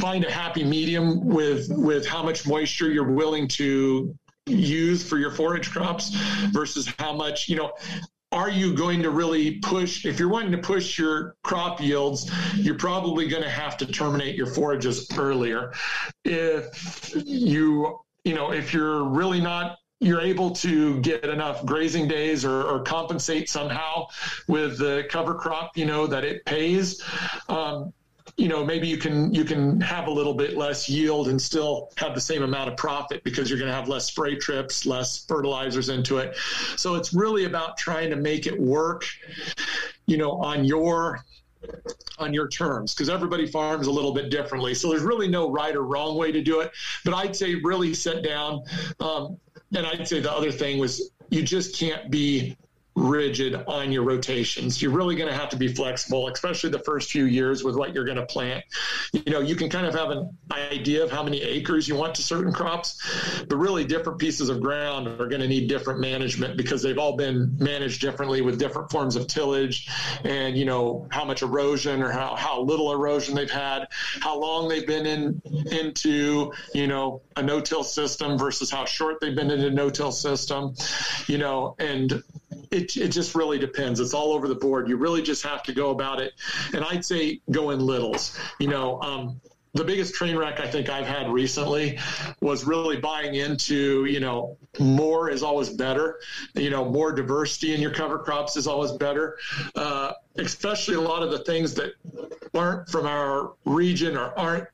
find 0.00 0.24
a 0.24 0.30
happy 0.30 0.64
medium 0.64 1.26
with 1.26 1.68
with 1.70 2.06
how 2.06 2.22
much 2.22 2.46
moisture 2.46 2.90
you're 2.90 3.12
willing 3.12 3.46
to 3.46 4.16
use 4.48 5.06
for 5.06 5.18
your 5.18 5.30
forage 5.30 5.70
crops 5.70 6.10
versus 6.52 6.92
how 6.98 7.12
much 7.12 7.48
you 7.48 7.56
know 7.56 7.72
are 8.30 8.50
you 8.50 8.74
going 8.74 9.02
to 9.02 9.10
really 9.10 9.58
push 9.60 10.04
if 10.04 10.18
you're 10.18 10.28
wanting 10.28 10.52
to 10.52 10.58
push 10.58 10.98
your 10.98 11.36
crop 11.42 11.80
yields 11.80 12.30
you're 12.56 12.74
probably 12.76 13.26
going 13.28 13.42
to 13.42 13.48
have 13.48 13.76
to 13.76 13.86
terminate 13.86 14.34
your 14.34 14.46
forages 14.46 15.08
earlier 15.16 15.72
if 16.24 17.12
you 17.24 17.98
you 18.24 18.34
know 18.34 18.52
if 18.52 18.72
you're 18.72 19.04
really 19.04 19.40
not 19.40 19.78
you're 20.00 20.20
able 20.20 20.50
to 20.50 21.00
get 21.00 21.24
enough 21.24 21.64
grazing 21.66 22.06
days 22.06 22.44
or, 22.44 22.62
or, 22.62 22.82
compensate 22.82 23.48
somehow 23.48 24.06
with 24.46 24.78
the 24.78 25.04
cover 25.10 25.34
crop, 25.34 25.76
you 25.76 25.84
know, 25.84 26.06
that 26.06 26.24
it 26.24 26.44
pays. 26.44 27.02
Um, 27.48 27.92
you 28.38 28.46
know, 28.46 28.64
maybe 28.64 28.86
you 28.86 28.96
can 28.96 29.34
you 29.34 29.44
can 29.44 29.80
have 29.80 30.06
a 30.06 30.10
little 30.10 30.32
bit 30.32 30.56
less 30.56 30.88
yield 30.88 31.26
and 31.26 31.42
still 31.42 31.90
have 31.96 32.14
the 32.14 32.20
same 32.20 32.44
amount 32.44 32.70
of 32.70 32.76
profit 32.76 33.22
because 33.24 33.50
you're 33.50 33.58
going 33.58 33.70
to 33.70 33.74
have 33.74 33.88
less 33.88 34.06
spray 34.06 34.36
trips, 34.36 34.86
less 34.86 35.24
fertilizers 35.26 35.88
into 35.88 36.18
it. 36.18 36.36
So 36.76 36.94
it's 36.94 37.12
really 37.12 37.44
about 37.46 37.76
trying 37.76 38.10
to 38.10 38.16
make 38.16 38.46
it 38.46 38.58
work, 38.58 39.04
you 40.06 40.16
know, 40.16 40.30
on 40.40 40.64
your 40.64 41.24
on 42.20 42.32
your 42.32 42.46
terms 42.46 42.94
because 42.94 43.10
everybody 43.10 43.44
farms 43.44 43.88
a 43.88 43.90
little 43.90 44.14
bit 44.14 44.30
differently. 44.30 44.72
So 44.72 44.88
there's 44.88 45.02
really 45.02 45.28
no 45.28 45.50
right 45.50 45.74
or 45.74 45.82
wrong 45.82 46.16
way 46.16 46.30
to 46.30 46.40
do 46.40 46.60
it. 46.60 46.70
But 47.04 47.14
I'd 47.14 47.34
say 47.34 47.56
really 47.56 47.92
sit 47.92 48.22
down. 48.22 48.62
Um, 49.00 49.36
and 49.74 49.84
I'd 49.84 50.06
say 50.06 50.20
the 50.20 50.32
other 50.32 50.52
thing 50.52 50.78
was 50.78 51.10
you 51.30 51.42
just 51.42 51.76
can't 51.76 52.08
be 52.08 52.56
rigid 52.98 53.54
on 53.66 53.92
your 53.92 54.02
rotations. 54.02 54.82
You're 54.82 54.90
really 54.92 55.16
going 55.16 55.28
to 55.28 55.36
have 55.36 55.50
to 55.50 55.56
be 55.56 55.68
flexible, 55.68 56.28
especially 56.28 56.70
the 56.70 56.80
first 56.80 57.10
few 57.10 57.24
years 57.24 57.62
with 57.62 57.76
what 57.76 57.94
you're 57.94 58.04
going 58.04 58.16
to 58.16 58.26
plant. 58.26 58.64
You 59.12 59.32
know, 59.32 59.40
you 59.40 59.56
can 59.56 59.70
kind 59.70 59.86
of 59.86 59.94
have 59.94 60.10
an 60.10 60.36
idea 60.50 61.04
of 61.04 61.10
how 61.10 61.22
many 61.22 61.40
acres 61.42 61.88
you 61.88 61.94
want 61.94 62.16
to 62.16 62.22
certain 62.22 62.52
crops, 62.52 63.00
but 63.48 63.56
really 63.56 63.84
different 63.84 64.18
pieces 64.18 64.48
of 64.48 64.60
ground 64.60 65.06
are 65.06 65.28
going 65.28 65.40
to 65.40 65.48
need 65.48 65.68
different 65.68 66.00
management 66.00 66.56
because 66.56 66.82
they've 66.82 66.98
all 66.98 67.16
been 67.16 67.56
managed 67.58 68.00
differently 68.00 68.40
with 68.42 68.58
different 68.58 68.90
forms 68.90 69.16
of 69.16 69.26
tillage 69.26 69.88
and, 70.24 70.56
you 70.56 70.64
know, 70.64 71.06
how 71.10 71.24
much 71.24 71.42
erosion 71.42 72.02
or 72.02 72.10
how, 72.10 72.34
how 72.34 72.60
little 72.60 72.92
erosion 72.92 73.34
they've 73.34 73.50
had, 73.50 73.88
how 74.20 74.38
long 74.38 74.68
they've 74.68 74.86
been 74.86 75.06
in 75.06 75.40
into, 75.70 76.52
you 76.74 76.86
know, 76.86 77.22
a 77.36 77.42
no-till 77.42 77.84
system 77.84 78.36
versus 78.36 78.70
how 78.70 78.84
short 78.84 79.20
they've 79.20 79.36
been 79.36 79.50
in 79.50 79.60
a 79.60 79.70
no-till 79.70 80.12
system, 80.12 80.74
you 81.26 81.38
know, 81.38 81.76
and 81.78 82.22
it, 82.70 82.96
it 82.96 83.08
just 83.08 83.34
really 83.34 83.58
depends. 83.58 84.00
It's 84.00 84.14
all 84.14 84.32
over 84.32 84.48
the 84.48 84.54
board. 84.54 84.88
You 84.88 84.96
really 84.96 85.22
just 85.22 85.42
have 85.42 85.62
to 85.64 85.72
go 85.72 85.90
about 85.90 86.20
it. 86.20 86.34
And 86.74 86.84
I'd 86.84 87.04
say 87.04 87.40
go 87.50 87.70
in 87.70 87.80
littles. 87.80 88.38
You 88.58 88.68
know, 88.68 89.00
um, 89.02 89.40
the 89.78 89.84
biggest 89.84 90.14
train 90.14 90.36
wreck 90.36 90.60
I 90.60 90.66
think 90.66 90.88
I've 90.88 91.06
had 91.06 91.30
recently 91.30 91.98
was 92.40 92.64
really 92.64 92.96
buying 92.96 93.36
into, 93.36 94.04
you 94.04 94.20
know, 94.20 94.58
more 94.78 95.30
is 95.30 95.42
always 95.42 95.70
better. 95.70 96.20
You 96.54 96.70
know, 96.70 96.84
more 96.84 97.12
diversity 97.12 97.74
in 97.74 97.80
your 97.80 97.92
cover 97.92 98.18
crops 98.18 98.56
is 98.56 98.66
always 98.66 98.92
better. 98.92 99.38
Uh, 99.74 100.12
especially 100.36 100.96
a 100.96 101.00
lot 101.00 101.22
of 101.22 101.30
the 101.30 101.38
things 101.40 101.74
that 101.74 101.92
aren't 102.54 102.88
from 102.88 103.06
our 103.06 103.54
region 103.64 104.16
or 104.16 104.36
aren't 104.38 104.66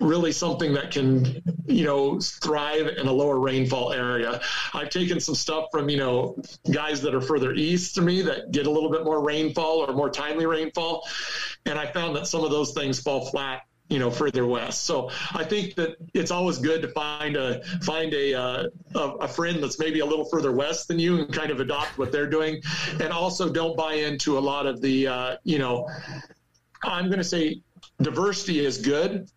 really 0.00 0.32
something 0.32 0.72
that 0.74 0.90
can, 0.90 1.42
you 1.66 1.84
know, 1.84 2.20
thrive 2.20 2.88
in 2.88 3.06
a 3.06 3.12
lower 3.12 3.38
rainfall 3.38 3.92
area. 3.92 4.40
I've 4.74 4.90
taken 4.90 5.20
some 5.20 5.34
stuff 5.34 5.66
from, 5.70 5.88
you 5.88 5.96
know, 5.96 6.36
guys 6.72 7.02
that 7.02 7.14
are 7.14 7.20
further 7.20 7.52
east 7.52 7.94
to 7.96 8.02
me 8.02 8.22
that 8.22 8.50
get 8.52 8.66
a 8.66 8.70
little 8.70 8.90
bit 8.90 9.04
more 9.04 9.24
rainfall 9.24 9.78
or 9.78 9.92
more 9.92 10.10
timely 10.10 10.46
rainfall. 10.46 11.06
And 11.66 11.78
I 11.78 11.86
found 11.86 12.16
that 12.16 12.26
some 12.26 12.42
of 12.44 12.50
those 12.50 12.72
things 12.72 13.00
fall 13.00 13.26
flat 13.26 13.62
you 13.92 13.98
know 13.98 14.10
further 14.10 14.46
west. 14.46 14.84
So 14.84 15.10
i 15.32 15.44
think 15.44 15.74
that 15.74 15.96
it's 16.14 16.30
always 16.30 16.58
good 16.58 16.82
to 16.82 16.88
find 16.88 17.36
a 17.36 17.62
find 17.82 18.12
a, 18.14 18.34
uh, 18.34 18.68
a, 18.94 19.28
friend 19.28 19.62
that's 19.62 19.78
maybe 19.78 20.00
a 20.00 20.06
little 20.06 20.24
further 20.24 20.52
west 20.52 20.88
than 20.88 20.98
you 20.98 21.18
and 21.18 21.32
kind 21.32 21.50
of 21.50 21.60
adopt 21.60 21.98
what 21.98 22.10
they're 22.10 22.30
doing. 22.30 22.62
And 23.00 23.12
also 23.12 23.52
don't 23.52 23.76
buy 23.76 23.94
into 23.94 24.38
a 24.38 24.40
lot 24.40 24.66
of 24.66 24.80
the 24.80 25.06
uh, 25.06 25.36
you 25.44 25.58
know 25.58 25.88
i'm 26.82 27.06
going 27.06 27.18
to 27.18 27.24
say 27.24 27.60
diversity 28.00 28.64
is 28.64 28.78
good, 28.78 29.28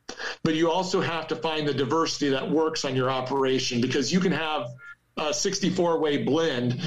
but 0.43 0.55
you 0.55 0.71
also 0.71 1.01
have 1.01 1.27
to 1.27 1.35
find 1.35 1.67
the 1.67 1.73
diversity 1.73 2.29
that 2.29 2.49
works 2.49 2.85
on 2.85 2.95
your 2.95 3.09
operation 3.09 3.81
because 3.81 4.11
you 4.11 4.19
can 4.19 4.31
have 4.31 4.67
a 5.17 5.33
64 5.33 5.99
way 5.99 6.23
blend 6.23 6.81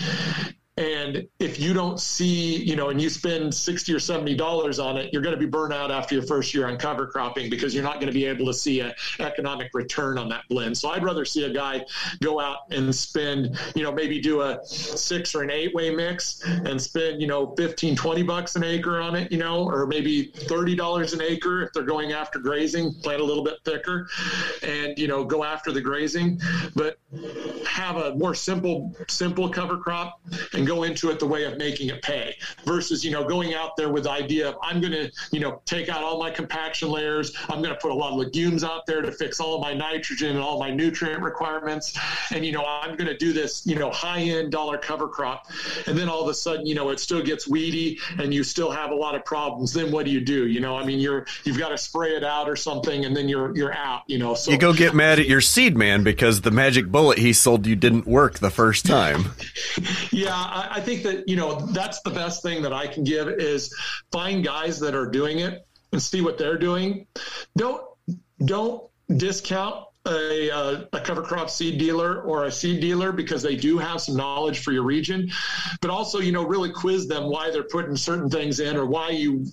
and 0.78 1.26
if 1.40 1.58
you 1.58 1.74
don't 1.74 1.98
see, 1.98 2.62
you 2.62 2.76
know, 2.76 2.90
and 2.90 3.02
you 3.02 3.10
spend 3.10 3.52
60 3.52 3.92
or 3.92 3.98
70 3.98 4.36
dollars 4.36 4.78
on 4.78 4.96
it, 4.96 5.12
you're 5.12 5.22
going 5.22 5.34
to 5.34 5.40
be 5.40 5.46
burned 5.46 5.72
out 5.72 5.90
after 5.90 6.14
your 6.14 6.22
first 6.24 6.54
year 6.54 6.68
on 6.68 6.78
cover 6.78 7.08
cropping 7.08 7.50
because 7.50 7.74
you're 7.74 7.82
not 7.82 7.94
going 7.94 8.06
to 8.06 8.12
be 8.12 8.24
able 8.24 8.46
to 8.46 8.54
see 8.54 8.78
an 8.78 8.92
economic 9.18 9.70
return 9.74 10.18
on 10.18 10.28
that 10.28 10.44
blend. 10.48 10.78
So 10.78 10.90
I'd 10.90 11.02
rather 11.02 11.24
see 11.24 11.44
a 11.44 11.52
guy 11.52 11.84
go 12.22 12.38
out 12.38 12.58
and 12.70 12.94
spend, 12.94 13.58
you 13.74 13.82
know, 13.82 13.90
maybe 13.90 14.20
do 14.20 14.42
a 14.42 14.64
six 14.64 15.34
or 15.34 15.42
an 15.42 15.50
eight 15.50 15.74
way 15.74 15.92
mix 15.92 16.44
and 16.44 16.80
spend, 16.80 17.20
you 17.20 17.26
know, 17.26 17.56
15, 17.56 17.96
20 17.96 18.22
bucks 18.22 18.54
an 18.54 18.62
acre 18.62 19.00
on 19.00 19.16
it, 19.16 19.32
you 19.32 19.38
know, 19.38 19.68
or 19.68 19.84
maybe 19.84 20.30
$30 20.32 21.12
an 21.12 21.22
acre 21.22 21.64
if 21.64 21.72
they're 21.72 21.82
going 21.82 22.12
after 22.12 22.38
grazing, 22.38 22.94
plant 23.02 23.20
a 23.20 23.24
little 23.24 23.42
bit 23.42 23.56
thicker 23.64 24.06
and, 24.62 24.96
you 24.96 25.08
know, 25.08 25.24
go 25.24 25.42
after 25.42 25.72
the 25.72 25.80
grazing, 25.80 26.40
but 26.76 26.98
have 27.66 27.96
a 27.96 28.14
more 28.14 28.34
simple, 28.34 28.94
simple 29.08 29.48
cover 29.48 29.76
crop 29.76 30.20
and 30.52 30.67
go 30.68 30.82
into 30.82 31.10
it 31.10 31.18
the 31.18 31.26
way 31.26 31.44
of 31.44 31.56
making 31.56 31.88
it 31.88 32.02
pay 32.02 32.36
versus, 32.64 33.04
you 33.04 33.10
know, 33.10 33.24
going 33.24 33.54
out 33.54 33.76
there 33.76 33.88
with 33.88 34.04
the 34.04 34.10
idea 34.10 34.48
of 34.48 34.56
I'm 34.62 34.80
going 34.80 34.92
to, 34.92 35.10
you 35.32 35.40
know, 35.40 35.62
take 35.64 35.88
out 35.88 36.02
all 36.02 36.18
my 36.18 36.30
compaction 36.30 36.90
layers. 36.90 37.34
I'm 37.48 37.62
going 37.62 37.74
to 37.74 37.80
put 37.80 37.90
a 37.90 37.94
lot 37.94 38.12
of 38.12 38.18
legumes 38.18 38.62
out 38.62 38.86
there 38.86 39.00
to 39.00 39.10
fix 39.10 39.40
all 39.40 39.54
of 39.54 39.62
my 39.62 39.72
nitrogen 39.72 40.30
and 40.30 40.40
all 40.40 40.60
my 40.60 40.70
nutrient 40.70 41.22
requirements. 41.22 41.98
And, 42.32 42.44
you 42.44 42.52
know, 42.52 42.64
I'm 42.66 42.96
going 42.96 43.08
to 43.08 43.16
do 43.16 43.32
this, 43.32 43.66
you 43.66 43.76
know, 43.76 43.90
high 43.90 44.20
end 44.20 44.52
dollar 44.52 44.76
cover 44.76 45.08
crop. 45.08 45.50
And 45.86 45.96
then 45.96 46.08
all 46.08 46.22
of 46.22 46.28
a 46.28 46.34
sudden, 46.34 46.66
you 46.66 46.74
know, 46.74 46.90
it 46.90 47.00
still 47.00 47.22
gets 47.22 47.48
weedy 47.48 47.98
and 48.18 48.34
you 48.34 48.44
still 48.44 48.70
have 48.70 48.90
a 48.90 48.94
lot 48.94 49.14
of 49.14 49.24
problems. 49.24 49.72
Then 49.72 49.90
what 49.90 50.04
do 50.04 50.10
you 50.10 50.20
do? 50.20 50.46
You 50.46 50.60
know, 50.60 50.76
I 50.76 50.84
mean, 50.84 51.00
you're, 51.00 51.26
you've 51.44 51.58
got 51.58 51.70
to 51.70 51.78
spray 51.78 52.14
it 52.14 52.24
out 52.24 52.48
or 52.48 52.56
something 52.56 53.06
and 53.06 53.16
then 53.16 53.28
you're, 53.28 53.56
you're 53.56 53.74
out, 53.74 54.02
you 54.06 54.18
know. 54.18 54.34
So 54.34 54.50
you 54.50 54.58
go 54.58 54.74
get 54.74 54.94
mad 54.94 55.18
at 55.18 55.26
your 55.26 55.40
seed 55.40 55.76
man 55.76 56.02
because 56.02 56.42
the 56.42 56.50
magic 56.50 56.88
bullet 56.88 57.18
he 57.18 57.32
sold 57.32 57.66
you 57.66 57.74
didn't 57.74 58.06
work 58.06 58.38
the 58.38 58.50
first 58.50 58.84
time. 58.84 59.32
yeah. 60.12 60.57
I, 60.58 60.76
I 60.76 60.80
think 60.80 61.02
that 61.04 61.28
you 61.28 61.36
know 61.36 61.60
that's 61.60 62.00
the 62.02 62.10
best 62.10 62.42
thing 62.42 62.62
that 62.62 62.72
I 62.72 62.86
can 62.86 63.04
give 63.04 63.28
is 63.28 63.74
find 64.10 64.44
guys 64.44 64.80
that 64.80 64.94
are 64.94 65.06
doing 65.06 65.38
it 65.38 65.66
and 65.92 66.02
see 66.02 66.20
what 66.20 66.38
they're 66.38 66.58
doing. 66.58 67.06
Don't 67.56 67.82
don't 68.44 68.82
discount 69.16 69.84
a, 70.06 70.50
uh, 70.50 70.84
a, 70.92 71.00
cover 71.00 71.22
crop 71.22 71.50
seed 71.50 71.78
dealer 71.78 72.22
or 72.22 72.44
a 72.44 72.52
seed 72.52 72.80
dealer 72.80 73.12
because 73.12 73.42
they 73.42 73.56
do 73.56 73.78
have 73.78 74.00
some 74.00 74.16
knowledge 74.16 74.60
for 74.60 74.72
your 74.72 74.84
region, 74.84 75.30
but 75.80 75.90
also, 75.90 76.18
you 76.18 76.32
know, 76.32 76.46
really 76.46 76.70
quiz 76.70 77.06
them 77.08 77.24
why 77.24 77.50
they're 77.50 77.64
putting 77.64 77.96
certain 77.96 78.30
things 78.30 78.60
in 78.60 78.76
or 78.76 78.86
why 78.86 79.10
you 79.10 79.44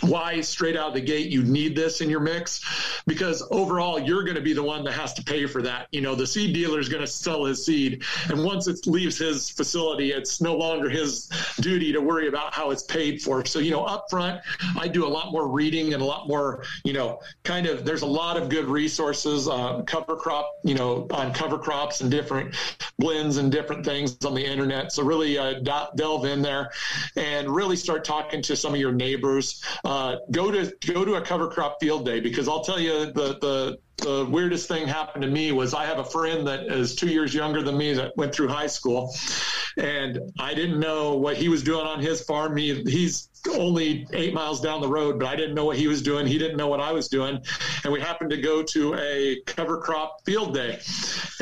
why 0.00 0.40
straight 0.40 0.76
out 0.76 0.88
of 0.88 0.94
the 0.94 1.00
gate 1.00 1.30
you 1.30 1.42
need 1.42 1.76
this 1.76 2.00
in 2.00 2.10
your 2.10 2.20
mix? 2.20 3.02
Because 3.06 3.46
overall 3.50 3.98
you're 3.98 4.24
going 4.24 4.36
to 4.36 4.42
be 4.42 4.52
the 4.52 4.62
one 4.62 4.84
that 4.84 4.92
has 4.92 5.12
to 5.14 5.22
pay 5.22 5.46
for 5.46 5.62
that. 5.62 5.88
You 5.92 6.00
know 6.00 6.14
the 6.14 6.26
seed 6.26 6.54
dealer 6.54 6.80
is 6.80 6.88
going 6.88 7.02
to 7.02 7.06
sell 7.06 7.44
his 7.44 7.64
seed 7.64 8.02
and 8.28 8.44
once 8.44 8.66
it 8.66 8.86
leaves 8.86 9.18
his 9.18 9.50
facility 9.50 10.12
it's 10.12 10.40
no 10.40 10.56
longer 10.56 10.88
his 10.88 11.28
duty 11.60 11.92
to 11.92 12.00
worry 12.00 12.28
about 12.28 12.54
how 12.54 12.70
it's 12.70 12.82
paid 12.82 13.22
for. 13.22 13.44
So 13.44 13.58
you 13.58 13.70
know 13.70 13.84
up 13.84 14.06
front 14.10 14.40
i 14.78 14.88
do 14.88 15.06
a 15.06 15.08
lot 15.08 15.32
more 15.32 15.48
reading 15.48 15.92
and 15.94 16.02
a 16.02 16.04
lot 16.04 16.28
more 16.28 16.64
you 16.84 16.92
know 16.92 17.20
kind 17.42 17.66
of 17.66 17.84
there's 17.84 18.02
a 18.02 18.06
lot 18.06 18.36
of 18.36 18.48
good 18.48 18.66
resources 18.66 19.48
uh, 19.48 19.82
cover 19.82 20.16
crop 20.16 20.60
you 20.64 20.74
know 20.74 21.06
on 21.10 21.32
cover 21.32 21.58
crops 21.58 22.00
and 22.00 22.10
different 22.10 22.54
blends 22.98 23.36
and 23.36 23.50
different 23.50 23.84
things 23.84 24.16
on 24.24 24.34
the 24.34 24.44
internet. 24.44 24.92
So 24.92 25.02
really 25.02 25.36
uh, 25.36 25.60
delve 25.96 26.24
in 26.24 26.40
there 26.40 26.70
and 27.16 27.48
really 27.48 27.76
start 27.76 28.04
talking 28.04 28.42
to 28.42 28.56
some 28.56 28.74
of 28.74 28.80
your 28.80 28.92
neighbors 28.92 29.51
uh, 29.84 30.16
go 30.30 30.50
to 30.50 30.72
go 30.86 31.04
to 31.04 31.14
a 31.14 31.20
cover 31.20 31.48
crop 31.48 31.78
field 31.80 32.04
day 32.04 32.20
because 32.20 32.48
I'll 32.48 32.64
tell 32.64 32.80
you 32.80 33.06
the 33.06 33.38
the 33.40 33.78
the 33.98 34.26
weirdest 34.28 34.68
thing 34.68 34.86
happened 34.86 35.22
to 35.22 35.28
me 35.28 35.52
was 35.52 35.74
I 35.74 35.86
have 35.86 35.98
a 35.98 36.04
friend 36.04 36.46
that 36.46 36.64
is 36.64 36.94
two 36.94 37.08
years 37.08 37.32
younger 37.34 37.62
than 37.62 37.76
me 37.76 37.92
that 37.94 38.16
went 38.16 38.34
through 38.34 38.48
high 38.48 38.66
school, 38.66 39.14
and 39.76 40.18
I 40.38 40.54
didn't 40.54 40.80
know 40.80 41.16
what 41.16 41.36
he 41.36 41.48
was 41.48 41.62
doing 41.62 41.86
on 41.86 42.00
his 42.00 42.22
farm. 42.22 42.56
He, 42.56 42.82
he's 42.82 43.28
only 43.50 44.06
eight 44.12 44.32
miles 44.32 44.60
down 44.60 44.80
the 44.80 44.88
road, 44.88 45.18
but 45.18 45.28
I 45.28 45.36
didn't 45.36 45.54
know 45.54 45.64
what 45.64 45.76
he 45.76 45.88
was 45.88 46.02
doing. 46.02 46.26
He 46.26 46.38
didn't 46.38 46.56
know 46.56 46.68
what 46.68 46.80
I 46.80 46.92
was 46.92 47.08
doing. 47.08 47.40
And 47.84 47.92
we 47.92 48.00
happened 48.00 48.30
to 48.30 48.36
go 48.36 48.62
to 48.62 48.94
a 48.94 49.40
cover 49.46 49.78
crop 49.78 50.24
field 50.24 50.54
day. 50.54 50.80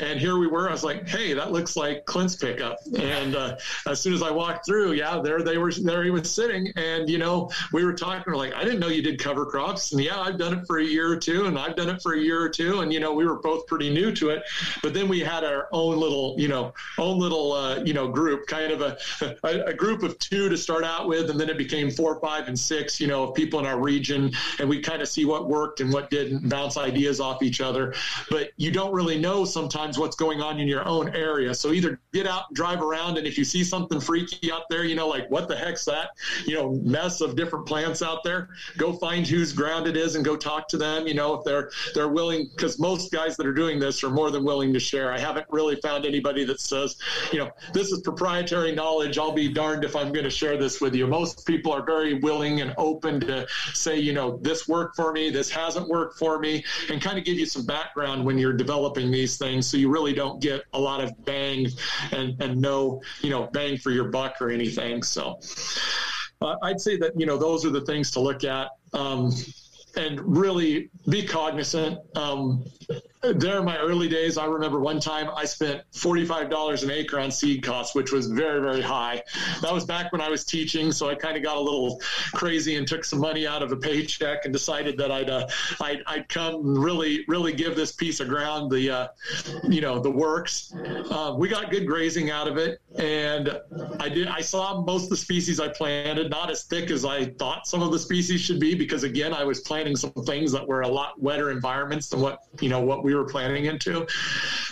And 0.01 0.18
here 0.18 0.38
we 0.38 0.46
were. 0.46 0.68
I 0.68 0.72
was 0.72 0.84
like, 0.84 1.07
hey, 1.07 1.34
that 1.34 1.53
looks 1.53 1.76
like 1.76 2.07
Clint's 2.07 2.36
pickup. 2.36 2.78
And 2.98 3.36
uh, 3.36 3.57
as 3.86 4.01
soon 4.01 4.14
as 4.14 4.22
I 4.22 4.30
walked 4.30 4.64
through, 4.64 4.92
yeah, 4.92 5.20
there 5.22 5.42
they 5.42 5.59
were, 5.59 5.72
there 5.72 6.03
he 6.03 6.11
was 6.11 6.30
sitting. 6.30 6.72
And, 6.76 7.09
you 7.09 7.18
know, 7.18 7.51
we 7.72 7.84
were 7.84 7.92
talking, 7.92 8.24
we're 8.26 8.36
like, 8.36 8.55
I 8.55 8.64
didn't 8.64 8.80
know 8.80 8.88
you 8.88 9.03
did 9.03 9.18
cover 9.18 9.44
crops. 9.44 9.92
And 9.92 10.03
yeah, 10.03 10.18
I've 10.20 10.38
done 10.38 10.59
it 10.59 10.66
for 10.66 10.78
a 10.78 10.84
year 10.84 11.11
or 11.12 11.16
two, 11.16 11.46
and 11.46 11.59
I've 11.59 11.76
done 11.76 11.90
it 11.90 12.01
for 12.03 12.14
a 12.14 12.18
year 12.18 12.40
or 12.40 12.48
two. 12.48 12.80
And, 12.80 12.92
you 12.92 13.01
know, 13.01 13.12
we 13.12 13.26
were 13.26 13.38
both 13.40 13.66
pretty 13.66 13.90
new 13.90 14.14
to 14.16 14.30
it. 14.30 14.42
But 14.82 14.94
then 14.94 15.09
we 15.09 15.20
had 15.20 15.44
our 15.44 15.68
own 15.72 15.98
little, 15.98 16.34
you 16.38 16.48
know, 16.48 16.72
own 16.98 17.18
little, 17.18 17.53
uh, 17.53 17.82
you 17.84 17.92
know, 17.92 18.09
group, 18.09 18.46
kind 18.46 18.72
of 18.72 18.80
a, 18.80 18.96
a, 19.42 19.66
a 19.66 19.74
group 19.74 20.03
of 20.03 20.18
two 20.18 20.48
to 20.48 20.57
start 20.57 20.84
out 20.84 21.09
with. 21.09 21.28
And 21.30 21.38
then 21.38 21.51
it 21.51 21.59
became 21.59 21.89
four, 21.91 22.20
five, 22.20 22.49
and 22.49 22.59
six, 22.59 23.01
you 23.01 23.07
know, 23.07 23.24
of 23.24 23.34
people 23.34 23.61
in 23.61 23.66
our 23.66 23.80
region, 23.80 24.32
and 24.59 24.68
we 24.68 24.80
kind 24.80 25.03
of 25.03 25.09
see 25.09 25.24
what 25.24 25.49
worked 25.49 25.80
and 25.80 25.93
what 25.93 26.11
didn't, 26.11 26.49
bounce 26.49 26.76
ideas 26.76 27.20
off 27.20 27.43
each 27.43 27.61
other. 27.61 27.95
But 28.30 28.51
you 28.57 28.70
don't 28.70 28.93
really 28.93 29.18
know 29.18 29.45
sometimes 29.45 29.99
what's 29.99 30.16
going 30.16 30.41
on 30.41 30.59
in 30.59 30.68
your 30.68 30.86
own 30.86 31.14
area. 31.14 31.55
So 31.55 31.72
either 31.72 32.01
get 32.12 32.26
out 32.26 32.45
and 32.49 32.57
drive 32.57 32.82
around, 32.82 33.18
and 33.18 33.26
if 33.26 33.38
you 33.38 33.45
see 33.45 33.64
something 33.64 34.01
freaky 34.01 34.53
out 34.53 34.64
there, 34.70 34.84
you 34.84 34.95
know, 34.95 35.09
like 35.09 35.30
what 35.30 35.49
the 35.49 35.57
heck's 35.57 35.84
that, 35.84 36.11
you 36.47 36.55
know, 36.55 36.72
mess 36.82 37.20
of 37.20 37.36
different 37.36 37.66
plants 37.66 38.03
out 38.03 38.24
there, 38.24 38.49
go 38.76 38.93
find 38.93 39.26
whose 39.26 39.53
ground 39.53 39.86
it 39.86 39.97
is 39.97 40.16
and 40.16 40.24
go 40.24 40.36
talk 40.36 40.68
to 40.68 40.76
them. 40.76 41.07
You 41.07 41.14
know, 41.14 41.34
if 41.34 41.45
they're 41.45 41.70
they're 41.95 42.09
willing, 42.09 42.51
because 42.55 42.78
most 42.78 43.12
guys 43.12 43.36
that 43.36 43.47
are 43.47 43.53
doing 43.53 43.78
this 43.78 44.03
are 44.05 44.11
more 44.11 44.30
than 44.30 44.45
willing 44.45 44.72
to 44.72 44.80
share. 44.80 45.12
I 45.12 45.18
haven't 45.18 45.47
really 45.51 45.76
found 45.76 46.05
anybody 46.07 46.45
that 46.45 46.61
says, 46.61 46.97
you 47.32 47.38
know, 47.38 47.51
this 47.72 47.93
is 47.93 48.01
proprietary 48.01 48.74
knowledge. 48.74 49.18
I'll 49.18 49.32
be 49.32 49.53
darned 49.53 49.84
if 49.84 49.97
I'm 49.97 50.12
going 50.12 50.24
to 50.24 50.30
share 50.30 50.57
this 50.57 50.80
with 50.80 50.95
you. 50.95 51.07
Most 51.07 51.47
people 51.47 51.72
are 51.72 51.80
very 51.85 52.14
willing 52.14 52.61
and 52.61 52.74
open 52.76 53.20
to 53.20 53.47
say, 53.72 53.99
you 53.99 54.12
know, 54.12 54.39
this 54.39 54.68
worked 54.68 54.97
for 54.97 55.12
me, 55.12 55.31
this 55.31 55.51
hasn't 55.51 55.89
worked 55.89 56.18
for 56.18 56.39
me, 56.39 56.64
and 56.91 57.01
kind 57.01 57.18
of 57.18 57.24
give 57.24 57.39
you 57.39 57.47
some 57.47 57.64
background 57.64 58.24
when 58.24 58.39
you're 58.39 58.53
developing 58.53 59.11
these 59.11 59.37
things 59.37 59.66
so 59.66 59.76
you 59.76 59.91
really 59.91 60.12
don't 60.12 60.41
get 60.41 60.62
a 60.72 60.78
lot 60.78 61.03
of 61.03 61.12
bang 61.24 61.66
and, 62.12 62.41
and 62.41 62.61
no, 62.61 63.01
you 63.22 63.31
know, 63.31 63.49
bang 63.53 63.76
for 63.76 63.91
your 63.91 64.09
buck 64.11 64.37
or 64.41 64.51
anything. 64.51 65.03
So 65.03 65.39
uh, 66.41 66.57
I'd 66.62 66.81
say 66.81 66.97
that, 66.99 67.18
you 67.18 67.26
know, 67.26 67.37
those 67.37 67.64
are 67.64 67.70
the 67.70 67.83
things 67.83 68.11
to 68.12 68.20
look 68.20 68.45
at. 68.45 68.68
Um, 68.93 69.33
and 69.97 70.20
really 70.24 70.91
be 71.09 71.26
cognizant. 71.26 71.99
Um, 72.16 72.64
there 73.23 73.59
in 73.59 73.64
my 73.64 73.77
early 73.79 74.09
days, 74.09 74.39
I 74.39 74.47
remember 74.47 74.81
one 74.81 74.99
time 74.99 75.29
I 75.37 75.45
spent 75.45 75.83
$45 75.93 76.83
an 76.83 76.91
acre 76.91 77.18
on 77.18 77.31
seed 77.31 77.62
costs, 77.62 77.95
which 77.95 78.12
was 78.12 78.29
very, 78.29 78.61
very 78.61 78.81
high. 78.81 79.23
That 79.61 79.73
was 79.73 79.85
back 79.85 80.11
when 80.12 80.23
I 80.23 80.31
was 80.31 80.45
teaching. 80.45 80.91
So 80.91 81.11
I 81.11 81.14
kind 81.14 81.37
of 81.37 81.43
got 81.43 81.57
a 81.57 81.61
little 81.61 82.01
crazy 82.33 82.76
and 82.76 82.88
took 82.88 83.05
some 83.05 83.18
money 83.18 83.47
out 83.47 83.63
of 83.63 83.72
a 83.72 83.76
paycheck 83.76 84.45
and 84.45 84.53
decided 84.53 84.97
that 84.99 85.11
I'd, 85.11 85.29
uh, 85.29 85.47
I'd, 85.83 86.03
I'd 86.07 86.29
come 86.30 86.79
really, 86.79 87.25
really 87.29 87.53
give 87.53 87.76
this 87.76 87.92
piece 87.92 88.21
of 88.21 88.29
ground 88.29 88.71
the, 88.71 88.91
uh, 88.91 89.09
you 89.64 89.83
know, 89.83 89.99
the 89.99 90.11
works. 90.11 90.72
Uh, 90.75 91.34
we 91.37 91.49
got 91.49 91.71
good 91.71 91.87
grazing 91.87 92.30
out 92.30 92.49
of 92.49 92.57
it. 92.57 92.80
And 92.99 93.61
I 93.99 94.09
did, 94.09 94.29
I 94.29 94.41
saw 94.41 94.80
most 94.80 95.05
of 95.05 95.11
the 95.11 95.17
species 95.17 95.61
I 95.61 95.68
planted, 95.68 96.30
not 96.30 96.51
as 96.51 96.64
thick 96.64 96.91
as 96.91 97.05
I 97.05 97.26
thought 97.26 97.67
some 97.67 97.83
of 97.83 97.92
the 97.92 97.99
species 97.99 98.41
should 98.41 98.61
be, 98.61 98.75
because 98.75 99.05
again, 99.05 99.34
I 99.34 99.45
was 99.45 99.61
planting 99.61 99.95
some 99.95 100.13
things 100.25 100.53
that 100.53 100.67
were 100.67 100.80
a 100.80 100.88
lot 100.88 101.21
wetter 101.21 101.51
environments 101.51 102.09
than 102.09 102.21
what, 102.21 102.45
you 102.61 102.71
know, 102.71 102.80
what 102.80 103.05
we 103.05 103.09
we 103.11 103.16
were 103.16 103.24
planning 103.24 103.64
into. 103.64 104.07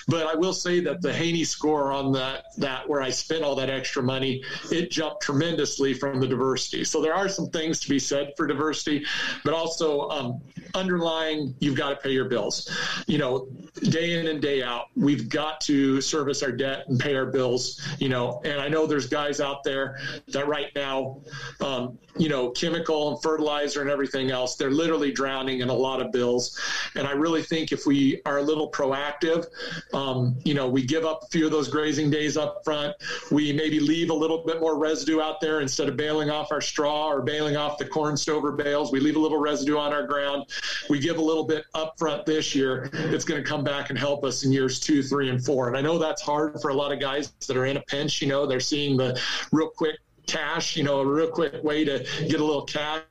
But 0.07 0.27
I 0.27 0.35
will 0.35 0.55
say 0.55 0.81
that 0.81 1.03
the 1.03 1.13
Haney 1.13 1.45
score 1.45 1.93
on 1.93 2.13
that 2.13 2.47
that 2.57 2.89
where 2.89 3.03
I 3.03 3.11
spent 3.11 3.45
all 3.45 3.55
that 3.57 3.69
extra 3.69 4.03
money, 4.03 4.43
it 4.71 4.91
jumped 4.91 5.23
tremendously 5.23 5.93
from 5.93 6.21
the 6.21 6.27
diversity. 6.27 6.85
So 6.85 7.03
there 7.03 7.15
are 7.15 7.29
some 7.29 7.51
things 7.51 7.81
to 7.81 7.89
be 7.89 7.99
said 7.99 8.33
for 8.37 8.47
diversity, 8.47 9.05
but 9.45 9.53
also 9.53 10.09
um, 10.09 10.41
underlying, 10.75 11.55
you've 11.61 11.77
got 11.77 11.91
to 11.91 11.97
pay 11.97 12.13
your 12.13 12.25
bills. 12.27 12.71
You 13.07 13.19
know, 13.19 13.49
day 13.83 14.19
in 14.19 14.29
and 14.29 14.41
day 14.41 14.63
out, 14.63 14.87
we've 14.97 15.29
got 15.29 15.61
to 15.63 16.01
service 16.01 16.43
our 16.43 16.53
debt 16.53 16.85
and 16.89 16.99
pay 16.99 17.15
our 17.15 17.27
bills. 17.27 17.87
You 17.99 18.09
know, 18.09 18.41
and 18.45 18.61
I 18.61 18.69
know 18.69 18.87
there's 18.87 19.09
guys 19.09 19.41
out 19.41 19.63
there 19.65 19.99
that 20.29 20.47
right 20.47 20.75
now, 20.75 21.21
um, 21.61 21.99
you 22.17 22.29
know, 22.29 22.51
chemical 22.51 23.13
and 23.13 23.23
fertilizer 23.23 23.83
and 23.83 23.91
everything 23.91 24.31
else, 24.31 24.57
they're 24.57 24.71
literally 24.71 25.13
drowning 25.13 25.61
in 25.61 25.69
a 25.69 25.75
lot 25.75 26.01
of 26.01 26.13
bills. 26.13 26.59
And 26.95 27.07
I 27.07 27.13
really 27.13 27.43
think 27.43 27.73
if 27.73 27.87
we 27.87 28.21
are 28.29 28.39
a 28.39 28.43
little 28.43 28.71
proactive. 28.71 29.47
Um, 29.95 30.37
you 30.45 30.55
know, 30.55 30.69
we 30.69 30.85
give 30.85 31.05
up 31.05 31.23
a 31.23 31.27
few 31.29 31.47
of 31.47 31.53
those 31.53 31.69
grazing 31.69 32.11
days 32.11 32.37
up 32.37 32.63
front. 32.65 32.95
We 33.31 33.53
maybe 33.53 33.81
leave 33.81 34.11
a 34.11 34.15
little 34.15 34.45
bit 34.45 34.61
more 34.61 34.79
residue 34.79 35.21
out 35.21 35.41
there 35.41 35.61
instead 35.61 35.89
of 35.89 35.97
baling 35.97 36.31
off 36.31 36.53
our 36.53 36.61
straw 36.61 37.09
or 37.09 37.23
baling 37.23 37.57
off 37.57 37.79
the 37.79 37.87
corn 37.87 38.17
stover 38.17 38.53
bales. 38.53 38.93
We 38.93 39.01
leave 39.01 39.17
a 39.17 39.21
little 39.21 39.39
residue 39.39 39.79
on 39.79 39.93
our 39.93 40.07
ground. 40.07 40.47
We 40.91 40.99
give 40.99 41.17
a 41.17 41.23
little 41.23 41.45
bit 41.45 41.65
up 41.75 41.99
front 41.99 42.27
this 42.27 42.55
year. 42.55 42.91
It's 42.93 43.25
going 43.25 43.43
to 43.43 43.49
come 43.49 43.65
back 43.65 43.91
and 43.91 43.99
help 43.99 44.25
us 44.25 44.45
in 44.45 44.53
years 44.53 44.79
two, 44.79 45.03
three, 45.03 45.31
and 45.31 45.43
four. 45.43 45.69
And 45.69 45.77
I 45.77 45.81
know 45.81 45.99
that's 45.99 46.23
hard 46.23 46.61
for 46.61 46.71
a 46.71 46.75
lot 46.75 46.93
of 46.93 47.01
guys 47.01 47.31
that 47.47 47.57
are 47.57 47.67
in 47.67 47.79
a 47.79 47.83
pinch. 47.83 48.21
You 48.21 48.29
know, 48.29 48.47
they're 48.47 48.61
seeing 48.61 48.97
the 48.97 49.21
real 49.53 49.71
quick 49.71 49.99
cash, 50.29 50.77
you 50.77 50.85
know, 50.85 51.01
a 51.01 51.07
real 51.07 51.29
quick 51.29 51.65
way 51.65 51.85
to 51.85 52.07
get 52.29 52.41
a 52.41 52.45
little 52.45 52.65
cash. 52.65 53.03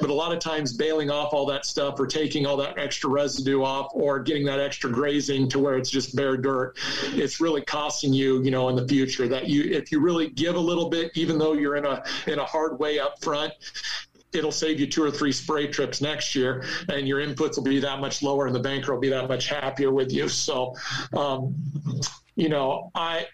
But 0.00 0.10
a 0.10 0.14
lot 0.14 0.32
of 0.32 0.38
times 0.38 0.72
baling 0.72 1.10
off 1.10 1.32
all 1.32 1.46
that 1.46 1.66
stuff 1.66 1.98
or 1.98 2.06
taking 2.06 2.46
all 2.46 2.56
that 2.58 2.78
extra 2.78 3.10
residue 3.10 3.62
off 3.62 3.90
or 3.92 4.20
getting 4.20 4.44
that 4.46 4.60
extra 4.60 4.90
grazing 4.90 5.48
to 5.48 5.58
where 5.58 5.76
it's 5.76 5.90
just 5.90 6.14
bare 6.14 6.36
dirt, 6.36 6.76
it's 7.14 7.40
really 7.40 7.62
costing 7.62 8.12
you, 8.12 8.42
you 8.42 8.50
know, 8.50 8.68
in 8.68 8.76
the 8.76 8.86
future 8.86 9.26
that 9.26 9.48
you, 9.48 9.64
if 9.64 9.90
you 9.90 9.98
really 9.98 10.28
give 10.28 10.54
a 10.54 10.60
little 10.60 10.88
bit, 10.88 11.10
even 11.14 11.38
though 11.38 11.54
you're 11.54 11.76
in 11.76 11.86
a, 11.86 12.04
in 12.26 12.38
a 12.38 12.44
hard 12.44 12.78
way 12.78 13.00
up 13.00 13.20
front, 13.22 13.52
it'll 14.32 14.52
save 14.52 14.78
you 14.78 14.86
two 14.86 15.02
or 15.02 15.10
three 15.10 15.32
spray 15.32 15.66
trips 15.66 16.00
next 16.00 16.36
year 16.36 16.64
and 16.88 17.08
your 17.08 17.18
inputs 17.18 17.56
will 17.56 17.64
be 17.64 17.80
that 17.80 18.00
much 18.00 18.22
lower 18.22 18.46
and 18.46 18.54
the 18.54 18.60
banker 18.60 18.92
will 18.94 19.00
be 19.00 19.08
that 19.08 19.28
much 19.28 19.48
happier 19.48 19.90
with 19.90 20.12
you. 20.12 20.28
So, 20.28 20.76
um, 21.16 21.54
you 22.36 22.48
know, 22.48 22.90
I, 22.94 23.26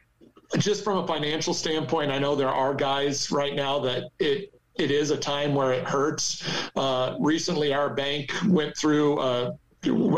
just 0.59 0.85
from 0.85 0.99
a 0.99 1.07
financial 1.07 1.55
standpoint, 1.55 2.11
I 2.11 2.19
know 2.19 2.35
there 2.35 2.49
are 2.49 2.75
guys 2.75 3.31
right 3.31 3.55
now 3.55 3.79
that 3.81 4.11
it 4.19 4.53
it 4.77 4.91
is 4.91 5.11
a 5.11 5.17
time 5.17 5.55
where 5.55 5.73
it 5.73 5.85
hurts. 5.85 6.47
Uh, 6.77 7.17
recently, 7.19 7.73
our 7.73 7.91
bank 7.91 8.33
went 8.47 8.77
through. 8.77 9.19
Uh, 9.19 9.57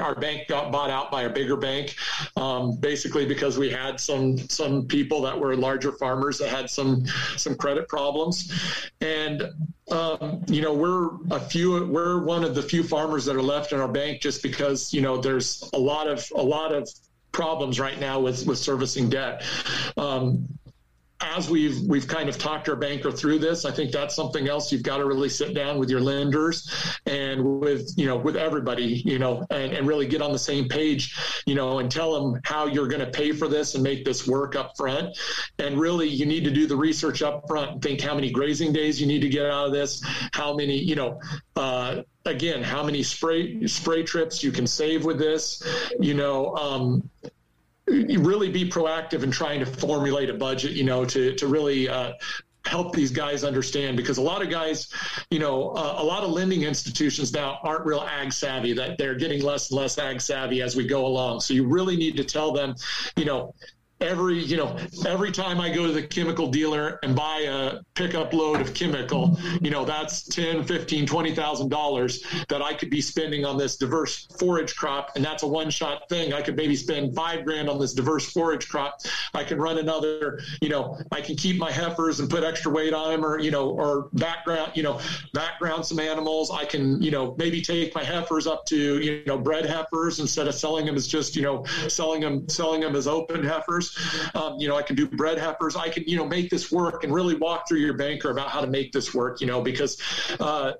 our 0.01 0.15
bank 0.15 0.48
got 0.48 0.73
bought 0.73 0.89
out 0.89 1.10
by 1.10 1.23
a 1.23 1.31
bigger 1.31 1.56
bank, 1.56 1.94
um, 2.36 2.77
basically 2.77 3.27
because 3.27 3.59
we 3.59 3.69
had 3.69 4.01
some 4.01 4.39
some 4.39 4.86
people 4.86 5.20
that 5.23 5.39
were 5.39 5.55
larger 5.56 5.93
farmers 5.93 6.39
that 6.39 6.48
had 6.48 6.70
some 6.70 7.05
some 7.36 7.55
credit 7.55 7.86
problems, 7.86 8.90
and 9.02 9.43
um, 9.90 10.43
you 10.47 10.62
know 10.62 10.73
we're 10.73 11.10
a 11.31 11.40
few 11.40 11.85
we're 11.86 12.23
one 12.24 12.44
of 12.44 12.55
the 12.55 12.62
few 12.62 12.82
farmers 12.82 13.27
that 13.27 13.36
are 13.36 13.43
left 13.43 13.73
in 13.73 13.81
our 13.81 13.89
bank 13.89 14.23
just 14.23 14.43
because 14.43 14.93
you 14.94 15.02
know 15.02 15.19
there's 15.19 15.69
a 15.74 15.78
lot 15.78 16.09
of 16.09 16.27
a 16.35 16.43
lot 16.43 16.73
of 16.73 16.89
problems 17.39 17.78
right 17.78 18.01
now 18.01 18.19
with 18.19 18.44
with 18.48 18.59
servicing 18.59 19.09
debt. 19.09 19.44
Um, 19.97 20.48
as 21.20 21.51
we've 21.51 21.81
we've 21.82 22.07
kind 22.07 22.28
of 22.28 22.39
talked 22.39 22.69
our 22.69 22.77
banker 22.77 23.11
through 23.11 23.39
this, 23.40 23.65
I 23.65 23.73
think 23.73 23.90
that's 23.90 24.15
something 24.15 24.49
else 24.49 24.70
you've 24.70 24.85
got 24.85 24.99
to 24.99 25.05
really 25.05 25.28
sit 25.28 25.53
down 25.55 25.78
with 25.78 25.90
your 25.90 26.01
lenders 26.01 26.70
and 27.07 27.61
with 27.61 27.93
you 27.97 28.07
know 28.07 28.16
with 28.16 28.36
everybody, 28.36 29.03
you 29.05 29.19
know, 29.19 29.45
and, 29.51 29.73
and 29.73 29.86
really 29.86 30.07
get 30.07 30.23
on 30.23 30.32
the 30.32 30.39
same 30.39 30.69
page, 30.69 31.43
you 31.47 31.55
know, 31.55 31.81
and 31.81 31.90
tell 31.90 32.12
them 32.12 32.40
how 32.45 32.66
you're 32.66 32.89
going 32.89 33.05
to 33.05 33.11
pay 33.11 33.32
for 33.32 33.49
this 33.49 33.74
and 33.74 33.82
make 33.82 34.05
this 34.05 34.27
work 34.27 34.55
up 34.55 34.77
front. 34.77 35.16
And 35.59 35.78
really, 35.78 36.09
you 36.09 36.24
need 36.24 36.45
to 36.45 36.51
do 36.51 36.66
the 36.66 36.77
research 36.77 37.23
up 37.23 37.49
front 37.49 37.73
and 37.73 37.82
think 37.82 38.01
how 38.01 38.15
many 38.15 38.31
grazing 38.31 38.73
days 38.73 39.01
you 39.01 39.07
need 39.07 39.20
to 39.20 39.28
get 39.28 39.47
out 39.47 39.66
of 39.66 39.73
this, 39.73 40.03
how 40.32 40.55
many, 40.55 40.78
you 40.78 40.95
know. 40.95 41.20
Uh, 41.57 42.03
again, 42.24 42.62
how 42.62 42.85
many 42.85 43.03
spray 43.03 43.66
spray 43.66 44.03
trips 44.03 44.45
you 44.45 44.53
can 44.53 44.66
save 44.66 45.05
with 45.05 45.19
this, 45.19 45.62
you 45.99 46.15
know, 46.15 46.55
um, 46.55 47.11
really 47.89 48.51
be 48.51 48.69
proactive 48.69 49.23
in 49.23 49.31
trying 49.31 49.60
to 49.60 49.66
formulate 49.66 50.31
a 50.31 50.35
budget, 50.35 50.73
you 50.73 50.85
know, 50.85 51.05
to, 51.05 51.35
to 51.35 51.47
really 51.47 51.89
uh, 51.89 52.12
help 52.66 52.94
these 52.94 53.10
guys 53.10 53.44
understand 53.44 53.97
because 53.97 54.19
a 54.19 54.23
lot 54.23 54.43
of 54.43 54.51
guys, 54.51 54.93
you 55.31 55.39
know, 55.39 55.70
uh, 55.70 55.97
a 55.98 56.05
lot 56.05 56.23
of 56.23 56.31
lending 56.31 56.62
institutions 56.62 57.32
now 57.32 57.59
aren't 57.62 57.85
real 57.86 58.02
ag 58.02 58.32
savvy, 58.32 58.73
that 58.74 58.98
they're 58.98 59.15
getting 59.15 59.43
less 59.43 59.70
and 59.70 59.81
less 59.81 59.98
ag 59.98 60.20
savvy 60.20 60.62
as 60.62 60.77
we 60.77 60.86
go 60.86 61.06
along. 61.06 61.40
So 61.40 61.55
you 61.55 61.66
really 61.66 61.97
need 61.97 62.16
to 62.16 62.24
tell 62.24 62.52
them, 62.52 62.74
you 63.16 63.24
know, 63.24 63.55
every 64.01 64.39
you 64.39 64.57
know 64.57 64.77
every 65.07 65.33
time 65.33 65.61
i 65.61 65.69
go 65.69 65.87
to 65.87 65.93
the 65.93 66.03
chemical 66.03 66.49
dealer 66.49 66.99
and 67.03 67.16
buy 67.16 67.41
a 67.41 67.81
pickup 67.95 68.33
load 68.33 68.61
of 68.61 68.73
chemical 68.75 69.39
you 69.61 69.70
know 69.70 69.85
that's 69.85 70.23
10 70.29 70.65
15 70.65 71.07
20 71.07 71.35
thousand 71.35 71.69
dollars 71.69 72.25
that 72.49 72.62
i 72.62 72.73
could 72.73 72.91
be 72.91 73.01
spending 73.01 73.45
on 73.45 73.57
this 73.57 73.77
diverse 73.77 74.27
forage 74.39 74.77
crop. 74.77 75.12
And 75.16 75.25
that's 75.25 75.43
a 75.43 75.47
one 75.47 75.70
shot 75.70 76.09
thing. 76.09 76.33
I 76.33 76.43
could 76.43 76.57
maybe 76.57 76.77
spend 76.77 77.15
five 77.15 77.45
grand 77.45 77.69
on 77.69 77.79
this 77.79 77.95
diverse 77.95 78.31
forage 78.31 78.69
crop. 78.69 79.01
I 79.35 79.45
can 79.45 79.59
run 79.59 79.79
another 79.79 80.41
you 80.61 80.69
know 80.69 80.99
i 81.12 81.20
can 81.20 81.37
keep 81.37 81.59
my 81.59 81.70
heifers 81.70 82.20
and 82.20 82.31
put 82.31 82.45
extra 82.45 82.70
weight 82.70 82.93
on 82.93 83.11
them 83.11 83.25
or 83.25 83.39
you 83.39 83.51
know 83.51 83.70
or 83.70 84.09
background 84.12 84.73
you 84.75 84.83
know 84.83 85.01
background 85.33 85.85
some 85.85 85.99
animals. 85.99 86.51
I 86.51 86.65
can 86.65 87.01
you 87.03 87.11
know 87.11 87.35
maybe 87.39 87.61
take 87.61 87.95
my 87.95 88.05
heifers 88.05 88.47
up 88.47 88.65
to 88.66 89.01
you 89.01 89.23
know 89.27 89.39
bred 89.39 89.66
heifers 89.66 90.20
instead 90.20 90.47
of 90.47 90.55
selling 90.55 90.87
them 90.87 90.97
as 90.97 91.07
just 91.07 91.37
you 91.37 91.43
know 91.43 91.65
selling 91.89 92.20
them 92.20 92.49
selling 92.49 92.81
them 92.81 92.95
as 92.95 93.07
open 93.07 93.43
heifers 93.43 93.88
um, 94.35 94.56
you 94.59 94.69
know, 94.69 94.77
I 94.77 94.82
can 94.82 94.97
do 94.97 95.06
bred 95.06 95.39
heifers. 95.39 95.77
I 95.77 95.89
can, 95.89 96.05
you 96.05 96.16
know, 96.16 96.27
make 96.27 96.51
this 96.51 96.70
work 96.70 97.05
and 97.05 97.12
really 97.12 97.35
walk 97.35 97.69
through 97.69 97.78
your 97.78 97.94
banker 97.94 98.31
about 98.31 98.48
how 98.48 98.60
to 98.60 98.66
make 98.66 98.93
this 98.93 99.15
work, 99.15 99.40
you 99.40 99.47
know, 99.47 99.62
because, 99.62 100.01
uh, 100.40 100.73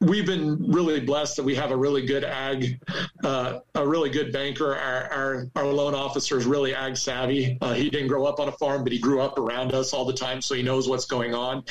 we've 0.00 0.26
been 0.26 0.70
really 0.70 1.00
blessed 1.00 1.36
that 1.36 1.44
we 1.44 1.54
have 1.54 1.70
a 1.70 1.76
really 1.76 2.04
good 2.04 2.24
ag, 2.24 2.78
uh, 3.24 3.60
a 3.74 3.86
really 3.86 4.10
good 4.10 4.32
banker. 4.32 4.74
Our, 4.74 5.12
our, 5.12 5.46
our, 5.56 5.66
loan 5.66 5.94
officer 5.94 6.36
is 6.36 6.44
really 6.44 6.74
ag 6.74 6.96
savvy. 6.96 7.56
Uh, 7.60 7.72
he 7.72 7.88
didn't 7.88 8.08
grow 8.08 8.26
up 8.26 8.40
on 8.40 8.48
a 8.48 8.52
farm, 8.52 8.82
but 8.82 8.92
he 8.92 8.98
grew 8.98 9.20
up 9.20 9.38
around 9.38 9.72
us 9.72 9.92
all 9.92 10.04
the 10.04 10.12
time, 10.12 10.42
so 10.42 10.54
he 10.54 10.62
knows 10.62 10.88
what's 10.88 11.06
going 11.06 11.34
on. 11.34 11.64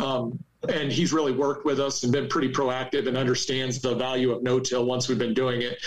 Um, 0.00 0.42
and 0.70 0.92
he's 0.92 1.12
really 1.12 1.32
worked 1.32 1.64
with 1.64 1.80
us 1.80 2.02
and 2.02 2.12
been 2.12 2.28
pretty 2.28 2.52
proactive 2.52 3.06
and 3.06 3.16
understands 3.16 3.80
the 3.80 3.94
value 3.94 4.32
of 4.32 4.42
no-till 4.42 4.84
once 4.84 5.08
we've 5.08 5.18
been 5.18 5.34
doing 5.34 5.62
it. 5.62 5.78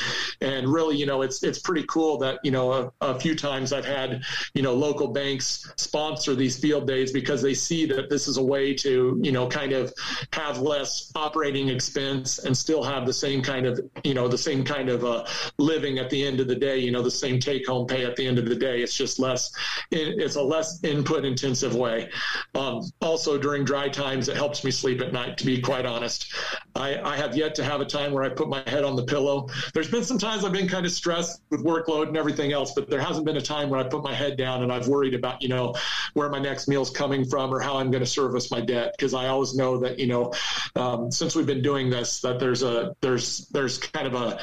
And 0.41 0.67
really, 0.67 0.97
you 0.97 1.05
know, 1.05 1.21
it's 1.21 1.43
it's 1.43 1.59
pretty 1.59 1.85
cool 1.87 2.17
that 2.19 2.39
you 2.43 2.51
know 2.51 2.71
a, 2.71 2.91
a 3.01 3.19
few 3.19 3.35
times 3.35 3.73
I've 3.73 3.85
had 3.85 4.23
you 4.53 4.61
know 4.61 4.73
local 4.73 5.07
banks 5.07 5.71
sponsor 5.77 6.35
these 6.35 6.59
field 6.59 6.87
days 6.87 7.11
because 7.11 7.41
they 7.41 7.53
see 7.53 7.85
that 7.87 8.09
this 8.09 8.27
is 8.27 8.37
a 8.37 8.43
way 8.43 8.73
to 8.75 9.19
you 9.21 9.31
know 9.31 9.47
kind 9.47 9.73
of 9.73 9.93
have 10.33 10.59
less 10.59 11.11
operating 11.15 11.69
expense 11.69 12.39
and 12.39 12.55
still 12.55 12.83
have 12.83 13.05
the 13.05 13.13
same 13.13 13.41
kind 13.41 13.65
of 13.65 13.79
you 14.03 14.13
know 14.13 14.27
the 14.27 14.37
same 14.37 14.63
kind 14.63 14.89
of 14.89 15.03
uh, 15.03 15.25
living 15.57 15.99
at 15.99 16.09
the 16.09 16.25
end 16.25 16.39
of 16.39 16.47
the 16.47 16.55
day. 16.55 16.77
You 16.77 16.91
know, 16.91 17.01
the 17.01 17.11
same 17.11 17.39
take-home 17.39 17.87
pay 17.87 18.05
at 18.05 18.15
the 18.15 18.27
end 18.27 18.39
of 18.39 18.45
the 18.45 18.55
day. 18.55 18.81
It's 18.81 18.95
just 18.95 19.19
less. 19.19 19.51
It's 19.91 20.35
a 20.35 20.41
less 20.41 20.83
input 20.83 21.25
intensive 21.25 21.75
way. 21.75 22.09
Um, 22.55 22.81
also, 23.01 23.37
during 23.37 23.65
dry 23.65 23.89
times, 23.89 24.29
it 24.29 24.35
helps 24.35 24.63
me 24.68 24.72
sleep 24.72 25.02
at 25.02 25.14
night. 25.14 25.38
To 25.38 25.45
be 25.45 25.60
quite 25.61 25.85
honest, 25.85 26.34
I, 26.76 26.99
I 26.99 27.15
have 27.15 27.35
yet 27.35 27.56
to 27.56 27.64
have 27.64 27.81
a 27.81 27.85
time 27.85 28.11
where 28.11 28.23
I 28.23 28.30
put 28.30 28.49
my 28.49 28.61
head 28.68 28.84
on 28.84 28.95
the 28.95 29.03
pillow. 29.03 29.48
There's 29.73 29.89
been 29.89 30.03
some 30.03 30.19
times 30.19 30.44
I've 30.44 30.52
been 30.52 30.68
kind 30.68 30.85
of 30.85 30.91
stressed 30.91 31.41
with 31.49 31.64
workload 31.64 32.10
and 32.10 32.18
everything 32.18 32.52
else, 32.52 32.73
but 32.73 32.89
there 32.89 32.99
hasn't 32.99 33.26
been 33.26 33.38
a 33.38 33.41
time 33.41 33.69
where 33.69 33.80
I 33.80 33.84
put 33.84 34.03
my 34.03 34.14
head 34.14 34.38
down 34.38 34.64
and 34.64 34.72
I've 34.72 34.88
worried 34.88 35.14
about 35.14 35.41
you 35.41 35.49
know 35.49 35.73
where 36.14 36.30
my 36.30 36.39
next 36.39 36.68
meal's 36.68 36.89
coming 36.89 37.26
from 37.26 37.53
or 37.53 37.60
how 37.60 37.77
I'm 37.77 37.89
going 37.89 38.03
to 38.03 38.10
service 38.10 38.52
my 38.52 38.61
debt 38.61 38.94
because 38.98 39.14
I 39.14 39.27
always 39.27 39.56
know 39.56 39.77
that 39.80 39.98
you 39.98 40.07
know 40.07 40.34
um, 40.76 41.11
since 41.11 41.35
we've 41.35 41.48
been 41.48 41.64
doing 41.64 41.89
this 41.89 42.19
that 42.22 42.39
there's 42.39 42.64
a 42.64 42.95
there's 43.02 43.48
there's 43.48 43.77
kind 43.77 44.07
of 44.07 44.14
a 44.14 44.39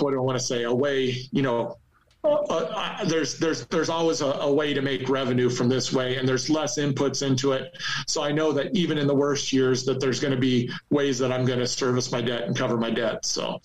what 0.00 0.10
do 0.10 0.16
I 0.16 0.22
want 0.22 0.38
to 0.38 0.44
say 0.44 0.64
a 0.64 0.74
way 0.74 1.14
you 1.30 1.42
know 1.42 1.78
uh, 2.24 3.04
there's 3.04 3.38
there's 3.38 3.66
there's 3.66 3.90
always 3.90 4.20
a, 4.20 4.26
a, 4.26 4.52
way 4.52 4.72
to 4.72 4.80
make 4.80 5.08
revenue 5.08 5.50
from 5.50 5.68
this 5.68 5.92
way, 5.92 6.16
and 6.16 6.26
there's 6.26 6.48
less 6.48 6.78
inputs 6.78 7.26
into 7.26 7.52
it. 7.52 7.76
So 8.06 8.22
I 8.22 8.32
know 8.32 8.52
that 8.52 8.74
even 8.74 8.98
in 8.98 9.06
the 9.06 9.14
worst 9.14 9.52
years, 9.52 9.84
that 9.84 10.00
there's 10.00 10.20
going 10.20 10.34
to 10.34 10.40
be 10.40 10.70
ways 10.90 11.18
that 11.18 11.30
I'm 11.30 11.44
going 11.44 11.58
to 11.58 11.66
service 11.66 12.10
my 12.10 12.22
debt 12.22 12.44
and 12.44 12.56
cover 12.56 12.76
my 12.76 12.90
debt. 12.90 13.26
So 13.26 13.60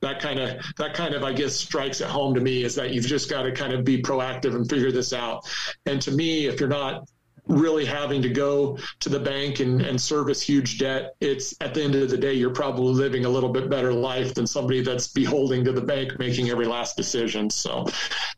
that 0.00 0.20
kind 0.20 0.38
of 0.38 0.62
that 0.76 0.94
kind 0.94 1.14
of 1.14 1.24
I 1.24 1.32
guess 1.32 1.56
strikes 1.56 2.00
at 2.00 2.10
home 2.10 2.34
to 2.34 2.40
me 2.40 2.64
is 2.64 2.74
that 2.74 2.90
you've 2.92 3.06
just 3.06 3.30
got 3.30 3.42
to 3.42 3.52
kind 3.52 3.72
of 3.72 3.84
be 3.84 4.02
proactive 4.02 4.54
and 4.54 4.68
figure 4.68 4.92
this 4.92 5.12
out. 5.12 5.48
And 5.86 6.00
to 6.02 6.10
me, 6.10 6.46
if 6.46 6.60
you're 6.60 6.68
not 6.68 7.08
really 7.48 7.84
having 7.84 8.22
to 8.22 8.28
go 8.28 8.78
to 9.00 9.08
the 9.08 9.18
bank 9.18 9.60
and, 9.60 9.82
and 9.82 10.00
service 10.00 10.40
huge 10.40 10.78
debt, 10.78 11.14
it's 11.20 11.54
at 11.60 11.74
the 11.74 11.82
end 11.82 11.94
of 11.94 12.08
the 12.08 12.16
day, 12.16 12.32
you're 12.32 12.50
probably 12.50 12.92
living 12.92 13.24
a 13.24 13.28
little 13.28 13.48
bit 13.48 13.68
better 13.68 13.92
life 13.92 14.34
than 14.34 14.46
somebody 14.46 14.80
that's 14.80 15.08
beholding 15.08 15.64
to 15.64 15.72
the 15.72 15.80
bank 15.80 16.18
making 16.18 16.50
every 16.50 16.66
last 16.66 16.96
decision. 16.96 17.50
So 17.50 17.86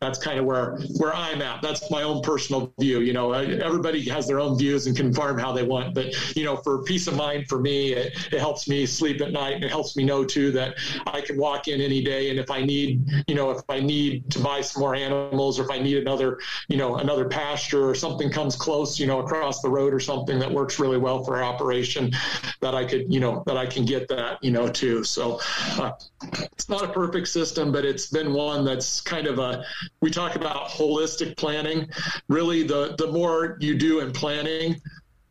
that's 0.00 0.18
kind 0.18 0.38
of 0.38 0.46
where, 0.46 0.78
where 0.96 1.14
I'm 1.14 1.42
at. 1.42 1.62
That's 1.62 1.90
my 1.90 2.02
own 2.02 2.22
personal 2.22 2.72
view. 2.80 3.00
You 3.00 3.12
know, 3.12 3.32
everybody 3.32 4.08
has 4.08 4.26
their 4.26 4.40
own 4.40 4.58
views 4.58 4.86
and 4.86 4.96
can 4.96 5.12
farm 5.12 5.38
how 5.38 5.52
they 5.52 5.62
want. 5.62 5.94
But, 5.94 6.36
you 6.36 6.44
know, 6.44 6.56
for 6.56 6.82
peace 6.82 7.06
of 7.06 7.14
mind 7.14 7.46
for 7.48 7.60
me, 7.60 7.92
it, 7.92 8.32
it 8.32 8.40
helps 8.40 8.68
me 8.68 8.86
sleep 8.86 9.20
at 9.20 9.32
night 9.32 9.54
and 9.54 9.64
it 9.64 9.70
helps 9.70 9.96
me 9.96 10.04
know 10.04 10.24
too 10.24 10.50
that 10.52 10.76
I 11.06 11.20
can 11.20 11.36
walk 11.36 11.68
in 11.68 11.80
any 11.80 12.02
day. 12.02 12.30
And 12.30 12.38
if 12.38 12.50
I 12.50 12.64
need, 12.64 13.06
you 13.28 13.34
know, 13.34 13.50
if 13.50 13.60
I 13.68 13.80
need 13.80 14.30
to 14.30 14.40
buy 14.40 14.62
some 14.62 14.80
more 14.80 14.94
animals 14.94 15.58
or 15.58 15.64
if 15.64 15.70
I 15.70 15.78
need 15.78 15.98
another, 15.98 16.38
you 16.68 16.76
know, 16.76 16.96
another 16.96 17.28
pasture 17.28 17.88
or 17.88 17.94
something 17.94 18.30
comes 18.30 18.56
close, 18.56 18.93
you 18.98 19.06
know, 19.06 19.20
across 19.20 19.60
the 19.60 19.68
road 19.68 19.92
or 19.92 20.00
something 20.00 20.38
that 20.38 20.50
works 20.50 20.78
really 20.78 20.98
well 20.98 21.24
for 21.24 21.36
our 21.36 21.44
operation 21.44 22.12
that 22.60 22.74
I 22.74 22.84
could, 22.84 23.12
you 23.12 23.20
know, 23.20 23.42
that 23.46 23.56
I 23.56 23.66
can 23.66 23.84
get 23.84 24.08
that, 24.08 24.42
you 24.42 24.50
know, 24.50 24.68
too. 24.68 25.04
So 25.04 25.40
uh, 25.78 25.92
it's 26.52 26.68
not 26.68 26.84
a 26.84 26.88
perfect 26.88 27.28
system, 27.28 27.72
but 27.72 27.84
it's 27.84 28.08
been 28.08 28.32
one 28.32 28.64
that's 28.64 29.00
kind 29.00 29.26
of 29.26 29.38
a, 29.38 29.64
we 30.00 30.10
talk 30.10 30.36
about 30.36 30.68
holistic 30.68 31.36
planning. 31.36 31.88
Really, 32.28 32.62
the, 32.62 32.94
the 32.98 33.08
more 33.08 33.56
you 33.60 33.74
do 33.74 34.00
in 34.00 34.12
planning, 34.12 34.80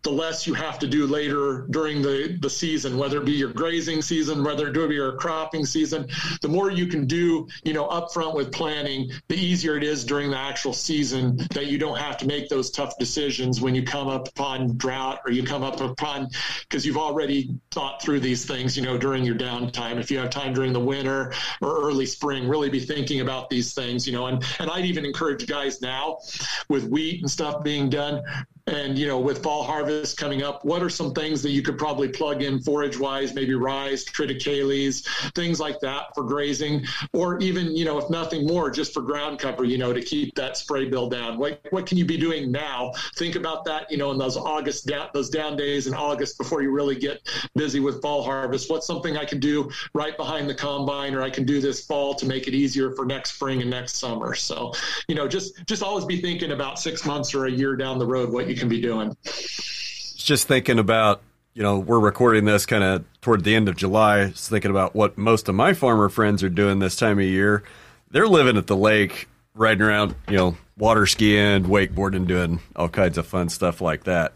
the 0.04 0.12
less 0.12 0.46
you 0.46 0.54
have 0.54 0.78
to 0.80 0.88
do 0.88 1.08
later 1.08 1.66
during 1.70 2.02
the, 2.02 2.38
the 2.42 2.50
season, 2.50 2.98
whether 2.98 3.20
it 3.20 3.26
be 3.26 3.32
your 3.32 3.52
grazing 3.52 4.02
season, 4.02 4.44
whether 4.44 4.68
it 4.68 4.74
be 4.74 4.96
your 4.96 5.14
cropping 5.14 5.66
season. 5.66 6.08
The 6.42 6.50
more 6.50 6.70
you 6.70 6.88
can 6.88 7.08
do, 7.08 7.48
you 7.64 7.74
know, 7.74 7.88
upfront 7.88 8.36
with 8.36 8.52
planning, 8.52 9.10
the 9.30 9.36
easier 9.36 9.78
it 9.78 9.84
is 9.84 10.04
during 10.04 10.30
the 10.30 10.38
actual 10.38 10.74
season 10.74 11.38
that 11.52 11.68
you 11.68 11.78
don't 11.78 11.98
have 11.98 12.18
to 12.18 12.28
make 12.28 12.50
those 12.50 12.70
tough 12.70 12.98
decisions 13.00 13.62
when 13.62 13.74
you 13.74 13.84
come 13.84 14.10
up 14.10 14.28
upon 14.28 14.78
drought 14.78 15.22
or 15.26 15.32
you 15.32 15.44
come 15.44 15.64
up 15.64 15.80
upon 15.80 16.28
because 16.62 16.86
you've 16.86 16.98
already 16.98 17.56
thought 17.72 18.02
through 18.02 18.20
these 18.20 18.46
things, 18.46 18.76
you 18.76 18.84
know, 18.84 18.98
during 18.98 19.24
your 19.24 19.36
downtime. 19.36 20.00
If 20.00 20.12
you 20.12 20.18
have 20.20 20.30
time 20.30 20.54
during 20.54 20.74
the 20.74 20.80
winter 20.82 21.34
or 21.62 21.88
early 21.88 22.06
spring, 22.06 22.48
really 22.48 22.70
be 22.70 22.82
thinking 22.82 23.22
about 23.22 23.50
these 23.50 23.74
things, 23.74 24.06
you 24.06 24.12
know, 24.12 24.28
and, 24.28 24.44
and 24.60 24.70
I'd 24.70 24.86
even 24.86 25.06
encourage 25.06 25.48
guys 25.48 25.82
now 25.82 26.20
with 26.68 26.84
wheat 26.90 27.22
and 27.22 27.32
stuff 27.32 27.64
being 27.64 27.90
done, 27.90 28.22
and 28.68 28.98
you 28.98 29.08
know 29.08 29.20
with 29.20 29.44
fall 29.44 29.64
harvest 29.64 30.18
coming 30.18 30.42
up 30.42 30.64
what 30.64 30.82
are 30.82 30.90
some 30.90 31.14
things 31.14 31.44
that 31.44 31.52
you 31.52 31.62
could 31.62 31.78
probably 31.78 32.08
plug 32.08 32.42
in 32.42 32.62
forage 32.62 32.98
wise 32.98 33.34
maybe 33.34 33.54
rye 33.54 33.92
triticales 33.92 35.06
things 35.34 35.60
like 35.60 35.80
that 35.80 36.14
for 36.16 36.24
grazing? 36.24 36.86
Or 37.12 37.40
even 37.40 37.76
you 37.76 37.86
know 37.86 37.98
if 37.98 38.10
nothing 38.10 38.48
more 38.48 38.70
just 38.70 38.94
for 38.94 39.02
ground 39.02 39.40
cover 39.40 39.64
you 39.64 39.78
know 39.78 39.94
to 39.94 40.02
keep 40.02 40.36
that 40.36 40.58
spray 40.58 40.86
bill 40.86 41.10
down. 41.10 41.38
What, 41.38 41.62
what 41.72 41.86
can 41.86 41.98
you 41.98 42.06
be 42.06 42.18
doing 42.18 42.52
now? 42.52 42.92
Think 43.16 43.36
about 43.36 43.66
that 43.66 43.92
you 43.92 43.98
know 43.98 44.12
in 44.12 44.18
those 44.18 44.38
august 44.38 44.88
down 44.88 45.10
those 45.14 45.30
down 45.30 45.58
days 45.58 45.88
in 45.88 45.94
august 45.94 46.38
before 46.38 46.62
you 46.62 46.72
really 46.72 46.96
get 46.96 47.28
busy 47.56 47.80
with 47.80 48.02
fall 48.02 48.24
harvest. 48.24 48.70
What's 48.70 48.88
something 48.88 49.18
i 49.18 49.26
can 49.26 49.40
do 49.40 49.70
right 49.94 50.16
behind 50.16 50.50
the 50.50 50.56
combine 50.56 51.16
or 51.16 51.22
i 51.22 51.30
can 51.30 51.46
do 51.46 51.60
this 51.60 51.86
fall 51.86 52.14
to 52.16 52.26
make 52.26 52.48
it 52.48 52.54
easier 52.54 52.92
for 52.92 53.06
next 53.06 53.36
spring 53.36 53.62
and 53.62 53.70
next 53.70 53.96
summer? 53.96 54.36
So 54.36 54.74
you 55.08 55.16
know 55.16 55.28
just 55.28 55.66
just 55.66 55.84
always 55.84 56.06
be 56.06 56.22
thinking 56.22 56.52
about 56.52 56.80
six 56.80 57.06
months 57.06 57.34
or 57.34 57.46
a 57.46 57.52
year 57.52 57.76
down 57.76 58.00
the 58.00 58.08
road 58.08 58.32
what 58.32 58.48
you 58.48 58.53
you 58.54 58.60
can 58.60 58.70
be 58.70 58.80
doing. 58.80 59.16
Just 59.24 60.48
thinking 60.48 60.80
about, 60.80 61.22
you 61.54 61.64
know, 61.64 61.80
we're 61.80 62.00
recording 62.00 62.46
this 62.46 62.66
kind 62.66 62.84
of 62.84 63.04
toward 63.22 63.44
the 63.44 63.56
end 63.56 63.68
of 63.68 63.76
July. 63.76 64.28
Just 64.28 64.50
thinking 64.50 64.72
about 64.72 64.96
what 64.96 65.18
most 65.18 65.50
of 65.50 65.56
my 65.56 65.74
farmer 65.74 66.08
friends 66.08 66.44
are 66.44 66.50
doing 66.50 66.80
this 66.80 66.96
time 66.96 67.18
of 67.18 67.26
year. 67.26 67.64
They're 68.12 68.28
living 68.28 68.58
at 68.58 68.68
the 68.68 68.78
lake, 68.78 69.28
riding 69.56 69.82
around, 69.82 70.16
you 70.30 70.38
know, 70.38 70.58
water 70.78 71.08
skiing, 71.08 71.64
wakeboarding, 71.64 72.28
doing 72.28 72.60
all 72.76 72.90
kinds 72.90 73.18
of 73.18 73.26
fun 73.26 73.50
stuff 73.50 73.82
like 73.82 74.04
that. 74.04 74.34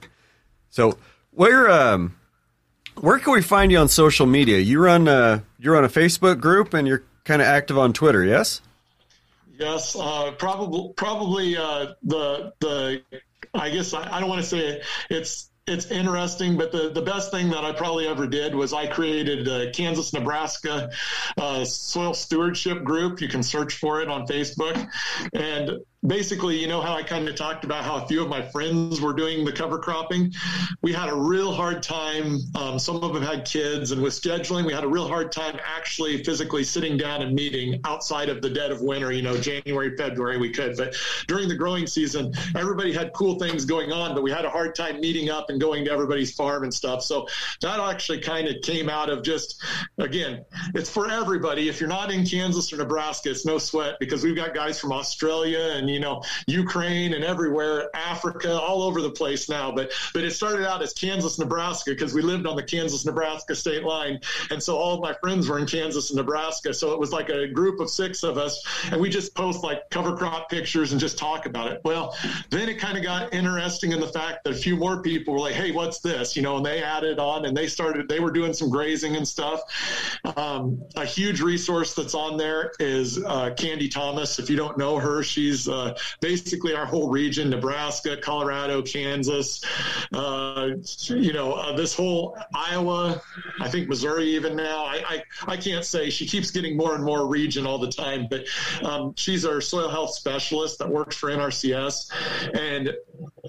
So, 0.72 0.98
where 1.32 1.70
um, 1.70 2.18
where 2.96 3.20
can 3.20 3.34
we 3.34 3.44
find 3.44 3.72
you 3.72 3.78
on 3.78 3.88
social 3.88 4.26
media? 4.26 4.58
You 4.58 4.80
run 4.80 5.08
a 5.08 5.44
you 5.60 5.72
run 5.72 5.86
a 5.86 5.90
Facebook 5.90 6.42
group 6.42 6.74
and 6.74 6.88
you're 6.88 7.04
kind 7.24 7.42
of 7.42 7.48
active 7.48 7.78
on 7.78 7.94
Twitter, 7.94 8.26
yes? 8.26 8.62
Yes, 9.60 9.96
uh, 9.96 10.32
probably 10.38 10.94
probably 10.96 11.58
uh, 11.58 11.94
the 12.04 12.54
the 12.60 13.02
I 13.58 13.70
guess 13.70 13.94
I, 13.94 14.16
I 14.16 14.20
don't 14.20 14.30
want 14.30 14.42
to 14.42 14.48
say 14.48 14.82
it's 15.10 15.52
it's 15.68 15.92
interesting, 15.92 16.56
but 16.56 16.72
the, 16.72 16.90
the 16.90 17.02
best 17.02 17.30
thing 17.30 17.50
that 17.50 17.66
I 17.66 17.74
probably 17.74 18.08
ever 18.08 18.26
did 18.26 18.56
was 18.56 18.72
I 18.72 18.88
created 18.88 19.48
a 19.50 19.70
Kansas 19.72 20.14
Nebraska 20.14 20.90
uh, 21.38 21.66
soil 21.66 22.14
stewardship 22.14 22.86
group. 22.86 23.20
You 23.20 23.28
can 23.28 23.44
search 23.44 23.76
for 23.76 24.02
it 24.02 24.08
on 24.08 24.26
Facebook, 24.28 24.90
and 25.34 25.72
basically, 26.06 26.60
you 26.60 26.68
know 26.68 26.80
how 26.80 26.94
I 26.94 27.04
kind 27.04 27.28
of 27.28 27.36
talked 27.36 27.64
about 27.64 27.84
how 27.84 28.04
a 28.04 28.08
few 28.08 28.22
of 28.22 28.30
my 28.30 28.42
friends 28.42 29.02
were 29.02 29.14
doing 29.14 29.44
the 29.44 29.52
cover 29.52 29.80
cropping. 29.80 30.32
We 30.82 30.94
had 30.94 31.10
a 31.10 31.16
real 31.16 31.52
hard 31.52 31.82
time. 31.82 32.38
Um, 32.56 32.78
some 32.78 33.04
of 33.04 33.14
them 33.14 33.24
had 33.24 33.46
kids, 33.46 33.92
and 33.92 34.02
with 34.02 34.14
scheduling, 34.14 34.66
we 34.66 34.74
had 34.74 34.84
a 34.84 34.88
real 34.88 35.08
hard 35.08 35.32
time 35.32 35.60
actually 35.66 36.24
physically 36.24 36.64
sitting 36.64 36.98
down 36.98 37.22
and 37.22 37.34
meeting 37.34 37.82
outside 37.86 38.30
of 38.30 38.42
the 38.42 38.50
dead 38.50 38.72
of 38.72 38.82
winter. 38.82 39.12
You 39.12 39.24
know, 39.24 39.38
January, 39.38 39.96
February, 39.98 40.38
we 40.38 40.52
could, 40.52 40.78
but 40.78 40.96
during 41.28 41.48
the 41.48 41.56
growing 41.56 41.88
season, 41.88 42.32
everybody 42.56 42.94
had 42.94 43.14
cool 43.14 43.40
things 43.40 43.66
going 43.66 43.92
on, 43.92 44.14
but 44.14 44.22
we 44.22 44.32
had 44.32 44.46
a 44.46 44.50
hard 44.50 44.76
time 44.76 45.00
meeting 45.00 45.30
up 45.30 45.50
and 45.50 45.60
going 45.60 45.86
to 45.86 45.92
everybody's 45.92 46.34
farm 46.34 46.64
and 46.64 46.74
stuff. 46.74 47.04
So 47.04 47.28
that 47.62 47.80
actually 47.80 48.22
kind 48.22 48.48
of 48.48 48.62
came 48.62 48.90
out 48.90 49.10
of 49.10 49.24
just, 49.24 49.64
again, 49.98 50.46
it's 50.76 50.90
for 50.90 51.10
everybody. 51.10 51.70
If 51.70 51.80
you're 51.80 51.90
not 51.90 52.12
in 52.12 52.26
Kansas 52.26 52.72
or 52.72 52.78
Nebraska, 52.78 53.32
it's 53.32 53.46
no 53.46 53.58
sweat 53.58 53.96
because 54.00 54.24
we've 54.24 54.36
got 54.36 54.54
guys 54.54 54.80
from 54.80 54.92
Australia 54.92 55.74
and 55.76 55.87
you 55.88 56.00
know 56.00 56.24
Ukraine 56.48 57.14
and 57.14 57.24
everywhere, 57.24 57.90
Africa, 57.96 58.60
all 58.60 58.84
over 58.84 59.02
the 59.02 59.12
place 59.12 59.50
now. 59.50 59.72
But 59.72 59.92
but 60.14 60.24
it 60.24 60.32
started 60.32 60.68
out 60.68 60.82
as 60.82 60.94
Kansas, 60.94 61.40
Nebraska 61.40 61.92
because 61.92 62.14
we 62.14 62.22
lived 62.22 62.46
on 62.48 62.56
the 62.56 62.64
Kansas 62.64 63.06
Nebraska 63.06 63.56
state 63.56 63.84
line, 63.84 64.20
and 64.52 64.62
so 64.62 64.78
all 64.78 64.96
of 64.96 65.02
my 65.02 65.14
friends 65.14 65.48
were 65.48 65.60
in 65.60 65.66
Kansas 65.66 66.10
and 66.10 66.18
Nebraska. 66.18 66.74
So 66.74 66.94
it 66.94 67.00
was 67.00 67.12
like 67.12 67.30
a 67.30 67.48
group 67.48 67.80
of 67.80 67.90
six 67.90 68.24
of 68.24 68.38
us, 68.38 68.64
and 68.92 69.00
we 69.00 69.10
just 69.10 69.36
post 69.36 69.64
like 69.64 69.90
cover 69.90 70.16
crop 70.16 70.50
pictures 70.50 70.92
and 70.92 71.00
just 71.00 71.18
talk 71.18 71.46
about 71.46 71.72
it. 71.72 71.82
Well, 71.84 72.16
then 72.50 72.70
it 72.70 72.80
kind 72.80 72.98
of 72.98 73.04
got 73.04 73.34
interesting 73.34 73.92
in 73.92 74.00
the 74.00 74.08
fact 74.08 74.44
that 74.44 74.54
a 74.54 74.58
few 74.58 74.76
more 74.76 75.02
people 75.02 75.34
were 75.34 75.40
like, 75.40 75.56
"Hey, 75.56 75.72
what's 75.72 76.00
this?" 76.00 76.36
You 76.36 76.42
know, 76.42 76.58
and 76.58 76.66
they 76.66 76.82
added 76.82 77.20
on 77.20 77.46
and 77.46 77.56
they 77.56 77.68
started. 77.68 78.08
They 78.08 78.20
were 78.20 78.32
doing 78.32 78.54
some 78.54 78.70
grazing 78.70 79.16
and 79.16 79.28
stuff. 79.28 79.62
Um, 80.36 80.84
a 80.96 81.06
huge 81.06 81.42
resource 81.42 81.94
that's 81.94 82.16
on 82.16 82.38
there 82.38 82.72
is 82.80 83.24
uh, 83.24 83.54
Candy 83.58 83.90
Thomas. 83.90 84.40
If 84.40 84.50
you 84.50 84.56
don't 84.56 84.78
know 84.78 84.98
her, 85.00 85.24
she's 85.24 85.68
uh, 85.68 85.77
basically 86.20 86.74
our 86.74 86.86
whole 86.86 87.10
region 87.10 87.50
Nebraska, 87.50 88.18
Colorado, 88.18 88.82
Kansas, 88.82 89.64
uh, 90.14 90.70
you 91.08 91.34
know, 91.34 91.54
uh, 91.54 91.76
this 91.76 91.94
whole 91.94 92.38
Iowa, 92.54 93.22
I 93.60 93.70
think 93.70 93.90
Missouri 93.90 94.36
even 94.36 94.56
now. 94.56 94.86
I, 94.86 95.04
I, 95.08 95.24
I, 95.54 95.58
can't 95.58 95.86
say. 95.86 96.10
She 96.10 96.26
keeps 96.26 96.52
getting 96.52 96.78
more 96.78 96.96
and 96.96 97.04
more 97.04 97.28
region 97.28 97.66
all 97.66 97.78
the 97.78 97.92
time, 97.92 98.28
but 98.30 98.46
um, 98.84 99.14
she's 99.16 99.46
our 99.46 99.62
soil 99.62 99.90
health 99.90 100.14
specialist 100.14 100.80
that 100.80 100.90
works 100.90 101.16
for 101.16 101.30
NRCS. 101.30 102.12
And, 102.54 102.94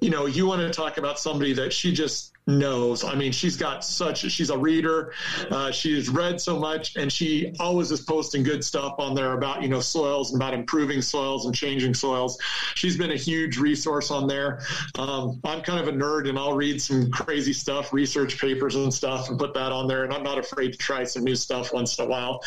you 0.01 0.11
know, 0.11 0.27
you 0.27 0.47
want 0.47 0.61
to 0.61 0.71
talk 0.71 0.99
about 0.99 1.19
somebody 1.19 1.53
that 1.55 1.73
she 1.73 1.93
just 1.93 2.33
knows. 2.49 3.05
I 3.05 3.15
mean, 3.15 3.31
she's 3.31 3.57
got 3.57 3.85
such, 3.85 4.19
she's 4.31 4.51
a 4.51 4.59
reader. 4.59 5.13
Uh, 5.51 5.71
she's 5.71 6.09
read 6.09 6.41
so 6.41 6.59
much 6.59 6.97
and 6.97 7.13
she 7.13 7.53
always 7.61 7.91
is 7.91 8.01
posting 8.01 8.43
good 8.43 8.65
stuff 8.65 8.95
on 8.99 9.15
there 9.15 9.35
about, 9.35 9.63
you 9.63 9.69
know, 9.69 9.81
soils 9.81 10.33
and 10.33 10.43
about 10.43 10.55
improving 10.55 11.03
soils 11.03 11.45
and 11.45 11.55
changing 11.55 11.95
soils. 11.95 12.39
She's 12.75 12.97
been 12.97 13.13
a 13.13 13.17
huge 13.17 13.59
resource 13.59 14.11
on 14.11 14.27
there. 14.27 14.61
Um, 14.99 15.41
I'm 15.45 15.61
kind 15.61 15.79
of 15.79 15.89
a 15.89 15.97
nerd 15.97 16.29
and 16.29 16.39
I'll 16.39 16.55
read 16.55 16.81
some 16.81 17.11
crazy 17.11 17.53
stuff, 17.53 17.93
research 17.93 18.41
papers 18.41 18.75
and 18.75 18.93
stuff 18.93 19.29
and 19.29 19.39
put 19.39 19.53
that 19.55 19.71
on 19.71 19.87
there. 19.87 20.05
And 20.05 20.13
I'm 20.13 20.23
not 20.23 20.39
afraid 20.39 20.73
to 20.73 20.79
try 20.79 21.05
some 21.05 21.25
new 21.25 21.37
stuff 21.37 21.73
once 21.75 21.99
in 21.99 22.07
a 22.07 22.09
while, 22.09 22.43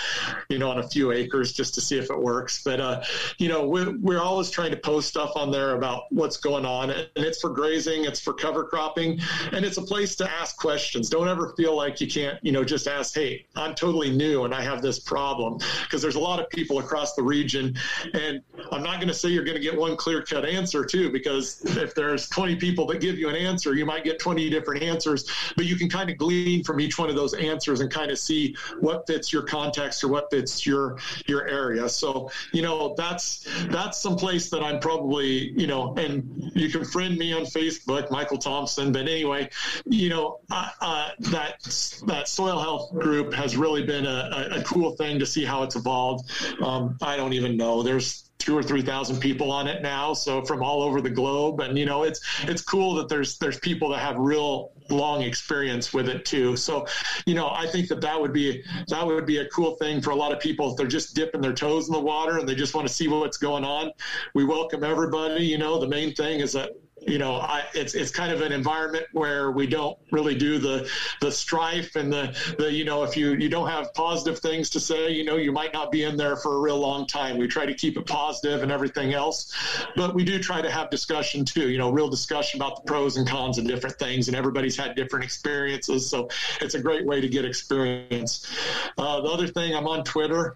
you 0.49 0.57
know, 0.57 0.72
on 0.72 0.80
a 0.80 0.88
few 0.88 1.11
acres 1.11 1.53
just 1.53 1.76
to 1.76 1.82
see 1.82 1.99
if 1.99 2.10
it 2.10 2.19
works. 2.19 2.64
But, 2.64 2.82
uh, 2.82 3.03
you 3.38 3.49
know, 3.49 3.68
we're, 3.68 3.95
we're 3.99 4.22
always 4.22 4.49
trying 4.49 4.72
to 4.72 4.78
post 4.78 5.10
stuff 5.10 5.34
on 5.36 5.52
there 5.52 5.76
about 5.76 6.03
what's 6.10 6.38
going 6.38 6.65
on 6.65 6.90
and 6.90 7.07
it's 7.15 7.40
for 7.40 7.52
grazing, 7.52 8.06
it's 8.06 8.19
for 8.19 8.34
cover 8.34 8.64
cropping, 8.64 9.19
and 9.52 9.64
it's 9.64 9.78
a 9.78 9.90
place 9.91 10.15
to 10.15 10.31
ask 10.31 10.55
questions. 10.55 11.09
Don't 11.09 11.27
ever 11.27 11.53
feel 11.57 11.76
like 11.76 11.99
you 11.99 12.07
can't, 12.07 12.39
you 12.41 12.53
know, 12.53 12.63
just 12.63 12.88
ask, 12.88 13.13
hey, 13.13 13.45
I'm 13.57 13.76
totally 13.76 14.09
new 14.09 14.45
and 14.45 14.55
I 14.55 14.61
have 14.61 14.81
this 14.81 14.99
problem. 14.99 15.59
Because 15.84 16.01
there's 16.01 16.15
a 16.15 16.19
lot 16.19 16.39
of 16.39 16.49
people 16.49 16.80
across 16.80 17.13
the 17.13 17.22
region. 17.22 17.76
And 18.13 18.41
I'm 18.72 18.84
not 18.84 18.95
going 18.97 19.09
to 19.09 19.13
say 19.13 19.27
you're 19.27 19.43
going 19.43 19.57
to 19.57 19.61
get 19.61 19.77
one 19.77 19.97
clear 19.97 20.22
cut 20.23 20.45
answer, 20.45 20.85
too, 20.85 21.11
because 21.11 21.61
if 21.76 21.93
there's 21.93 22.30
20 22.30 22.55
people 22.55 22.85
that 22.85 23.01
give 23.01 23.19
you 23.19 23.27
an 23.27 23.35
answer, 23.35 23.76
you 23.76 23.85
might 23.85 24.05
get 24.05 24.18
20 24.18 24.49
different 24.49 24.81
answers. 24.81 25.30
But 25.57 25.65
you 25.65 25.76
can 25.76 25.89
kind 25.89 26.09
of 26.09 26.18
glean 26.18 26.63
from 26.63 26.80
each 26.80 26.97
one 26.97 27.09
of 27.09 27.18
those 27.18 27.34
answers 27.34 27.81
and 27.81 27.91
kind 27.91 28.11
of 28.11 28.18
see 28.18 28.55
what 28.80 29.05
fits 29.07 29.34
your 29.34 29.43
context 29.43 30.05
or 30.05 30.07
what 30.07 30.31
fits 30.31 30.65
your 30.65 30.99
your 31.26 31.49
area. 31.49 31.89
So, 31.89 32.31
you 32.53 32.61
know, 32.61 32.95
that's 32.95 33.45
that's 33.68 33.97
some 34.01 34.15
place 34.15 34.49
that 34.51 34.63
I'm 34.63 34.80
probably, 34.80 35.49
you 35.59 35.68
know, 35.68 35.93
and 35.95 36.49
you 36.55 36.69
can 36.69 36.85
friend 36.85 37.18
me 37.18 37.34
on 37.34 37.41
Facebook, 37.41 38.09
Michael 38.09 38.38
Thompson. 38.38 38.93
But 38.93 39.09
anyway, 39.09 39.49
you 39.85 40.09
know, 40.09 40.39
uh, 40.49 40.69
uh, 40.81 41.09
that 41.19 41.61
that 42.07 42.27
soil 42.27 42.59
health 42.59 42.93
group 42.93 43.33
has 43.33 43.57
really 43.57 43.83
been 43.83 44.05
a, 44.05 44.49
a, 44.51 44.63
cool 44.63 44.91
thing 44.95 45.19
to 45.19 45.25
see 45.25 45.43
how 45.43 45.63
it's 45.63 45.75
evolved. 45.75 46.29
Um, 46.61 46.97
I 47.01 47.15
don't 47.15 47.33
even 47.33 47.57
know. 47.57 47.83
There's 47.83 48.29
two 48.37 48.57
or 48.57 48.63
three 48.63 48.81
thousand 48.81 49.19
people 49.19 49.51
on 49.51 49.67
it 49.67 49.81
now, 49.81 50.13
so 50.13 50.43
from 50.43 50.63
all 50.63 50.81
over 50.81 51.01
the 51.01 51.09
globe, 51.09 51.59
and 51.61 51.77
you 51.77 51.85
know, 51.85 52.03
it's 52.03 52.21
it's 52.43 52.61
cool 52.61 52.95
that 52.95 53.09
there's 53.09 53.37
there's 53.37 53.59
people 53.59 53.89
that 53.89 53.99
have 53.99 54.17
real 54.17 54.71
long 54.89 55.21
experience 55.21 55.93
with 55.93 56.09
it 56.09 56.25
too. 56.25 56.55
So, 56.55 56.85
you 57.25 57.33
know, 57.33 57.49
I 57.49 57.65
think 57.67 57.87
that 57.89 58.01
that 58.01 58.19
would 58.19 58.33
be 58.33 58.63
that 58.89 59.05
would 59.05 59.25
be 59.25 59.37
a 59.37 59.47
cool 59.47 59.75
thing 59.75 60.01
for 60.01 60.11
a 60.11 60.15
lot 60.15 60.31
of 60.31 60.39
people 60.39 60.71
if 60.71 60.77
they're 60.77 60.87
just 60.87 61.15
dipping 61.15 61.41
their 61.41 61.53
toes 61.53 61.87
in 61.87 61.93
the 61.93 61.99
water 61.99 62.37
and 62.37 62.47
they 62.47 62.55
just 62.55 62.73
want 62.73 62.87
to 62.87 62.93
see 62.93 63.07
what's 63.07 63.37
going 63.37 63.63
on. 63.63 63.91
We 64.33 64.43
welcome 64.43 64.83
everybody. 64.83 65.45
You 65.45 65.57
know, 65.57 65.79
the 65.79 65.87
main 65.87 66.13
thing 66.13 66.39
is 66.39 66.53
that 66.53 66.71
you 67.07 67.18
know, 67.18 67.36
I, 67.36 67.64
it's 67.73 67.95
it's 67.95 68.11
kind 68.11 68.32
of 68.32 68.41
an 68.41 68.52
environment 68.52 69.07
where 69.11 69.52
we 69.52 69.65
don't 69.65 69.98
really 70.11 70.36
do 70.36 70.60
the 70.60 70.88
the 71.19 71.32
strife 71.32 71.95
and 71.95 72.14
the 72.14 72.38
the 72.60 72.72
you 72.72 72.86
know 72.86 73.03
if 73.03 73.18
you 73.18 73.34
you 73.34 73.49
don't 73.49 73.69
have 73.69 73.91
positive 73.95 74.40
things 74.40 74.69
to 74.72 74.80
say, 74.80 75.10
you 75.10 75.23
know, 75.23 75.38
you 75.38 75.52
might 75.52 75.73
not 75.73 75.91
be 75.91 76.03
in 76.03 76.15
there 76.15 76.36
for 76.36 76.57
a 76.57 76.60
real 76.60 76.78
long 76.78 77.07
time. 77.07 77.38
We 77.38 77.48
try 77.48 77.65
to 77.65 77.73
keep 77.73 77.98
it 77.98 78.06
positive 78.06 78.61
and 78.61 78.72
everything 78.72 79.14
else, 79.14 79.52
but 79.95 80.14
we 80.14 80.23
do 80.23 80.38
try 80.38 80.61
to 80.61 80.69
have 80.69 80.91
discussion 80.91 81.44
too. 81.44 81.69
You 81.69 81.80
know, 81.80 81.91
real 81.91 82.10
discussion 82.10 82.61
about 82.61 82.76
the 82.76 82.84
pros 82.84 83.18
and 83.18 83.28
cons 83.28 83.57
of 83.57 83.65
different 83.65 83.98
things, 83.98 84.28
and 84.28 84.38
everybody's 84.38 84.78
had 84.78 84.95
different 84.95 85.26
experiences, 85.26 86.07
so 86.07 86.30
it's 86.61 86.76
a 86.76 86.82
great 86.82 87.06
way 87.06 87.19
to 87.19 87.28
get 87.28 87.45
experience. 87.45 88.48
Uh, 88.98 89.22
the 89.22 89.30
other 89.30 89.48
thing, 89.48 89.76
I'm 89.76 89.88
on 89.88 90.03
Twitter, 90.03 90.56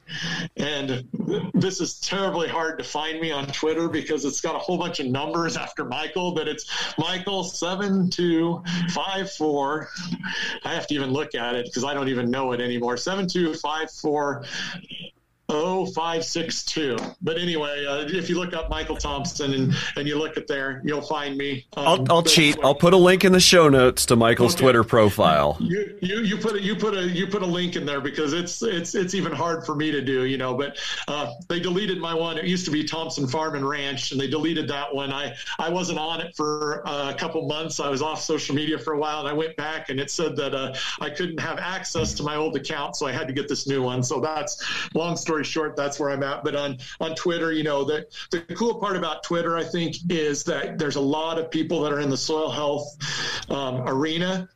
and 0.58 1.08
this 1.56 1.82
is 1.82 2.00
terribly 2.00 2.48
hard 2.48 2.78
to 2.78 2.84
find 2.84 3.20
me 3.20 3.32
on 3.32 3.48
Twitter 3.48 3.90
because 3.90 4.26
it's 4.26 4.42
got 4.42 4.56
a 4.56 4.60
whole 4.60 4.78
bunch 4.78 5.00
of 5.00 5.08
numbers 5.08 5.58
after 5.58 5.86
Michael 5.86 6.35
but 6.36 6.48
it's 6.48 6.96
Michael 7.00 7.44
seven 7.44 8.10
two 8.12 8.62
five 8.90 9.32
four. 9.32 9.90
I 10.64 10.74
have 10.76 10.86
to 10.88 10.94
even 10.94 11.10
look 11.10 11.34
at 11.34 11.56
it 11.56 11.66
because 11.66 11.84
I 11.84 11.96
don't 11.96 12.10
even 12.10 12.30
know 12.30 12.52
it 12.52 12.62
anymore. 12.62 12.98
Seven 12.98 13.28
two 13.28 13.56
five 13.56 13.90
four 13.90 14.44
0562. 15.50 16.98
But 17.22 17.38
anyway, 17.38 17.86
uh, 17.86 18.06
if 18.08 18.30
you 18.30 18.38
look 18.40 18.54
up 18.54 18.70
Michael 18.70 18.96
Thompson 18.96 19.54
and, 19.54 19.74
and 19.96 20.08
you 20.08 20.18
look 20.18 20.38
at 20.38 20.48
there, 20.48 20.82
you'll 20.84 21.02
find 21.02 21.38
me. 21.38 21.66
Um, 21.78 21.88
I'll, 21.88 22.12
I'll 22.12 22.24
cheat. 22.24 22.58
I'll 22.64 22.76
put 22.76 22.94
a 22.94 22.98
link 22.98 23.24
in 23.24 23.32
the 23.32 23.40
show 23.40 23.70
notes 23.70 24.08
to 24.08 24.16
Michael's 24.16 24.56
okay. 24.56 24.64
Twitter 24.64 24.84
profile. 24.84 25.58
You, 25.66 25.98
you 26.00 26.20
you 26.20 26.38
put 26.38 26.56
a, 26.56 26.62
you 26.62 26.76
put 26.76 26.96
a 26.96 27.08
you 27.08 27.28
put 27.28 27.42
a 27.42 27.46
link 27.46 27.76
in 27.76 27.86
there 27.86 28.00
because 28.00 28.34
it's 28.34 28.62
it's 28.62 28.94
it's 28.94 29.16
even 29.16 29.32
hard 29.32 29.66
for 29.66 29.74
me 29.74 29.92
to 29.92 30.00
do, 30.02 30.26
you 30.26 30.38
know. 30.38 30.54
But 30.54 30.78
uh, 31.08 31.34
they 31.48 31.60
deleted 31.60 32.00
my 32.00 32.14
one. 32.14 32.38
It 32.38 32.46
used 32.46 32.66
to 32.66 32.72
be 32.72 32.84
Thompson 32.84 33.28
Farm 33.28 33.56
and 33.56 33.68
Ranch, 33.68 34.12
and 34.12 34.22
they 34.22 34.28
deleted 34.28 34.68
that 34.68 34.94
one. 34.94 35.12
I 35.12 35.36
I 35.58 35.70
wasn't 35.70 35.98
on 35.98 36.22
it 36.22 36.36
for 36.36 36.88
uh, 36.88 37.12
a 37.12 37.14
couple 37.16 37.48
months. 37.48 37.80
I 37.80 37.90
was 37.90 38.02
off 38.02 38.22
social 38.22 38.54
media 38.54 38.78
for 38.78 38.94
a 38.94 38.98
while, 38.98 39.20
and 39.20 39.28
I 39.28 39.34
went 39.34 39.56
back, 39.56 39.90
and 39.90 40.00
it 40.00 40.12
said 40.12 40.36
that 40.36 40.54
uh, 40.54 40.76
I 41.02 41.10
couldn't 41.10 41.40
have 41.40 41.58
access 41.58 42.14
to 42.16 42.24
my 42.24 42.36
old 42.36 42.56
account, 42.56 42.96
so 42.96 43.08
I 43.08 43.12
had 43.12 43.28
to 43.28 43.34
get 43.34 43.48
this 43.48 43.68
new 43.68 43.82
one. 43.82 44.04
So 44.04 44.20
that's 44.20 44.64
long 44.94 45.18
story 45.18 45.35
story 45.36 45.44
short, 45.44 45.76
that's 45.76 46.00
where 46.00 46.12
I'm 46.12 46.24
at. 46.24 46.44
But 46.44 46.56
on 46.56 46.78
on 47.02 47.16
Twitter, 47.16 47.52
you 47.52 47.64
know, 47.64 47.84
the 47.84 48.06
the 48.32 48.42
cool 48.56 48.80
part 48.80 48.96
about 48.96 49.24
Twitter, 49.24 49.58
I 49.58 49.64
think, 49.64 49.98
is 50.10 50.44
that 50.46 50.78
there's 50.78 50.96
a 50.96 51.02
lot 51.02 51.38
of 51.38 51.52
people 51.52 51.82
that 51.82 51.92
are 51.92 52.00
in 52.00 52.10
the 52.10 52.18
soil 52.18 52.50
health 52.50 52.98
um, 53.50 53.82
arena, 53.88 54.48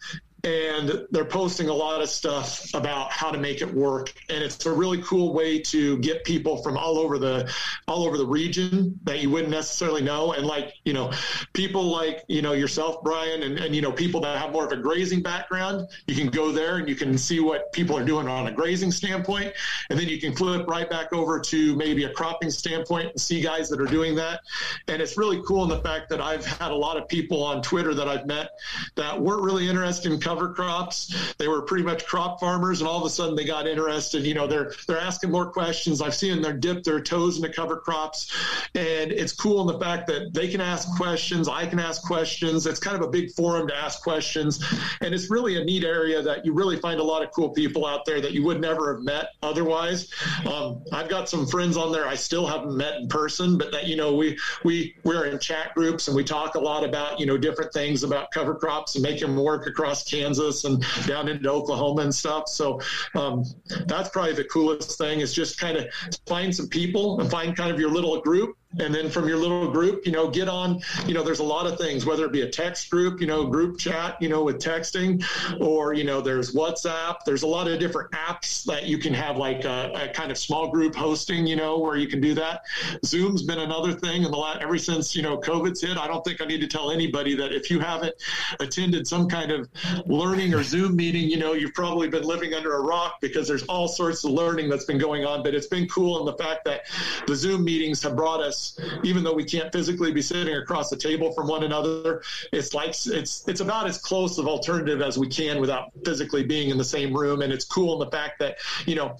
and 0.44 1.06
they're 1.12 1.26
posting 1.26 1.70
a 1.70 1.74
lot 1.74 2.02
of 2.02 2.10
stuff 2.10 2.74
about 2.74 3.12
how 3.12 3.32
to 3.32 3.38
make 3.38 3.62
it 3.62 3.74
work. 3.74 4.14
And 4.30 4.44
it's 4.44 4.66
a 4.66 4.72
really 4.72 5.02
cool 5.02 5.34
way 5.34 5.60
to 5.60 5.98
get 6.00 6.24
people 6.24 6.64
from 6.64 6.78
all 6.78 6.98
over 6.98 7.18
the 7.18 7.52
all 7.88 8.06
over 8.06 8.18
the 8.18 8.26
region 8.26 9.00
that 9.04 9.20
you 9.20 9.30
wouldn't 9.30 9.52
necessarily 9.52 10.02
know. 10.02 10.34
And 10.34 10.46
like 10.46 10.76
you 10.86 10.94
know 10.94 11.12
people 11.54 11.84
like 11.84 12.24
you 12.28 12.42
know 12.42 12.54
yourself 12.54 13.04
brian 13.04 13.44
and, 13.44 13.60
and 13.60 13.76
you 13.76 13.82
know 13.82 13.92
people 13.92 14.22
that 14.22 14.38
have 14.38 14.52
more 14.52 14.66
of 14.66 14.72
a 14.72 14.78
grazing 14.78 15.22
background 15.22 15.88
you 16.08 16.16
can 16.16 16.28
go 16.28 16.52
there 16.52 16.78
and 16.78 16.88
you 16.88 16.96
can 16.96 17.18
see 17.18 17.40
what 17.40 17.72
people 17.74 17.98
are 17.98 18.06
doing 18.06 18.28
on 18.28 18.48
a 18.48 18.52
grazing 18.52 18.92
standpoint. 18.92 19.54
And 19.90 20.00
then 20.00 20.08
you 20.08 20.20
can 20.20 20.36
flip 20.36 20.68
right 20.68 20.90
back 20.90 21.14
over 21.14 21.40
to 21.40 21.76
maybe 21.76 22.06
a 22.06 22.14
cropping 22.14 22.52
standpoint 22.52 23.10
and 23.10 23.20
see 23.20 23.42
guys 23.42 23.70
that 23.70 23.82
are 23.82 23.86
doing 23.86 24.16
that. 24.16 24.42
And 24.88 25.02
it's 25.02 25.18
really 25.18 25.42
cool 25.46 25.64
in 25.64 25.70
the 25.70 25.80
fact 25.82 26.10
that 26.10 26.22
i've 26.22 26.46
had 26.46 26.72
a 26.72 26.76
lot 26.76 26.98
of 26.98 27.08
people 27.08 27.44
on 27.44 27.62
twitter 27.62 27.94
that 27.94 28.08
i've 28.08 28.26
met 28.26 28.52
that 28.96 29.20
weren't 29.20 29.44
really 29.44 29.68
interested 29.68 30.12
in 30.12 30.20
cover 30.30 30.54
crops. 30.54 31.34
They 31.40 31.48
were 31.48 31.64
pretty 31.64 31.84
much 31.84 32.06
crop 32.06 32.40
farmers, 32.40 32.82
and 32.82 32.88
all 32.88 33.00
of 33.00 33.06
a 33.06 33.10
sudden 33.10 33.36
they 33.36 33.46
got 33.46 33.68
interested. 33.68 34.26
You 34.28 34.36
know, 34.36 34.46
they're 34.46 34.72
they're 34.88 35.00
asking 35.00 35.32
more 35.32 35.52
questions. 35.52 36.04
I've 36.04 36.14
seen 36.14 36.40
them 36.42 36.60
dip 36.60 36.84
their 36.84 37.02
toes 37.02 37.38
into 37.38 37.50
cover 37.50 37.78
crops, 37.78 38.32
and 38.76 39.12
it's 39.12 39.34
cool 39.34 39.62
in 39.62 39.68
the 39.76 39.84
fact 39.84 40.06
that 40.08 40.32
they 40.32 40.48
can 40.48 40.62
ask 40.62 40.88
questions. 40.96 41.48
I 41.48 41.66
can 41.66 41.80
ask 41.80 42.04
questions. 42.04 42.68
It's 42.68 42.80
kind 42.80 42.96
of 42.96 43.02
a 43.02 43.08
big 43.08 43.32
forum 43.32 43.68
to 43.70 43.76
ask 43.76 44.04
questions, 44.04 44.64
and 45.02 45.16
it's 45.16 45.32
really 45.32 45.60
a 45.60 45.66
neat 45.66 45.84
area 45.84 46.22
that 46.22 46.46
you 46.46 46.54
really 46.54 46.78
find 46.78 47.00
a 47.00 47.04
lot 47.04 47.24
of 47.24 47.32
cool 47.32 47.50
people 47.50 47.88
out 47.88 48.06
there 48.06 48.22
that 48.22 48.34
you 48.34 48.44
would 48.44 48.62
never 48.62 48.94
have 48.94 49.04
met 49.04 49.32
otherwise. 49.42 50.14
Um, 50.46 50.84
I've 50.94 51.10
got 51.10 51.28
some 51.28 51.48
friends 51.48 51.76
on 51.76 51.92
there 51.92 52.08
I 52.08 52.16
still 52.16 52.46
haven't 52.46 52.78
met 52.78 52.98
in 52.98 53.08
person, 53.08 53.58
but 53.58 53.72
that 53.72 53.88
you 53.88 53.96
know 53.96 54.14
we 54.14 54.38
we 54.64 54.96
we're 55.04 55.26
in 55.26 55.40
chat 55.40 55.74
groups 55.74 56.08
and 56.08 56.16
we 56.16 56.24
talk 56.24 56.54
a 56.54 56.60
lot 56.60 56.84
about 56.84 57.20
you 57.20 57.26
know 57.26 57.38
different 57.38 57.74
things 57.74 58.04
about 58.04 58.30
cover 58.30 58.54
crops 58.54 58.94
and 58.94 59.02
making 59.02 59.28
them 59.28 59.44
work 59.44 59.66
across 59.66 60.04
Kansas 60.20 60.66
and 60.66 60.84
down 61.06 61.28
into 61.28 61.50
Oklahoma 61.50 62.02
and 62.02 62.14
stuff. 62.14 62.48
So 62.48 62.80
um, 63.16 63.46
that's 63.88 64.10
probably 64.10 64.34
the 64.34 64.46
coolest 64.46 64.98
thing 64.98 65.22
is 65.22 65.34
just 65.34 65.60
kind 65.60 65.78
of 65.78 65.88
find 66.28 66.56
some 66.56 66.68
people 66.68 67.20
and 67.20 67.30
find 67.30 67.56
kind 67.56 67.72
of 67.72 67.80
your 67.80 67.90
little 67.90 68.20
group 68.22 68.59
and 68.78 68.94
then 68.94 69.10
from 69.10 69.28
your 69.28 69.38
little 69.38 69.72
group 69.72 70.06
you 70.06 70.12
know 70.12 70.30
get 70.30 70.48
on 70.48 70.80
you 71.08 71.14
know 71.16 71.24
there's 71.24 71.40
a 71.40 71.44
lot 71.44 71.66
of 71.66 71.80
things 71.80 72.06
whether 72.06 72.26
it 72.26 72.32
be 72.32 72.42
a 72.42 72.50
text 72.50 72.92
group 72.92 73.20
you 73.20 73.26
know 73.26 73.48
group 73.48 73.80
chat 73.80 74.16
you 74.22 74.30
know 74.30 74.44
with 74.44 74.58
texting 74.58 75.26
or 75.60 75.94
you 75.94 76.04
know 76.04 76.22
there's 76.22 76.54
whatsapp. 76.54 77.18
There's 77.26 77.42
a 77.42 77.48
lot 77.48 77.68
of 77.68 77.80
different 77.80 78.12
apps 78.12 78.64
that 78.66 78.86
you 78.86 79.00
can 79.00 79.12
have 79.14 79.38
like 79.38 79.66
a, 79.66 79.92
a 79.96 80.14
kind 80.14 80.30
of 80.30 80.38
small 80.38 80.70
group 80.70 80.94
hosting 80.96 81.48
you 81.48 81.56
know 81.56 81.80
where 81.80 81.98
you 81.98 82.08
can 82.08 82.22
do 82.22 82.36
that. 82.36 82.62
Zoom's 83.04 83.42
been 83.42 83.58
another 83.58 83.94
thing 83.94 84.24
and 84.24 84.32
the 84.32 84.38
last 84.38 84.62
ever 84.62 84.78
since 84.78 85.16
you 85.16 85.24
know 85.24 85.38
covid's 85.38 85.82
hit. 85.82 85.98
I 85.98 86.08
don't 86.08 86.24
think 86.24 86.40
i 86.40 86.46
need 86.46 86.62
to 86.62 86.68
tell 86.68 86.92
anybody 86.92 87.36
that 87.36 87.52
if 87.52 87.72
you 87.72 87.80
haven't 87.80 88.14
attended 88.60 89.08
some 89.08 89.28
kind 89.28 89.52
of 89.52 89.68
learning 90.06 90.54
or 90.54 90.62
zoom 90.62 90.96
meeting 90.96 91.28
you 91.30 91.38
know 91.38 91.54
you've 91.54 91.74
probably 91.74 92.08
been 92.08 92.24
living 92.24 92.54
under 92.54 92.76
a 92.76 92.82
rock 92.82 93.20
because 93.20 93.48
there's 93.48 93.64
all 93.64 93.88
sorts 93.88 94.24
of 94.24 94.32
learning 94.32 94.70
that's 94.70 94.86
been 94.86 95.00
going 95.00 95.26
on. 95.26 95.42
But 95.42 95.56
it's 95.56 95.68
been 95.68 95.88
cool 95.88 96.20
in 96.20 96.26
the 96.26 96.44
fact 96.44 96.66
that 96.66 96.82
the 97.26 97.36
zoom 97.36 97.64
meetings 97.64 98.04
have 98.04 98.16
brought 98.16 98.42
us 98.42 98.59
even 99.04 99.24
though 99.24 99.34
we 99.34 99.44
can't 99.44 99.72
physically 99.72 100.12
be 100.12 100.22
sitting 100.22 100.56
across 100.56 100.90
the 100.90 100.96
table 100.96 101.32
from 101.34 101.48
one 101.48 101.64
another. 101.64 102.22
It's 102.52 102.74
like 102.74 102.90
it's 102.90 103.48
it's 103.48 103.62
about 103.62 103.88
as 103.88 103.98
close 103.98 104.38
of 104.38 104.48
alternative 104.48 105.02
as 105.02 105.18
we 105.18 105.28
can 105.28 105.60
without 105.60 105.92
physically 106.06 106.44
being 106.44 106.70
in 106.70 106.78
the 106.78 106.84
same 106.84 107.14
room. 107.14 107.42
And 107.42 107.52
it's 107.52 107.66
cool 107.66 107.94
in 107.94 108.00
the 108.00 108.12
fact 108.12 108.40
that 108.40 108.58
you 108.86 108.96
know 108.96 109.18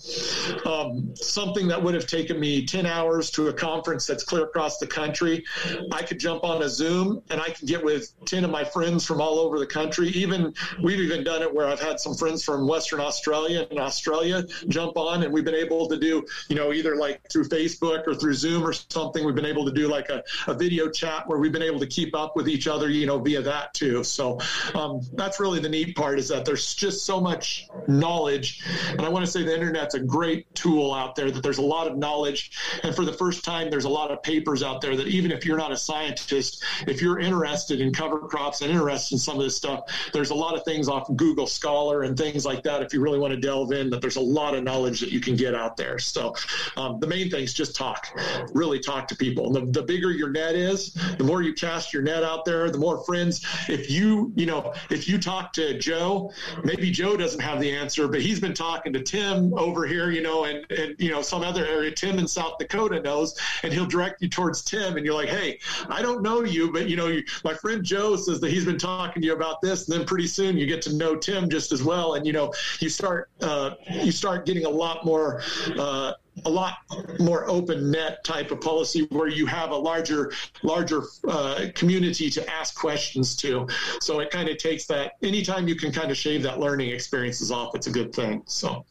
um, 0.66 1.16
something 1.16 1.68
that 1.68 1.82
would 1.82 1.94
have 1.94 2.08
taken 2.08 2.40
me 2.40 2.66
ten 2.66 2.86
hours 2.86 3.30
to 3.32 3.48
a 3.48 3.54
conference 3.54 4.06
that's 4.06 4.24
clear 4.24 4.44
across 4.44 4.78
the 4.78 4.88
country, 4.88 5.44
I 5.92 6.02
could 6.04 6.20
jump 6.20 6.44
on 6.44 6.62
a 6.64 6.70
Zoom 6.70 7.22
and 7.30 7.42
I 7.42 7.50
can 7.50 7.68
get 7.68 7.84
with 7.84 8.14
ten 8.26 8.44
of 8.44 8.52
my 8.52 8.64
friends 8.64 9.06
from 9.06 9.22
all 9.22 9.40
over 9.40 9.60
the 9.60 9.68
country. 9.68 10.10
Even 10.10 10.54
we've 10.84 11.00
even 11.00 11.24
done 11.24 11.42
it 11.42 11.54
where 11.54 11.68
I've 11.68 11.82
had 11.82 12.00
some 12.00 12.16
friends 12.16 12.44
from 12.44 12.68
Western 12.68 13.00
Australia 13.00 13.68
and 13.70 13.80
Australia 13.80 14.44
jump 14.68 14.98
on, 14.98 15.24
and 15.24 15.34
we've 15.34 15.46
been 15.46 15.56
able 15.56 15.88
to 15.88 15.98
do 15.98 16.26
you 16.50 16.56
know 16.56 16.74
either 16.74 16.96
like 16.96 17.22
through 17.32 17.46
Facebook 17.46 18.08
or 18.08 18.16
through 18.16 18.34
Zoom 18.34 18.64
or 18.64 18.74
something 18.74 19.26
We've 19.30 19.36
been 19.36 19.46
able 19.46 19.66
to 19.66 19.72
do 19.72 19.88
like 19.88 20.10
a, 20.10 20.24
a 20.48 20.56
video 20.56 20.90
chat 20.90 21.28
where 21.28 21.38
we've 21.38 21.52
been 21.52 21.62
able 21.62 21.80
to 21.80 21.86
keep 21.86 22.16
up 22.16 22.36
with 22.36 22.50
each 22.50 22.68
other, 22.68 22.90
you 22.90 23.06
know, 23.06 23.20
via 23.20 23.44
that 23.44 23.76
too. 23.76 24.04
So 24.04 24.40
um, 24.74 25.02
that's 25.14 25.40
really 25.40 25.60
the 25.60 25.70
neat 25.70 25.96
part 25.96 26.18
is 26.18 26.28
that 26.30 26.46
there's 26.46 26.74
just 26.74 27.06
so 27.06 27.22
much 27.22 27.68
knowledge. 27.88 28.64
And 28.88 29.02
I 29.02 29.10
want 29.10 29.24
to 29.24 29.32
say 29.32 29.44
the 29.44 29.54
internet's 29.54 29.94
a 29.94 30.00
great 30.00 30.54
tool 30.56 30.94
out 30.96 31.16
there 31.16 31.30
that 31.30 31.44
there's 31.44 31.60
a 31.60 31.62
lot 31.62 31.86
of 31.86 31.96
knowledge. 31.96 32.52
And 32.82 32.96
for 32.96 33.06
the 33.06 33.14
first 33.14 33.46
time, 33.46 33.70
there's 33.70 33.86
a 33.86 33.90
lot 33.90 34.10
of 34.10 34.24
papers 34.24 34.64
out 34.64 34.82
there 34.82 34.96
that 34.96 35.08
even 35.08 35.32
if 35.32 35.46
you're 35.46 35.58
not 35.58 35.72
a 35.72 35.78
scientist, 35.78 36.64
if 36.88 37.02
you're 37.02 37.20
interested 37.20 37.82
in 37.82 37.94
cover 37.94 38.20
crops 38.20 38.62
and 38.62 38.72
interested 38.72 39.16
in 39.16 39.20
some 39.20 39.38
of 39.38 39.44
this 39.44 39.56
stuff, 39.56 39.82
there's 40.12 40.32
a 40.32 40.36
lot 40.36 40.56
of 40.56 40.64
things 40.66 40.90
off 40.90 41.08
Google 41.16 41.46
Scholar 41.46 42.02
and 42.02 42.18
things 42.18 42.46
like 42.46 42.64
that. 42.64 42.82
If 42.82 42.94
you 42.94 43.02
really 43.02 43.20
want 43.20 43.34
to 43.34 43.40
delve 43.40 43.72
in, 43.72 43.90
that 43.92 44.02
there's 44.02 44.16
a 44.16 44.22
lot 44.22 44.56
of 44.56 44.64
knowledge 44.64 45.00
that 45.02 45.12
you 45.12 45.20
can 45.20 45.36
get 45.36 45.54
out 45.54 45.78
there. 45.78 46.00
So 46.00 46.36
um, 46.78 47.00
the 47.00 47.08
main 47.08 47.30
thing 47.30 47.44
is 47.44 47.54
just 47.54 47.76
talk, 47.76 48.08
really 48.54 48.80
talk 48.80 49.08
to 49.10 49.16
people. 49.20 49.52
The, 49.52 49.66
the 49.66 49.84
bigger 49.84 50.12
your 50.12 50.30
net 50.30 50.56
is, 50.56 50.94
the 51.18 51.24
more 51.24 51.42
you 51.42 51.54
cast 51.54 51.94
your 51.94 52.02
net 52.02 52.24
out 52.24 52.46
there, 52.46 52.72
the 52.72 52.78
more 52.78 53.04
friends. 53.04 53.46
If 53.68 53.92
you, 53.92 54.32
you 54.36 54.46
know, 54.46 54.74
if 54.90 55.08
you 55.08 55.20
talk 55.20 55.54
to 55.54 55.78
Joe, 55.78 56.32
maybe 56.64 56.90
Joe 56.90 57.18
doesn't 57.18 57.40
have 57.40 57.60
the 57.60 57.70
answer, 57.70 58.08
but 58.08 58.22
he's 58.22 58.40
been 58.40 58.54
talking 58.54 58.94
to 58.94 59.04
Tim 59.04 59.54
over 59.54 59.86
here, 59.86 60.10
you 60.10 60.22
know, 60.22 60.46
and, 60.46 60.66
and 60.72 60.96
you 60.98 61.12
know, 61.12 61.22
some 61.22 61.44
other 61.44 61.66
area, 61.66 61.92
Tim 61.92 62.18
in 62.18 62.28
South 62.28 62.58
Dakota 62.58 63.02
knows, 63.02 63.38
and 63.64 63.74
he'll 63.74 63.86
direct 63.86 64.22
you 64.22 64.30
towards 64.30 64.64
Tim. 64.64 64.98
And 64.98 65.06
you're 65.06 65.16
like, 65.16 65.30
hey, 65.30 65.60
I 65.90 66.02
don't 66.02 66.24
know 66.24 66.44
you, 66.44 66.72
but, 66.72 66.90
you 66.90 66.96
know, 66.96 67.08
you, 67.08 67.24
my 67.44 67.54
friend 67.54 67.84
Joe 67.84 68.16
says 68.16 68.40
that 68.40 68.50
he's 68.50 68.66
been 68.66 68.80
talking 68.80 69.22
to 69.22 69.28
you 69.28 69.34
about 69.34 69.62
this. 69.62 69.88
And 69.88 70.00
then 70.00 70.06
pretty 70.06 70.28
soon 70.28 70.58
you 70.58 70.66
get 70.66 70.82
to 70.84 70.96
know 70.96 71.16
Tim 71.16 71.50
just 71.50 71.72
as 71.72 71.84
well. 71.84 72.14
And, 72.16 72.26
you 72.26 72.34
know, 72.34 72.54
you 72.80 72.90
start, 72.90 73.30
uh, 73.42 73.72
you 73.90 74.12
start 74.12 74.46
getting 74.46 74.66
a 74.66 74.70
lot 74.70 75.06
more, 75.06 75.42
uh, 75.78 76.14
a 76.46 76.50
lot 76.50 76.78
more 77.20 77.50
open 77.50 77.92
net 77.92 78.24
type 78.24 78.52
of 78.52 78.62
policy 78.62 79.08
where 79.10 79.28
you 79.28 79.46
have 79.46 79.72
a 79.72 79.76
larger 79.76 80.32
larger 80.64 81.04
uh, 81.28 81.66
community 81.76 82.30
to 82.30 82.50
ask 82.50 82.76
questions 82.76 83.36
to. 83.38 83.68
So 84.02 84.20
it 84.20 84.32
kind 84.32 84.50
of 84.50 84.58
takes 84.58 84.86
that 84.88 85.14
anytime 85.22 85.68
you 85.68 85.76
can 85.76 85.92
kind 85.92 86.12
of 86.12 86.18
shave 86.18 86.44
that 86.44 86.60
learning 86.60 86.90
experiences 86.90 87.52
off 87.52 87.76
it's 87.76 87.88
a 87.88 87.92
good 87.92 88.14
thing 88.14 88.44
so. 88.46 88.86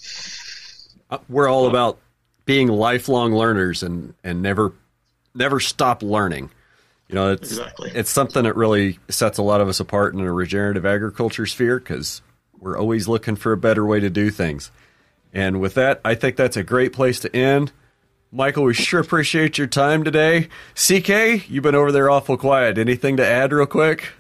Uh, 1.11 1.19
we're 1.29 1.49
all 1.49 1.67
about 1.67 1.99
being 2.45 2.69
lifelong 2.69 3.35
learners 3.35 3.83
and 3.83 4.15
and 4.23 4.43
never 4.43 4.73
never 5.35 5.61
stop 5.61 6.03
learning. 6.03 6.51
You 7.09 7.15
know 7.15 7.33
it's 7.33 7.51
exactly. 7.51 7.91
it's 7.95 8.11
something 8.11 8.45
that 8.45 8.57
really 8.57 8.99
sets 9.09 9.39
a 9.39 9.43
lot 9.43 9.61
of 9.61 9.69
us 9.69 9.81
apart 9.81 10.15
in 10.15 10.21
a 10.21 10.33
regenerative 10.33 10.85
agriculture 10.85 11.47
sphere 11.47 11.79
because 11.79 12.21
we're 12.59 12.79
always 12.79 13.09
looking 13.09 13.37
for 13.37 13.53
a 13.53 13.57
better 13.57 13.87
way 13.87 14.01
to 14.01 14.11
do 14.11 14.31
things 14.31 14.71
and 15.33 15.61
with 15.61 15.75
that, 15.75 16.01
I 16.05 16.15
think 16.15 16.37
that's 16.37 16.57
a 16.57 16.63
great 16.63 16.93
place 16.93 17.21
to 17.21 17.37
end. 17.37 17.73
Michael, 18.31 18.65
we 18.65 18.75
sure 18.75 19.01
appreciate 19.01 19.57
your 19.57 19.67
time 19.67 20.05
today. 20.05 20.49
CK, 20.75 21.49
you've 21.49 21.63
been 21.63 21.75
over 21.75 21.91
there 21.91 22.11
awful 22.11 22.37
quiet. 22.37 22.77
Anything 22.77 23.17
to 23.17 23.27
add, 23.27 23.53
real 23.53 23.67
quick? 23.67 24.13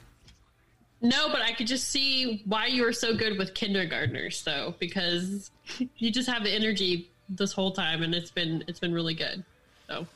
No, 1.01 1.29
but 1.29 1.43
I 1.43 1.53
could 1.53 1.67
just 1.67 1.89
see 1.89 2.43
why 2.47 2.67
you 2.67 2.83
were 2.83 2.93
so 2.93 3.15
good 3.15 3.39
with 3.39 3.55
kindergartners, 3.55 4.43
though, 4.43 4.75
because 4.79 5.51
you 5.97 6.11
just 6.11 6.29
have 6.29 6.43
the 6.43 6.51
energy 6.51 7.11
this 7.29 7.53
whole 7.53 7.73
time, 7.73 8.03
and 8.03 8.15
it's 8.15 8.31
been 8.31 8.65
it's 8.67 8.81
been 8.81 8.93
really 8.93 9.15
good. 9.15 9.45
So 9.89 10.07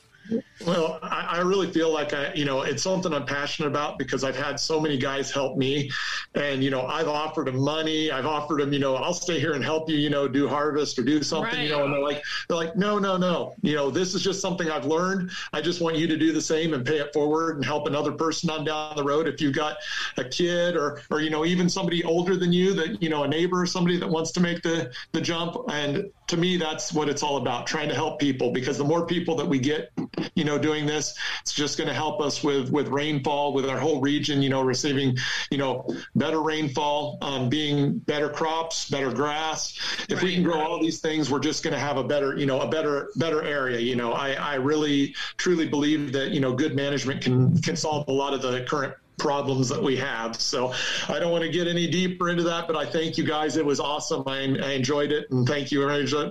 well, 0.66 0.98
I, 1.02 1.28
I, 1.30 1.38
really 1.38 1.70
feel 1.70 1.92
like 1.92 2.14
I, 2.14 2.32
you 2.34 2.44
know, 2.44 2.62
it's 2.62 2.82
something 2.82 3.12
I'm 3.12 3.26
passionate 3.26 3.68
about 3.68 3.98
because 3.98 4.22
I've 4.22 4.36
had 4.36 4.58
so 4.60 4.80
many 4.80 4.96
guys 4.96 5.30
help 5.30 5.56
me, 5.56 5.90
and 6.34 6.62
you 6.62 6.70
know, 6.70 6.86
I've 6.86 7.08
offered 7.08 7.48
them 7.48 7.58
money. 7.58 8.10
I've 8.10 8.26
offered 8.26 8.60
them, 8.60 8.72
you 8.72 8.78
know, 8.78 8.94
I'll 8.94 9.14
stay 9.14 9.40
here 9.40 9.54
and 9.54 9.64
help 9.64 9.88
you, 9.88 9.96
you 9.96 10.10
know, 10.10 10.28
do 10.28 10.48
harvest 10.48 10.98
or 10.98 11.02
do 11.02 11.22
something, 11.22 11.58
right. 11.58 11.64
you 11.64 11.70
know, 11.70 11.84
and 11.84 11.92
they're 11.92 12.02
like, 12.02 12.22
they're 12.48 12.56
like, 12.56 12.76
no, 12.76 12.98
no, 12.98 13.16
no, 13.16 13.54
you 13.62 13.74
know, 13.74 13.90
this 13.90 14.14
is 14.14 14.22
just 14.22 14.40
something 14.40 14.70
I've 14.70 14.86
learned. 14.86 15.30
I 15.52 15.60
just 15.60 15.80
want 15.80 15.96
you 15.96 16.06
to 16.06 16.16
do 16.16 16.32
the 16.32 16.40
same 16.40 16.74
and 16.74 16.86
pay 16.86 16.98
it 16.98 17.12
forward 17.12 17.56
and 17.56 17.64
help 17.64 17.86
another 17.86 18.12
person 18.12 18.50
on 18.50 18.64
down 18.64 18.96
the 18.96 19.04
road. 19.04 19.26
If 19.26 19.40
you've 19.40 19.54
got 19.54 19.76
a 20.16 20.24
kid 20.24 20.76
or, 20.76 21.02
or 21.10 21.20
you 21.20 21.30
know, 21.30 21.44
even 21.44 21.68
somebody 21.68 22.04
older 22.04 22.36
than 22.36 22.52
you 22.52 22.74
that 22.74 23.02
you 23.02 23.08
know, 23.08 23.24
a 23.24 23.28
neighbor 23.28 23.62
or 23.62 23.66
somebody 23.66 23.98
that 23.98 24.08
wants 24.08 24.30
to 24.32 24.40
make 24.40 24.62
the 24.62 24.92
the 25.12 25.20
jump, 25.20 25.56
and 25.70 26.10
to 26.28 26.36
me, 26.36 26.56
that's 26.56 26.92
what 26.92 27.08
it's 27.08 27.22
all 27.22 27.36
about, 27.36 27.66
trying 27.66 27.88
to 27.88 27.94
help 27.94 28.18
people 28.18 28.52
because 28.52 28.78
the 28.78 28.84
more 28.84 29.06
people 29.06 29.36
that 29.36 29.46
we 29.46 29.58
get, 29.58 29.90
you 30.34 30.44
know, 30.44 30.58
doing 30.58 30.86
this, 30.86 31.14
it's 31.42 31.52
just 31.52 31.76
going 31.76 31.88
to 31.88 31.94
help 31.94 32.20
us 32.20 32.42
with 32.42 32.70
with 32.70 32.88
rainfall, 32.88 33.52
with 33.52 33.68
our 33.68 33.78
whole 33.78 34.00
region, 34.00 34.42
you 34.42 34.48
know, 34.48 34.62
receiving, 34.62 35.16
you 35.50 35.58
know, 35.58 35.86
better 36.14 36.40
rainfall, 36.40 37.18
um, 37.22 37.48
being 37.48 37.98
better 37.98 38.28
crops, 38.28 38.88
better 38.88 39.12
grass. 39.12 39.76
If 40.08 40.16
right, 40.16 40.22
we 40.22 40.34
can 40.34 40.42
grow 40.42 40.60
all 40.60 40.80
these 40.80 41.00
things, 41.00 41.30
we're 41.30 41.40
just 41.40 41.62
going 41.62 41.74
to 41.74 41.80
have 41.80 41.96
a 41.96 42.04
better, 42.04 42.38
you 42.38 42.46
know, 42.46 42.60
a 42.60 42.68
better 42.68 43.10
better 43.16 43.42
area. 43.42 43.78
You 43.78 43.96
know, 43.96 44.12
I 44.12 44.32
I 44.32 44.54
really 44.54 45.14
truly 45.36 45.68
believe 45.68 46.12
that 46.12 46.30
you 46.30 46.40
know 46.40 46.54
good 46.54 46.74
management 46.74 47.20
can 47.20 47.60
can 47.60 47.76
solve 47.76 48.08
a 48.08 48.12
lot 48.12 48.32
of 48.32 48.42
the 48.42 48.64
current 48.64 48.94
problems 49.22 49.68
that 49.68 49.80
we 49.80 49.96
have. 49.96 50.34
So 50.40 50.74
I 51.08 51.20
don't 51.20 51.30
want 51.30 51.44
to 51.44 51.48
get 51.48 51.68
any 51.68 51.86
deeper 51.86 52.28
into 52.28 52.42
that, 52.42 52.66
but 52.66 52.74
I 52.74 52.84
thank 52.84 53.16
you 53.16 53.24
guys. 53.24 53.56
It 53.56 53.64
was 53.64 53.78
awesome. 53.78 54.24
I, 54.26 54.40
I 54.40 54.72
enjoyed 54.72 55.12
it, 55.12 55.30
and 55.30 55.46
thank 55.46 55.70
you 55.70 55.80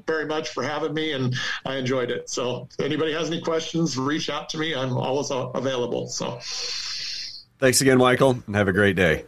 very 0.05 0.25
much 0.25 0.49
for 0.49 0.61
having 0.61 0.93
me. 0.93 1.13
And 1.13 1.33
I 1.65 1.77
enjoyed 1.77 2.11
it. 2.11 2.29
So 2.29 2.67
if 2.77 2.85
anybody 2.85 3.13
has 3.13 3.29
any 3.29 3.41
questions, 3.41 3.97
reach 3.97 4.29
out 4.29 4.49
to 4.49 4.57
me. 4.57 4.75
I'm 4.75 4.97
always 4.97 5.31
available. 5.31 6.07
So 6.07 6.39
thanks 7.59 7.79
again, 7.79 7.97
Michael, 7.97 8.41
and 8.45 8.55
have 8.55 8.67
a 8.67 8.73
great 8.73 8.97
day. 8.97 9.23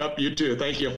Yep, 0.00 0.18
you 0.18 0.34
too. 0.34 0.56
Thank 0.56 0.80
you. 0.80 0.88